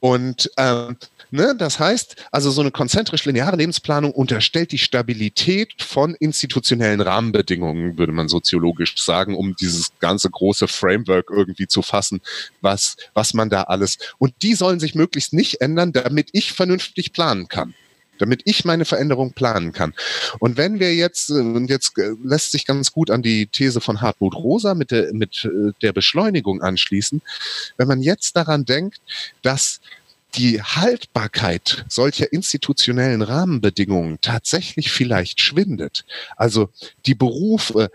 Und 0.00 0.50
ähm, 0.56 0.96
ne, 1.30 1.54
das 1.56 1.78
heißt, 1.78 2.16
also 2.32 2.50
so 2.50 2.62
eine 2.62 2.70
konzentrisch-lineare 2.70 3.56
Lebensplanung 3.56 4.12
unterstellt 4.12 4.72
die 4.72 4.78
Stabilität 4.78 5.82
von 5.82 6.14
institutionellen 6.14 7.02
Rahmenbedingungen, 7.02 7.98
würde 7.98 8.12
man 8.12 8.28
soziologisch 8.28 9.02
sagen, 9.02 9.36
um 9.36 9.54
dieses 9.56 9.90
ganze 10.00 10.30
große 10.30 10.68
Framework 10.68 11.30
irgendwie 11.30 11.66
zu 11.66 11.82
fassen, 11.82 12.22
was, 12.62 12.96
was 13.12 13.34
man 13.34 13.50
da 13.50 13.64
alles. 13.64 13.98
Und 14.18 14.32
die 14.42 14.54
sollen 14.54 14.80
sich 14.80 14.94
möglichst 14.94 15.34
nicht 15.34 15.60
ändern, 15.60 15.92
damit 15.92 16.30
ich 16.32 16.52
vernünftig 16.52 17.12
planen 17.12 17.48
kann 17.48 17.74
damit 18.20 18.42
ich 18.44 18.64
meine 18.64 18.84
Veränderung 18.84 19.32
planen 19.32 19.72
kann. 19.72 19.94
Und 20.38 20.56
wenn 20.56 20.78
wir 20.78 20.94
jetzt, 20.94 21.30
äh, 21.30 21.34
und 21.34 21.68
jetzt 21.68 21.98
äh, 21.98 22.12
lässt 22.22 22.52
sich 22.52 22.66
ganz 22.66 22.92
gut 22.92 23.10
an 23.10 23.22
die 23.22 23.46
These 23.46 23.80
von 23.80 24.00
Hartmut 24.00 24.34
Rosa 24.34 24.74
mit 24.74 24.90
der, 24.90 25.12
mit 25.12 25.44
äh, 25.44 25.72
der 25.82 25.92
Beschleunigung 25.92 26.62
anschließen, 26.62 27.22
wenn 27.76 27.88
man 27.88 28.02
jetzt 28.02 28.36
daran 28.36 28.64
denkt, 28.64 29.00
dass 29.42 29.80
die 30.34 30.62
Haltbarkeit 30.62 31.84
solcher 31.88 32.32
institutionellen 32.32 33.22
Rahmenbedingungen 33.22 34.18
tatsächlich 34.20 34.92
vielleicht 34.92 35.40
schwindet. 35.40 36.04
Also 36.36 36.70
die 37.06 37.14
Berufe 37.14 37.90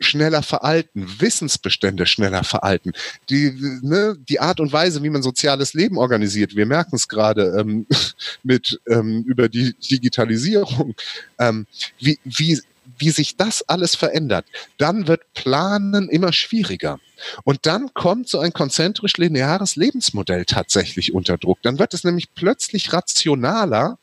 schneller 0.00 0.42
veralten, 0.42 1.06
Wissensbestände 1.20 2.06
schneller 2.06 2.42
veralten, 2.42 2.92
die, 3.28 3.52
ne, 3.82 4.16
die 4.28 4.40
Art 4.40 4.60
und 4.60 4.72
Weise, 4.72 5.02
wie 5.02 5.10
man 5.10 5.22
soziales 5.22 5.74
Leben 5.74 5.98
organisiert. 5.98 6.56
Wir 6.56 6.66
merken 6.66 6.96
es 6.96 7.08
gerade 7.08 7.56
ähm, 7.58 7.86
mit 8.42 8.80
ähm, 8.88 9.22
über 9.26 9.48
die 9.48 9.74
Digitalisierung, 9.74 10.94
ähm, 11.38 11.66
wie, 11.98 12.18
wie, 12.24 12.60
wie 12.98 13.10
sich 13.10 13.36
das 13.36 13.62
alles 13.68 13.94
verändert. 13.94 14.46
Dann 14.78 15.06
wird 15.06 15.22
Planen 15.34 16.08
immer 16.08 16.32
schwieriger. 16.32 16.98
Und 17.44 17.66
dann 17.66 17.92
kommt 17.92 18.28
so 18.28 18.38
ein 18.38 18.52
konzentrisch 18.52 19.16
lineares 19.18 19.76
Lebensmodell 19.76 20.44
tatsächlich 20.46 21.12
unter 21.12 21.36
Druck. 21.36 21.58
Dann 21.62 21.78
wird 21.78 21.94
es 21.94 22.04
nämlich 22.04 22.34
plötzlich 22.34 22.92
rationaler, 22.92 23.98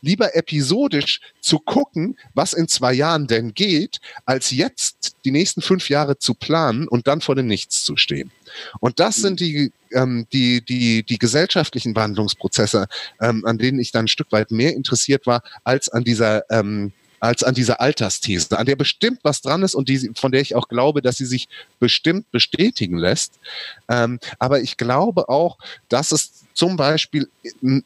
lieber 0.00 0.34
episodisch 0.34 1.20
zu 1.40 1.58
gucken, 1.58 2.16
was 2.34 2.52
in 2.52 2.68
zwei 2.68 2.92
Jahren 2.92 3.26
denn 3.26 3.54
geht, 3.54 4.00
als 4.24 4.50
jetzt 4.50 5.16
die 5.24 5.30
nächsten 5.30 5.62
fünf 5.62 5.88
Jahre 5.88 6.18
zu 6.18 6.34
planen 6.34 6.88
und 6.88 7.06
dann 7.06 7.20
vor 7.20 7.34
dem 7.34 7.46
Nichts 7.46 7.84
zu 7.84 7.96
stehen. 7.96 8.30
Und 8.80 9.00
das 9.00 9.16
sind 9.16 9.40
die, 9.40 9.72
ähm, 9.92 10.26
die, 10.32 10.64
die, 10.64 11.02
die 11.02 11.18
gesellschaftlichen 11.18 11.94
Wandlungsprozesse, 11.94 12.86
ähm, 13.20 13.44
an 13.44 13.58
denen 13.58 13.80
ich 13.80 13.92
dann 13.92 14.04
ein 14.04 14.08
Stück 14.08 14.32
weit 14.32 14.50
mehr 14.50 14.74
interessiert 14.74 15.26
war, 15.26 15.42
als 15.64 15.88
an 15.88 16.04
dieser 16.04 16.50
ähm, 16.50 16.92
als 17.20 17.42
an 17.42 17.54
dieser 17.54 17.80
Altersthese, 17.80 18.56
an 18.58 18.66
der 18.66 18.76
bestimmt 18.76 19.20
was 19.22 19.42
dran 19.42 19.62
ist 19.62 19.74
und 19.74 19.88
die, 19.88 20.10
von 20.14 20.32
der 20.32 20.40
ich 20.40 20.54
auch 20.54 20.68
glaube, 20.68 21.02
dass 21.02 21.16
sie 21.16 21.26
sich 21.26 21.48
bestimmt 21.80 22.30
bestätigen 22.30 22.96
lässt. 22.96 23.40
Ähm, 23.88 24.20
aber 24.38 24.60
ich 24.60 24.76
glaube 24.76 25.28
auch, 25.28 25.58
dass 25.88 26.12
es 26.12 26.37
zum 26.58 26.76
Beispiel 26.76 27.30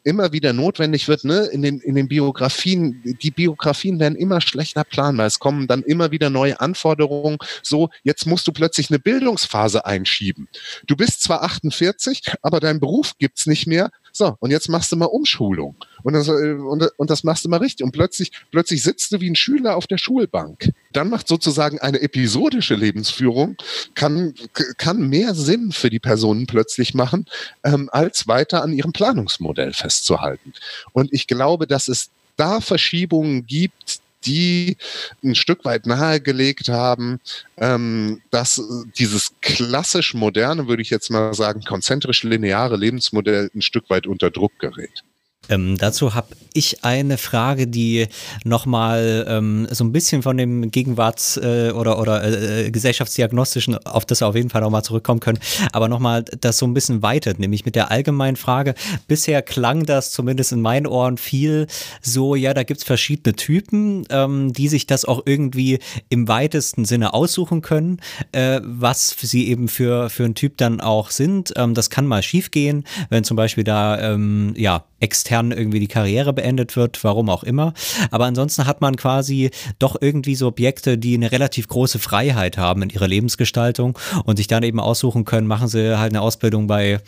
immer 0.03 0.31
wieder 0.31 0.51
notwendig 0.51 1.07
wird, 1.07 1.25
ne, 1.25 1.45
in 1.45 1.61
den, 1.61 1.79
in 1.79 1.93
den 1.93 2.07
Biografien, 2.07 3.03
die 3.21 3.29
Biografien 3.29 3.99
werden 3.99 4.15
immer 4.15 4.41
schlechter 4.41 4.83
planbar. 4.83 5.27
Es 5.27 5.37
kommen 5.37 5.67
dann 5.67 5.83
immer 5.83 6.09
wieder 6.09 6.31
neue 6.31 6.59
Anforderungen. 6.59 7.37
So, 7.61 7.89
jetzt 8.01 8.25
musst 8.25 8.47
du 8.47 8.51
plötzlich 8.51 8.89
eine 8.89 8.97
Bildungsphase 8.97 9.85
einschieben. 9.85 10.47
Du 10.87 10.95
bist 10.95 11.21
zwar 11.21 11.43
48, 11.43 12.23
aber 12.41 12.59
dein 12.59 12.79
Beruf 12.79 13.13
gibt's 13.19 13.45
nicht 13.45 13.67
mehr. 13.67 13.91
So, 14.15 14.37
und 14.39 14.51
jetzt 14.51 14.69
machst 14.69 14.91
du 14.91 14.95
mal 14.95 15.05
Umschulung. 15.05 15.75
Und 16.03 16.13
das, 16.13 16.27
äh, 16.27 16.53
und, 16.53 16.87
und 16.97 17.09
das 17.09 17.23
machst 17.23 17.45
du 17.45 17.49
mal 17.49 17.57
richtig. 17.57 17.83
Und 17.83 17.93
plötzlich, 17.93 18.31
plötzlich 18.51 18.83
sitzt 18.83 19.11
du 19.11 19.19
wie 19.19 19.29
ein 19.29 19.35
Schüler 19.35 19.75
auf 19.75 19.87
der 19.87 19.97
Schulbank. 19.97 20.71
Dann 20.91 21.09
macht 21.09 21.27
sozusagen 21.27 21.79
eine 21.79 21.99
episodische 21.99 22.75
Lebensführung, 22.75 23.57
kann, 23.95 24.35
kann 24.77 25.09
mehr 25.09 25.33
Sinn 25.33 25.71
für 25.71 25.89
die 25.89 25.99
Personen 25.99 26.45
plötzlich 26.45 26.93
machen, 26.93 27.25
ähm, 27.63 27.89
als 27.91 28.27
weiter 28.27 28.61
an 28.61 28.71
ihrem 28.71 28.93
Planungsmodell 28.93 29.73
festzuhalten. 29.73 30.53
Und 30.91 31.11
ich 31.11 31.25
glaube, 31.25 31.65
dass 31.65 31.87
es 31.87 32.11
da 32.35 32.61
Verschiebungen 32.61 33.47
gibt, 33.47 34.02
die 34.25 34.77
ein 35.23 35.35
Stück 35.35 35.65
weit 35.65 35.85
nahegelegt 35.85 36.69
haben, 36.69 37.19
ähm, 37.57 38.21
dass 38.31 38.61
dieses 38.97 39.33
klassisch 39.41 40.13
moderne, 40.13 40.67
würde 40.67 40.81
ich 40.81 40.89
jetzt 40.89 41.09
mal 41.09 41.33
sagen, 41.33 41.61
konzentrisch 41.63 42.23
lineare 42.23 42.77
Lebensmodell 42.77 43.49
ein 43.53 43.61
Stück 43.61 43.89
weit 43.89 44.07
unter 44.07 44.31
Druck 44.31 44.57
gerät. 44.59 45.03
Ähm, 45.49 45.77
dazu 45.77 46.15
habe 46.15 46.27
ich 46.53 46.83
eine 46.83 47.17
Frage, 47.17 47.67
die 47.67 48.07
nochmal 48.43 49.25
ähm, 49.27 49.67
so 49.71 49.83
ein 49.83 49.91
bisschen 49.91 50.21
von 50.21 50.37
dem 50.37 50.71
Gegenwarts- 50.71 51.37
äh, 51.37 51.71
oder, 51.71 51.99
oder 51.99 52.23
äh, 52.23 52.71
gesellschaftsdiagnostischen, 52.71 53.77
auf 53.85 54.05
das 54.05 54.21
wir 54.21 54.27
auf 54.27 54.35
jeden 54.35 54.49
Fall 54.49 54.61
nochmal 54.61 54.83
zurückkommen 54.83 55.19
können, 55.19 55.39
aber 55.71 55.89
nochmal 55.89 56.23
das 56.23 56.57
so 56.57 56.65
ein 56.65 56.73
bisschen 56.73 57.01
weitet, 57.01 57.39
nämlich 57.39 57.65
mit 57.65 57.75
der 57.75 57.91
allgemeinen 57.91 58.35
Frage. 58.35 58.75
Bisher 59.07 59.41
klang 59.41 59.85
das 59.85 60.11
zumindest 60.11 60.51
in 60.53 60.61
meinen 60.61 60.87
Ohren 60.87 61.17
viel 61.17 61.67
so, 62.01 62.35
ja, 62.35 62.53
da 62.53 62.63
gibt 62.63 62.79
es 62.79 62.83
verschiedene 62.85 63.35
Typen, 63.35 64.05
ähm, 64.09 64.53
die 64.53 64.67
sich 64.67 64.87
das 64.87 65.05
auch 65.05 65.23
irgendwie 65.25 65.79
im 66.09 66.27
weitesten 66.27 66.85
Sinne 66.85 67.13
aussuchen 67.13 67.61
können, 67.61 67.99
äh, 68.31 68.61
was 68.63 69.15
sie 69.19 69.47
eben 69.47 69.67
für, 69.67 70.09
für 70.09 70.23
einen 70.23 70.35
Typ 70.35 70.57
dann 70.57 70.79
auch 70.81 71.09
sind. 71.09 71.53
Ähm, 71.57 71.73
das 71.73 71.89
kann 71.89 72.07
mal 72.07 72.23
schiefgehen, 72.23 72.85
wenn 73.09 73.23
zum 73.23 73.37
Beispiel 73.37 73.63
da, 73.63 73.99
ähm, 73.99 74.53
ja, 74.55 74.85
extern 75.03 75.51
irgendwie 75.51 75.81
die 75.81 75.87
Karriere 75.87 76.31
beendet 76.31 76.77
wird, 76.77 77.03
warum 77.03 77.29
auch 77.29 77.43
immer. 77.43 77.73
Aber 78.09 78.25
ansonsten 78.25 78.65
hat 78.65 78.79
man 78.79 78.95
quasi 78.95 79.51
doch 79.77 79.97
irgendwie 79.99 80.35
so 80.35 80.47
Objekte, 80.47 80.97
die 80.97 81.15
eine 81.15 81.31
relativ 81.31 81.67
große 81.67 81.99
Freiheit 81.99 82.57
haben 82.57 82.81
in 82.83 82.89
ihrer 82.89 83.07
Lebensgestaltung 83.07 83.99
und 84.23 84.37
sich 84.37 84.47
dann 84.47 84.63
eben 84.63 84.79
aussuchen 84.79 85.25
können, 85.25 85.45
machen 85.45 85.67
sie 85.67 85.99
halt 85.99 86.13
eine 86.13 86.21
Ausbildung 86.21 86.67
bei, 86.67 87.01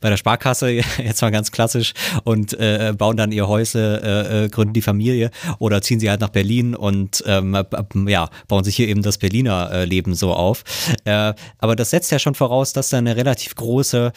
bei 0.00 0.10
der 0.10 0.16
Sparkasse, 0.16 0.70
jetzt 0.98 1.22
mal 1.22 1.30
ganz 1.30 1.50
klassisch, 1.50 1.92
und 2.22 2.54
äh, 2.54 2.94
bauen 2.96 3.16
dann 3.16 3.32
ihr 3.32 3.48
Häusle, 3.48 4.00
äh, 4.00 4.44
äh, 4.44 4.48
gründen 4.48 4.74
die 4.74 4.82
Familie 4.82 5.30
oder 5.58 5.82
ziehen 5.82 5.98
sie 5.98 6.08
halt 6.08 6.20
nach 6.20 6.28
Berlin 6.28 6.76
und 6.76 7.24
ähm, 7.26 7.56
ja, 8.06 8.30
bauen 8.46 8.62
sich 8.62 8.76
hier 8.76 8.86
eben 8.86 9.02
das 9.02 9.18
Berliner 9.18 9.72
äh, 9.72 9.84
Leben 9.84 10.14
so 10.14 10.32
auf. 10.32 10.62
Äh, 11.04 11.34
aber 11.58 11.74
das 11.74 11.90
setzt 11.90 12.12
ja 12.12 12.20
schon 12.20 12.36
voraus, 12.36 12.72
dass 12.72 12.90
da 12.90 12.98
eine 12.98 13.16
relativ 13.16 13.56
große 13.56 14.12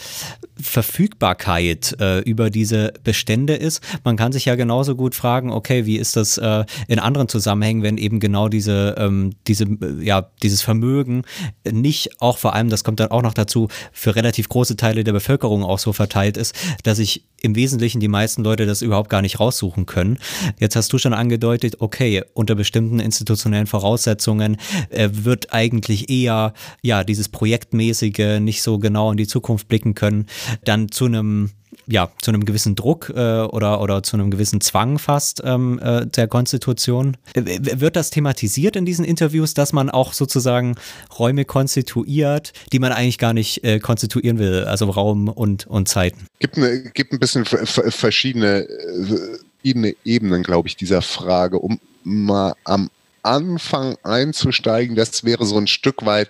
Verfügbarkeit 0.62 1.96
äh, 2.00 2.20
über 2.20 2.52
diese 2.52 2.94
Bestände 3.04 3.23
Bestände 3.24 3.56
ist. 3.56 3.82
Man 4.04 4.18
kann 4.18 4.34
sich 4.34 4.46
ja 4.46 4.56
genauso 4.56 4.96
gut 4.96 5.16
fragen, 5.16 5.50
okay, 5.50 5.86
wie 5.86 5.96
ist 5.96 6.18
das 6.18 6.38
äh, 6.38 6.66
in 6.90 7.00
anderen 7.00 7.30
Zusammenhängen, 7.30 7.82
wenn 7.82 7.98
eben 7.98 8.20
genau 8.20 8.50
diese, 8.50 8.96
ähm, 8.98 9.32
diese, 9.48 9.64
äh, 9.64 10.04
ja, 10.04 10.30
dieses 10.42 10.62
Vermögen 10.62 11.24
nicht 11.70 12.22
auch 12.22 12.38
vor 12.38 12.54
allem, 12.54 12.70
das 12.70 12.84
kommt 12.84 13.00
dann 13.00 13.12
auch 13.12 13.22
noch 13.22 13.34
dazu, 13.34 13.70
für 13.94 14.18
relativ 14.18 14.50
große 14.50 14.76
Teile 14.76 15.06
der 15.06 15.14
Bevölkerung 15.14 15.64
auch 15.64 15.80
so 15.80 15.94
verteilt 15.94 16.36
ist, 16.36 16.54
dass 16.84 16.98
sich 16.98 17.24
im 17.42 17.56
Wesentlichen 17.56 18.02
die 18.02 18.10
meisten 18.10 18.44
Leute 18.44 18.66
das 18.66 18.82
überhaupt 18.82 19.10
gar 19.10 19.22
nicht 19.22 19.40
raussuchen 19.40 19.86
können. 19.86 20.18
Jetzt 20.60 20.76
hast 20.76 20.92
du 20.92 20.98
schon 20.98 21.14
angedeutet, 21.14 21.78
okay, 21.80 22.24
unter 22.34 22.56
bestimmten 22.56 23.00
institutionellen 23.00 23.68
Voraussetzungen 23.68 24.58
äh, 24.90 25.10
wird 25.12 25.54
eigentlich 25.54 26.10
eher 26.10 26.54
ja 26.82 27.06
dieses 27.06 27.30
projektmäßige 27.30 28.40
nicht 28.42 28.62
so 28.62 28.80
genau 28.80 29.12
in 29.12 29.18
die 29.18 29.28
Zukunft 29.28 29.70
blicken 29.70 29.96
können, 29.96 30.28
dann 30.66 30.92
zu 30.92 31.06
einem 31.06 31.52
ja, 31.88 32.10
zu 32.22 32.32
einem 32.32 32.46
gewissen 32.46 32.76
Druck 32.76 33.12
äh, 33.16 33.42
oder, 33.42 33.82
oder 33.82 34.04
zu 34.04 34.16
einem 34.16 34.32
gewissen 34.32 34.62
Zwang 34.62 35.00
fast 35.00 35.42
ähm, 35.44 35.80
äh, 35.80 36.06
der 36.06 36.28
Konstitution. 36.28 37.18
Wird 37.36 37.96
das 37.96 38.10
thematisiert 38.10 38.76
in 38.76 38.86
diesen 38.86 39.06
Interviews, 39.06 39.54
dass 39.54 39.74
man 39.74 39.90
auch 39.90 40.14
sozusagen 40.14 40.76
Räume 41.18 41.46
konstituiert, 41.46 42.54
die 42.72 42.80
man 42.80 42.92
eigentlich 42.92 43.18
gar 43.18 43.34
nicht 43.34 43.64
äh, 43.64 43.80
konstituieren 43.80 44.40
will, 44.40 44.64
also 44.66 44.90
Raum 44.90 45.28
und, 45.28 45.68
und 45.68 45.88
Zeiten? 45.88 46.28
Gibt, 46.40 46.58
eine, 46.58 46.82
gibt 46.92 47.14
ein 47.14 47.20
bisschen 47.20 47.46
verschiedene, 47.46 48.68
äh, 48.68 49.18
verschiedene 49.64 49.96
Ebenen, 50.04 50.44
glaube 50.44 50.68
ich, 50.68 50.76
dieser 50.76 51.02
Frage, 51.02 51.60
um 51.60 51.80
mal 52.04 52.54
am 52.66 52.90
Anfang 53.24 53.96
einzusteigen. 54.04 54.96
Das 54.96 55.24
wäre 55.24 55.46
so 55.46 55.58
ein 55.58 55.68
Stück 55.68 56.06
weit 56.06 56.30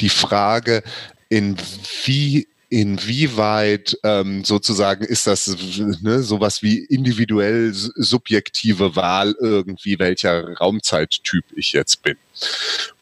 die 0.00 0.08
Frage, 0.08 0.82
in 1.28 1.56
wie 2.04 2.48
inwieweit 2.70 3.98
ähm, 4.04 4.44
sozusagen 4.44 5.04
ist 5.04 5.26
das 5.26 5.54
ne, 6.00 6.22
sowas 6.22 6.62
wie 6.62 6.78
individuell 6.78 7.72
subjektive 7.74 8.96
Wahl 8.96 9.34
irgendwie, 9.40 9.98
welcher 9.98 10.54
Raumzeittyp 10.54 11.44
ich 11.56 11.72
jetzt 11.72 12.02
bin. 12.02 12.16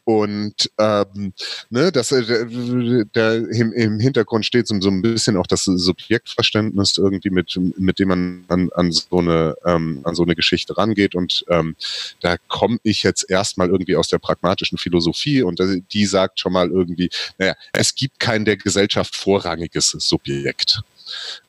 Und 0.09 0.71
ähm, 0.79 1.33
ne, 1.69 1.91
das, 1.91 2.11
äh, 2.11 3.05
da 3.13 3.35
im, 3.35 3.71
im 3.73 3.99
Hintergrund 3.99 4.43
steht 4.43 4.65
so, 4.65 4.81
so 4.81 4.89
ein 4.89 5.03
bisschen 5.03 5.37
auch 5.37 5.45
das 5.45 5.65
Subjektverständnis 5.65 6.97
irgendwie, 6.97 7.29
mit, 7.29 7.55
mit 7.77 7.99
dem 7.99 8.07
man 8.07 8.43
an, 8.47 8.71
an, 8.73 8.91
so 8.91 9.19
eine, 9.19 9.55
ähm, 9.67 10.01
an 10.05 10.15
so 10.15 10.23
eine 10.23 10.33
Geschichte 10.33 10.75
rangeht. 10.75 11.13
Und 11.13 11.45
ähm, 11.49 11.75
da 12.21 12.37
komme 12.47 12.79
ich 12.81 13.03
jetzt 13.03 13.29
erstmal 13.29 13.69
irgendwie 13.69 13.95
aus 13.95 14.07
der 14.07 14.17
pragmatischen 14.17 14.79
Philosophie 14.79 15.43
und 15.43 15.61
die 15.93 16.05
sagt 16.07 16.39
schon 16.39 16.53
mal 16.53 16.71
irgendwie, 16.71 17.11
naja, 17.37 17.53
es 17.71 17.93
gibt 17.93 18.19
kein 18.19 18.45
der 18.45 18.57
Gesellschaft 18.57 19.15
vorrangiges 19.15 19.89
Subjekt. 19.91 20.81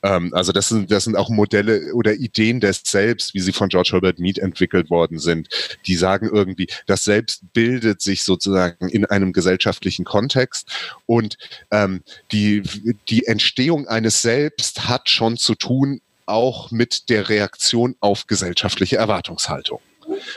Ähm, 0.03 0.33
also 0.35 0.53
das 0.53 0.69
sind, 0.69 0.91
das 0.91 1.05
sind 1.05 1.17
auch 1.17 1.29
Modelle 1.29 1.93
oder 1.95 2.15
Ideen 2.15 2.61
des 2.61 2.83
Selbst, 2.85 3.35
wie 3.35 3.41
sie 3.41 3.53
von 3.53 3.69
George 3.69 3.91
Herbert 3.93 4.19
Mead 4.19 4.39
entwickelt 4.39 4.91
worden 4.91 5.19
sind. 5.19 5.49
Die 5.87 5.97
sagen 5.97 6.29
irgendwie, 6.33 6.69
das 6.87 7.05
Selbst 7.05 7.53
bildet 7.53 8.01
sich 8.01 8.23
sozusagen 8.25 8.89
in 8.89 9.05
einem 9.05 9.33
gesellschaftlichen 9.33 10.05
Kontext 10.05 10.69
und 11.07 11.37
ähm, 11.71 12.03
die, 12.33 12.63
die 13.09 13.27
Entstehung 13.27 13.89
eines 13.89 14.23
Selbst 14.23 14.89
hat 14.89 15.09
schon 15.09 15.37
zu 15.37 15.55
tun 15.55 16.01
auch 16.27 16.71
mit 16.71 17.09
der 17.11 17.29
Reaktion 17.29 17.97
auf 18.01 18.27
gesellschaftliche 18.27 18.97
Erwartungshaltung. 18.97 19.81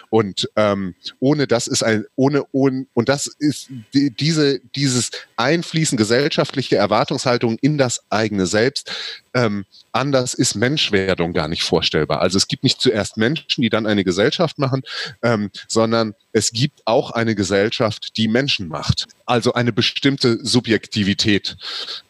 Und 0.10 0.50
ähm, 0.56 0.96
ohne 1.20 1.48
das 1.48 1.68
ist 1.68 1.84
ein, 1.84 2.06
ohne, 2.16 2.46
ohne 2.52 2.86
und 2.94 3.10
das 3.10 3.28
ist 3.28 3.70
die, 3.94 4.10
diese, 4.12 4.60
dieses 4.76 5.12
Einfließen 5.36 5.98
gesellschaftliche 5.98 6.76
Erwartungshaltung 6.76 7.58
in 7.62 7.78
das 7.78 8.04
eigene 8.10 8.46
Selbst. 8.46 8.92
Ähm, 9.34 9.66
anders 9.92 10.34
ist 10.34 10.56
Menschwerdung 10.56 11.34
gar 11.34 11.48
nicht 11.48 11.64
vorstellbar. 11.64 12.22
Also 12.22 12.38
es 12.38 12.48
gibt 12.48 12.64
nicht 12.64 12.82
zuerst 12.82 13.18
Menschen, 13.18 13.62
die 13.62 13.70
dann 13.70 13.88
eine 13.88 14.04
Gesellschaft 14.04 14.60
machen, 14.60 14.84
ähm, 15.22 15.50
sondern 15.68 16.14
es 16.32 16.52
gibt 16.52 16.82
auch 16.86 17.12
eine 17.12 17.36
Gesellschaft, 17.36 18.18
die 18.18 18.28
Menschen 18.28 18.68
macht. 18.68 19.08
Also 19.26 19.54
eine 19.54 19.74
bestimmte 19.74 20.44
Subjektivität. 20.44 21.58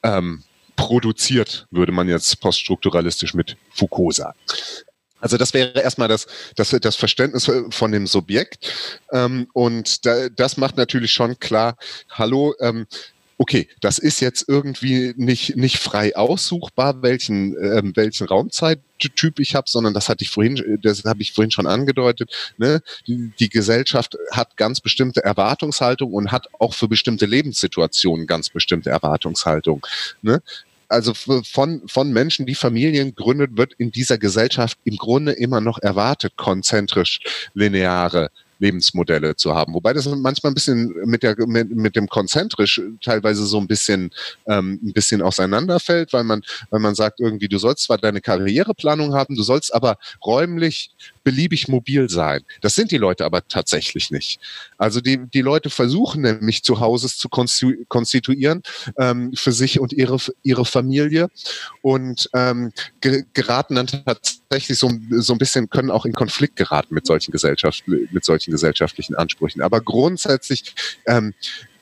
Ähm, 0.04 0.44
produziert, 0.76 1.68
würde 1.72 1.92
man 1.92 2.10
jetzt 2.10 2.40
poststrukturalistisch 2.40 3.34
mit 3.34 3.58
Foucault 3.70 4.16
sagen. 4.16 4.38
Also 5.24 5.38
das 5.38 5.54
wäre 5.54 5.80
erstmal 5.80 6.10
das, 6.10 6.28
das, 6.58 6.76
das 6.82 6.98
Verständnis 6.98 7.50
von 7.70 7.92
dem 7.94 8.08
Subjekt. 8.08 8.74
Ähm, 9.14 9.48
und 9.54 10.06
da, 10.06 10.28
das 10.28 10.58
macht 10.58 10.76
natürlich 10.76 11.14
schon 11.14 11.40
klar, 11.40 11.78
hallo, 12.10 12.54
ähm, 12.60 12.86
okay, 13.38 13.70
das 13.80 14.00
ist 14.00 14.20
jetzt 14.20 14.50
irgendwie 14.50 15.14
nicht, 15.16 15.56
nicht 15.56 15.78
frei 15.78 16.14
aussuchbar, 16.18 17.02
welchen, 17.02 17.56
ähm, 17.56 17.94
welchen 17.96 18.28
Raumzeittyp 18.28 19.40
ich 19.40 19.56
habe, 19.56 19.70
sondern 19.70 19.94
das 19.94 20.10
hatte 20.10 20.26
ich 20.26 20.30
vorhin, 20.30 20.80
das 20.84 21.06
habe 21.06 21.22
ich 21.22 21.32
vorhin 21.32 21.52
schon 21.52 21.68
angedeutet. 21.68 22.30
Ne? 22.58 22.82
Die, 23.08 23.32
die 23.40 23.50
Gesellschaft 23.50 24.18
hat 24.32 24.58
ganz 24.58 24.82
bestimmte 24.82 25.24
Erwartungshaltung 25.24 26.12
und 26.12 26.34
hat 26.34 26.48
auch 26.60 26.74
für 26.74 26.90
bestimmte 26.90 27.26
Lebenssituationen 27.26 28.28
ganz 28.28 28.50
bestimmte 28.50 28.90
Erwartungshaltung. 28.90 29.88
Ne? 30.22 30.42
Also 30.94 31.14
von, 31.14 31.82
von 31.88 32.14
Menschen, 32.14 32.46
die 32.46 32.56
Familien 32.56 33.16
gründet, 33.16 33.58
wird 33.58 33.74
in 33.74 33.92
dieser 33.92 34.18
Gesellschaft 34.18 34.78
im 34.84 34.98
Grunde 34.98 35.34
immer 35.34 35.60
noch 35.60 35.80
erwartet, 35.80 36.38
konzentrisch 36.38 37.20
lineare 37.54 38.30
Lebensmodelle 38.60 39.36
zu 39.36 39.54
haben. 39.54 39.74
Wobei 39.74 39.94
das 39.94 40.08
manchmal 40.08 40.52
ein 40.52 40.54
bisschen 40.54 40.94
mit, 41.06 41.24
der, 41.24 41.36
mit, 41.48 41.70
mit 41.72 41.96
dem 41.96 42.08
konzentrisch 42.08 42.82
teilweise 43.02 43.46
so 43.46 43.60
ein 43.60 43.68
bisschen, 43.68 44.12
ähm, 44.48 44.80
ein 44.84 44.94
bisschen 44.94 45.22
auseinanderfällt, 45.22 46.14
weil 46.14 46.24
man, 46.24 46.42
weil 46.70 46.80
man 46.80 46.96
sagt 46.96 47.20
irgendwie, 47.20 47.50
du 47.50 47.58
sollst 47.58 47.84
zwar 47.84 47.98
deine 47.98 48.22
Karriereplanung 48.22 49.14
haben, 49.14 49.36
du 49.36 49.44
sollst 49.44 49.74
aber 49.74 49.98
räumlich 50.26 50.92
beliebig 51.24 51.68
mobil 51.68 52.10
sein. 52.10 52.42
Das 52.62 52.76
sind 52.76 52.92
die 52.92 52.98
Leute 52.98 53.26
aber 53.26 53.48
tatsächlich 53.48 54.12
nicht. 54.12 54.40
Also 54.78 55.02
die, 55.02 55.20
die 55.34 55.42
Leute 55.42 55.70
versuchen 55.70 56.22
nämlich 56.22 56.64
zu 56.64 56.80
Hause 56.80 57.08
zu 57.08 57.30
konstituieren 57.30 58.62
ähm, 58.98 59.34
für 59.34 59.52
sich 59.52 59.80
und 59.80 59.94
ihre, 59.94 60.18
ihre 60.44 60.66
Familie 60.66 61.30
und 61.82 62.30
ähm, 62.34 62.72
ge 63.02 63.24
geraten 63.34 63.76
dann 63.76 63.88
tatsächlich 63.88 64.78
so, 64.78 64.92
so 65.12 65.34
ein 65.34 65.38
bisschen, 65.38 65.70
können 65.70 65.92
auch 65.92 66.06
in 66.06 66.14
Konflikt 66.14 66.56
geraten 66.56 66.94
mit 66.94 67.08
solchen 67.08 67.32
Gesellschaft, 67.32 67.84
mit 67.88 68.26
solchen 68.26 68.52
gesellschaftlichen 68.52 69.16
Ansprüchen. 69.16 69.62
Aber 69.62 69.82
grundsätzlich 69.82 70.76
ähm, 71.08 71.34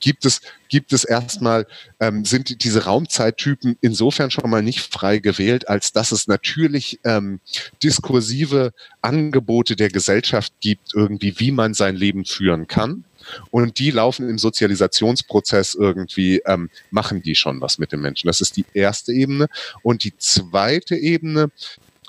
gibt 0.02 0.26
es, 0.26 0.42
gibt 0.68 0.92
es 0.92 1.04
erstmal, 1.04 1.66
ähm, 2.00 2.26
sind 2.26 2.64
diese 2.64 2.86
Raumzeittypen 2.86 3.78
insofern 3.82 4.32
schon 4.32 4.50
mal 4.50 4.62
nicht 4.62 4.82
frei 4.82 5.20
gewählt, 5.20 5.70
als 5.70 5.94
dass 5.94 6.12
es 6.12 6.28
natürlich 6.28 7.00
ähm, 7.06 7.40
diskursive 7.82 8.74
Angebote 9.02 9.76
der 9.76 9.90
Gesellschaft 9.90 10.54
gibt, 10.60 10.94
irgendwie, 10.94 11.40
wie 11.40 11.52
man 11.52 11.74
sein 11.74 11.96
Leben 11.96 12.26
führen 12.26 12.68
kann. 12.68 13.06
Und 13.52 13.80
die 13.80 13.92
laufen 13.92 14.30
im 14.30 14.38
Sozialisationsprozess 14.38 15.76
irgendwie, 15.76 16.42
ähm, 16.46 16.70
machen 16.90 17.22
die 17.22 17.36
schon 17.36 17.62
was 17.62 17.78
mit 17.78 17.92
den 17.92 18.02
Menschen. 18.02 18.28
Das 18.28 18.42
ist 18.42 18.58
die 18.58 18.66
erste 18.74 19.14
Ebene. 19.14 19.48
Und 19.84 20.04
die 20.04 20.18
zweite 20.18 20.96
Ebene, 20.96 21.52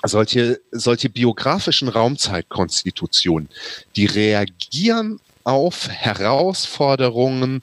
solche, 0.03 0.59
solche 0.71 1.09
biografischen 1.09 1.87
Raumzeitkonstitutionen, 1.87 3.49
die 3.95 4.05
reagieren 4.05 5.19
auf 5.43 5.89
Herausforderungen 5.89 7.61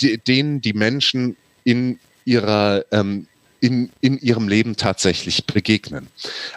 denen 0.00 0.60
die 0.60 0.72
Menschen 0.72 1.36
in 1.64 1.98
ihrer 2.24 2.84
ähm, 2.90 3.26
in, 3.60 3.90
in 4.00 4.18
ihrem 4.18 4.48
Leben 4.48 4.76
tatsächlich 4.76 5.44
begegnen. 5.44 6.08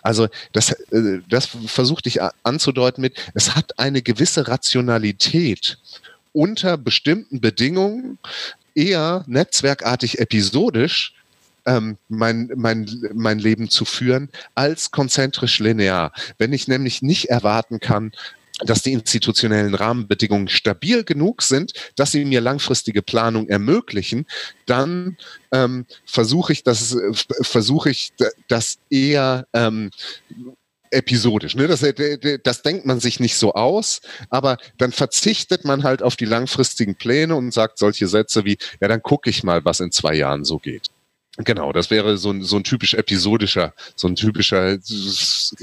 Also 0.02 0.30
das, 0.54 0.72
äh, 0.72 1.20
das 1.28 1.50
versuchte 1.66 2.10
ich 2.10 2.20
anzudeuten 2.44 3.02
mit, 3.02 3.16
es 3.34 3.56
hat 3.56 3.78
eine 3.78 4.02
gewisse 4.02 4.48
Rationalität 4.48 5.78
unter 6.32 6.78
bestimmten 6.78 7.42
Bedingungen, 7.42 8.18
eher 8.74 9.24
netzwerkartig 9.28 10.20
episodisch, 10.20 11.14
ähm, 11.66 11.98
mein, 12.10 12.52
mein, 12.56 12.90
mein 13.14 13.40
Leben 13.40 13.70
zu 13.70 13.86
führen, 13.86 14.30
als 14.56 14.92
konzentrisch 14.92 15.60
linear. 15.60 16.12
Wenn 16.38 16.54
ich 16.54 16.68
nämlich 16.68 17.02
nicht 17.02 17.30
erwarten 17.30 17.80
kann, 17.80 18.12
dass 18.60 18.84
die 18.84 18.94
institutionellen 18.94 19.74
Rahmenbedingungen 19.74 20.48
stabil 20.48 21.04
genug 21.04 21.42
sind, 21.42 21.74
dass 21.96 22.12
sie 22.12 22.24
mir 22.26 22.42
langfristige 22.42 23.02
Planung 23.02 23.48
ermöglichen, 23.50 24.26
dann 24.66 25.18
ähm, 25.52 25.86
versuche 26.06 26.54
ich 26.54 26.64
das, 26.64 26.96
äh, 26.96 27.14
versuche 27.42 27.90
ich 27.90 28.14
das 28.48 28.78
eher 28.90 29.48
ähm, 29.54 29.90
episodisch. 30.92 31.56
Ne? 31.56 31.68
Das, 31.68 31.82
äh, 31.84 32.40
das 32.44 32.62
denkt 32.62 32.86
man 32.86 33.00
sich 33.00 33.20
nicht 33.20 33.36
so 33.36 33.54
aus, 33.54 34.02
aber 34.30 34.58
dann 34.78 34.92
verzichtet 34.92 35.66
man 35.66 35.84
halt 35.84 36.04
auf 36.04 36.16
die 36.16 36.26
langfristigen 36.26 36.96
Pläne 36.96 37.36
und 37.36 37.52
sagt 37.54 37.80
solche 37.80 38.08
Sätze 38.08 38.46
wie, 38.46 38.58
ja, 38.80 38.88
dann 38.88 39.02
gucke 39.02 39.30
ich 39.30 39.44
mal, 39.44 39.66
was 39.66 39.80
in 39.80 39.92
zwei 39.92 40.14
Jahren 40.14 40.46
so 40.46 40.60
geht. 40.60 40.90
Genau, 41.38 41.74
das 41.74 41.90
wäre 41.90 42.18
so 42.20 42.30
ein, 42.30 42.44
so 42.44 42.58
ein 42.58 42.64
typisch 42.64 42.94
episodischer, 42.94 43.74
so 43.96 44.08
ein 44.08 44.16
typischer 44.16 44.78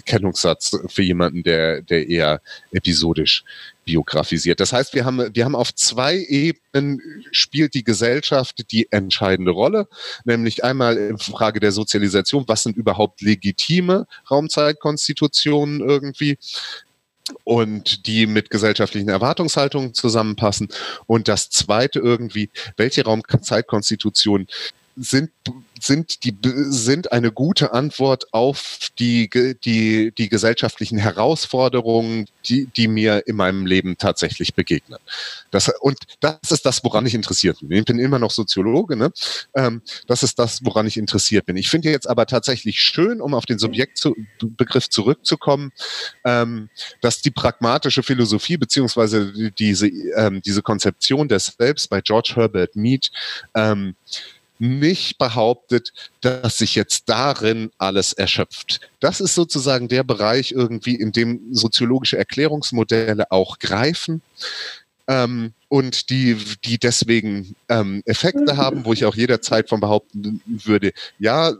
Kennungssatz 0.04 0.76
für 0.88 1.02
jemanden, 1.02 1.44
der, 1.44 1.80
der 1.82 2.08
eher 2.08 2.40
episodisch 2.72 3.44
biografisiert. 3.84 4.58
Das 4.58 4.72
heißt, 4.72 4.94
wir 4.94 5.04
haben, 5.04 5.32
wir 5.32 5.44
haben 5.44 5.54
auf 5.54 5.72
zwei 5.72 6.16
Ebenen 6.16 7.00
spielt 7.30 7.74
die 7.74 7.84
Gesellschaft 7.84 8.72
die 8.72 8.90
entscheidende 8.90 9.52
Rolle, 9.52 9.86
nämlich 10.24 10.64
einmal 10.64 10.96
in 10.96 11.18
Frage 11.18 11.60
der 11.60 11.70
Sozialisation, 11.70 12.48
was 12.48 12.64
sind 12.64 12.76
überhaupt 12.76 13.20
legitime 13.22 14.08
Raumzeitkonstitutionen 14.28 15.80
irgendwie, 15.80 16.36
und 17.44 18.06
die 18.08 18.26
mit 18.26 18.50
gesellschaftlichen 18.50 19.08
Erwartungshaltungen 19.08 19.94
zusammenpassen. 19.94 20.68
Und 21.06 21.28
das 21.28 21.48
zweite 21.48 22.00
irgendwie, 22.00 22.50
welche 22.76 23.04
Raumzeitkonstitution 23.04 24.48
sind, 24.96 25.30
sind, 25.80 26.24
die, 26.24 26.36
sind 26.42 27.12
eine 27.12 27.32
gute 27.32 27.72
Antwort 27.72 28.32
auf 28.32 28.88
die, 28.98 29.30
die, 29.64 30.12
die 30.12 30.28
gesellschaftlichen 30.28 30.98
Herausforderungen, 30.98 32.26
die, 32.46 32.66
die 32.66 32.88
mir 32.88 33.26
in 33.26 33.36
meinem 33.36 33.66
Leben 33.66 33.96
tatsächlich 33.96 34.54
begegnen. 34.54 34.98
Das, 35.50 35.70
und 35.80 35.98
das 36.20 36.50
ist 36.50 36.66
das, 36.66 36.84
woran 36.84 37.06
ich 37.06 37.14
interessiert 37.14 37.58
bin. 37.60 37.72
Ich 37.72 37.84
bin 37.84 37.98
immer 37.98 38.18
noch 38.18 38.30
Soziologe. 38.30 38.96
Ne? 38.96 39.10
Ähm, 39.54 39.82
das 40.06 40.22
ist 40.22 40.38
das, 40.38 40.64
woran 40.64 40.86
ich 40.86 40.96
interessiert 40.96 41.46
bin. 41.46 41.56
Ich 41.56 41.70
finde 41.70 41.90
jetzt 41.90 42.08
aber 42.08 42.26
tatsächlich 42.26 42.80
schön, 42.80 43.20
um 43.20 43.34
auf 43.34 43.46
den 43.46 43.58
Subjektbegriff 43.58 44.88
zurückzukommen, 44.88 45.72
ähm, 46.24 46.68
dass 47.00 47.22
die 47.22 47.30
pragmatische 47.30 48.02
Philosophie 48.02 48.56
beziehungsweise 48.56 49.50
diese, 49.52 49.88
ähm, 49.88 50.42
diese 50.42 50.62
Konzeption 50.62 51.28
des 51.28 51.54
Selbst 51.58 51.88
bei 51.88 52.00
George 52.00 52.32
Herbert 52.36 52.76
Mead 52.76 53.10
ähm, 53.54 53.94
nicht 54.60 55.18
behauptet, 55.18 55.92
dass 56.20 56.58
sich 56.58 56.74
jetzt 56.74 57.08
darin 57.08 57.70
alles 57.78 58.12
erschöpft. 58.12 58.80
Das 59.00 59.20
ist 59.20 59.34
sozusagen 59.34 59.88
der 59.88 60.04
Bereich 60.04 60.52
irgendwie, 60.52 60.94
in 60.94 61.12
dem 61.12 61.40
soziologische 61.52 62.18
Erklärungsmodelle 62.18 63.30
auch 63.32 63.58
greifen 63.58 64.22
ähm, 65.08 65.52
und 65.70 66.10
die, 66.10 66.36
die 66.64 66.78
deswegen 66.78 67.54
ähm, 67.68 68.02
Effekte 68.04 68.56
haben, 68.56 68.84
wo 68.84 68.92
ich 68.92 69.04
auch 69.04 69.14
jederzeit 69.14 69.68
von 69.68 69.78
behaupten 69.78 70.42
würde, 70.44 70.92
ja, 71.20 71.52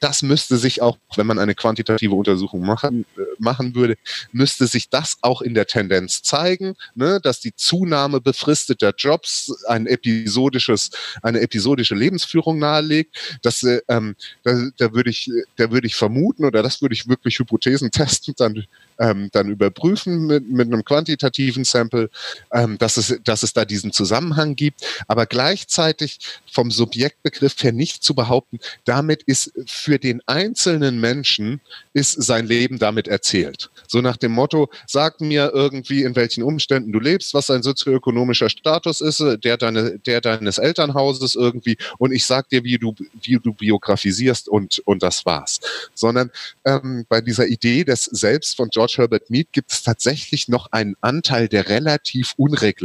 das 0.00 0.22
müsste 0.22 0.56
sich 0.56 0.80
auch, 0.80 0.96
wenn 1.14 1.26
man 1.26 1.38
eine 1.38 1.54
quantitative 1.54 2.14
Untersuchung 2.14 2.64
machen, 2.64 3.04
machen 3.38 3.74
würde, 3.74 3.96
müsste 4.32 4.66
sich 4.66 4.88
das 4.88 5.18
auch 5.20 5.42
in 5.42 5.52
der 5.52 5.66
Tendenz 5.66 6.22
zeigen, 6.22 6.76
ne, 6.94 7.20
dass 7.22 7.40
die 7.40 7.54
Zunahme 7.54 8.22
befristeter 8.22 8.94
Jobs 8.96 9.52
ein 9.68 9.86
episodisches, 9.86 10.90
eine 11.20 11.40
episodische 11.40 11.94
Lebensführung 11.94 12.58
nahelegt. 12.58 13.38
Das, 13.42 13.62
äh, 13.64 13.82
ähm, 13.88 14.16
da, 14.44 14.70
da 14.78 14.94
würde 14.94 15.10
ich, 15.10 15.30
da 15.56 15.70
würde 15.70 15.86
ich 15.86 15.94
vermuten 15.94 16.46
oder 16.46 16.62
das 16.62 16.80
würde 16.80 16.94
ich 16.94 17.06
wirklich 17.06 17.38
Hypothesen 17.38 17.90
testen, 17.90 18.32
dann 18.38 18.64
ähm, 18.98 19.28
dann 19.32 19.48
überprüfen 19.48 20.26
mit, 20.26 20.48
mit 20.48 20.66
einem 20.66 20.84
quantitativen 20.84 21.64
Sample, 21.64 22.10
ähm, 22.52 22.78
dass, 22.78 22.93
es, 22.96 23.18
dass 23.24 23.42
es 23.42 23.52
da 23.52 23.64
diesen 23.64 23.92
Zusammenhang 23.92 24.56
gibt, 24.56 24.82
aber 25.08 25.26
gleichzeitig 25.26 26.18
vom 26.50 26.70
Subjektbegriff 26.70 27.62
her 27.62 27.72
nicht 27.72 28.02
zu 28.02 28.14
behaupten, 28.14 28.58
damit 28.84 29.22
ist 29.22 29.52
für 29.66 29.98
den 29.98 30.20
einzelnen 30.26 31.00
Menschen 31.00 31.60
ist 31.92 32.22
sein 32.22 32.46
Leben 32.46 32.78
damit 32.78 33.08
erzählt. 33.08 33.70
So 33.88 34.00
nach 34.00 34.16
dem 34.16 34.32
Motto, 34.32 34.70
sag 34.86 35.20
mir 35.20 35.52
irgendwie, 35.54 36.02
in 36.02 36.16
welchen 36.16 36.42
Umständen 36.42 36.92
du 36.92 37.00
lebst, 37.00 37.34
was 37.34 37.46
dein 37.46 37.62
sozioökonomischer 37.62 38.48
Status 38.48 39.00
ist, 39.00 39.22
der, 39.44 39.56
deine, 39.56 39.98
der 39.98 40.20
deines 40.20 40.58
Elternhauses 40.58 41.34
irgendwie 41.34 41.76
und 41.98 42.12
ich 42.12 42.26
sag 42.26 42.48
dir, 42.48 42.64
wie 42.64 42.78
du, 42.78 42.94
wie 43.22 43.38
du 43.38 43.52
biografisierst 43.52 44.48
und, 44.48 44.80
und 44.80 45.02
das 45.02 45.26
war's. 45.26 45.60
Sondern 45.94 46.30
ähm, 46.64 47.06
bei 47.08 47.20
dieser 47.20 47.46
Idee 47.46 47.84
des 47.84 48.04
Selbst 48.04 48.56
von 48.56 48.68
George 48.68 48.94
Herbert 48.96 49.30
Mead 49.30 49.52
gibt 49.52 49.72
es 49.72 49.82
tatsächlich 49.82 50.48
noch 50.48 50.72
einen 50.72 50.96
Anteil, 51.00 51.48
der 51.48 51.68
relativ 51.68 52.34
unreglementiert 52.36 52.83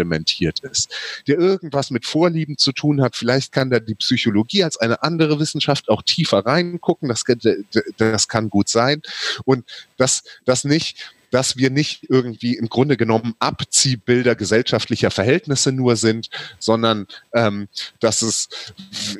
ist, 0.64 0.94
der 1.28 1.38
irgendwas 1.38 1.92
mit 1.92 2.06
Vorlieben 2.06 2.58
zu 2.58 2.72
tun 2.72 3.02
hat. 3.02 3.16
Vielleicht 3.16 3.52
kann 3.52 3.70
da 3.70 3.80
die 3.80 3.96
Psychologie 3.96 4.64
als 4.64 4.78
eine 4.78 5.04
andere 5.04 5.40
Wissenschaft 5.40 5.90
auch 5.90 6.02
tiefer 6.02 6.46
reingucken. 6.46 7.10
Das, 7.10 7.24
das 7.98 8.28
kann 8.28 8.50
gut 8.50 8.70
sein. 8.70 9.02
Und 9.46 9.66
das, 9.98 10.24
das 10.46 10.64
nicht 10.64 11.14
dass 11.32 11.58
wir 11.58 11.70
nicht 11.70 12.10
irgendwie 12.10 12.56
im 12.56 12.70
Grunde 12.70 12.98
genommen 12.98 13.36
Abziehbilder 13.40 14.36
gesellschaftlicher 14.36 15.12
Verhältnisse 15.12 15.72
nur 15.72 15.96
sind, 15.96 16.30
sondern 16.58 17.08
ähm, 17.34 17.68
dass, 18.00 18.22
es, 18.22 18.50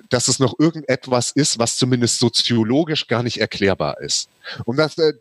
dass 0.10 0.28
es 0.28 0.40
noch 0.40 0.58
irgendetwas 0.58 1.32
ist, 1.32 1.60
was 1.60 1.78
zumindest 1.78 2.20
soziologisch 2.20 3.08
gar 3.08 3.24
nicht 3.24 3.40
erklärbar 3.40 4.00
ist. 4.02 4.30
Und 4.66 4.78
das, 4.78 4.98
äh, 4.98 5.14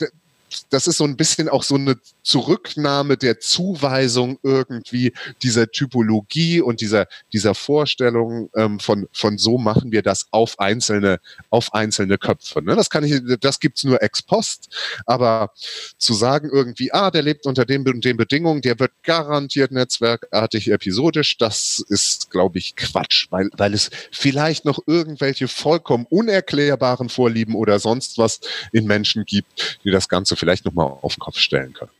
das 0.70 0.86
ist 0.86 0.98
so 0.98 1.04
ein 1.04 1.16
bisschen 1.16 1.48
auch 1.48 1.62
so 1.62 1.74
eine 1.74 1.96
Zurücknahme 2.22 3.16
der 3.16 3.40
Zuweisung 3.40 4.38
irgendwie 4.42 5.12
dieser 5.42 5.70
Typologie 5.70 6.60
und 6.60 6.80
dieser, 6.80 7.06
dieser 7.32 7.54
Vorstellung 7.54 8.50
ähm, 8.54 8.80
von, 8.80 9.08
von 9.12 9.38
so 9.38 9.58
machen 9.58 9.92
wir 9.92 10.02
das 10.02 10.26
auf 10.30 10.58
einzelne, 10.58 11.20
auf 11.50 11.72
einzelne 11.74 12.18
Köpfe. 12.18 12.62
Ne? 12.62 12.76
Das 12.76 12.90
kann 12.90 13.04
ich, 13.04 13.20
das 13.40 13.60
gibt's 13.60 13.84
nur 13.84 14.02
ex 14.02 14.22
post, 14.22 14.68
aber 15.06 15.52
zu 15.96 16.14
sagen 16.14 16.50
irgendwie, 16.52 16.92
ah, 16.92 17.10
der 17.10 17.22
lebt 17.22 17.46
unter 17.46 17.64
den 17.64 17.88
und 17.88 18.04
den 18.04 18.16
Bedingungen, 18.16 18.60
der 18.60 18.78
wird 18.78 18.92
garantiert 19.02 19.72
netzwerkartig 19.72 20.70
episodisch, 20.70 21.38
das 21.38 21.84
ist, 21.88 22.30
glaube 22.30 22.58
ich, 22.58 22.76
Quatsch, 22.76 23.26
weil, 23.30 23.48
weil 23.56 23.74
es 23.74 23.90
vielleicht 24.12 24.64
noch 24.64 24.80
irgendwelche 24.86 25.48
vollkommen 25.48 26.06
unerklärbaren 26.10 27.08
Vorlieben 27.08 27.54
oder 27.54 27.78
sonst 27.78 28.18
was 28.18 28.40
in 28.72 28.86
Menschen 28.86 29.24
gibt, 29.24 29.78
die 29.84 29.90
das 29.90 30.08
Ganze 30.08 30.36
vielleicht 30.39 30.65
nochmal 30.65 30.86
auf 30.86 31.15
den 31.15 31.20
Kopf 31.20 31.39
stellen 31.39 31.73
können. 31.73 31.90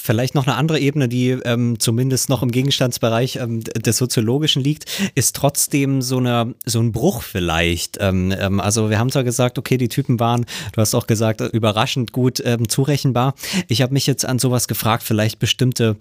Vielleicht 0.00 0.36
noch 0.36 0.46
eine 0.46 0.56
andere 0.56 0.78
Ebene, 0.78 1.08
die 1.08 1.30
ähm, 1.30 1.80
zumindest 1.80 2.28
noch 2.28 2.42
im 2.42 2.52
Gegenstandsbereich 2.52 3.36
ähm, 3.36 3.64
des 3.64 3.96
Soziologischen 3.96 4.62
liegt, 4.62 4.86
ist 5.16 5.34
trotzdem 5.34 6.02
so, 6.02 6.18
eine, 6.18 6.54
so 6.64 6.78
ein 6.80 6.92
Bruch 6.92 7.22
vielleicht. 7.22 7.98
Ähm, 8.00 8.32
ähm, 8.38 8.60
also 8.60 8.90
wir 8.90 9.00
haben 9.00 9.10
zwar 9.10 9.24
gesagt, 9.24 9.58
okay, 9.58 9.76
die 9.76 9.88
Typen 9.88 10.20
waren, 10.20 10.46
du 10.72 10.80
hast 10.80 10.94
auch 10.94 11.08
gesagt, 11.08 11.40
überraschend 11.40 12.12
gut 12.12 12.40
ähm, 12.44 12.68
zurechenbar. 12.68 13.34
Ich 13.66 13.82
habe 13.82 13.92
mich 13.92 14.06
jetzt 14.06 14.24
an 14.24 14.38
sowas 14.38 14.68
gefragt, 14.68 15.02
vielleicht 15.02 15.40
bestimmte 15.40 15.96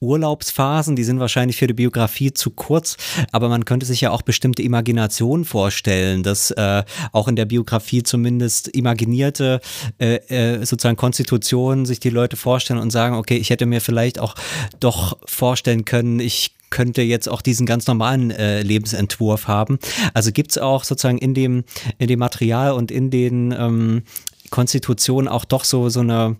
Urlaubsphasen, 0.00 0.96
die 0.96 1.04
sind 1.04 1.20
wahrscheinlich 1.20 1.58
für 1.58 1.66
die 1.66 1.74
Biografie 1.74 2.32
zu 2.32 2.50
kurz, 2.50 2.96
aber 3.32 3.50
man 3.50 3.66
könnte 3.66 3.84
sich 3.84 4.00
ja 4.00 4.12
auch 4.12 4.22
bestimmte 4.22 4.62
Imaginationen 4.62 5.44
vorstellen, 5.44 6.22
dass 6.22 6.50
äh, 6.52 6.84
auch 7.12 7.28
in 7.28 7.36
der 7.36 7.44
Biografie 7.44 8.02
zumindest 8.02 8.68
imaginierte 8.68 9.60
äh, 9.98 10.16
äh, 10.28 10.64
sozusagen 10.64 10.96
Konstitutionen 10.96 11.84
sich 11.84 12.00
die 12.00 12.10
Leute 12.10 12.36
vorstellen 12.36 12.80
und 12.80 12.90
sagen, 12.90 13.14
okay, 13.14 13.41
ich 13.42 13.50
hätte 13.50 13.66
mir 13.66 13.82
vielleicht 13.82 14.18
auch 14.18 14.34
doch 14.80 15.18
vorstellen 15.26 15.84
können, 15.84 16.18
ich 16.20 16.54
könnte 16.70 17.02
jetzt 17.02 17.28
auch 17.28 17.42
diesen 17.42 17.66
ganz 17.66 17.86
normalen 17.86 18.30
äh, 18.30 18.62
Lebensentwurf 18.62 19.46
haben. 19.46 19.78
Also 20.14 20.32
gibt 20.32 20.52
es 20.52 20.58
auch 20.58 20.84
sozusagen 20.84 21.18
in 21.18 21.34
dem, 21.34 21.64
in 21.98 22.08
dem 22.08 22.18
Material 22.18 22.72
und 22.72 22.90
in 22.90 23.10
den 23.10 23.52
ähm, 23.52 24.02
Konstitutionen 24.50 25.28
auch 25.28 25.44
doch 25.44 25.64
so, 25.64 25.88
so 25.88 26.00
eine, 26.00 26.36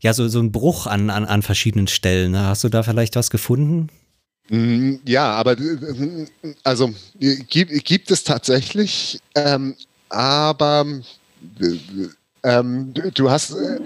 ja, 0.00 0.14
so, 0.14 0.28
so 0.28 0.40
ein 0.40 0.52
Bruch 0.52 0.86
an, 0.86 1.10
an, 1.10 1.24
an 1.24 1.42
verschiedenen 1.42 1.88
Stellen. 1.88 2.38
Hast 2.38 2.62
du 2.64 2.68
da 2.68 2.82
vielleicht 2.82 3.16
was 3.16 3.30
gefunden? 3.30 3.88
Mm, 4.50 4.96
ja, 5.06 5.30
aber 5.32 5.58
äh, 5.58 6.26
also 6.62 6.92
gibt, 7.18 7.84
gibt 7.84 8.10
es 8.10 8.24
tatsächlich, 8.24 9.20
ähm, 9.34 9.74
aber 10.08 10.84
äh, 11.60 11.76
ähm, 12.42 12.94
du 13.14 13.30
hast 13.30 13.50
äh, 13.50 13.80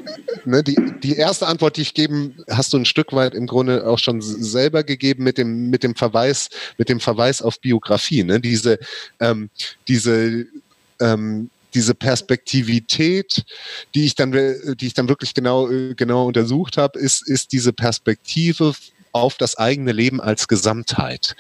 ne, 0.45 0.63
die, 0.63 0.77
die 1.03 1.17
erste 1.17 1.47
Antwort, 1.47 1.77
die 1.77 1.83
ich 1.83 1.95
geben, 1.95 2.45
hast 2.49 2.73
du 2.73 2.79
ein 2.79 2.85
Stück 2.85 3.13
weit 3.13 3.35
im 3.35 3.47
Grunde 3.47 3.87
auch 3.87 3.99
schon 3.99 4.21
selber 4.21 4.85
gegeben 4.85 5.25
mit 5.25 5.39
dem 5.39 5.71
mit 5.71 5.83
dem 5.83 5.95
Verweis 5.95 6.51
mit 6.79 6.89
dem 6.89 7.01
Verweis 7.01 7.43
auf 7.43 7.61
Biografie. 7.61 8.25
Ne? 8.25 8.41
Diese 8.41 8.79
ähm, 9.21 9.51
diese 9.89 10.47
ähm, 11.01 11.51
diese 11.75 11.95
Perspektivität, 11.95 13.45
die 13.95 14.05
ich 14.05 14.15
dann, 14.15 14.31
die 14.33 14.87
ich 14.87 14.95
dann 14.95 15.09
wirklich 15.09 15.35
genau, 15.35 15.69
genau 15.97 16.27
untersucht 16.27 16.77
habe, 16.77 17.01
ist, 17.01 17.29
ist 17.29 17.51
diese 17.51 17.73
Perspektive 17.73 18.75
auf 19.11 19.37
das 19.39 19.57
eigene 19.59 19.93
Leben 19.93 20.21
als 20.21 20.47
Gesamtheit. 20.47 21.35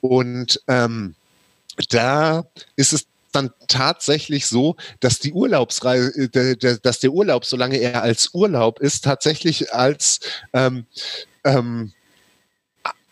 Und 0.00 0.62
ähm, 0.68 1.14
da 1.88 2.44
ist 2.76 2.92
es 2.92 3.06
dann 3.32 3.50
tatsächlich 3.68 4.46
so, 4.46 4.76
dass 5.00 5.18
die 5.18 5.32
Urlaubsreise, 5.32 6.30
äh, 6.32 6.78
dass 6.82 7.00
der 7.00 7.12
Urlaub, 7.12 7.44
solange 7.44 7.76
er 7.78 8.02
als 8.02 8.34
Urlaub 8.34 8.80
ist, 8.80 9.04
tatsächlich 9.04 9.72
als 9.72 10.20
ähm, 10.52 10.86
ähm, 11.44 11.92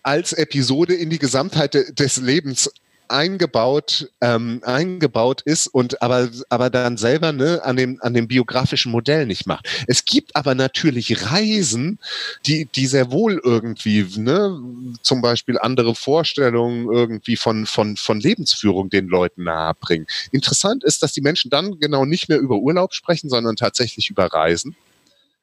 als 0.03 0.33
Episode 0.33 0.95
in 0.95 1.11
die 1.11 1.19
Gesamtheit 1.19 1.75
des 1.99 2.17
Lebens 2.17 2.71
eingebaut, 3.09 4.11
ähm, 4.21 4.61
eingebaut 4.65 5.43
ist 5.43 5.67
und 5.67 6.03
aber, 6.03 6.29
aber 6.49 6.71
dann 6.71 6.97
selber 6.97 7.33
ne, 7.33 7.61
an, 7.65 7.77
dem, 7.77 7.99
an 8.03 8.15
dem 8.15 8.29
biografischen 8.29 8.93
Modell 8.93 9.27
nicht 9.27 9.47
macht. 9.47 9.69
Es 9.87 10.05
gibt 10.05 10.37
aber 10.37 10.55
natürlich 10.55 11.31
Reisen, 11.31 11.99
die, 12.47 12.67
die 12.67 12.87
sehr 12.87 13.11
wohl 13.11 13.41
irgendwie, 13.43 14.07
ne, 14.17 14.61
zum 15.03 15.21
Beispiel 15.21 15.59
andere 15.59 15.95
Vorstellungen 15.95 16.91
irgendwie 16.93 17.37
von, 17.37 17.67
von, 17.67 17.97
von 17.97 18.21
Lebensführung 18.21 18.91
den 18.91 19.09
Leuten 19.09 19.45
nahebringen. 19.45 20.07
Interessant 20.33 20.85
ist, 20.85 21.03
dass 21.03 21.13
die 21.13 21.21
Menschen 21.21 21.51
dann 21.51 21.79
genau 21.81 22.05
nicht 22.05 22.29
mehr 22.29 22.39
über 22.39 22.57
Urlaub 22.57 22.95
sprechen, 22.95 23.31
sondern 23.31 23.57
tatsächlich 23.57 24.11
über 24.11 24.27
Reisen. 24.27 24.77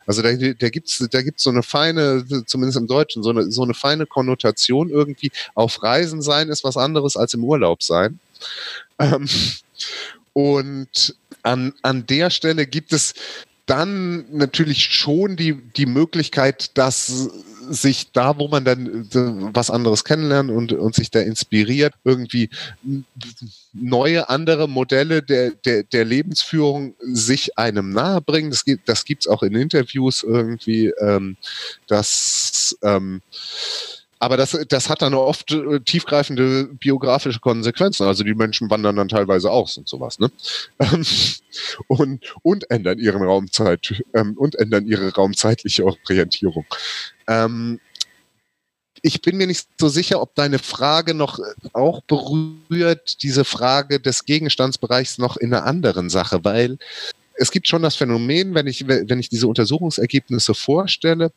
Also 0.05 0.21
da, 0.21 0.33
da 0.33 0.69
gibt's 0.69 1.05
da 1.11 1.21
gibt's 1.21 1.43
so 1.43 1.49
eine 1.49 1.63
feine, 1.63 2.25
zumindest 2.45 2.77
im 2.77 2.87
Deutschen, 2.87 3.23
so 3.23 3.29
eine, 3.31 3.51
so 3.51 3.63
eine 3.63 3.73
feine 3.73 4.05
Konnotation 4.05 4.89
irgendwie. 4.89 5.31
Auf 5.53 5.81
Reisen 5.83 6.21
sein 6.21 6.49
ist 6.49 6.63
was 6.63 6.77
anderes 6.77 7.17
als 7.17 7.33
im 7.33 7.43
Urlaub 7.43 7.83
sein. 7.83 8.19
Ähm, 8.99 9.27
und 10.33 11.15
an, 11.43 11.73
an 11.81 12.05
der 12.07 12.29
Stelle 12.29 12.65
gibt 12.65 12.93
es 12.93 13.13
dann 13.65 14.25
natürlich 14.31 14.85
schon 14.85 15.35
die, 15.35 15.53
die 15.53 15.85
Möglichkeit, 15.85 16.77
dass 16.77 17.29
sich 17.69 18.11
da, 18.11 18.37
wo 18.37 18.47
man 18.47 18.63
dann 18.63 18.85
äh, 18.85 19.53
was 19.53 19.69
anderes 19.71 20.03
kennenlernt 20.03 20.51
und, 20.51 20.73
und 20.73 20.95
sich 20.95 21.09
da 21.09 21.19
inspiriert, 21.19 21.93
irgendwie 22.03 22.49
neue, 23.73 24.29
andere 24.29 24.69
Modelle 24.69 25.23
der, 25.23 25.51
der, 25.51 25.83
der 25.83 26.05
Lebensführung 26.05 26.95
sich 26.99 27.57
einem 27.57 27.91
nahebringen. 27.91 28.51
Das 28.51 28.65
gibt 28.65 28.87
das 28.87 29.05
gibt's 29.05 29.27
auch 29.27 29.43
in 29.43 29.55
Interviews 29.55 30.23
irgendwie, 30.23 30.93
ähm, 30.99 31.37
dass 31.87 32.77
ähm, 32.83 33.21
aber 34.19 34.37
das, 34.37 34.57
das 34.69 34.89
hat 34.89 35.01
dann 35.01 35.13
oft 35.13 35.51
äh, 35.51 35.79
tiefgreifende 35.81 36.65
biografische 36.65 37.39
Konsequenzen. 37.39 38.07
Also 38.07 38.23
die 38.23 38.33
Menschen 38.33 38.69
wandern 38.69 38.95
dann 38.95 39.09
teilweise 39.09 39.51
aus 39.51 39.77
und 39.77 39.89
sowas, 39.89 40.19
ne? 40.19 40.31
und, 41.87 42.23
und 42.41 42.71
ändern 42.71 42.97
ihren 42.99 43.23
Raumzeit 43.23 44.03
ähm, 44.13 44.37
und 44.37 44.55
ändern 44.55 44.85
ihre 44.85 45.13
raumzeitliche 45.13 45.83
Orientierung. 45.85 46.65
Ähm, 47.27 47.79
ich 49.01 49.21
bin 49.21 49.37
mir 49.37 49.47
nicht 49.47 49.67
so 49.79 49.89
sicher, 49.89 50.21
ob 50.21 50.33
deine 50.33 50.59
Frage 50.59 51.13
noch 51.13 51.37
äh, 51.37 51.43
auch 51.73 52.01
berührt, 52.01 53.21
diese 53.21 53.43
Frage 53.43 53.99
des 53.99 54.25
Gegenstandsbereichs 54.25 55.17
noch 55.17 55.37
in 55.37 55.53
einer 55.53 55.65
anderen 55.65 56.09
Sache, 56.09 56.43
weil 56.43 56.77
es 57.35 57.51
gibt 57.51 57.67
schon 57.67 57.81
das 57.81 57.95
Phänomen, 57.95 58.55
wenn 58.55 58.65
ich, 58.65 58.87
wenn 58.87 59.19
ich 59.19 59.27
diese 59.27 59.47
Untersuchungsergebnisse 59.47 60.53
vorstelle 60.53 61.31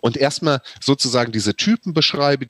und 0.00 0.16
erstmal 0.16 0.60
sozusagen 0.80 1.32
diese 1.32 1.54
Typen 1.54 1.94
beschreibe, 1.94 2.46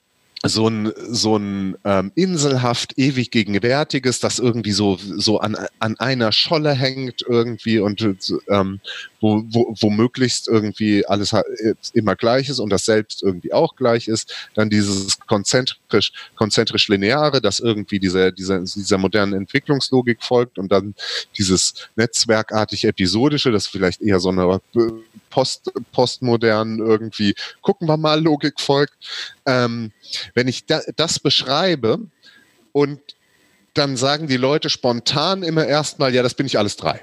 so 0.47 0.67
ein, 0.67 0.91
so 0.95 1.37
ein 1.37 1.75
ähm, 1.85 2.11
inselhaft 2.15 2.97
ewig 2.97 3.31
gegenwärtiges, 3.31 4.19
das 4.19 4.39
irgendwie 4.39 4.71
so, 4.71 4.97
so 5.01 5.39
an, 5.39 5.57
an 5.79 5.97
einer 5.97 6.31
Scholle 6.31 6.73
hängt 6.73 7.23
irgendwie 7.27 7.79
und 7.79 8.01
ähm, 8.49 8.79
wo, 9.21 9.43
wo, 9.47 9.75
wo 9.79 9.89
möglichst 9.89 10.47
irgendwie 10.47 11.05
alles 11.07 11.33
immer 11.93 12.15
gleich 12.15 12.49
ist 12.49 12.59
und 12.59 12.69
das 12.69 12.85
Selbst 12.85 13.23
irgendwie 13.23 13.53
auch 13.53 13.75
gleich 13.75 14.07
ist. 14.07 14.49
Dann 14.53 14.69
dieses 14.69 15.19
konzentrisch, 15.95 16.11
konzentrisch 16.35 16.87
lineare, 16.87 17.41
das 17.41 17.59
irgendwie 17.59 17.99
dieser, 17.99 18.31
dieser, 18.31 18.59
dieser 18.59 18.97
modernen 18.97 19.33
Entwicklungslogik 19.33 20.23
folgt 20.23 20.57
und 20.57 20.71
dann 20.71 20.95
dieses 21.37 21.73
netzwerkartig 21.95 22.85
episodische, 22.85 23.51
das 23.51 23.67
vielleicht 23.67 24.01
eher 24.01 24.19
so 24.19 24.29
eine 24.29 24.61
Post, 25.29 25.71
postmodernen 25.91 26.79
irgendwie, 26.79 27.35
gucken 27.61 27.87
wir 27.87 27.97
mal, 27.97 28.21
Logik 28.21 28.59
folgt. 28.59 28.93
Ähm, 29.45 29.91
wenn 30.33 30.47
ich 30.47 30.65
da, 30.65 30.81
das 30.95 31.19
beschreibe 31.19 31.99
und 32.71 32.99
dann 33.73 33.97
sagen 33.97 34.27
die 34.27 34.37
Leute 34.37 34.69
spontan 34.69 35.43
immer 35.43 35.65
erstmal, 35.65 36.13
ja, 36.13 36.23
das 36.23 36.33
bin 36.33 36.45
ich 36.45 36.57
alles 36.57 36.77
drei. 36.77 37.01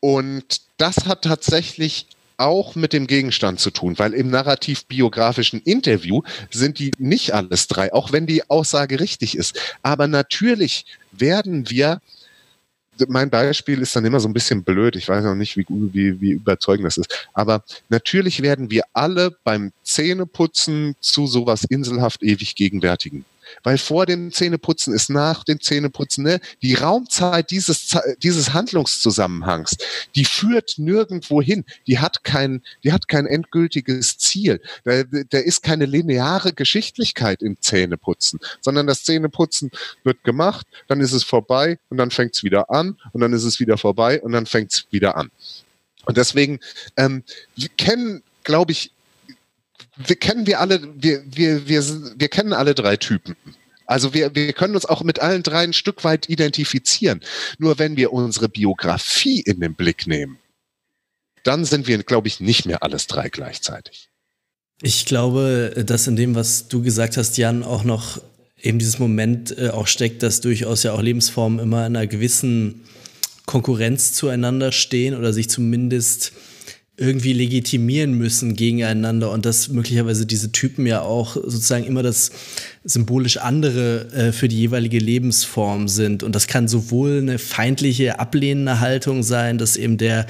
Und 0.00 0.60
das 0.76 1.06
hat 1.06 1.22
tatsächlich 1.22 2.06
auch 2.38 2.74
mit 2.74 2.92
dem 2.92 3.06
Gegenstand 3.06 3.60
zu 3.60 3.70
tun, 3.70 3.98
weil 3.98 4.14
im 4.14 4.30
narrativ-biografischen 4.30 5.60
Interview 5.60 6.22
sind 6.50 6.78
die 6.78 6.92
nicht 6.98 7.34
alles 7.34 7.66
drei, 7.66 7.92
auch 7.92 8.12
wenn 8.12 8.26
die 8.26 8.48
Aussage 8.48 9.00
richtig 9.00 9.36
ist. 9.36 9.60
Aber 9.82 10.06
natürlich 10.06 10.86
werden 11.12 11.68
wir 11.68 12.00
mein 13.06 13.30
Beispiel 13.30 13.80
ist 13.80 13.94
dann 13.94 14.04
immer 14.04 14.18
so 14.18 14.28
ein 14.28 14.32
bisschen 14.32 14.64
blöd. 14.64 14.96
Ich 14.96 15.08
weiß 15.08 15.24
noch 15.24 15.36
nicht, 15.36 15.56
wie, 15.56 15.64
wie, 15.68 16.20
wie 16.20 16.30
überzeugend 16.32 16.84
das 16.84 16.96
ist. 16.96 17.28
Aber 17.32 17.62
natürlich 17.88 18.42
werden 18.42 18.72
wir 18.72 18.82
alle 18.92 19.36
beim 19.44 19.72
Zähneputzen 19.84 20.96
zu 21.00 21.28
sowas 21.28 21.62
inselhaft 21.62 22.24
ewig 22.24 22.56
gegenwärtigen. 22.56 23.24
Weil 23.62 23.78
vor 23.78 24.06
dem 24.06 24.32
Zähneputzen 24.32 24.94
ist 24.94 25.10
nach 25.10 25.44
dem 25.44 25.60
Zähneputzen, 25.60 26.24
ne? 26.24 26.40
Die 26.62 26.74
Raumzeit 26.74 27.50
dieses, 27.50 27.96
dieses 28.22 28.52
Handlungszusammenhangs, 28.52 29.76
die 30.14 30.24
führt 30.24 30.74
nirgendwo 30.78 31.42
hin. 31.42 31.64
Die 31.86 31.98
hat 31.98 32.24
kein, 32.24 32.62
die 32.84 32.92
hat 32.92 33.08
kein 33.08 33.26
endgültiges 33.26 34.18
Ziel. 34.18 34.60
Da, 34.84 35.02
da 35.02 35.38
ist 35.38 35.62
keine 35.62 35.86
lineare 35.86 36.52
Geschichtlichkeit 36.52 37.42
im 37.42 37.60
Zähneputzen, 37.60 38.40
sondern 38.60 38.86
das 38.86 39.04
Zähneputzen 39.04 39.70
wird 40.04 40.24
gemacht, 40.24 40.66
dann 40.86 41.00
ist 41.00 41.12
es 41.12 41.24
vorbei 41.24 41.78
und 41.88 41.98
dann 41.98 42.10
fängt 42.10 42.34
es 42.34 42.42
wieder 42.42 42.70
an 42.70 42.96
und 43.12 43.20
dann 43.20 43.32
ist 43.32 43.44
es 43.44 43.60
wieder 43.60 43.78
vorbei 43.78 44.20
und 44.20 44.32
dann 44.32 44.46
fängt 44.46 44.72
es 44.72 44.86
wieder 44.90 45.16
an. 45.16 45.30
Und 46.04 46.16
deswegen 46.16 46.60
ähm, 46.96 47.22
kennen, 47.76 48.22
glaube 48.42 48.72
ich, 48.72 48.92
wir 50.06 50.16
kennen 50.16 50.46
wir 50.46 50.60
alle, 50.60 50.80
wir, 50.96 51.22
wir, 51.26 51.68
wir, 51.68 51.84
wir 52.16 52.28
kennen 52.28 52.52
alle 52.52 52.74
drei 52.74 52.96
Typen. 52.96 53.36
Also 53.86 54.12
wir, 54.12 54.34
wir 54.34 54.52
können 54.52 54.74
uns 54.74 54.84
auch 54.84 55.02
mit 55.02 55.18
allen 55.20 55.42
drei 55.42 55.62
ein 55.62 55.72
Stück 55.72 56.04
weit 56.04 56.28
identifizieren. 56.28 57.20
Nur 57.58 57.78
wenn 57.78 57.96
wir 57.96 58.12
unsere 58.12 58.48
Biografie 58.48 59.40
in 59.40 59.60
den 59.60 59.74
Blick 59.74 60.06
nehmen, 60.06 60.38
dann 61.42 61.64
sind 61.64 61.86
wir, 61.86 62.02
glaube 62.02 62.28
ich, 62.28 62.40
nicht 62.40 62.66
mehr 62.66 62.82
alles 62.82 63.06
drei 63.06 63.30
gleichzeitig. 63.30 64.10
Ich 64.82 65.06
glaube, 65.06 65.84
dass 65.86 66.06
in 66.06 66.16
dem, 66.16 66.34
was 66.34 66.68
du 66.68 66.82
gesagt 66.82 67.16
hast, 67.16 67.38
Jan, 67.38 67.62
auch 67.62 67.82
noch 67.82 68.20
eben 68.60 68.78
dieses 68.78 68.98
Moment 68.98 69.56
äh, 69.56 69.70
auch 69.70 69.86
steckt, 69.86 70.22
dass 70.22 70.40
durchaus 70.40 70.82
ja 70.82 70.92
auch 70.92 71.02
Lebensformen 71.02 71.58
immer 71.58 71.86
in 71.86 71.96
einer 71.96 72.06
gewissen 72.06 72.84
Konkurrenz 73.46 74.12
zueinander 74.12 74.72
stehen 74.72 75.16
oder 75.16 75.32
sich 75.32 75.48
zumindest 75.48 76.32
irgendwie 76.98 77.32
legitimieren 77.32 78.14
müssen 78.14 78.56
gegeneinander 78.56 79.30
und 79.30 79.46
dass 79.46 79.68
möglicherweise 79.68 80.26
diese 80.26 80.50
Typen 80.50 80.84
ja 80.84 81.00
auch 81.00 81.34
sozusagen 81.34 81.84
immer 81.84 82.02
das 82.02 82.32
symbolisch 82.82 83.36
andere 83.36 84.12
äh, 84.12 84.32
für 84.32 84.48
die 84.48 84.58
jeweilige 84.58 84.98
Lebensform 84.98 85.86
sind. 85.86 86.24
Und 86.24 86.34
das 86.34 86.48
kann 86.48 86.66
sowohl 86.66 87.18
eine 87.18 87.38
feindliche, 87.38 88.18
ablehnende 88.18 88.80
Haltung 88.80 89.22
sein, 89.22 89.58
dass 89.58 89.76
eben 89.76 89.96
der 89.96 90.26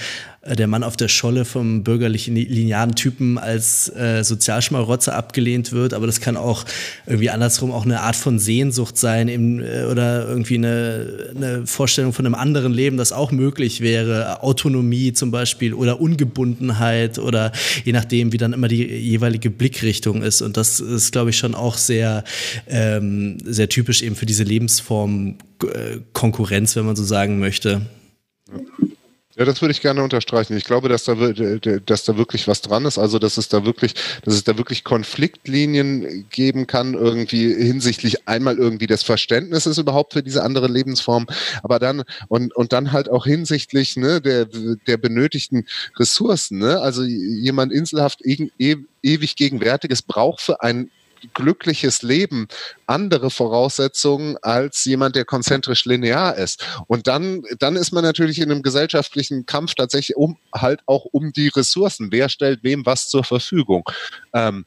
der 0.55 0.67
Mann 0.67 0.83
auf 0.83 0.97
der 0.97 1.09
Scholle 1.09 1.45
vom 1.45 1.83
bürgerlichen 1.83 2.37
linearen 2.37 2.95
Typen 2.95 3.39
als 3.39 3.89
äh, 3.95 4.23
Sozialschmarotzer 4.23 5.15
abgelehnt 5.15 5.73
wird, 5.73 5.95
aber 5.95 6.07
das 6.07 6.21
kann 6.21 6.37
auch 6.37 6.65
irgendwie 7.07 7.31
andersrum 7.31 7.73
auch 7.73 7.85
eine 7.85 8.01
Art 8.01 8.17
von 8.17 8.39
Sehnsucht 8.39 8.97
sein 8.97 9.29
eben, 9.29 9.61
äh, 9.61 9.85
oder 9.91 10.29
irgendwie 10.29 10.57
eine, 10.57 11.33
eine 11.35 11.67
Vorstellung 11.67 12.13
von 12.13 12.27
einem 12.27 12.35
anderen 12.35 12.73
Leben, 12.73 12.97
das 12.97 13.13
auch 13.13 13.33
möglich 13.33 13.81
wäre, 13.81 14.43
Autonomie 14.43 15.13
zum 15.13 15.31
Beispiel 15.31 15.75
oder 15.75 16.01
Ungebundenheit 16.01 17.19
oder 17.19 17.53
je 17.85 17.93
nachdem, 17.93 18.33
wie 18.33 18.39
dann 18.39 18.53
immer 18.53 18.69
die 18.69 18.85
jeweilige 18.85 19.51
Blickrichtung 19.51 20.23
ist. 20.23 20.43
Und 20.43 20.57
das 20.57 20.81
ist, 20.81 21.13
glaube 21.13 21.31
ich, 21.31 21.39
schon 21.39 21.55
auch 21.55 21.77
sehr, 21.77 22.25
ähm, 22.69 23.39
sehr 23.45 23.69
typisch 23.69 24.03
eben 24.03 24.17
für 24.17 24.27
diese 24.27 24.45
Lebensform 24.45 25.37
äh, 25.63 25.99
Konkurrenz, 26.13 26.77
wenn 26.77 26.87
man 26.87 26.97
so 26.97 27.05
sagen 27.05 27.39
möchte. 27.39 27.83
Ja, 28.51 28.88
das 29.45 29.61
würde 29.63 29.73
ich 29.73 29.81
gerne 29.81 30.03
unterstreichen. 30.03 30.57
Ich 30.57 30.65
glaube, 30.65 30.89
dass 30.89 31.05
da, 31.05 31.15
dass 31.15 32.05
da 32.05 32.17
wirklich 32.17 32.49
was 32.49 32.61
dran 32.61 32.85
ist. 32.85 32.99
Also, 32.99 33.19
dass 33.19 33.37
es 33.37 33.49
da 33.49 33.65
wirklich, 33.65 33.95
dass 34.25 34.35
es 34.35 34.45
da 34.45 34.59
wirklich 34.59 34.85
Konfliktlinien 34.85 36.27
geben 36.31 36.67
kann, 36.67 36.95
irgendwie 36.95 37.55
hinsichtlich 37.55 38.27
einmal 38.27 38.59
irgendwie 38.59 38.87
des 38.87 39.03
Verständnisses 39.03 39.79
überhaupt 39.79 40.15
für 40.15 40.23
diese 40.23 40.43
andere 40.43 40.67
Lebensform, 40.67 41.27
aber 41.63 41.79
dann 41.79 42.03
und, 42.29 42.55
und 42.57 42.73
dann 42.73 42.93
halt 42.93 43.09
auch 43.09 43.27
hinsichtlich 43.27 43.97
ne, 43.97 44.21
der, 44.21 44.47
der 44.47 44.97
benötigten 44.97 45.67
Ressourcen. 45.97 46.59
Ne? 46.59 46.81
Also 46.81 47.05
jemand 47.05 47.73
inselhaft 47.73 48.21
e 48.25 48.49
ewig 49.03 49.37
gegenwärtiges 49.37 50.03
braucht 50.03 50.41
für 50.41 50.63
ein 50.63 50.91
glückliches 51.35 52.03
Leben 52.03 52.49
andere 52.87 53.31
Voraussetzungen 53.31 54.37
als 54.43 54.85
jemand, 54.85 55.17
der 55.17 55.25
konzentrisch 55.25 55.85
linear 55.85 56.37
ist. 56.37 56.65
Und 56.87 57.07
dann, 57.07 57.43
dann 57.59 57.77
ist 57.77 57.93
man 57.93 58.05
natürlich 58.05 58.39
in 58.39 58.51
einem 58.51 58.63
gesellschaftlichen 58.63 59.47
Kampf 59.47 59.75
tatsächlich 59.75 60.17
um 60.17 60.39
halt 60.55 60.81
auch 60.87 61.05
um 61.05 61.33
die 61.33 61.49
Ressourcen. 61.49 62.13
Wer 62.13 62.29
stellt 62.29 62.63
wem 62.63 62.87
was 62.87 63.09
zur 63.09 63.25
Verfügung? 63.25 63.85
Ähm, 64.33 64.65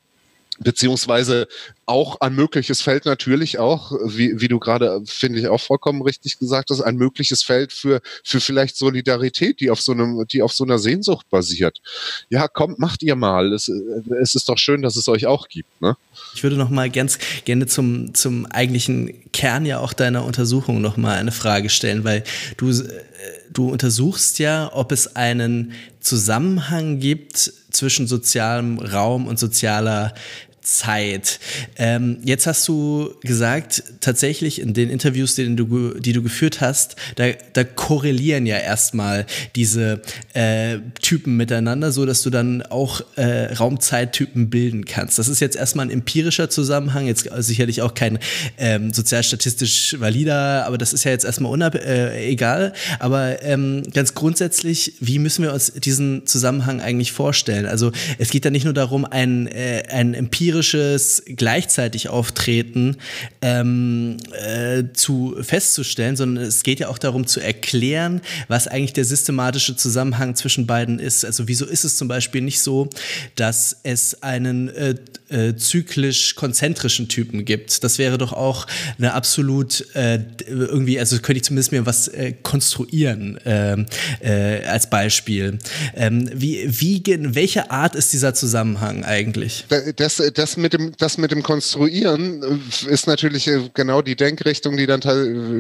beziehungsweise 0.63 1.47
auch 1.85 2.21
ein 2.21 2.33
mögliches 2.33 2.81
Feld 2.81 3.05
natürlich 3.05 3.59
auch, 3.59 3.91
wie, 4.05 4.39
wie 4.39 4.47
du 4.47 4.59
gerade, 4.59 5.01
finde 5.05 5.39
ich, 5.39 5.47
auch 5.47 5.59
vollkommen 5.59 6.01
richtig 6.01 6.39
gesagt 6.39 6.69
hast, 6.69 6.81
ein 6.81 6.95
mögliches 6.95 7.43
Feld 7.43 7.73
für, 7.73 8.01
für 8.23 8.39
vielleicht 8.39 8.77
Solidarität, 8.77 9.59
die 9.59 9.69
auf 9.69 9.81
so 9.81 9.91
einem, 9.91 10.25
die 10.27 10.41
auf 10.41 10.53
so 10.53 10.63
einer 10.63 10.79
Sehnsucht 10.79 11.29
basiert. 11.29 11.81
Ja, 12.29 12.47
kommt, 12.47 12.79
macht 12.79 13.03
ihr 13.03 13.15
mal. 13.15 13.51
Es, 13.53 13.67
es 13.67 14.35
ist 14.35 14.47
doch 14.47 14.57
schön, 14.57 14.81
dass 14.81 14.95
es 14.95 15.07
euch 15.07 15.25
auch 15.25 15.47
gibt, 15.47 15.81
ne? 15.81 15.97
Ich 16.33 16.43
würde 16.43 16.55
noch 16.55 16.69
mal 16.69 16.89
ganz 16.89 17.19
gerne 17.45 17.67
zum, 17.67 18.13
zum 18.13 18.45
eigentlichen 18.45 19.31
Kern 19.31 19.65
ja 19.65 19.79
auch 19.79 19.93
deiner 19.93 20.23
Untersuchung 20.23 20.81
noch 20.81 20.97
mal 20.97 21.17
eine 21.17 21.31
Frage 21.31 21.69
stellen, 21.69 22.03
weil 22.03 22.23
du, 22.57 22.69
äh, 22.69 23.03
du 23.51 23.69
untersuchst 23.69 24.39
ja, 24.39 24.69
ob 24.73 24.91
es 24.91 25.15
einen 25.15 25.73
Zusammenhang 25.99 26.99
gibt 26.99 27.37
zwischen 27.71 28.07
sozialem 28.07 28.79
Raum 28.79 29.27
und 29.27 29.39
sozialer 29.39 30.13
Zeit. 30.61 31.39
Ähm, 31.77 32.19
jetzt 32.23 32.45
hast 32.45 32.67
du 32.67 33.15
gesagt, 33.21 33.83
tatsächlich 33.99 34.61
in 34.61 34.73
den 34.73 34.89
Interviews, 34.89 35.35
die 35.35 35.55
du, 35.55 35.95
die 35.99 36.13
du 36.13 36.21
geführt 36.21 36.61
hast, 36.61 36.95
da, 37.15 37.29
da 37.53 37.63
korrelieren 37.63 38.45
ja 38.45 38.57
erstmal 38.57 39.25
diese 39.55 40.01
äh, 40.33 40.77
Typen 41.01 41.35
miteinander, 41.35 41.91
so 41.91 42.05
dass 42.05 42.21
du 42.21 42.29
dann 42.29 42.61
auch 42.61 43.01
äh, 43.15 43.53
Raumzeittypen 43.53 44.51
bilden 44.51 44.85
kannst. 44.85 45.17
Das 45.17 45.27
ist 45.27 45.39
jetzt 45.39 45.55
erstmal 45.55 45.87
ein 45.87 45.91
empirischer 45.91 46.49
Zusammenhang, 46.49 47.07
jetzt 47.07 47.27
sicherlich 47.37 47.81
auch 47.81 47.95
kein 47.95 48.19
ähm, 48.59 48.93
sozialstatistisch 48.93 49.99
valider, 49.99 50.65
aber 50.67 50.77
das 50.77 50.93
ist 50.93 51.03
ja 51.05 51.11
jetzt 51.11 51.25
erstmal 51.25 51.51
unab 51.51 51.73
äh, 51.73 52.27
egal. 52.27 52.73
Aber 52.99 53.41
ähm, 53.41 53.81
ganz 53.93 54.13
grundsätzlich, 54.13 54.93
wie 54.99 55.17
müssen 55.17 55.43
wir 55.43 55.53
uns 55.53 55.73
diesen 55.73 56.27
Zusammenhang 56.27 56.81
eigentlich 56.81 57.11
vorstellen? 57.11 57.65
Also 57.65 57.91
es 58.19 58.29
geht 58.29 58.45
ja 58.45 58.51
nicht 58.51 58.65
nur 58.65 58.75
darum, 58.75 59.05
ein, 59.05 59.47
äh, 59.47 59.83
ein 59.89 60.13
empirischer 60.13 60.50
empirisches 60.51 61.23
gleichzeitig 61.25 62.09
Auftreten 62.09 62.97
ähm, 63.41 64.17
äh, 64.33 64.83
zu 64.93 65.35
festzustellen, 65.41 66.15
sondern 66.15 66.43
es 66.43 66.63
geht 66.63 66.79
ja 66.79 66.89
auch 66.89 66.97
darum 66.97 67.25
zu 67.25 67.39
erklären, 67.39 68.21
was 68.47 68.67
eigentlich 68.67 68.93
der 68.93 69.05
systematische 69.05 69.75
Zusammenhang 69.75 70.35
zwischen 70.35 70.67
beiden 70.67 70.99
ist. 70.99 71.23
Also 71.23 71.47
wieso 71.47 71.65
ist 71.65 71.85
es 71.85 71.95
zum 71.95 72.07
Beispiel 72.07 72.41
nicht 72.41 72.61
so, 72.61 72.89
dass 73.35 73.77
es 73.83 74.21
einen 74.23 74.69
äh, 74.69 74.95
äh, 75.29 75.55
zyklisch-konzentrischen 75.55 77.07
Typen 77.07 77.45
gibt? 77.45 77.83
Das 77.83 77.97
wäre 77.97 78.17
doch 78.17 78.33
auch 78.33 78.67
eine 78.97 79.13
absolut 79.13 79.85
äh, 79.95 80.19
irgendwie, 80.47 80.99
also 80.99 81.17
könnte 81.19 81.37
ich 81.37 81.43
zumindest 81.43 81.71
mir 81.71 81.85
was 81.85 82.09
äh, 82.09 82.33
konstruieren 82.43 83.39
ähm, 83.45 83.85
äh, 84.19 84.65
als 84.65 84.89
Beispiel. 84.89 85.59
Ähm, 85.95 86.29
wie, 86.33 86.67
wie, 86.67 87.01
welche 87.05 87.71
Art 87.71 87.95
ist 87.95 88.11
dieser 88.11 88.33
Zusammenhang 88.33 89.03
eigentlich? 89.05 89.65
Das, 89.95 90.21
das 90.33 90.40
das 90.41 90.57
mit 90.57 90.73
dem, 90.73 90.93
das 90.97 91.19
mit 91.19 91.29
dem 91.29 91.43
Konstruieren 91.43 92.41
äh, 92.43 92.91
ist 92.91 93.05
natürlich 93.05 93.47
äh, 93.47 93.69
genau 93.75 94.01
die 94.01 94.15
Denkrichtung, 94.15 94.75
die 94.75 94.87
dann 94.87 95.01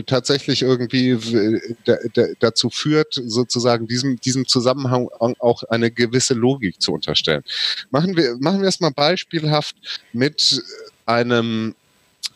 tatsächlich 0.07 0.63
irgendwie 0.63 1.11
äh, 1.11 2.35
dazu 2.39 2.69
führt, 2.69 3.13
sozusagen 3.13 3.87
diesem, 3.87 4.19
diesem 4.19 4.47
Zusammenhang 4.47 5.07
auch 5.19 5.63
eine 5.63 5.91
gewisse 5.91 6.33
Logik 6.33 6.81
zu 6.81 6.93
unterstellen. 6.93 7.43
Machen 7.91 8.17
wir, 8.17 8.37
machen 8.39 8.61
wir 8.61 8.69
es 8.69 8.79
mal 8.79 8.91
beispielhaft 8.91 9.75
mit 10.13 10.63
einem 11.05 11.75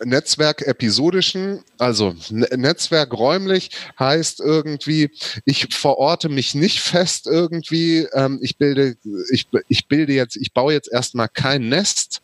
Netzwerk 0.04 0.62
episodischen, 0.62 1.64
also 1.78 2.16
Netzwerk 2.30 3.14
räumlich 3.14 3.72
heißt 3.98 4.40
irgendwie, 4.42 5.10
ich 5.46 5.74
verorte 5.74 6.30
mich 6.30 6.54
nicht 6.54 6.82
fest 6.82 7.28
irgendwie, 7.28 8.08
ähm, 8.14 8.40
ich 8.42 8.58
bilde, 8.58 8.98
ich, 9.32 9.48
ich 9.68 9.88
bilde 9.88 10.14
jetzt, 10.14 10.36
ich 10.36 10.54
baue 10.54 10.74
jetzt 10.74 10.92
erstmal 10.92 11.30
kein 11.30 11.70
Nest. 11.70 12.22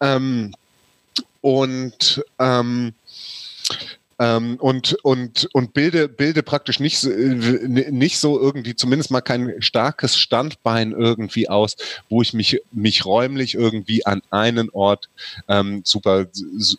Ähm, 0.00 0.54
und 1.40 2.24
ähm, 2.38 2.94
ähm, 4.24 4.56
und, 4.56 4.94
und, 5.02 5.48
und 5.52 5.74
bilde, 5.74 6.08
bilde 6.08 6.42
praktisch 6.42 6.80
nicht, 6.80 7.04
nicht 7.04 8.18
so 8.18 8.40
irgendwie, 8.40 8.74
zumindest 8.74 9.10
mal 9.10 9.20
kein 9.20 9.60
starkes 9.60 10.16
Standbein 10.16 10.92
irgendwie 10.92 11.48
aus, 11.48 11.76
wo 12.08 12.22
ich 12.22 12.32
mich, 12.32 12.60
mich 12.72 13.04
räumlich 13.04 13.54
irgendwie 13.54 14.06
an 14.06 14.22
einen 14.30 14.70
Ort 14.70 15.10
ähm, 15.48 15.82
super, 15.84 16.26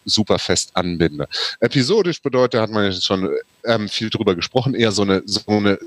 super 0.06 0.40
fest 0.40 0.72
anbinde. 0.74 1.28
Episodisch 1.60 2.22
bedeutet, 2.22 2.62
hat 2.62 2.72
man 2.72 2.86
jetzt 2.86 3.06
schon 3.06 3.30
ähm, 3.64 3.90
viel 3.90 4.10
drüber 4.10 4.36
gesprochen, 4.36 4.74
eher 4.74 4.92
so 4.92 5.04
eine, 5.04 5.22
so 5.26 5.42
eine 5.48 5.78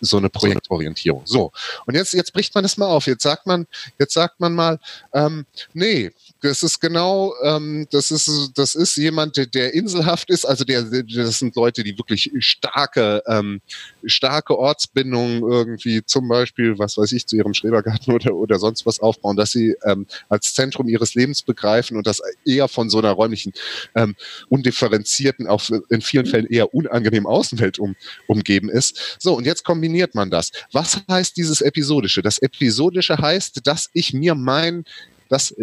so 0.00 0.16
eine 0.16 0.28
Projektorientierung. 0.28 1.22
So. 1.24 1.52
Und 1.86 1.94
jetzt, 1.94 2.12
jetzt 2.12 2.32
bricht 2.32 2.54
man 2.54 2.62
das 2.62 2.76
mal 2.76 2.86
auf. 2.86 3.06
Jetzt 3.06 3.22
sagt 3.22 3.46
man, 3.46 3.66
jetzt 3.98 4.14
sagt 4.14 4.40
man 4.40 4.54
mal, 4.54 4.78
ähm, 5.12 5.46
nee, 5.74 6.10
das 6.40 6.62
ist 6.62 6.80
genau, 6.80 7.34
ähm, 7.42 7.86
das 7.90 8.10
ist, 8.10 8.52
das 8.54 8.74
ist 8.74 8.96
jemand, 8.96 9.36
der, 9.36 9.46
der 9.46 9.74
inselhaft 9.74 10.30
ist. 10.30 10.44
Also 10.44 10.64
der, 10.64 10.82
das 10.82 11.38
sind 11.38 11.56
Leute, 11.56 11.82
die 11.82 11.98
wirklich 11.98 12.30
starke, 12.38 13.22
ähm, 13.26 13.60
starke 14.04 14.56
Ortsbindungen 14.56 15.42
irgendwie, 15.42 16.04
zum 16.04 16.28
Beispiel, 16.28 16.78
was 16.78 16.96
weiß 16.96 17.12
ich, 17.12 17.26
zu 17.26 17.36
ihrem 17.36 17.54
Schrebergarten 17.54 18.14
oder, 18.14 18.34
oder 18.34 18.58
sonst 18.58 18.86
was 18.86 19.00
aufbauen, 19.00 19.36
dass 19.36 19.50
sie 19.50 19.74
ähm, 19.84 20.06
als 20.28 20.54
Zentrum 20.54 20.88
ihres 20.88 21.14
Lebens 21.14 21.42
begreifen 21.42 21.96
und 21.96 22.06
das 22.06 22.22
eher 22.44 22.68
von 22.68 22.90
so 22.90 22.98
einer 22.98 23.10
räumlichen, 23.10 23.52
ähm, 23.94 24.14
undifferenzierten, 24.48 25.46
auch 25.46 25.62
in 25.88 26.00
vielen 26.00 26.26
Fällen 26.26 26.46
eher 26.46 26.74
unangenehmen 26.74 27.26
Außenwelt 27.26 27.78
um, 27.78 27.96
umgeben 28.26 28.68
ist. 28.68 29.16
So, 29.18 29.36
und 29.36 29.46
jetzt 29.46 29.64
kombiniert 29.88 30.14
man 30.14 30.30
das. 30.30 30.52
Was 30.72 31.00
heißt 31.10 31.36
dieses 31.36 31.62
Episodische? 31.62 32.20
Das 32.20 32.38
Episodische 32.38 33.16
heißt, 33.16 33.66
dass 33.66 33.88
ich 33.94 34.12
mir 34.12 34.34
mein 34.34 34.84
dass, 35.30 35.54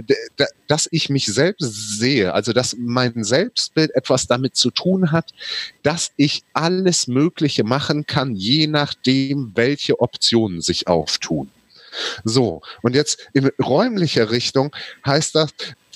dass 0.67 0.87
ich 0.91 1.09
mich 1.09 1.25
selbst 1.25 1.97
sehe, 1.97 2.35
also 2.35 2.53
dass 2.53 2.75
mein 2.77 3.23
Selbstbild 3.23 3.95
etwas 3.95 4.27
damit 4.27 4.55
zu 4.55 4.69
tun 4.69 5.11
hat, 5.11 5.31
dass 5.81 6.11
ich 6.17 6.43
alles 6.53 7.07
Mögliche 7.07 7.63
machen 7.63 8.05
kann, 8.05 8.35
je 8.35 8.67
nachdem, 8.67 9.53
welche 9.55 9.99
Optionen 9.99 10.61
sich 10.61 10.87
auftun. 10.87 11.49
So, 12.23 12.61
und 12.83 12.93
jetzt 12.93 13.27
in 13.33 13.49
räumlicher 13.59 14.29
Richtung 14.29 14.69
heißt 15.03 15.33
das, 15.33 15.49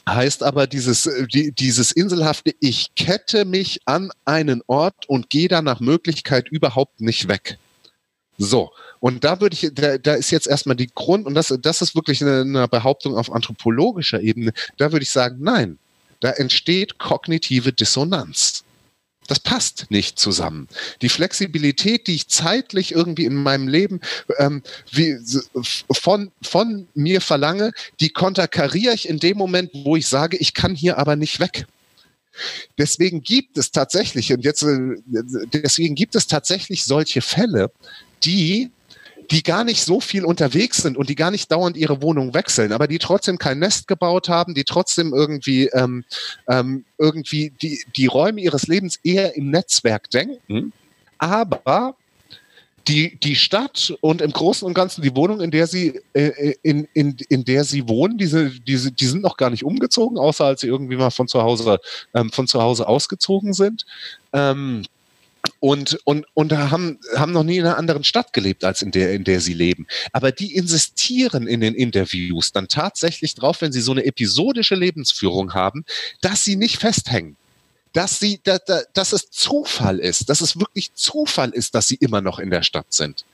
heißt 0.08 0.42
aber 0.42 0.66
dieses, 0.66 1.08
die, 1.32 1.52
dieses 1.52 1.92
inselhafte, 1.92 2.56
ich 2.60 2.96
kette 2.96 3.46
mich 3.46 3.82
an 3.86 4.10
einen 4.26 4.64
Ort 4.66 5.08
und 5.08 5.30
gehe 5.30 5.48
da 5.48 5.62
nach 5.62 5.80
Möglichkeit 5.80 6.50
überhaupt 6.50 7.02
nicht 7.02 7.28
weg. 7.28 7.60
So, 8.42 8.72
und 9.02 9.26
da 9.26 9.42
würde 9.42 9.54
ich, 9.54 9.70
da, 9.74 9.98
da 9.98 10.14
ist 10.14 10.32
jetzt 10.32 10.48
erstmal 10.48 10.78
die 10.78 10.88
Grund, 10.88 11.28
und 11.28 11.36
das, 11.36 11.54
das 11.62 11.82
ist 11.82 11.94
wirklich 11.94 12.22
eine, 12.22 12.42
eine 12.42 12.68
Behauptung 12.70 13.18
auf 13.18 13.32
anthropologischer 13.32 14.22
Ebene, 14.22 14.54
da 14.78 14.94
würde 14.94 15.04
ich 15.04 15.10
sagen, 15.10 15.40
nein, 15.42 15.78
da 16.22 16.32
entsteht 16.32 16.98
kognitive 16.98 17.74
Dissonanz. 17.74 18.64
Das 19.28 19.42
passt 19.42 19.88
nicht 19.90 20.18
zusammen. 20.18 20.70
Die 21.02 21.10
Flexibilität, 21.10 22.08
die 22.08 22.16
ich 22.16 22.30
zeitlich 22.30 22.94
irgendwie 22.94 23.26
in 23.26 23.36
meinem 23.36 23.68
Leben 23.68 24.00
ähm, 24.38 24.64
wie, 24.90 25.18
von, 25.92 26.32
von 26.42 26.88
mir 26.96 27.20
verlange, 27.20 27.74
die 28.00 28.10
konterkariere 28.10 28.94
ich 28.94 29.08
in 29.08 29.20
dem 29.20 29.38
Moment, 29.38 29.72
wo 29.74 29.98
ich 29.98 30.08
sage, 30.08 30.38
ich 30.38 30.54
kann 30.54 30.76
hier 30.76 30.98
aber 30.98 31.18
nicht 31.18 31.42
weg. 31.42 31.68
Deswegen 32.78 33.22
gibt 33.22 33.58
es 33.58 33.72
tatsächlich, 33.72 34.32
und 34.32 34.46
jetzt, 34.46 34.64
äh, 34.64 34.96
deswegen 35.54 35.94
gibt 35.94 36.16
es 36.16 36.26
tatsächlich 36.26 36.86
solche 36.86 37.22
Fälle, 37.22 37.70
die 38.24 38.72
die 39.32 39.44
gar 39.44 39.64
nicht 39.64 39.84
so 39.84 40.00
viel 40.00 40.26
unterwegs 40.26 40.78
sind 40.78 40.98
und 40.98 41.08
die 41.10 41.16
gar 41.16 41.30
nicht 41.30 41.52
dauernd 41.52 41.78
ihre 41.78 42.02
Wohnung 42.02 42.34
wechseln, 42.34 42.72
aber 42.72 42.88
die 42.88 42.98
trotzdem 42.98 43.38
kein 43.38 43.60
Nest 43.60 43.88
gebaut 43.88 44.28
haben, 44.28 44.56
die 44.56 44.64
trotzdem 44.64 45.14
irgendwie 45.14 45.68
ähm, 45.68 46.04
ähm, 46.48 46.86
irgendwie 46.98 47.54
die, 47.62 47.80
die 47.96 48.08
Räume 48.08 48.42
ihres 48.42 48.68
Lebens 48.68 48.98
eher 49.04 49.36
im 49.36 49.52
Netzwerk 49.52 50.10
denken, 50.10 50.74
aber 51.20 51.96
die, 52.88 53.20
die 53.20 53.36
Stadt 53.36 53.94
und 54.02 54.22
im 54.22 54.32
Großen 54.32 54.66
und 54.66 54.74
Ganzen 54.74 55.04
die 55.04 55.16
Wohnung, 55.16 55.42
in 55.42 55.52
der 55.52 55.68
sie, 55.68 56.02
äh, 56.14 56.56
in, 56.64 56.88
in, 56.94 57.18
in 57.30 57.46
der 57.46 57.64
sie 57.64 57.88
wohnen, 57.88 58.18
diese, 58.18 58.50
diese, 58.50 58.92
die 58.92 59.06
sind 59.06 59.22
noch 59.22 59.38
gar 59.38 59.52
nicht 59.52 59.64
umgezogen, 59.64 60.18
außer 60.18 60.46
als 60.46 60.62
sie 60.62 60.68
irgendwie 60.68 60.96
mal 60.96 61.12
von 61.12 61.28
zu 61.28 61.44
Hause, 61.44 61.80
ähm, 62.16 62.32
von 62.32 62.48
zu 62.48 62.62
Hause 62.62 62.88
ausgezogen 62.88 63.54
sind. 63.54 63.86
Ähm, 64.34 64.84
und, 65.60 66.00
und, 66.06 66.26
und 66.34 66.54
haben, 66.54 67.00
haben 67.16 67.32
noch 67.32 67.44
nie 67.44 67.58
in 67.58 67.66
einer 67.66 67.78
anderen 67.78 68.04
Stadt 68.04 68.34
gelebt, 68.34 68.64
als 68.64 68.82
in 68.82 68.92
der, 68.92 69.14
in 69.14 69.24
der 69.24 69.42
sie 69.42 69.54
leben. 69.54 69.88
Aber 70.14 70.32
die 70.32 70.56
insistieren 70.56 71.48
in 71.48 71.62
den 71.62 71.76
Interviews 71.76 72.52
dann 72.52 72.68
tatsächlich 72.68 73.36
drauf, 73.36 73.62
wenn 73.62 73.72
sie 73.72 73.82
so 73.82 73.92
eine 73.92 74.06
episodische 74.06 74.76
Lebensführung 74.76 75.54
haben, 75.54 75.86
dass 76.22 76.44
sie 76.44 76.56
nicht 76.56 76.78
festhängen 76.78 77.36
dass 77.94 78.20
sie, 78.20 78.40
dass, 78.44 78.62
dass 78.94 79.14
es 79.14 79.32
Zufall 79.32 80.00
ist, 80.00 80.30
dass 80.30 80.42
es 80.42 80.60
wirklich 80.60 80.94
Zufall 80.94 81.50
ist, 81.50 81.74
dass 81.74 81.88
sie 81.88 81.96
immer 81.96 82.22
noch 82.22 82.40
in 82.40 82.52
der 82.52 82.62
Stadt 82.62 82.94
sind. 82.94 83.26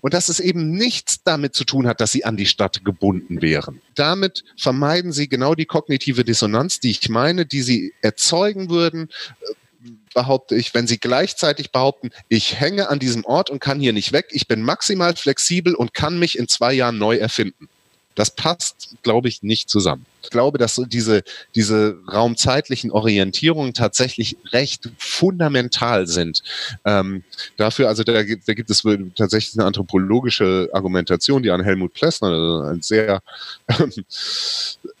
Und 0.00 0.14
dass 0.14 0.28
es 0.28 0.40
eben 0.40 0.72
nichts 0.72 1.22
damit 1.22 1.54
zu 1.54 1.64
tun 1.64 1.86
hat, 1.86 2.00
dass 2.00 2.12
sie 2.12 2.24
an 2.24 2.36
die 2.36 2.46
Stadt 2.46 2.84
gebunden 2.84 3.40
wären. 3.40 3.80
Damit 3.94 4.44
vermeiden 4.56 5.12
sie 5.12 5.28
genau 5.28 5.54
die 5.54 5.64
kognitive 5.64 6.24
Dissonanz, 6.24 6.80
die 6.80 6.90
ich 6.90 7.08
meine, 7.08 7.46
die 7.46 7.62
sie 7.62 7.94
erzeugen 8.02 8.68
würden, 8.68 9.08
behaupte 10.14 10.54
ich, 10.54 10.74
wenn 10.74 10.86
sie 10.86 10.98
gleichzeitig 10.98 11.72
behaupten, 11.72 12.10
ich 12.28 12.58
hänge 12.58 12.88
an 12.88 12.98
diesem 12.98 13.24
Ort 13.24 13.50
und 13.50 13.60
kann 13.60 13.80
hier 13.80 13.92
nicht 13.92 14.12
weg, 14.12 14.26
ich 14.30 14.48
bin 14.48 14.62
maximal 14.62 15.14
flexibel 15.14 15.74
und 15.74 15.94
kann 15.94 16.18
mich 16.18 16.38
in 16.38 16.48
zwei 16.48 16.72
Jahren 16.72 16.98
neu 16.98 17.16
erfinden. 17.16 17.68
Das 18.16 18.30
passt, 18.30 18.96
glaube 19.02 19.28
ich, 19.28 19.42
nicht 19.42 19.68
zusammen. 19.68 20.06
Ich 20.22 20.30
glaube, 20.30 20.56
dass 20.56 20.80
diese, 20.88 21.22
diese 21.54 21.98
raumzeitlichen 22.10 22.90
Orientierungen 22.90 23.74
tatsächlich 23.74 24.38
recht 24.52 24.88
fundamental 24.96 26.06
sind. 26.06 26.42
Ähm, 26.86 27.24
dafür, 27.58 27.88
also 27.88 28.04
da, 28.04 28.14
da 28.14 28.22
gibt 28.24 28.70
es 28.70 28.82
tatsächlich 29.14 29.56
eine 29.58 29.66
anthropologische 29.66 30.70
Argumentation, 30.72 31.42
die 31.42 31.50
an 31.50 31.62
Helmut 31.62 31.92
Plessner, 31.92 32.28
also 32.28 32.60
ein 32.62 32.80
sehr, 32.80 33.20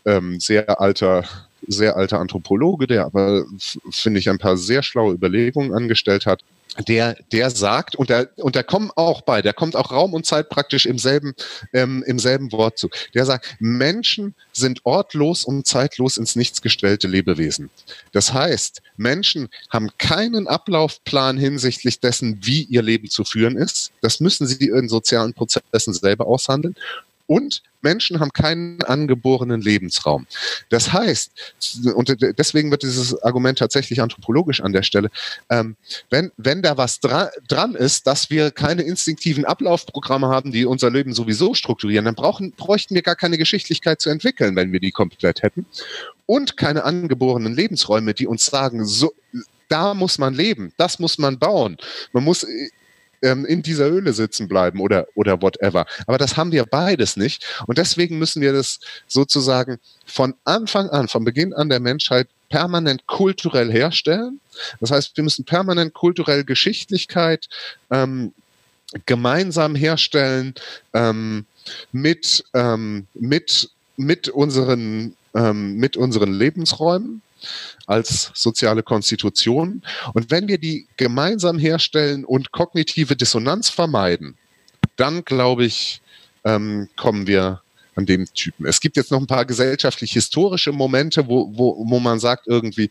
ähm, 0.04 0.38
sehr 0.38 0.78
alter 0.78 1.24
sehr 1.66 1.96
alter 1.96 2.20
Anthropologe, 2.20 2.86
der 2.86 3.04
aber, 3.04 3.44
finde 3.90 4.20
ich, 4.20 4.28
ein 4.28 4.38
paar 4.38 4.56
sehr 4.56 4.82
schlaue 4.82 5.14
Überlegungen 5.14 5.74
angestellt 5.74 6.26
hat, 6.26 6.42
der, 6.88 7.16
der 7.32 7.50
sagt, 7.50 7.96
und 7.96 8.10
da, 8.10 8.26
und 8.36 8.56
da 8.56 8.62
kommen 8.62 8.90
auch 8.96 9.22
bei, 9.22 9.42
der 9.42 9.52
kommt 9.52 9.76
auch 9.76 9.92
Raum 9.92 10.14
und 10.14 10.26
Zeit 10.26 10.48
praktisch 10.50 10.86
im 10.86 10.98
selben, 10.98 11.34
ähm, 11.72 12.04
im 12.06 12.18
selben 12.18 12.52
Wort 12.52 12.78
zu. 12.78 12.90
Der 13.14 13.24
sagt, 13.24 13.56
Menschen 13.60 14.34
sind 14.52 14.84
ortlos 14.84 15.44
und 15.44 15.66
zeitlos 15.66 16.16
ins 16.16 16.36
Nichts 16.36 16.60
gestellte 16.60 17.08
Lebewesen. 17.08 17.70
Das 18.12 18.32
heißt, 18.32 18.82
Menschen 18.96 19.48
haben 19.70 19.90
keinen 19.98 20.48
Ablaufplan 20.48 21.38
hinsichtlich 21.38 22.00
dessen, 22.00 22.40
wie 22.42 22.64
ihr 22.64 22.82
Leben 22.82 23.08
zu 23.08 23.24
führen 23.24 23.56
ist. 23.56 23.92
Das 24.02 24.20
müssen 24.20 24.46
sie 24.46 24.68
in 24.68 24.88
sozialen 24.88 25.32
Prozessen 25.32 25.94
selber 25.94 26.26
aushandeln 26.26 26.76
und 27.26 27.62
Menschen 27.86 28.18
haben 28.18 28.32
keinen 28.32 28.82
angeborenen 28.82 29.60
Lebensraum. 29.60 30.26
Das 30.70 30.92
heißt, 30.92 31.30
und 31.94 32.16
deswegen 32.36 32.72
wird 32.72 32.82
dieses 32.82 33.22
Argument 33.22 33.58
tatsächlich 33.58 34.00
anthropologisch 34.02 34.60
an 34.60 34.72
der 34.72 34.82
Stelle, 34.82 35.08
ähm, 35.50 35.76
wenn, 36.10 36.32
wenn 36.36 36.62
da 36.62 36.76
was 36.76 36.98
dra 36.98 37.30
dran 37.46 37.76
ist, 37.76 38.08
dass 38.08 38.28
wir 38.28 38.50
keine 38.50 38.82
instinktiven 38.82 39.44
Ablaufprogramme 39.44 40.26
haben, 40.26 40.50
die 40.50 40.64
unser 40.64 40.90
Leben 40.90 41.14
sowieso 41.14 41.54
strukturieren, 41.54 42.06
dann 42.06 42.16
brauchen, 42.16 42.50
bräuchten 42.52 42.96
wir 42.96 43.02
gar 43.02 43.14
keine 43.14 43.38
Geschichtlichkeit 43.38 44.00
zu 44.00 44.10
entwickeln, 44.10 44.56
wenn 44.56 44.72
wir 44.72 44.80
die 44.80 44.90
komplett 44.90 45.42
hätten. 45.44 45.64
Und 46.26 46.56
keine 46.56 46.82
angeborenen 46.82 47.54
Lebensräume, 47.54 48.14
die 48.14 48.26
uns 48.26 48.46
sagen, 48.46 48.84
so, 48.84 49.12
da 49.68 49.94
muss 49.94 50.18
man 50.18 50.34
leben, 50.34 50.72
das 50.76 50.98
muss 50.98 51.18
man 51.18 51.38
bauen. 51.38 51.76
Man 52.12 52.24
muss 52.24 52.44
ähm, 53.22 53.44
in 53.44 53.62
dieser 53.62 53.86
Höhle 53.90 54.12
sitzen 54.12 54.48
bleiben 54.48 54.80
oder, 54.80 55.06
oder 55.14 55.40
whatever. 55.42 55.86
Aber 56.06 56.18
das 56.18 56.36
haben 56.36 56.52
wir 56.52 56.64
beides 56.64 57.16
nicht. 57.16 57.44
Und 57.66 57.78
deswegen 57.78 58.18
müssen 58.18 58.42
wir 58.42 58.52
das 58.52 58.80
sozusagen 59.06 59.78
von 60.06 60.34
Anfang 60.44 60.88
an, 60.90 61.08
von 61.08 61.24
Beginn 61.24 61.52
an 61.52 61.68
der 61.68 61.80
Menschheit 61.80 62.28
permanent 62.48 63.06
kulturell 63.06 63.72
herstellen. 63.72 64.40
Das 64.80 64.90
heißt, 64.90 65.16
wir 65.16 65.24
müssen 65.24 65.44
permanent 65.44 65.94
kulturell 65.94 66.44
Geschichtlichkeit 66.44 67.48
ähm, 67.90 68.32
gemeinsam 69.04 69.74
herstellen 69.74 70.54
ähm, 70.92 71.46
mit, 71.92 72.44
ähm, 72.54 73.06
mit, 73.14 73.70
mit, 73.96 74.28
unseren, 74.28 75.16
ähm, 75.34 75.76
mit 75.76 75.96
unseren 75.96 76.32
Lebensräumen 76.32 77.22
als 77.86 78.30
soziale 78.34 78.82
Konstitution. 78.82 79.82
Und 80.14 80.30
wenn 80.30 80.48
wir 80.48 80.58
die 80.58 80.86
gemeinsam 80.96 81.58
herstellen 81.58 82.24
und 82.24 82.52
kognitive 82.52 83.16
Dissonanz 83.16 83.68
vermeiden, 83.68 84.36
dann 84.96 85.24
glaube 85.24 85.64
ich, 85.64 86.00
ähm, 86.44 86.88
kommen 86.96 87.26
wir 87.26 87.62
an 87.96 88.06
dem 88.06 88.26
Typen. 88.32 88.66
Es 88.66 88.80
gibt 88.80 88.96
jetzt 88.96 89.10
noch 89.10 89.20
ein 89.20 89.26
paar 89.26 89.44
gesellschaftlich-historische 89.44 90.72
Momente, 90.72 91.26
wo, 91.28 91.50
wo, 91.56 91.82
wo 91.88 91.98
man 91.98 92.20
sagt, 92.20 92.46
irgendwie 92.46 92.90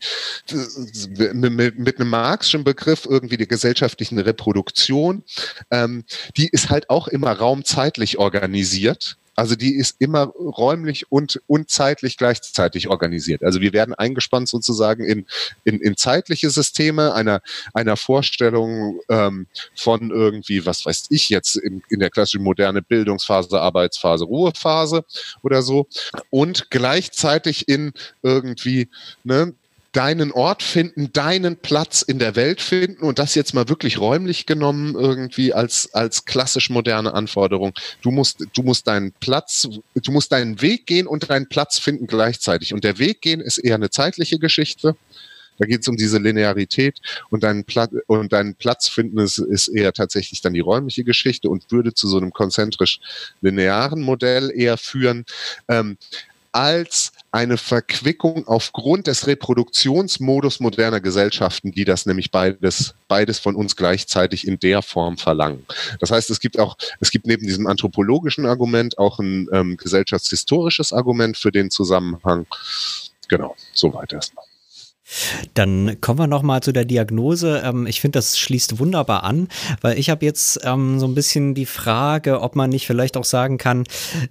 mit, 1.32 2.00
einem 2.00 2.10
marxischen 2.10 2.64
Begriff 2.64 3.06
irgendwie 3.08 3.36
die 3.36 3.46
gesellschaftlichen 3.46 4.18
Reproduktion, 4.18 5.22
ähm, 5.70 6.04
die 6.36 6.48
ist 6.48 6.70
halt 6.70 6.90
auch 6.90 7.08
immer 7.08 7.32
raumzeitlich 7.32 8.18
organisiert. 8.18 9.16
Also 9.36 9.54
die 9.54 9.74
ist 9.74 9.96
immer 9.98 10.26
räumlich 10.26 11.12
und, 11.12 11.40
und 11.46 11.70
zeitlich 11.70 12.16
gleichzeitig 12.16 12.88
organisiert. 12.88 13.44
Also 13.44 13.60
wir 13.60 13.74
werden 13.74 13.94
eingespannt 13.94 14.48
sozusagen 14.48 15.04
in, 15.04 15.26
in, 15.64 15.78
in 15.80 15.96
zeitliche 15.96 16.48
Systeme 16.48 17.14
einer, 17.14 17.42
einer 17.74 17.96
Vorstellung 17.96 19.00
ähm, 19.10 19.46
von 19.74 20.10
irgendwie, 20.10 20.64
was 20.64 20.86
weiß 20.86 21.06
ich 21.10 21.28
jetzt, 21.28 21.56
in, 21.56 21.82
in 21.90 22.00
der 22.00 22.10
klassischen 22.10 22.42
moderne 22.42 22.80
Bildungsphase, 22.80 23.60
Arbeitsphase, 23.60 24.24
Ruhephase 24.24 25.04
oder 25.42 25.60
so. 25.62 25.86
Und 26.30 26.70
gleichzeitig 26.70 27.68
in 27.68 27.92
irgendwie 28.22 28.88
ne, 29.22 29.54
deinen 29.96 30.30
Ort 30.30 30.62
finden, 30.62 31.10
deinen 31.14 31.56
Platz 31.56 32.02
in 32.02 32.18
der 32.18 32.36
Welt 32.36 32.60
finden 32.60 33.02
und 33.02 33.18
das 33.18 33.34
jetzt 33.34 33.54
mal 33.54 33.70
wirklich 33.70 33.98
räumlich 33.98 34.44
genommen 34.44 34.94
irgendwie 34.94 35.54
als, 35.54 35.94
als 35.94 36.26
klassisch 36.26 36.68
moderne 36.68 37.14
Anforderung. 37.14 37.72
Du 38.02 38.10
musst, 38.10 38.46
du 38.52 38.62
musst 38.62 38.86
deinen 38.88 39.12
Platz, 39.12 39.66
du 39.94 40.12
musst 40.12 40.32
deinen 40.32 40.60
Weg 40.60 40.84
gehen 40.84 41.06
und 41.06 41.30
deinen 41.30 41.48
Platz 41.48 41.78
finden 41.78 42.06
gleichzeitig. 42.06 42.74
Und 42.74 42.84
der 42.84 42.98
Weg 42.98 43.22
gehen 43.22 43.40
ist 43.40 43.56
eher 43.56 43.76
eine 43.76 43.88
zeitliche 43.88 44.38
Geschichte. 44.38 44.96
Da 45.56 45.64
geht 45.64 45.80
es 45.80 45.88
um 45.88 45.96
diese 45.96 46.18
Linearität 46.18 47.00
und 47.30 47.42
deinen, 47.42 47.64
Pla 47.64 47.88
und 48.06 48.34
deinen 48.34 48.54
Platz 48.54 48.88
finden 48.88 49.16
ist, 49.16 49.38
ist 49.38 49.68
eher 49.68 49.94
tatsächlich 49.94 50.42
dann 50.42 50.52
die 50.52 50.60
räumliche 50.60 51.04
Geschichte 51.04 51.48
und 51.48 51.72
würde 51.72 51.94
zu 51.94 52.06
so 52.06 52.18
einem 52.18 52.32
konzentrisch 52.32 53.00
linearen 53.40 54.02
Modell 54.02 54.52
eher 54.54 54.76
führen. 54.76 55.24
Ähm, 55.68 55.96
als 56.52 57.12
eine 57.36 57.58
Verquickung 57.58 58.48
aufgrund 58.48 59.06
des 59.08 59.26
Reproduktionsmodus 59.26 60.58
moderner 60.58 61.02
Gesellschaften, 61.02 61.70
die 61.70 61.84
das 61.84 62.06
nämlich 62.06 62.30
beides, 62.30 62.94
beides 63.08 63.38
von 63.38 63.54
uns 63.54 63.76
gleichzeitig 63.76 64.46
in 64.46 64.58
der 64.58 64.80
Form 64.80 65.18
verlangen. 65.18 65.66
Das 66.00 66.10
heißt, 66.10 66.30
es 66.30 66.40
gibt 66.40 66.58
auch, 66.58 66.78
es 66.98 67.10
gibt 67.10 67.26
neben 67.26 67.46
diesem 67.46 67.66
anthropologischen 67.66 68.46
Argument 68.46 68.96
auch 68.96 69.18
ein 69.18 69.48
ähm, 69.52 69.76
gesellschaftshistorisches 69.76 70.94
Argument 70.94 71.36
für 71.36 71.52
den 71.52 71.70
Zusammenhang. 71.70 72.46
Genau, 73.28 73.54
soweit 73.74 74.14
erstmal. 74.14 74.45
Dann 75.54 76.00
kommen 76.00 76.18
wir 76.18 76.26
nochmal 76.26 76.62
zu 76.62 76.72
der 76.72 76.84
Diagnose. 76.84 77.62
Ähm, 77.64 77.86
ich 77.86 78.00
finde, 78.00 78.18
das 78.18 78.38
schließt 78.38 78.78
wunderbar 78.78 79.24
an, 79.24 79.48
weil 79.80 79.98
ich 79.98 80.10
habe 80.10 80.24
jetzt 80.24 80.60
ähm, 80.64 80.98
so 80.98 81.06
ein 81.06 81.14
bisschen 81.14 81.54
die 81.54 81.66
Frage, 81.66 82.40
ob 82.40 82.56
man 82.56 82.70
nicht 82.70 82.86
vielleicht 82.86 83.16
auch 83.16 83.24
sagen 83.24 83.58
kann, 83.58 83.84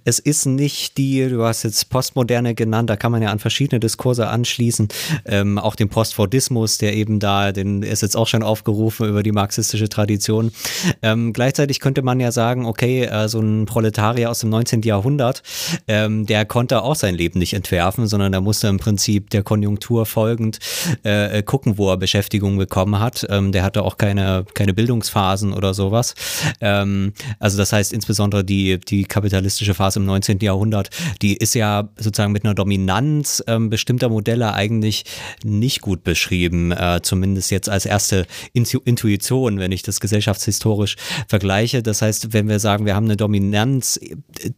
es 0.04 0.18
ist 0.18 0.46
nicht 0.46 0.98
die, 0.98 1.28
du 1.28 1.44
hast 1.44 1.62
jetzt 1.62 1.88
Postmoderne 1.88 2.54
genannt, 2.54 2.90
da 2.90 2.96
kann 2.96 3.12
man 3.12 3.22
ja 3.22 3.30
an 3.30 3.38
verschiedene 3.38 3.80
Diskurse 3.80 4.28
anschließen, 4.28 4.88
ähm, 5.24 5.58
auch 5.58 5.76
den 5.76 5.88
Postfordismus, 5.88 6.78
der 6.78 6.94
eben 6.94 7.20
da, 7.20 7.52
den 7.52 7.82
ist 7.82 8.02
jetzt 8.02 8.16
auch 8.16 8.26
schon 8.26 8.42
aufgerufen 8.42 9.08
über 9.08 9.22
die 9.22 9.32
marxistische 9.32 9.88
Tradition. 9.88 10.52
Gleichzeitig 11.00 11.80
könnte 11.80 12.02
man 12.02 12.20
ja 12.20 12.32
sagen, 12.32 12.66
okay, 12.66 13.04
äh, 13.04 13.28
so 13.28 13.40
ein 13.40 13.64
Proletarier 13.66 14.30
aus 14.30 14.40
dem 14.40 14.50
19. 14.50 14.82
Jahrhundert, 14.82 15.42
der 15.88 16.44
konnte 16.44 16.82
auch 16.82 16.94
sein 16.94 17.14
Leben 17.14 17.38
nicht 17.38 17.54
entwerfen, 17.54 18.06
sondern 18.06 18.32
der 18.32 18.40
musste 18.40 18.68
im 18.68 18.78
Prinzip 18.78 19.30
der 19.30 19.42
Konjunktur 19.42 20.06
folgend 20.06 20.58
äh, 21.02 21.42
gucken, 21.42 21.78
wo 21.78 21.90
er 21.90 21.96
Beschäftigung 21.96 22.56
bekommen 22.56 22.98
hat. 22.98 23.26
Ähm, 23.30 23.52
der 23.52 23.62
hatte 23.62 23.82
auch 23.82 23.96
keine, 23.96 24.44
keine 24.54 24.74
Bildungsphasen 24.74 25.52
oder 25.52 25.74
sowas. 25.74 26.14
Ähm, 26.60 27.12
also 27.38 27.58
das 27.58 27.72
heißt 27.72 27.92
insbesondere 27.92 28.44
die, 28.44 28.78
die 28.78 29.04
kapitalistische 29.04 29.74
Phase 29.74 29.98
im 29.98 30.06
19. 30.06 30.38
Jahrhundert, 30.40 30.90
die 31.22 31.36
ist 31.36 31.54
ja 31.54 31.88
sozusagen 31.96 32.32
mit 32.32 32.44
einer 32.44 32.54
Dominanz 32.54 33.42
ähm, 33.46 33.70
bestimmter 33.70 34.08
Modelle 34.08 34.52
eigentlich 34.54 35.04
nicht 35.44 35.80
gut 35.80 36.04
beschrieben, 36.04 36.72
äh, 36.72 37.00
zumindest 37.02 37.50
jetzt 37.50 37.68
als 37.68 37.86
erste 37.86 38.26
Intu 38.52 38.80
Intuition, 38.84 39.58
wenn 39.58 39.72
ich 39.72 39.82
das 39.82 40.00
gesellschaftshistorisch 40.00 40.96
vergleiche. 41.28 41.82
Das 41.82 42.02
heißt, 42.02 42.32
wenn 42.32 42.48
wir 42.48 42.58
sagen, 42.58 42.86
wir 42.86 42.94
haben 42.94 43.06
eine 43.06 43.16
Dominanz 43.16 43.98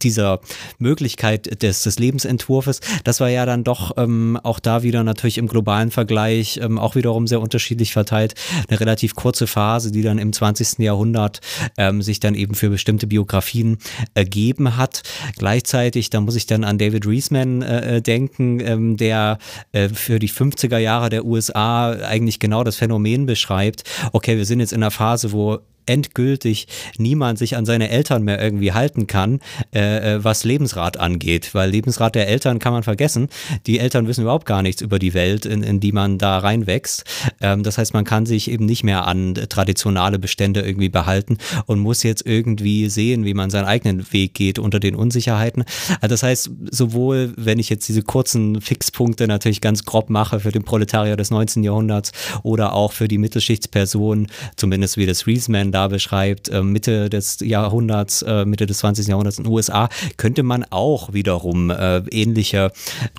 dieser 0.01 0.39
Möglichkeit 0.77 1.61
des, 1.61 1.83
des 1.83 1.99
Lebensentwurfs, 1.99 2.81
das 3.03 3.19
war 3.19 3.29
ja 3.29 3.45
dann 3.45 3.63
doch 3.63 3.97
ähm, 3.97 4.39
auch 4.43 4.59
da 4.59 4.83
wieder 4.83 5.03
natürlich 5.03 5.37
im 5.37 5.47
globalen 5.47 5.91
Vergleich 5.99 6.61
ähm, 6.63 6.79
auch 6.79 6.95
wiederum 6.95 7.27
sehr 7.27 7.41
unterschiedlich 7.41 7.91
verteilt. 7.91 8.33
Eine 8.69 8.79
relativ 8.79 9.15
kurze 9.15 9.47
Phase, 9.47 9.91
die 9.91 10.01
dann 10.01 10.17
im 10.17 10.31
20. 10.31 10.79
Jahrhundert 10.79 11.41
ähm, 11.77 12.01
sich 12.01 12.21
dann 12.21 12.35
eben 12.35 12.55
für 12.55 12.69
bestimmte 12.69 13.05
Biografien 13.05 13.79
ergeben 14.13 14.77
hat. 14.77 15.03
Gleichzeitig, 15.37 16.09
da 16.09 16.21
muss 16.21 16.37
ich 16.37 16.45
dann 16.45 16.63
an 16.63 16.77
David 16.77 17.05
Reisman 17.05 17.61
äh, 17.61 17.97
äh 17.97 18.01
denken, 18.01 18.61
ähm, 18.61 18.95
der 18.95 19.39
äh, 19.73 19.89
für 19.89 20.19
die 20.19 20.29
50er 20.29 20.77
Jahre 20.77 21.09
der 21.09 21.25
USA 21.25 21.91
eigentlich 21.91 22.39
genau 22.39 22.63
das 22.63 22.77
Phänomen 22.77 23.25
beschreibt. 23.25 23.83
Okay, 24.13 24.37
wir 24.37 24.45
sind 24.45 24.61
jetzt 24.61 24.71
in 24.71 24.81
einer 24.81 24.91
Phase, 24.91 25.33
wo 25.33 25.59
endgültig 25.89 26.67
niemand 26.97 27.39
sich 27.39 27.57
an 27.57 27.65
seine 27.65 27.89
Eltern 27.89 28.23
mehr 28.23 28.41
irgendwie 28.41 28.71
halten 28.71 29.07
kann, 29.07 29.39
äh, 29.73 30.15
äh, 30.15 30.23
was 30.23 30.43
Lebensrat 30.43 30.97
angeht. 30.97 31.49
Weil 31.53 31.71
Lebensrat 31.71 32.15
der 32.15 32.27
Eltern 32.27 32.59
kann 32.59 32.73
man 32.73 32.83
vergessen. 32.83 33.27
Die 33.65 33.79
Eltern 33.79 34.07
wissen 34.07 34.21
überhaupt 34.21 34.45
gar 34.45 34.61
nichts 34.61 34.81
über 34.81 34.99
die 34.99 35.13
Welt, 35.13 35.45
in, 35.45 35.63
in 35.63 35.79
die 35.79 35.91
man 35.91 36.19
da 36.19 36.37
reinwächst. 36.37 37.03
Ähm, 37.41 37.63
das 37.63 37.77
heißt, 37.77 37.93
man 37.93 38.05
kann 38.05 38.27
sich 38.27 38.51
eben 38.51 38.65
nicht 38.65 38.83
mehr 38.83 39.07
an 39.07 39.33
traditionale 39.33 40.19
Bestände 40.19 40.61
irgendwie 40.61 40.89
behalten 40.89 41.37
und 41.65 41.79
muss 41.79 42.03
jetzt 42.03 42.25
irgendwie 42.25 42.89
sehen, 42.89 43.25
wie 43.25 43.33
man 43.33 43.49
seinen 43.49 43.65
eigenen 43.65 44.13
Weg 44.13 44.35
geht 44.35 44.59
unter 44.59 44.79
den 44.79 44.95
Unsicherheiten. 44.95 45.63
Also 46.01 46.13
das 46.13 46.23
heißt, 46.23 46.51
sowohl 46.69 47.33
wenn 47.35 47.57
ich 47.57 47.69
jetzt 47.69 47.87
diese 47.87 48.03
kurzen 48.03 48.61
Fixpunkte 48.61 49.27
natürlich 49.27 49.61
ganz 49.61 49.85
grob 49.85 50.11
mache 50.11 50.39
für 50.39 50.51
den 50.51 50.63
Proletarier 50.63 51.17
des 51.17 51.31
19. 51.31 51.63
Jahrhunderts 51.63 52.11
oder 52.43 52.73
auch 52.73 52.91
für 52.91 53.07
die 53.07 53.17
Mittelschichtspersonen, 53.17 54.27
zumindest 54.55 54.97
wie 54.97 55.07
das 55.07 55.25
Reesman 55.25 55.71
da 55.71 55.78
da 55.79 55.87
beschreibt, 55.87 56.49
äh, 56.49 56.61
Mitte 56.61 57.09
des 57.09 57.37
Jahrhunderts, 57.39 58.21
äh, 58.21 58.43
Mitte 58.43 58.65
des 58.65 58.79
20. 58.79 59.07
Jahrhunderts 59.07 59.37
in 59.37 59.45
den 59.45 59.53
USA, 59.53 59.87
könnte 60.17 60.43
man 60.43 60.65
auch 60.69 61.13
wiederum 61.13 61.69
äh, 61.69 61.99
ähnliche 62.11 62.71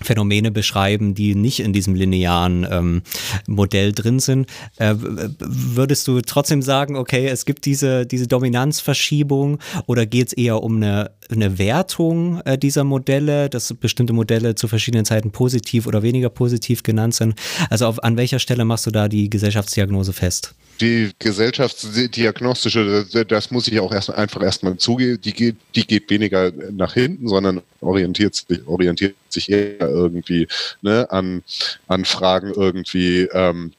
Phänomene 0.03 0.51
beschreiben, 0.51 1.15
die 1.15 1.35
nicht 1.35 1.61
in 1.61 1.73
diesem 1.73 1.95
linearen 1.95 2.67
ähm, 2.71 3.03
Modell 3.47 3.93
drin 3.93 4.19
sind. 4.19 4.49
Würdest 4.79 6.07
du 6.09 6.21
trotzdem 6.21 6.63
sagen, 6.63 6.97
okay, 6.97 7.27
es 7.29 7.45
gibt 7.45 7.65
diese, 7.65 8.07
diese 8.07 8.27
Dominanzverschiebung 8.27 9.59
oder 9.87 10.07
geht 10.07 10.29
es 10.29 10.33
eher 10.33 10.63
um 10.63 10.77
eine, 10.77 11.13
eine 11.31 11.59
Wertung 11.59 12.41
dieser 12.63 12.85
Modelle, 12.85 13.49
dass 13.49 13.73
bestimmte 13.75 14.13
Modelle 14.13 14.55
zu 14.55 14.69
verschiedenen 14.69 15.05
Zeiten 15.05 15.31
positiv 15.31 15.87
oder 15.87 16.03
weniger 16.03 16.29
positiv 16.29 16.83
genannt 16.83 17.15
sind? 17.15 17.35
Also 17.71 17.87
auf, 17.87 18.03
an 18.03 18.17
welcher 18.17 18.39
Stelle 18.39 18.65
machst 18.65 18.87
du 18.87 18.91
da 18.91 19.09
die 19.09 19.31
Gesellschaftsdiagnose 19.31 20.13
fest? 20.13 20.55
Die 20.81 21.11
gesellschaftsdiagnostische, 21.19 23.07
das 23.27 23.51
muss 23.51 23.69
ich 23.69 23.81
auch 23.81 23.93
erst 23.93 24.11
einfach 24.11 24.43
erstmal 24.43 24.77
zugeben, 24.77 25.21
die 25.21 25.33
geht, 25.33 25.57
die 25.75 25.87
geht 25.87 26.09
weniger 26.11 26.53
nach 26.71 26.95
hinten, 26.95 27.29
sondern 27.29 27.63
orientiert 27.81 28.35
sich, 28.35 28.67
orientiert 28.67 29.15
sich 29.29 29.51
eher 29.51 29.81
irgendwie 29.81 30.49
ne, 30.83 31.11
an, 31.11 31.43
an 31.89 32.05
Fragen 32.05 32.53
irgendwie 32.55 33.29
ähm, 33.33 33.73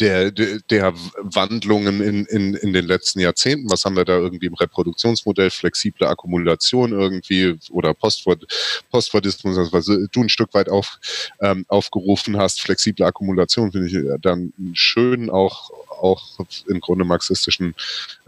der, 0.00 0.30
der, 0.32 0.94
Wandlungen 1.18 2.00
in, 2.00 2.26
in, 2.26 2.54
in 2.54 2.72
den 2.72 2.86
letzten 2.86 3.20
Jahrzehnten. 3.20 3.70
Was 3.70 3.84
haben 3.84 3.96
wir 3.96 4.04
da 4.04 4.16
irgendwie 4.16 4.46
im 4.46 4.54
Reproduktionsmodell? 4.54 5.50
Flexible 5.50 6.06
Akkumulation 6.06 6.92
irgendwie 6.92 7.58
oder 7.70 7.94
Postwort, 7.94 8.44
Postwordismus, 8.90 9.72
was 9.72 9.86
du 9.86 10.22
ein 10.22 10.28
Stück 10.28 10.54
weit 10.54 10.68
auf, 10.68 10.98
ähm, 11.40 11.64
aufgerufen 11.68 12.36
hast. 12.36 12.60
Flexible 12.60 13.04
Akkumulation 13.04 13.72
finde 13.72 13.88
ich 13.88 14.20
dann 14.20 14.52
schön 14.74 15.30
auch 15.30 15.70
auch 15.96 16.38
im 16.66 16.80
Grunde 16.80 17.04
marxistischen, 17.04 17.74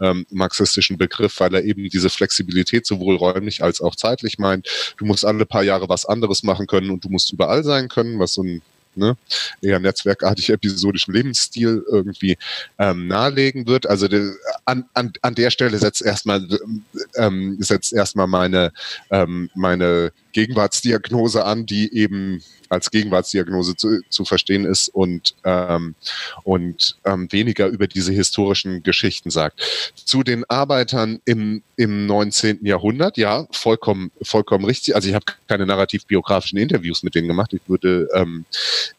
ähm, 0.01 0.25
marxistischen 0.29 0.97
Begriff, 0.97 1.39
weil 1.39 1.53
er 1.53 1.63
eben 1.63 1.87
diese 1.89 2.09
Flexibilität 2.09 2.85
sowohl 2.85 3.15
räumlich 3.15 3.63
als 3.63 3.81
auch 3.81 3.95
zeitlich 3.95 4.39
meint. 4.39 4.67
Du 4.97 5.05
musst 5.05 5.25
alle 5.25 5.45
paar 5.45 5.63
Jahre 5.63 5.89
was 5.89 6.05
anderes 6.05 6.43
machen 6.43 6.67
können 6.67 6.89
und 6.89 7.05
du 7.05 7.09
musst 7.09 7.31
überall 7.31 7.63
sein 7.63 7.87
können, 7.87 8.19
was 8.19 8.33
so 8.33 8.43
ein 8.43 8.61
ne, 8.99 9.17
eher 9.61 9.79
netzwerkartig 9.79 10.49
episodischen 10.49 11.13
Lebensstil 11.13 11.83
irgendwie 11.89 12.37
ähm, 12.77 13.07
nahelegen 13.07 13.67
wird. 13.67 13.87
Also 13.87 14.07
de, 14.07 14.31
an, 14.69 14.85
an, 14.93 15.11
an 15.21 15.35
der 15.35 15.49
Stelle 15.49 15.77
setzt 15.77 16.01
erstmal 16.01 16.47
ähm, 17.15 17.57
setzt 17.59 17.93
erstmal 17.93 18.27
meine 18.27 18.71
ähm, 19.09 19.49
meine 19.55 20.11
Gegenwartsdiagnose 20.33 21.43
an, 21.43 21.65
die 21.65 21.93
eben 21.93 22.41
als 22.69 22.91
Gegenwartsdiagnose 22.91 23.75
zu, 23.75 23.99
zu 24.09 24.25
verstehen 24.25 24.65
ist 24.65 24.89
und, 24.89 25.35
ähm, 25.43 25.95
und 26.43 26.97
ähm, 27.03 27.27
weniger 27.31 27.67
über 27.67 27.87
diese 27.87 28.13
historischen 28.13 28.83
Geschichten 28.83 29.31
sagt. 29.31 29.91
Zu 29.95 30.23
den 30.23 30.45
Arbeitern 30.49 31.19
im, 31.25 31.63
im 31.75 32.05
19. 32.05 32.65
Jahrhundert, 32.65 33.17
ja, 33.17 33.47
vollkommen, 33.51 34.11
vollkommen 34.21 34.65
richtig. 34.65 34.95
Also 34.95 35.09
ich 35.09 35.15
habe 35.15 35.25
keine 35.47 35.65
narrativ-biografischen 35.65 36.59
Interviews 36.59 37.01
mit 37.01 37.15
denen 37.15 37.27
gemacht. 37.27 37.53
Ich 37.53 37.61
würde, 37.67 38.07
ähm, 38.13 38.45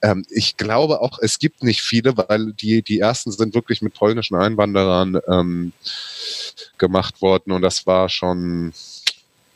ähm, 0.03 0.25
ich 0.31 0.57
glaube 0.57 1.01
auch, 1.01 1.19
es 1.23 1.39
gibt 1.39 1.63
nicht 1.63 1.83
viele, 1.83 2.17
weil 2.17 2.53
die, 2.53 2.83
die 2.83 2.99
ersten 2.99 3.31
sind 3.31 3.55
wirklich 3.55 3.83
mit 3.83 3.95
polnischen 3.95 4.37
Einwanderern 4.37 5.21
ähm, 5.29 5.60
gemacht 6.78 7.20
worden 7.23 7.53
und 7.53 7.62
das 7.62 7.87
war 7.87 8.09
schon, 8.09 8.73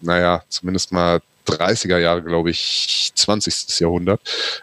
naja, 0.00 0.42
zumindest 0.48 0.92
mal 0.92 1.20
30er 1.46 1.98
Jahre, 1.98 2.22
glaube 2.22 2.50
ich, 2.50 3.12
20. 3.14 3.80
Jahrhundert 3.80 4.20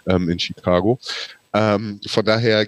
ähm, 0.08 0.30
in 0.30 0.40
Chicago. 0.40 1.00
Ähm, 1.54 2.00
von 2.08 2.26
daher 2.26 2.68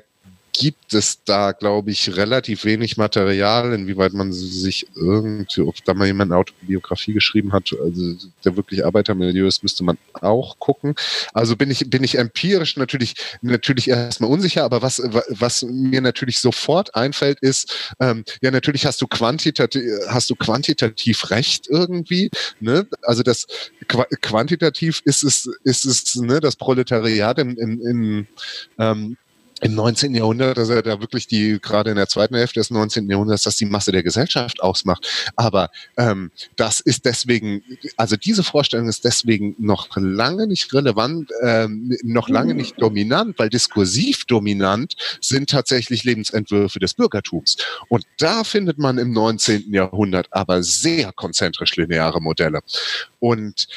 gibt 0.53 0.93
es 0.93 1.23
da, 1.23 1.51
glaube 1.51 1.91
ich, 1.91 2.15
relativ 2.15 2.63
wenig 2.63 2.95
Material, 2.95 3.73
inwieweit 3.73 4.13
man 4.13 4.31
sich 4.31 4.87
irgendwie, 4.95 5.61
ob 5.61 5.83
da 5.83 5.95
mal 5.95 6.05
jemand 6.05 6.31
eine 6.31 6.39
Autobiografie 6.39 7.13
geschrieben 7.13 7.51
hat, 7.51 7.75
also 7.83 8.15
der 8.45 8.55
wirklich 8.55 8.85
Arbeitermilieu 8.85 9.47
ist, 9.47 9.63
müsste 9.63 9.83
man 9.83 9.97
auch 10.13 10.59
gucken. 10.59 10.93
Also 11.33 11.55
bin 11.55 11.71
ich, 11.71 11.89
bin 11.89 12.03
ich 12.03 12.17
empirisch 12.17 12.77
natürlich, 12.77 13.15
natürlich 13.41 13.89
erstmal 13.89 14.29
unsicher, 14.29 14.63
aber 14.63 14.83
was, 14.83 15.01
was 15.29 15.63
mir 15.63 16.01
natürlich 16.01 16.39
sofort 16.39 16.95
einfällt, 16.95 17.39
ist, 17.41 17.95
ähm, 17.99 18.23
ja, 18.41 18.51
natürlich 18.51 18.85
hast 18.85 19.01
du 19.01 19.07
quantitativ, 19.07 19.83
hast 20.07 20.29
du 20.29 20.35
quantitativ 20.35 21.31
recht 21.31 21.67
irgendwie, 21.67 22.29
ne? 22.59 22.87
Also 23.01 23.23
das 23.23 23.47
quantitativ 24.21 25.01
ist 25.05 25.23
es, 25.23 25.49
ist 25.63 25.85
es, 25.85 26.15
ne, 26.15 26.39
das 26.39 26.55
Proletariat 26.55 27.39
in, 27.39 27.57
in, 27.57 27.81
in 27.81 28.27
ähm, 28.77 29.17
im 29.63 29.75
19. 29.75 30.13
Jahrhundert, 30.13 30.57
dass 30.57 30.69
er 30.69 30.81
da 30.81 30.99
wirklich 30.99 31.27
die, 31.27 31.59
gerade 31.61 31.89
in 31.89 31.95
der 31.95 32.07
zweiten 32.07 32.35
Hälfte 32.35 32.59
des 32.59 32.69
19. 32.69 33.09
Jahrhunderts, 33.09 33.43
dass 33.43 33.55
die 33.55 33.65
Masse 33.65 33.91
der 33.91 34.03
Gesellschaft 34.03 34.61
ausmacht. 34.61 35.07
Aber 35.35 35.71
ähm, 35.97 36.31
das 36.55 36.79
ist 36.81 37.05
deswegen, 37.05 37.63
also 37.95 38.17
diese 38.17 38.43
Vorstellung 38.43 38.89
ist 38.89 39.05
deswegen 39.05 39.55
noch 39.57 39.87
lange 39.95 40.47
nicht 40.47 40.73
relevant, 40.73 41.31
ähm, 41.41 41.97
noch 42.03 42.27
lange 42.29 42.53
nicht 42.55 42.81
dominant, 42.81 43.39
weil 43.39 43.49
diskursiv 43.49 44.25
dominant 44.25 44.95
sind 45.21 45.49
tatsächlich 45.49 46.03
Lebensentwürfe 46.03 46.79
des 46.79 46.93
Bürgertums. 46.93 47.57
Und 47.87 48.05
da 48.17 48.43
findet 48.43 48.77
man 48.77 48.97
im 48.97 49.13
19. 49.13 49.73
Jahrhundert 49.73 50.27
aber 50.31 50.61
sehr 50.61 51.13
konzentrisch 51.13 51.75
lineare 51.77 52.21
Modelle. 52.21 52.61
Und 53.19 53.67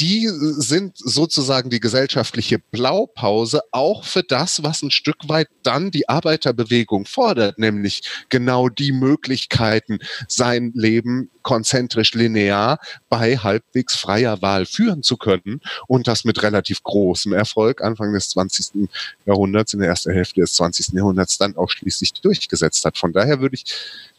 die 0.00 0.28
sind 0.32 0.96
sozusagen 0.96 1.68
die 1.68 1.78
gesellschaftliche 1.78 2.58
Blaupause 2.58 3.60
auch 3.70 4.04
für 4.04 4.22
das, 4.22 4.62
was 4.62 4.82
ein 4.82 4.90
Stück 4.90 5.28
weit 5.28 5.48
dann 5.62 5.90
die 5.90 6.08
Arbeiterbewegung 6.08 7.04
fordert, 7.04 7.58
nämlich 7.58 8.02
genau 8.30 8.70
die 8.70 8.92
Möglichkeiten, 8.92 9.98
sein 10.26 10.72
Leben 10.74 11.30
konzentrisch 11.42 12.14
linear 12.14 12.78
bei 13.10 13.36
halbwegs 13.36 13.94
freier 13.96 14.40
Wahl 14.40 14.64
führen 14.64 15.02
zu 15.02 15.18
können 15.18 15.60
und 15.86 16.08
das 16.08 16.24
mit 16.24 16.42
relativ 16.42 16.82
großem 16.82 17.34
Erfolg 17.34 17.82
Anfang 17.82 18.14
des 18.14 18.30
20. 18.30 18.88
Jahrhunderts, 19.26 19.74
in 19.74 19.80
der 19.80 19.90
ersten 19.90 20.12
Hälfte 20.12 20.40
des 20.40 20.54
20. 20.54 20.94
Jahrhunderts 20.94 21.36
dann 21.36 21.56
auch 21.56 21.68
schließlich 21.68 22.14
durchgesetzt 22.14 22.84
hat. 22.84 22.96
Von 22.96 23.12
daher 23.12 23.40
würde 23.40 23.54
ich 23.54 23.64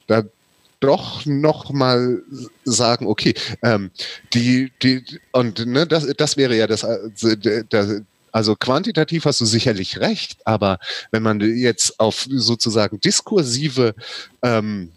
da 0.08 0.24
doch 0.82 1.26
noch 1.26 1.72
mal 1.72 2.22
sagen, 2.66 3.08
okay, 3.08 3.34
ähm, 3.64 3.92
die, 4.34 4.72
die, 4.82 5.04
und 5.32 5.66
ne, 5.66 5.88
das, 5.88 6.06
das 6.18 6.36
wäre 6.36 6.58
ja 6.58 6.68
das, 6.68 6.84
äh, 6.84 7.64
das, 7.70 8.02
also 8.32 8.56
quantitativ 8.56 9.26
hast 9.26 9.42
du 9.42 9.46
sicherlich 9.46 10.00
recht, 10.00 10.38
aber 10.46 10.80
wenn 11.12 11.24
man 11.24 11.40
jetzt 11.40 12.00
auf 12.00 12.28
sozusagen 12.30 13.00
diskursive 13.00 13.94
ähm, 14.42 14.92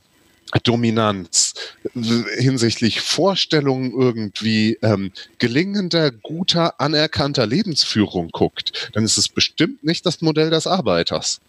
Dominanz 0.63 1.55
hinsichtlich 1.95 3.01
Vorstellungen 3.01 3.93
irgendwie 3.93 4.79
ähm, 4.83 5.13
gelingender, 5.39 6.11
guter, 6.11 6.81
anerkannter 6.81 7.47
Lebensführung 7.47 8.31
guckt, 8.31 8.91
dann 8.93 9.05
ist 9.05 9.19
es 9.19 9.29
bestimmt 9.29 9.83
nicht 9.85 10.07
das 10.07 10.21
Modell 10.21 10.51
des 10.51 10.67
Arbeiters, 10.67 11.41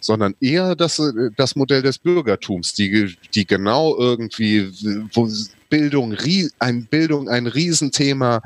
sondern 0.00 0.34
eher 0.40 0.76
das, 0.76 0.98
äh, 0.98 1.30
das 1.36 1.56
Modell 1.56 1.82
des 1.82 1.98
Bürgertums, 1.98 2.72
die, 2.74 3.16
die 3.34 3.46
genau 3.46 3.96
irgendwie, 3.96 4.70
wo 5.12 5.28
Bildung, 5.72 6.14
ein 6.58 6.84
Bildung 6.84 7.30
ein 7.30 7.46
Riesenthema, 7.46 8.42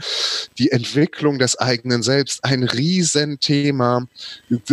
die 0.59 0.71
Entwicklung 0.71 1.41
des 1.41 1.59
eigenen 1.59 2.05
Selbst 2.05 2.45
ein 2.45 2.63
Riesenthema 2.63 4.07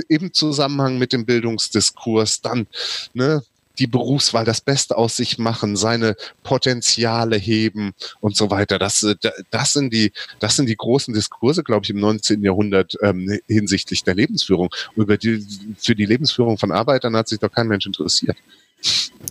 im 0.08 0.34
Zusammenhang 0.34 1.00
mit 1.00 1.14
dem 1.14 1.26
Bildungsdiskurs, 1.26 2.42
dann 2.42 2.68
ne, 3.16 3.42
die 3.80 3.88
Berufswahl, 3.88 4.45
das 4.45 4.62
Beste 4.62 4.98
aus 4.98 5.18
sich 5.18 5.38
machen, 5.38 5.76
seine 5.76 6.16
Potenziale 6.44 7.38
heben 7.38 7.94
und 8.20 8.36
so 8.36 8.52
weiter. 8.52 8.80
Das, 8.80 9.04
äh, 9.04 9.16
das 9.50 9.74
sind 9.74 9.94
die, 9.94 10.12
das 10.40 10.56
sind 10.56 10.68
die 10.68 10.76
großen 10.76 11.14
Diskurse, 11.14 11.64
glaube 11.64 11.86
ich, 11.86 11.90
im 11.90 12.00
19. 12.00 12.44
Jahrhundert 12.44 12.95
ähm, 13.02 13.40
hinsichtlich 13.48 14.04
der 14.04 14.16
Lebensführung. 14.16 14.70
Über 14.95 15.18
die, 15.18 15.45
für 15.78 15.95
die 15.95 16.06
Lebensführung 16.06 16.58
von 16.58 16.72
Arbeitern 16.72 17.16
hat 17.16 17.28
sich 17.28 17.40
doch 17.40 17.52
kein 17.52 17.68
Mensch 17.68 17.86
interessiert. 17.86 18.38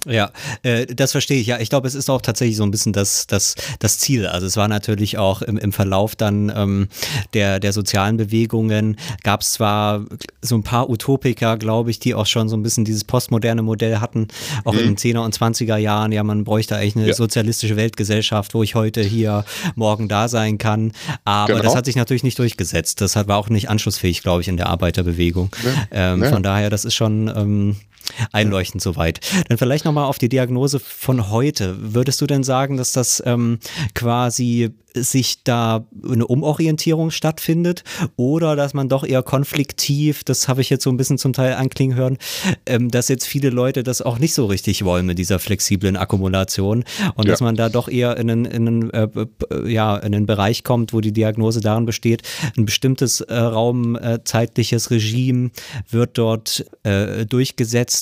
Ja, 0.06 0.32
äh, 0.62 0.86
das 0.86 1.12
verstehe 1.12 1.40
ich. 1.40 1.46
Ja, 1.46 1.60
ich 1.60 1.70
glaube, 1.70 1.86
es 1.86 1.94
ist 1.94 2.10
auch 2.10 2.22
tatsächlich 2.22 2.56
so 2.56 2.64
ein 2.64 2.70
bisschen 2.70 2.92
das, 2.92 3.26
das, 3.26 3.54
das 3.78 3.98
Ziel. 3.98 4.26
Also 4.26 4.46
es 4.46 4.56
war 4.56 4.66
natürlich 4.66 5.18
auch 5.18 5.42
im, 5.42 5.58
im 5.58 5.72
Verlauf 5.72 6.16
dann 6.16 6.52
ähm, 6.54 6.88
der, 7.34 7.60
der 7.60 7.72
sozialen 7.72 8.16
Bewegungen, 8.16 8.96
gab 9.22 9.42
es 9.42 9.52
zwar 9.52 10.04
so 10.40 10.56
ein 10.56 10.62
paar 10.62 10.90
Utopiker, 10.90 11.56
glaube 11.56 11.90
ich, 11.90 12.00
die 12.00 12.14
auch 12.14 12.26
schon 12.26 12.48
so 12.48 12.56
ein 12.56 12.62
bisschen 12.62 12.84
dieses 12.84 13.04
postmoderne 13.04 13.62
Modell 13.62 13.98
hatten, 13.98 14.28
auch 14.64 14.72
mhm. 14.72 14.78
in 14.80 14.86
den 14.86 14.96
10er 14.96 15.24
und 15.24 15.36
20er 15.36 15.76
Jahren. 15.76 16.10
Ja, 16.10 16.24
man 16.24 16.44
bräuchte 16.44 16.76
eigentlich 16.76 16.96
eine 16.96 17.08
ja. 17.08 17.14
sozialistische 17.14 17.76
Weltgesellschaft, 17.76 18.54
wo 18.54 18.62
ich 18.62 18.74
heute 18.74 19.02
hier, 19.02 19.44
morgen 19.76 20.08
da 20.08 20.28
sein 20.28 20.58
kann. 20.58 20.92
Aber 21.24 21.54
genau. 21.54 21.62
das 21.62 21.76
hat 21.76 21.84
sich 21.84 21.96
natürlich 21.96 22.24
nicht 22.24 22.38
durchgesetzt. 22.38 23.00
Das 23.00 23.14
war 23.14 23.36
auch 23.36 23.48
nicht 23.48 23.70
anschlussfähig, 23.70 24.22
glaube 24.22 24.42
ich, 24.42 24.48
in 24.48 24.56
der 24.56 24.66
Arbeiterbewegung. 24.68 25.54
Ja. 25.62 26.14
Ähm, 26.14 26.22
ja. 26.24 26.30
Von 26.30 26.42
daher, 26.42 26.70
das 26.70 26.84
ist 26.84 26.94
schon... 26.94 27.28
Ähm, 27.28 27.76
einleuchtend 28.32 28.82
soweit. 28.82 29.20
Dann 29.48 29.58
vielleicht 29.58 29.84
nochmal 29.84 30.04
auf 30.04 30.18
die 30.18 30.28
Diagnose 30.28 30.80
von 30.80 31.30
heute. 31.30 31.76
Würdest 31.94 32.20
du 32.20 32.26
denn 32.26 32.44
sagen, 32.44 32.76
dass 32.76 32.92
das 32.92 33.22
ähm, 33.24 33.58
quasi 33.94 34.70
sich 34.94 35.42
da 35.44 35.86
eine 36.04 36.26
Umorientierung 36.26 37.10
stattfindet 37.10 37.84
oder 38.16 38.56
dass 38.56 38.74
man 38.74 38.88
doch 38.88 39.04
eher 39.04 39.22
konfliktiv, 39.22 40.24
das 40.24 40.48
habe 40.48 40.60
ich 40.60 40.70
jetzt 40.70 40.84
so 40.84 40.90
ein 40.90 40.96
bisschen 40.96 41.18
zum 41.18 41.32
Teil 41.32 41.54
anklingen 41.54 41.96
hören, 41.96 42.18
ähm, 42.66 42.90
dass 42.90 43.08
jetzt 43.08 43.26
viele 43.26 43.50
Leute 43.50 43.82
das 43.82 44.02
auch 44.02 44.18
nicht 44.18 44.34
so 44.34 44.46
richtig 44.46 44.84
wollen 44.84 45.06
mit 45.06 45.18
dieser 45.18 45.38
flexiblen 45.38 45.96
Akkumulation 45.96 46.84
und 47.14 47.24
ja. 47.26 47.32
dass 47.32 47.40
man 47.40 47.56
da 47.56 47.68
doch 47.68 47.88
eher 47.88 48.16
in 48.16 48.30
einen, 48.30 48.44
in 48.44 48.68
einen, 48.68 48.90
äh, 48.90 49.08
ja, 49.66 49.96
in 49.96 50.14
einen 50.14 50.26
Bereich 50.26 50.64
kommt, 50.64 50.92
wo 50.92 51.00
die 51.00 51.12
Diagnose 51.12 51.60
darin 51.60 51.86
besteht, 51.86 52.22
ein 52.56 52.64
bestimmtes 52.64 53.20
äh, 53.20 53.34
raumzeitliches 53.34 54.86
äh, 54.86 54.94
Regime 54.94 55.50
wird 55.90 56.18
dort 56.18 56.66
äh, 56.84 57.24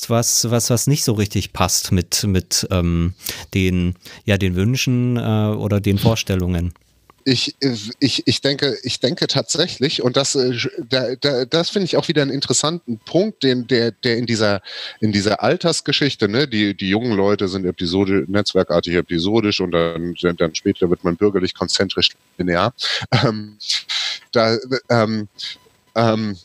durchgesetzt, 0.01 0.09
was, 0.09 0.49
was, 0.49 0.69
was 0.69 0.87
nicht 0.87 1.03
so 1.03 1.13
richtig 1.13 1.53
passt 1.53 1.91
mit, 1.91 2.23
mit 2.23 2.67
ähm, 2.71 3.13
den, 3.53 3.95
ja, 4.25 4.37
den 4.37 4.55
Wünschen 4.55 5.17
äh, 5.17 5.55
oder 5.55 5.79
den 5.79 5.97
Vorstellungen 5.97 6.73
ich, 7.23 7.55
ich, 7.99 8.23
ich, 8.25 8.41
denke, 8.41 8.75
ich 8.81 8.99
denke 8.99 9.27
tatsächlich, 9.27 10.01
und 10.01 10.17
das, 10.17 10.33
äh, 10.33 10.57
da, 10.89 11.13
da, 11.13 11.45
das 11.45 11.69
finde 11.69 11.85
ich 11.85 11.95
auch 11.95 12.07
wieder 12.07 12.23
einen 12.23 12.31
interessanten 12.31 12.97
Punkt, 12.97 13.43
den, 13.43 13.67
der, 13.67 13.91
der 13.91 14.17
in 14.17 14.25
dieser, 14.25 14.63
in 15.01 15.11
dieser 15.11 15.43
Altersgeschichte, 15.43 16.27
ne, 16.27 16.47
die, 16.47 16.75
die 16.75 16.89
jungen 16.89 17.11
Leute 17.11 17.47
sind 17.47 17.67
episodisch, 17.67 18.27
netzwerkartig 18.27 18.95
episodisch 18.95 19.59
und 19.59 19.69
dann, 19.69 20.15
dann 20.35 20.55
später 20.55 20.89
wird 20.89 21.03
man 21.03 21.15
bürgerlich 21.15 21.53
konzentrisch 21.53 22.09
linear. 22.39 22.73
Ähm, 23.23 23.59
da, 24.31 24.57
ähm, 24.89 25.27
ähm, 25.93 26.37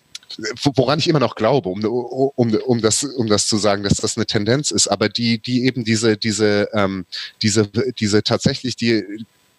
woran 0.74 0.98
ich 0.98 1.08
immer 1.08 1.20
noch 1.20 1.34
glaube, 1.34 1.68
um, 1.68 1.84
um, 1.84 2.54
um, 2.54 2.80
das, 2.80 3.04
um 3.04 3.26
das 3.26 3.46
zu 3.46 3.56
sagen, 3.56 3.82
dass 3.82 3.96
das 3.96 4.16
eine 4.16 4.26
Tendenz 4.26 4.70
ist, 4.70 4.88
aber 4.88 5.08
die, 5.08 5.38
die 5.38 5.64
eben 5.64 5.84
diese, 5.84 6.16
diese, 6.16 6.68
ähm, 6.72 7.06
diese, 7.42 7.68
diese 7.98 8.22
tatsächlich 8.22 8.76
die, 8.76 9.04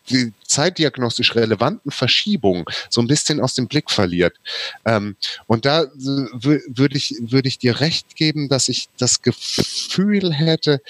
die 0.10 0.34
zeitdiagnostisch 0.46 1.36
relevanten 1.36 1.92
Verschiebungen 1.92 2.66
so 2.90 3.02
ein 3.02 3.08
bisschen 3.08 3.42
aus 3.42 3.54
dem 3.54 3.68
Blick 3.68 3.92
verliert. 3.92 4.36
Ähm, 4.86 5.16
und 5.48 5.66
da 5.66 5.86
würde 5.96 6.98
ich, 6.98 7.16
würde 7.20 7.48
ich 7.48 7.60
dir 7.60 7.80
recht 7.80 8.16
geben, 8.16 8.50
dass 8.50 8.70
ich 8.70 8.88
das 8.98 9.22
Gefühl 9.22 10.34
hätte, 10.34 10.82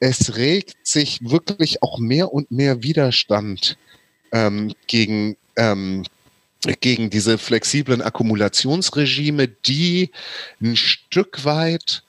es 0.00 0.36
regt 0.36 0.76
sich 0.82 1.20
wirklich 1.22 1.82
auch 1.82 1.98
mehr 1.98 2.32
und 2.32 2.50
mehr 2.50 2.82
Widerstand 2.82 3.78
ähm, 4.32 4.74
gegen 4.86 5.36
ähm, 5.56 6.04
gegen 6.80 7.10
diese 7.10 7.38
flexiblen 7.38 8.02
Akkumulationsregime, 8.02 9.48
die 9.48 10.10
ein 10.60 10.76
Stück 10.76 11.44
weit 11.44 12.02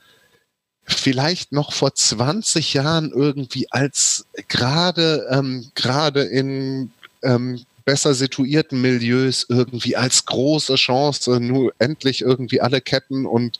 vielleicht 0.85 1.51
noch 1.51 1.73
vor 1.73 1.93
20 1.93 2.73
Jahren 2.73 3.11
irgendwie 3.11 3.71
als 3.71 4.25
gerade 4.47 5.27
ähm, 5.31 5.71
gerade 5.73 6.21
in 6.23 6.91
ähm, 7.23 7.65
besser 7.85 8.13
situierten 8.13 8.81
Milieus 8.81 9.45
irgendwie 9.47 9.95
als 9.95 10.25
große 10.25 10.75
Chance, 10.75 11.39
nur 11.39 11.73
endlich 11.79 12.21
irgendwie 12.21 12.59
alle 12.59 12.81
Ketten 12.81 13.25
und 13.25 13.59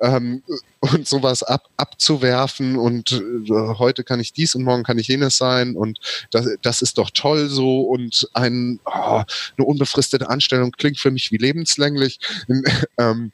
ähm, 0.00 0.42
und 0.80 1.06
sowas 1.06 1.42
ab, 1.42 1.68
abzuwerfen 1.76 2.76
und 2.76 3.12
äh, 3.12 3.52
heute 3.78 4.02
kann 4.02 4.20
ich 4.20 4.32
dies 4.32 4.54
und 4.54 4.64
morgen 4.64 4.82
kann 4.82 4.98
ich 4.98 5.08
jenes 5.08 5.36
sein 5.36 5.76
und 5.76 5.98
das, 6.30 6.48
das 6.62 6.82
ist 6.82 6.98
doch 6.98 7.10
toll 7.10 7.48
so 7.48 7.82
und 7.82 8.28
ein, 8.32 8.80
oh, 8.86 9.22
eine 9.56 9.66
unbefristete 9.66 10.28
Anstellung 10.28 10.72
klingt 10.72 10.98
für 10.98 11.10
mich 11.10 11.30
wie 11.30 11.36
lebenslänglich. 11.36 12.18
ähm, 12.98 13.32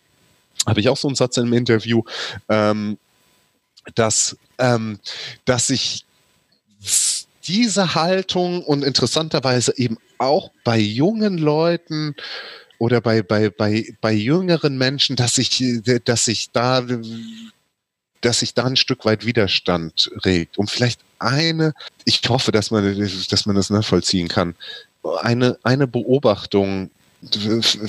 habe 0.67 0.81
ich 0.81 0.89
auch 0.89 0.97
so 0.97 1.09
einen 1.09 1.15
Satz 1.15 1.37
im 1.37 1.53
Interview, 1.53 2.03
ähm, 2.49 2.99
dass, 3.95 4.37
ähm, 4.59 4.99
dass 5.45 5.69
sich 5.69 6.05
diese 7.51 7.97
Haltung 7.97 8.63
und 8.63 8.85
interessanterweise 8.85 9.77
eben 9.77 9.99
auch 10.19 10.53
bei 10.63 10.79
jungen 10.79 11.37
Leuten 11.37 12.15
oder 12.79 13.01
bei, 13.01 13.23
bei, 13.23 13.51
bei, 13.51 13.93
bei 14.01 14.13
jüngeren 14.13 14.79
Menschen, 14.79 15.17
dass 15.17 15.35
sich, 15.35 15.83
dass 16.05 16.25
sich 16.27 16.53
da, 16.53 16.87
dass 18.21 18.39
sich 18.39 18.55
da 18.55 18.65
ein 18.65 18.77
Stück 18.77 19.05
weit 19.05 19.27
Widerstand 19.27 20.13
regt. 20.25 20.59
Und 20.59 20.71
vielleicht 20.71 21.01
eine, 21.19 21.75
ich 22.05 22.21
hoffe, 22.29 22.53
dass 22.53 22.71
man, 22.71 22.97
dass 23.31 23.47
man 23.47 23.57
das 23.57 23.69
nachvollziehen 23.71 24.29
kann, 24.29 24.55
eine, 25.21 25.59
eine 25.65 25.89
Beobachtung 25.89 26.91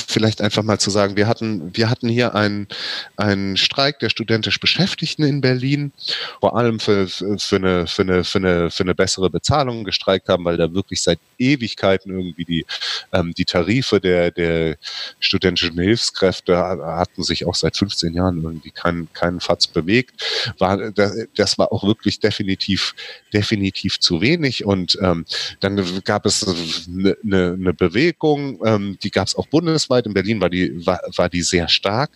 vielleicht 0.08 0.42
einfach 0.42 0.64
mal 0.64 0.80
zu 0.80 0.90
sagen, 0.90 1.16
wir 1.16 1.28
hatten, 1.28 1.76
wir 1.76 1.90
hatten 1.90 2.10
hier 2.10 2.36
einen, 2.36 2.68
einen 3.16 3.56
Streik 3.56 4.00
der 4.00 4.10
studentisch 4.10 4.60
Beschäftigten 4.60 5.24
in 5.24 5.40
Berlin, 5.40 5.94
vor 6.42 6.58
allem 6.58 6.80
für, 6.80 7.08
für, 7.08 7.56
eine, 7.56 7.88
für, 7.88 8.02
eine, 8.02 8.24
für, 8.24 8.40
eine, 8.40 8.72
für 8.72 8.84
eine 8.84 8.96
bessere 8.96 9.30
Bezahlung 9.30 9.84
gestreikt 9.86 10.28
haben, 10.28 10.44
weil 10.44 10.58
da 10.58 10.74
wirklich 10.74 11.02
seit 11.02 11.20
Ewigkeiten 11.38 12.12
irgendwie 12.12 12.46
die, 12.46 12.66
ähm, 13.14 13.34
die 13.38 13.46
Tarife 13.46 14.02
der, 14.02 14.32
der 14.32 14.78
studentischen 15.20 15.80
Hilfskräfte 15.80 16.58
hatten 16.58 17.24
sich 17.24 17.46
auch 17.46 17.56
seit 17.56 17.78
15 17.78 18.14
Jahren 18.14 18.44
irgendwie 18.44 18.72
keinen 18.72 19.12
keinen 19.14 19.40
Fatz 19.40 19.68
bewegt. 19.68 20.24
War, 20.58 20.92
das 21.36 21.58
war 21.58 21.72
auch 21.72 21.84
wirklich 21.84 22.20
definitiv, 22.20 22.96
definitiv 23.34 24.00
zu 24.00 24.22
wenig. 24.22 24.66
Und 24.66 24.98
ähm, 25.02 25.26
dann 25.60 26.02
gab 26.04 26.26
es 26.26 26.46
eine, 26.88 27.18
eine 27.24 27.74
Bewegung, 27.74 28.60
ähm, 28.66 28.98
die 29.04 29.12
gab 29.12 29.21
es 29.28 29.36
auch 29.36 29.48
bundesweit. 29.48 30.06
In 30.06 30.14
Berlin 30.14 30.42
war 30.42 30.50
die, 30.50 30.86
war, 30.86 31.00
war 31.16 31.30
die 31.30 31.42
sehr 31.42 31.68
stark. 31.68 32.12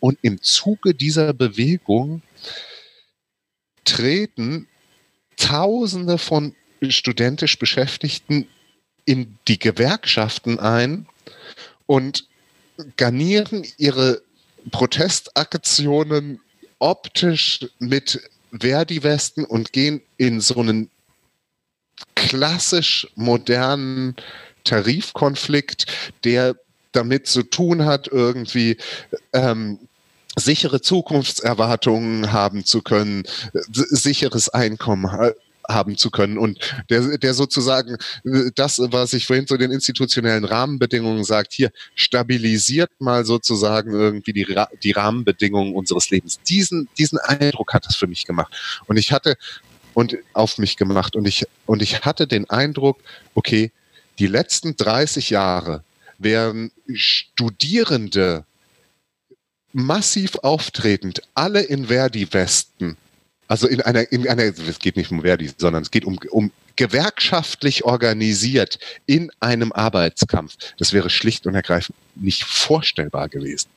Und 0.00 0.18
im 0.22 0.40
Zuge 0.42 0.94
dieser 0.94 1.32
Bewegung 1.32 2.22
treten 3.84 4.66
Tausende 5.36 6.18
von 6.18 6.54
studentisch 6.88 7.58
Beschäftigten 7.58 8.46
in 9.04 9.38
die 9.48 9.58
Gewerkschaften 9.58 10.58
ein 10.58 11.06
und 11.86 12.26
garnieren 12.96 13.66
ihre 13.78 14.22
Protestaktionen 14.70 16.40
optisch 16.78 17.66
mit 17.78 18.20
Verdi-Westen 18.52 19.44
und 19.44 19.72
gehen 19.72 20.02
in 20.16 20.40
so 20.40 20.60
einen 20.60 20.90
klassisch 22.14 23.06
modernen 23.14 24.16
Tarifkonflikt, 24.70 25.86
der 26.24 26.54
damit 26.92 27.26
zu 27.26 27.42
tun 27.42 27.84
hat, 27.84 28.06
irgendwie 28.06 28.76
ähm, 29.32 29.78
sichere 30.38 30.80
Zukunftserwartungen 30.80 32.32
haben 32.32 32.64
zu 32.64 32.80
können, 32.80 33.24
sicheres 33.68 34.48
Einkommen 34.48 35.34
haben 35.68 35.96
zu 35.96 36.10
können 36.10 36.38
und 36.38 36.58
der, 36.88 37.18
der 37.18 37.34
sozusagen 37.34 37.96
das, 38.54 38.78
was 38.78 39.12
ich 39.12 39.26
vorhin 39.26 39.46
zu 39.46 39.56
den 39.56 39.72
institutionellen 39.72 40.44
Rahmenbedingungen 40.44 41.24
sagt, 41.24 41.52
hier 41.52 41.70
stabilisiert 41.94 42.90
mal 43.00 43.24
sozusagen 43.24 43.92
irgendwie 43.92 44.32
die, 44.32 44.46
die 44.82 44.92
Rahmenbedingungen 44.92 45.74
unseres 45.74 46.10
Lebens. 46.10 46.40
Diesen, 46.48 46.88
diesen 46.96 47.18
Eindruck 47.18 47.72
hat 47.74 47.86
es 47.88 47.96
für 47.96 48.06
mich 48.06 48.24
gemacht. 48.24 48.52
Und 48.86 48.96
ich 48.96 49.12
hatte 49.12 49.36
und 49.94 50.16
auf 50.32 50.58
mich 50.58 50.76
gemacht. 50.76 51.16
Und 51.16 51.26
ich, 51.26 51.46
und 51.66 51.82
ich 51.82 52.02
hatte 52.02 52.26
den 52.26 52.48
Eindruck, 52.48 52.98
okay, 53.34 53.72
die 54.20 54.26
letzten 54.26 54.76
30 54.76 55.30
Jahre 55.30 55.82
wären 56.18 56.70
Studierende 56.92 58.44
massiv 59.72 60.36
auftretend, 60.36 61.22
alle 61.34 61.62
in 61.62 61.86
Verdi-Westen. 61.86 62.96
Also 63.48 63.66
in 63.66 63.80
einer, 63.80 64.12
in 64.12 64.28
einer, 64.28 64.42
es 64.42 64.78
geht 64.78 64.96
nicht 64.96 65.10
um 65.10 65.22
Verdi, 65.22 65.50
sondern 65.56 65.82
es 65.82 65.90
geht 65.90 66.04
um, 66.04 66.18
um 66.30 66.52
gewerkschaftlich 66.76 67.84
organisiert 67.84 68.78
in 69.06 69.32
einem 69.40 69.72
Arbeitskampf. 69.72 70.56
Das 70.78 70.92
wäre 70.92 71.10
schlicht 71.10 71.46
und 71.46 71.54
ergreifend 71.54 71.96
nicht 72.14 72.44
vorstellbar 72.44 73.28
gewesen. 73.28 73.68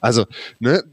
Also, 0.00 0.26
ne, 0.58 0.84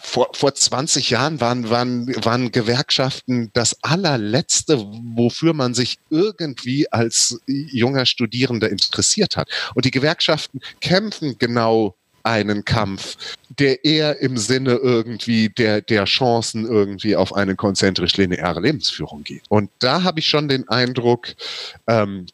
vor, 0.00 0.30
vor 0.34 0.54
20 0.54 1.10
Jahren 1.10 1.40
waren, 1.40 1.70
waren, 1.70 2.06
waren 2.24 2.52
Gewerkschaften 2.52 3.50
das 3.52 3.76
allerletzte, 3.82 4.78
wofür 5.14 5.54
man 5.54 5.74
sich 5.74 5.98
irgendwie 6.10 6.90
als 6.92 7.40
junger 7.46 8.06
Studierender 8.06 8.70
interessiert 8.70 9.36
hat. 9.36 9.48
Und 9.74 9.84
die 9.84 9.90
Gewerkschaften 9.90 10.60
kämpfen 10.80 11.36
genau 11.38 11.94
einen 12.24 12.64
Kampf, 12.64 13.16
der 13.48 13.84
eher 13.84 14.20
im 14.20 14.36
Sinne 14.36 14.74
irgendwie 14.74 15.48
der, 15.48 15.80
der 15.80 16.04
Chancen 16.04 16.66
irgendwie 16.66 17.16
auf 17.16 17.34
eine 17.34 17.56
konzentrisch 17.56 18.16
lineare 18.16 18.60
Lebensführung 18.60 19.24
geht. 19.24 19.42
Und 19.48 19.70
da 19.80 20.02
habe 20.02 20.20
ich 20.20 20.26
schon 20.26 20.48
den 20.48 20.68
Eindruck, 20.68 21.34
ähm, 21.86 22.26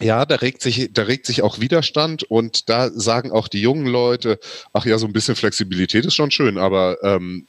ja, 0.00 0.24
da 0.24 0.36
regt 0.36 0.62
sich, 0.62 0.90
da 0.92 1.02
regt 1.02 1.26
sich 1.26 1.42
auch 1.42 1.60
Widerstand 1.60 2.22
und 2.24 2.68
da 2.68 2.90
sagen 2.90 3.32
auch 3.32 3.48
die 3.48 3.60
jungen 3.60 3.86
Leute, 3.86 4.38
ach 4.72 4.86
ja, 4.86 4.98
so 4.98 5.06
ein 5.06 5.12
bisschen 5.12 5.36
Flexibilität 5.36 6.06
ist 6.06 6.14
schon 6.14 6.30
schön, 6.30 6.58
aber 6.58 6.98
ähm, 7.02 7.46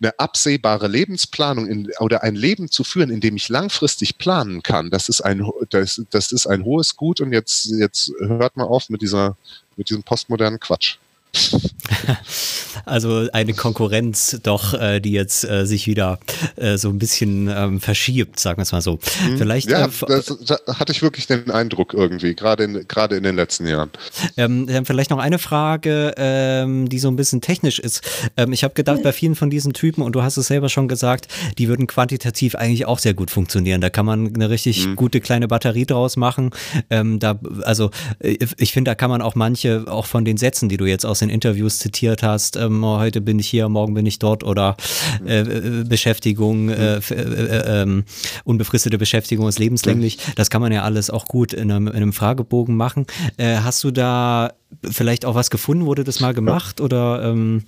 eine 0.00 0.18
absehbare 0.18 0.88
Lebensplanung 0.88 1.66
in, 1.66 1.90
oder 2.00 2.22
ein 2.22 2.34
Leben 2.34 2.70
zu 2.70 2.82
führen, 2.84 3.10
in 3.10 3.20
dem 3.20 3.36
ich 3.36 3.48
langfristig 3.48 4.18
planen 4.18 4.62
kann, 4.62 4.90
das 4.90 5.08
ist 5.08 5.20
ein, 5.20 5.46
das, 5.70 6.02
das 6.10 6.32
ist 6.32 6.46
ein 6.46 6.64
hohes 6.64 6.96
Gut 6.96 7.20
und 7.20 7.32
jetzt, 7.32 7.66
jetzt 7.78 8.12
hört 8.18 8.56
mal 8.56 8.64
auf 8.64 8.88
mit 8.88 9.02
dieser, 9.02 9.36
mit 9.76 9.88
diesem 9.88 10.02
postmodernen 10.02 10.58
Quatsch. 10.58 10.96
Also 12.84 13.28
eine 13.32 13.54
Konkurrenz 13.54 14.40
doch, 14.42 14.74
äh, 14.74 15.00
die 15.00 15.12
jetzt 15.12 15.44
äh, 15.44 15.66
sich 15.66 15.86
wieder 15.86 16.18
äh, 16.56 16.76
so 16.76 16.88
ein 16.88 16.98
bisschen 16.98 17.48
ähm, 17.48 17.80
verschiebt, 17.80 18.40
sagen 18.40 18.58
wir 18.58 18.62
es 18.62 18.72
mal 18.72 18.80
so. 18.80 18.98
Mhm. 19.28 19.38
Vielleicht, 19.38 19.70
ja, 19.70 19.86
äh, 19.86 19.90
das, 20.08 20.36
das, 20.44 20.62
hatte 20.66 20.92
ich 20.92 21.02
wirklich 21.02 21.26
den 21.26 21.50
Eindruck 21.50 21.94
irgendwie, 21.94 22.34
gerade 22.34 22.64
in, 22.64 22.86
gerade 22.88 23.16
in 23.16 23.22
den 23.22 23.36
letzten 23.36 23.66
Jahren. 23.66 23.90
Ähm, 24.36 24.68
vielleicht 24.84 25.10
noch 25.10 25.18
eine 25.18 25.38
Frage, 25.38 26.14
ähm, 26.16 26.88
die 26.88 26.98
so 26.98 27.08
ein 27.08 27.16
bisschen 27.16 27.40
technisch 27.40 27.78
ist. 27.78 28.02
Ähm, 28.36 28.52
ich 28.52 28.64
habe 28.64 28.74
gedacht, 28.74 29.02
bei 29.02 29.12
vielen 29.12 29.34
von 29.36 29.50
diesen 29.50 29.72
Typen, 29.72 30.02
und 30.02 30.12
du 30.12 30.22
hast 30.22 30.36
es 30.36 30.48
selber 30.48 30.68
schon 30.68 30.88
gesagt, 30.88 31.28
die 31.58 31.68
würden 31.68 31.86
quantitativ 31.86 32.54
eigentlich 32.54 32.86
auch 32.86 32.98
sehr 32.98 33.14
gut 33.14 33.30
funktionieren. 33.30 33.80
Da 33.80 33.90
kann 33.90 34.06
man 34.06 34.34
eine 34.34 34.50
richtig 34.50 34.86
mhm. 34.86 34.96
gute 34.96 35.20
kleine 35.20 35.46
Batterie 35.46 35.86
draus 35.86 36.16
machen. 36.16 36.50
Ähm, 36.90 37.20
da, 37.20 37.38
also 37.62 37.90
äh, 38.18 38.38
ich 38.56 38.72
finde, 38.72 38.90
da 38.90 38.94
kann 38.94 39.10
man 39.10 39.22
auch 39.22 39.34
manche, 39.34 39.84
auch 39.86 40.06
von 40.06 40.24
den 40.24 40.36
Sätzen, 40.36 40.68
die 40.68 40.76
du 40.76 40.86
jetzt 40.86 41.06
aus 41.06 41.21
den 41.22 41.30
Interviews 41.30 41.78
zitiert 41.78 42.22
hast, 42.22 42.56
ähm, 42.56 42.84
heute 42.84 43.20
bin 43.20 43.38
ich 43.38 43.48
hier, 43.48 43.68
morgen 43.68 43.94
bin 43.94 44.06
ich 44.06 44.18
dort 44.18 44.44
oder 44.44 44.76
äh, 45.24 45.40
äh 45.40 45.84
Beschäftigung, 45.84 46.68
äh, 46.68 46.96
äh, 46.96 47.14
äh, 47.14 47.82
ähm, 47.82 48.04
unbefristete 48.44 48.98
Beschäftigung 48.98 49.48
ist 49.48 49.58
lebenslänglich. 49.58 50.18
Das 50.36 50.50
kann 50.50 50.60
man 50.60 50.72
ja 50.72 50.82
alles 50.82 51.10
auch 51.10 51.26
gut 51.26 51.52
in 51.52 51.70
einem, 51.70 51.88
in 51.88 51.94
einem 51.94 52.12
Fragebogen 52.12 52.76
machen. 52.76 53.06
Äh, 53.36 53.56
hast 53.56 53.82
du 53.84 53.90
da 53.90 54.52
vielleicht 54.88 55.24
auch 55.24 55.34
was 55.34 55.50
gefunden? 55.50 55.86
Wurde 55.86 56.04
das 56.04 56.20
mal 56.20 56.34
gemacht 56.34 56.80
oder 56.80 57.22
ähm, 57.24 57.64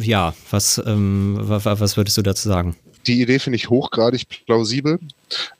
ja, 0.00 0.34
was, 0.50 0.82
ähm, 0.84 1.38
was 1.40 1.96
würdest 1.96 2.16
du 2.16 2.22
dazu 2.22 2.48
sagen? 2.48 2.76
Die 3.06 3.20
Idee 3.20 3.38
finde 3.38 3.56
ich 3.56 3.68
hochgradig 3.68 4.26
plausibel. 4.46 4.98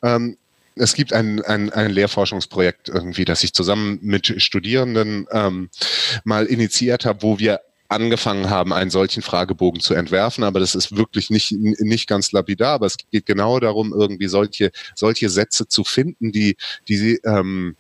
Ähm, 0.02 0.36
es 0.76 0.94
gibt 0.94 1.12
ein, 1.12 1.40
ein, 1.42 1.70
ein 1.70 1.90
Lehrforschungsprojekt 1.90 2.88
irgendwie, 2.88 3.24
das 3.24 3.44
ich 3.44 3.52
zusammen 3.52 3.98
mit 4.02 4.42
Studierenden 4.42 5.26
ähm, 5.30 5.70
mal 6.24 6.46
initiiert 6.46 7.04
habe, 7.04 7.22
wo 7.22 7.38
wir 7.38 7.60
angefangen 7.88 8.50
haben, 8.50 8.72
einen 8.72 8.90
solchen 8.90 9.22
Fragebogen 9.22 9.80
zu 9.80 9.94
entwerfen, 9.94 10.42
aber 10.42 10.58
das 10.58 10.74
ist 10.74 10.96
wirklich 10.96 11.30
nicht, 11.30 11.52
nicht 11.52 12.08
ganz 12.08 12.32
lapidar, 12.32 12.74
aber 12.74 12.86
es 12.86 12.96
geht 13.12 13.26
genau 13.26 13.60
darum, 13.60 13.92
irgendwie 13.92 14.26
solche, 14.26 14.72
solche 14.94 15.28
Sätze 15.28 15.68
zu 15.68 15.84
finden, 15.84 16.32
die, 16.32 16.56
die, 16.88 17.20
ähm, 17.24 17.76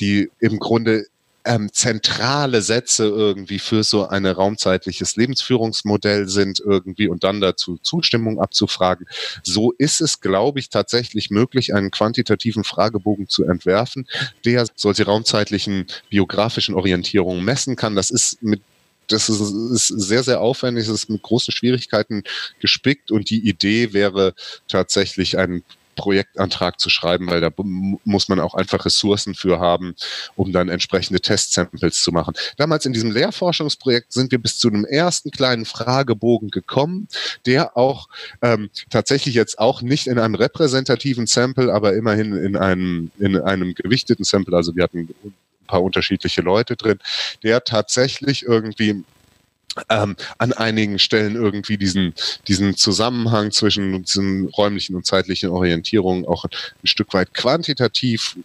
die 0.00 0.30
im 0.38 0.58
Grunde 0.58 1.06
ähm, 1.48 1.72
zentrale 1.72 2.60
Sätze 2.60 3.06
irgendwie 3.06 3.58
für 3.58 3.82
so 3.82 4.06
ein 4.06 4.26
raumzeitliches 4.26 5.16
Lebensführungsmodell 5.16 6.28
sind 6.28 6.60
irgendwie 6.60 7.08
und 7.08 7.24
dann 7.24 7.40
dazu 7.40 7.78
Zustimmung 7.78 8.38
abzufragen. 8.38 9.06
So 9.42 9.72
ist 9.72 10.02
es, 10.02 10.20
glaube 10.20 10.58
ich, 10.60 10.68
tatsächlich 10.68 11.30
möglich, 11.30 11.74
einen 11.74 11.90
quantitativen 11.90 12.64
Fragebogen 12.64 13.28
zu 13.28 13.44
entwerfen, 13.44 14.06
der 14.44 14.66
solche 14.74 15.06
raumzeitlichen 15.06 15.86
biografischen 16.10 16.74
Orientierungen 16.74 17.42
messen 17.42 17.76
kann. 17.76 17.96
Das 17.96 18.10
ist 18.10 18.42
mit 18.42 18.60
das 19.10 19.30
ist, 19.30 19.40
ist 19.40 19.86
sehr, 19.86 20.22
sehr 20.22 20.42
aufwendig, 20.42 20.84
es 20.84 20.90
ist 20.90 21.08
mit 21.08 21.22
großen 21.22 21.50
Schwierigkeiten 21.50 22.24
gespickt 22.60 23.10
und 23.10 23.30
die 23.30 23.48
Idee 23.48 23.94
wäre 23.94 24.34
tatsächlich 24.68 25.38
ein 25.38 25.62
Projektantrag 25.98 26.80
zu 26.80 26.88
schreiben, 26.88 27.26
weil 27.26 27.40
da 27.40 27.50
muss 28.04 28.28
man 28.28 28.40
auch 28.40 28.54
einfach 28.54 28.86
Ressourcen 28.86 29.34
für 29.34 29.58
haben, 29.58 29.96
um 30.36 30.52
dann 30.52 30.68
entsprechende 30.68 31.20
Testsamples 31.20 32.00
zu 32.02 32.12
machen. 32.12 32.34
Damals 32.56 32.86
in 32.86 32.92
diesem 32.94 33.10
Lehrforschungsprojekt 33.10 34.12
sind 34.12 34.30
wir 34.30 34.38
bis 34.38 34.58
zu 34.58 34.68
einem 34.68 34.84
ersten 34.84 35.30
kleinen 35.30 35.64
Fragebogen 35.64 36.50
gekommen, 36.50 37.08
der 37.44 37.76
auch 37.76 38.08
ähm, 38.40 38.70
tatsächlich 38.88 39.34
jetzt 39.34 39.58
auch 39.58 39.82
nicht 39.82 40.06
in 40.06 40.18
einem 40.18 40.36
repräsentativen 40.36 41.26
Sample, 41.26 41.74
aber 41.74 41.94
immerhin 41.94 42.32
in 42.32 42.56
einem, 42.56 43.10
in 43.18 43.36
einem 43.36 43.74
gewichteten 43.74 44.24
Sample, 44.24 44.56
also 44.56 44.76
wir 44.76 44.84
hatten 44.84 45.08
ein 45.24 45.34
paar 45.66 45.82
unterschiedliche 45.82 46.42
Leute 46.42 46.76
drin, 46.76 47.00
der 47.42 47.64
tatsächlich 47.64 48.44
irgendwie 48.44 49.02
ähm, 49.88 50.16
an 50.38 50.52
einigen 50.52 50.98
Stellen 50.98 51.34
irgendwie 51.34 51.76
diesen, 51.76 52.14
diesen 52.46 52.76
Zusammenhang 52.76 53.50
zwischen 53.50 54.02
diesen 54.04 54.48
räumlichen 54.48 54.96
und 54.96 55.06
zeitlichen 55.06 55.50
Orientierungen 55.50 56.26
auch 56.26 56.44
ein 56.44 56.86
Stück 56.86 57.14
weit 57.14 57.34
quantitativ 57.34 58.36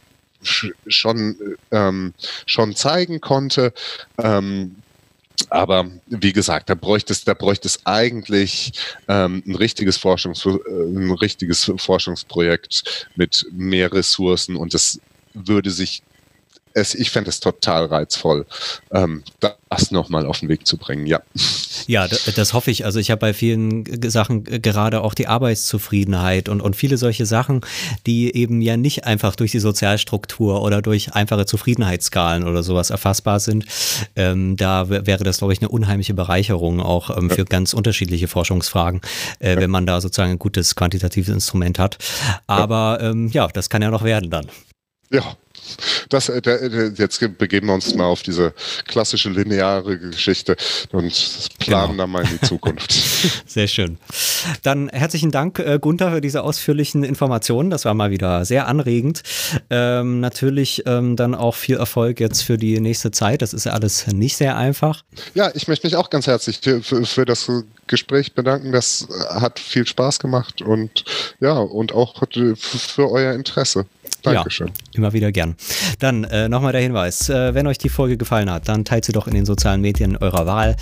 schon, 0.87 1.37
ähm, 1.71 2.13
schon 2.45 2.75
zeigen 2.75 3.21
konnte. 3.21 3.73
Ähm, 4.17 4.75
aber 5.49 5.89
wie 6.07 6.33
gesagt, 6.33 6.69
da 6.69 6.75
bräuchte 6.75 7.13
es, 7.13 7.23
da 7.23 7.33
bräuchte 7.33 7.67
es 7.67 7.85
eigentlich 7.85 8.73
ähm, 9.07 9.43
ein, 9.45 9.55
richtiges 9.55 9.97
Forschungs, 9.97 10.45
äh, 10.45 10.49
ein 10.49 11.11
richtiges 11.11 11.71
Forschungsprojekt 11.77 13.07
mit 13.15 13.45
mehr 13.51 13.91
Ressourcen 13.91 14.55
und 14.55 14.73
das 14.73 14.99
würde 15.33 15.71
sich 15.71 16.03
es, 16.73 16.95
ich 16.95 17.11
fände 17.11 17.29
es 17.29 17.39
total 17.39 17.85
reizvoll, 17.85 18.45
ähm, 18.91 19.23
das 19.39 19.91
nochmal 19.91 20.25
auf 20.25 20.39
den 20.39 20.49
Weg 20.49 20.67
zu 20.67 20.77
bringen, 20.77 21.05
ja. 21.05 21.21
Ja, 21.87 22.07
das, 22.07 22.53
hoffe 22.53 22.71
ich. 22.71 22.85
Also 22.85 22.99
ich 22.99 23.11
habe 23.11 23.19
bei 23.19 23.33
vielen 23.33 23.83
Sachen 24.09 24.43
gerade 24.43 25.01
auch 25.01 25.13
die 25.13 25.27
Arbeitszufriedenheit 25.27 26.47
und, 26.47 26.61
und 26.61 26.75
viele 26.75 26.97
solche 26.97 27.25
Sachen, 27.25 27.61
die 28.05 28.33
eben 28.35 28.61
ja 28.61 28.77
nicht 28.77 29.05
einfach 29.05 29.35
durch 29.35 29.51
die 29.51 29.59
Sozialstruktur 29.59 30.61
oder 30.61 30.81
durch 30.81 31.13
einfache 31.13 31.45
Zufriedenheitsskalen 31.45 32.47
oder 32.47 32.63
sowas 32.63 32.89
erfassbar 32.89 33.39
sind. 33.39 33.65
Ähm, 34.15 34.55
da 34.55 34.89
wäre 34.89 35.23
das, 35.23 35.39
glaube 35.39 35.53
ich, 35.53 35.59
eine 35.59 35.69
unheimliche 35.69 36.13
Bereicherung 36.13 36.79
auch 36.79 37.15
ähm, 37.15 37.29
für 37.29 37.39
ja. 37.39 37.43
ganz 37.45 37.73
unterschiedliche 37.73 38.27
Forschungsfragen, 38.27 39.01
äh, 39.39 39.55
ja. 39.55 39.59
wenn 39.59 39.69
man 39.69 39.85
da 39.85 39.99
sozusagen 39.99 40.31
ein 40.31 40.39
gutes 40.39 40.75
quantitatives 40.75 41.33
Instrument 41.33 41.79
hat. 41.79 41.97
Aber 42.47 42.99
ja, 43.01 43.09
ähm, 43.09 43.27
ja 43.29 43.47
das 43.47 43.69
kann 43.69 43.81
ja 43.81 43.89
noch 43.89 44.03
werden 44.03 44.29
dann. 44.29 44.47
Ja, 45.11 45.35
das, 46.09 46.29
äh, 46.29 46.91
jetzt 46.95 47.19
begeben 47.37 47.67
wir 47.67 47.73
uns 47.73 47.93
mal 47.95 48.05
auf 48.05 48.23
diese 48.23 48.53
klassische 48.87 49.29
lineare 49.29 49.97
Geschichte 49.97 50.55
und 50.91 51.49
planen 51.59 51.91
genau. 51.91 52.03
dann 52.03 52.09
mal 52.09 52.23
in 52.23 52.29
die 52.29 52.41
Zukunft. 52.41 52.91
Sehr 53.45 53.67
schön. 53.67 53.97
Dann 54.61 54.89
herzlichen 54.89 55.31
Dank, 55.31 55.59
äh, 55.59 55.79
Gunther, 55.79 56.11
für 56.11 56.21
diese 56.21 56.43
ausführlichen 56.43 57.03
Informationen. 57.03 57.69
Das 57.69 57.85
war 57.85 57.93
mal 57.93 58.11
wieder 58.11 58.45
sehr 58.45 58.67
anregend. 58.67 59.23
Ähm, 59.69 60.19
natürlich 60.19 60.83
ähm, 60.85 61.15
dann 61.15 61.35
auch 61.35 61.55
viel 61.55 61.77
Erfolg 61.77 62.19
jetzt 62.19 62.41
für 62.41 62.57
die 62.57 62.79
nächste 62.79 63.11
Zeit. 63.11 63.41
Das 63.41 63.53
ist 63.53 63.65
ja 63.65 63.73
alles 63.73 64.07
nicht 64.07 64.37
sehr 64.37 64.57
einfach. 64.57 65.03
Ja, 65.33 65.51
ich 65.53 65.67
möchte 65.67 65.87
mich 65.87 65.95
auch 65.95 66.09
ganz 66.09 66.27
herzlich 66.27 66.59
für, 66.61 66.81
für, 66.81 67.05
für 67.05 67.25
das 67.25 67.49
Gespräch 67.87 68.33
bedanken. 68.33 68.71
Das 68.71 69.07
hat 69.29 69.59
viel 69.59 69.87
Spaß 69.87 70.19
gemacht 70.19 70.61
und 70.61 71.03
ja, 71.39 71.53
und 71.53 71.93
auch 71.93 72.21
für 72.55 73.11
euer 73.11 73.33
Interesse. 73.33 73.85
Dankeschön. 74.23 74.67
Ja, 74.67 74.73
immer 74.93 75.13
wieder 75.13 75.31
gern. 75.31 75.55
Dann 75.99 76.23
äh, 76.23 76.49
nochmal 76.49 76.71
der 76.71 76.81
Hinweis, 76.81 77.29
äh, 77.29 77.53
wenn 77.53 77.67
euch 77.67 77.77
die 77.77 77.89
Folge 77.89 78.17
gefallen 78.17 78.49
hat, 78.49 78.67
dann 78.67 78.85
teilt 78.85 79.05
sie 79.05 79.11
doch 79.11 79.27
in 79.27 79.33
den 79.33 79.45
sozialen 79.45 79.81
Medien 79.81 80.17
eurer 80.17 80.45
Wahl 80.45 80.75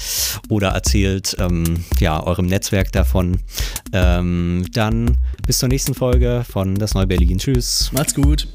oder 0.49 0.69
erzählt 0.69 1.35
ähm, 1.39 1.83
ja, 1.99 2.21
eurem 2.23 2.45
Netzwerk 2.45 2.91
davon. 2.91 3.39
Ähm, 3.93 4.65
dann 4.73 5.17
bis 5.45 5.59
zur 5.59 5.69
nächsten 5.69 5.93
Folge 5.93 6.45
von 6.49 6.75
Das 6.75 6.93
Neue 6.93 7.07
Berlin. 7.07 7.37
Tschüss. 7.37 7.91
Macht's 7.93 8.13
gut. 8.13 8.47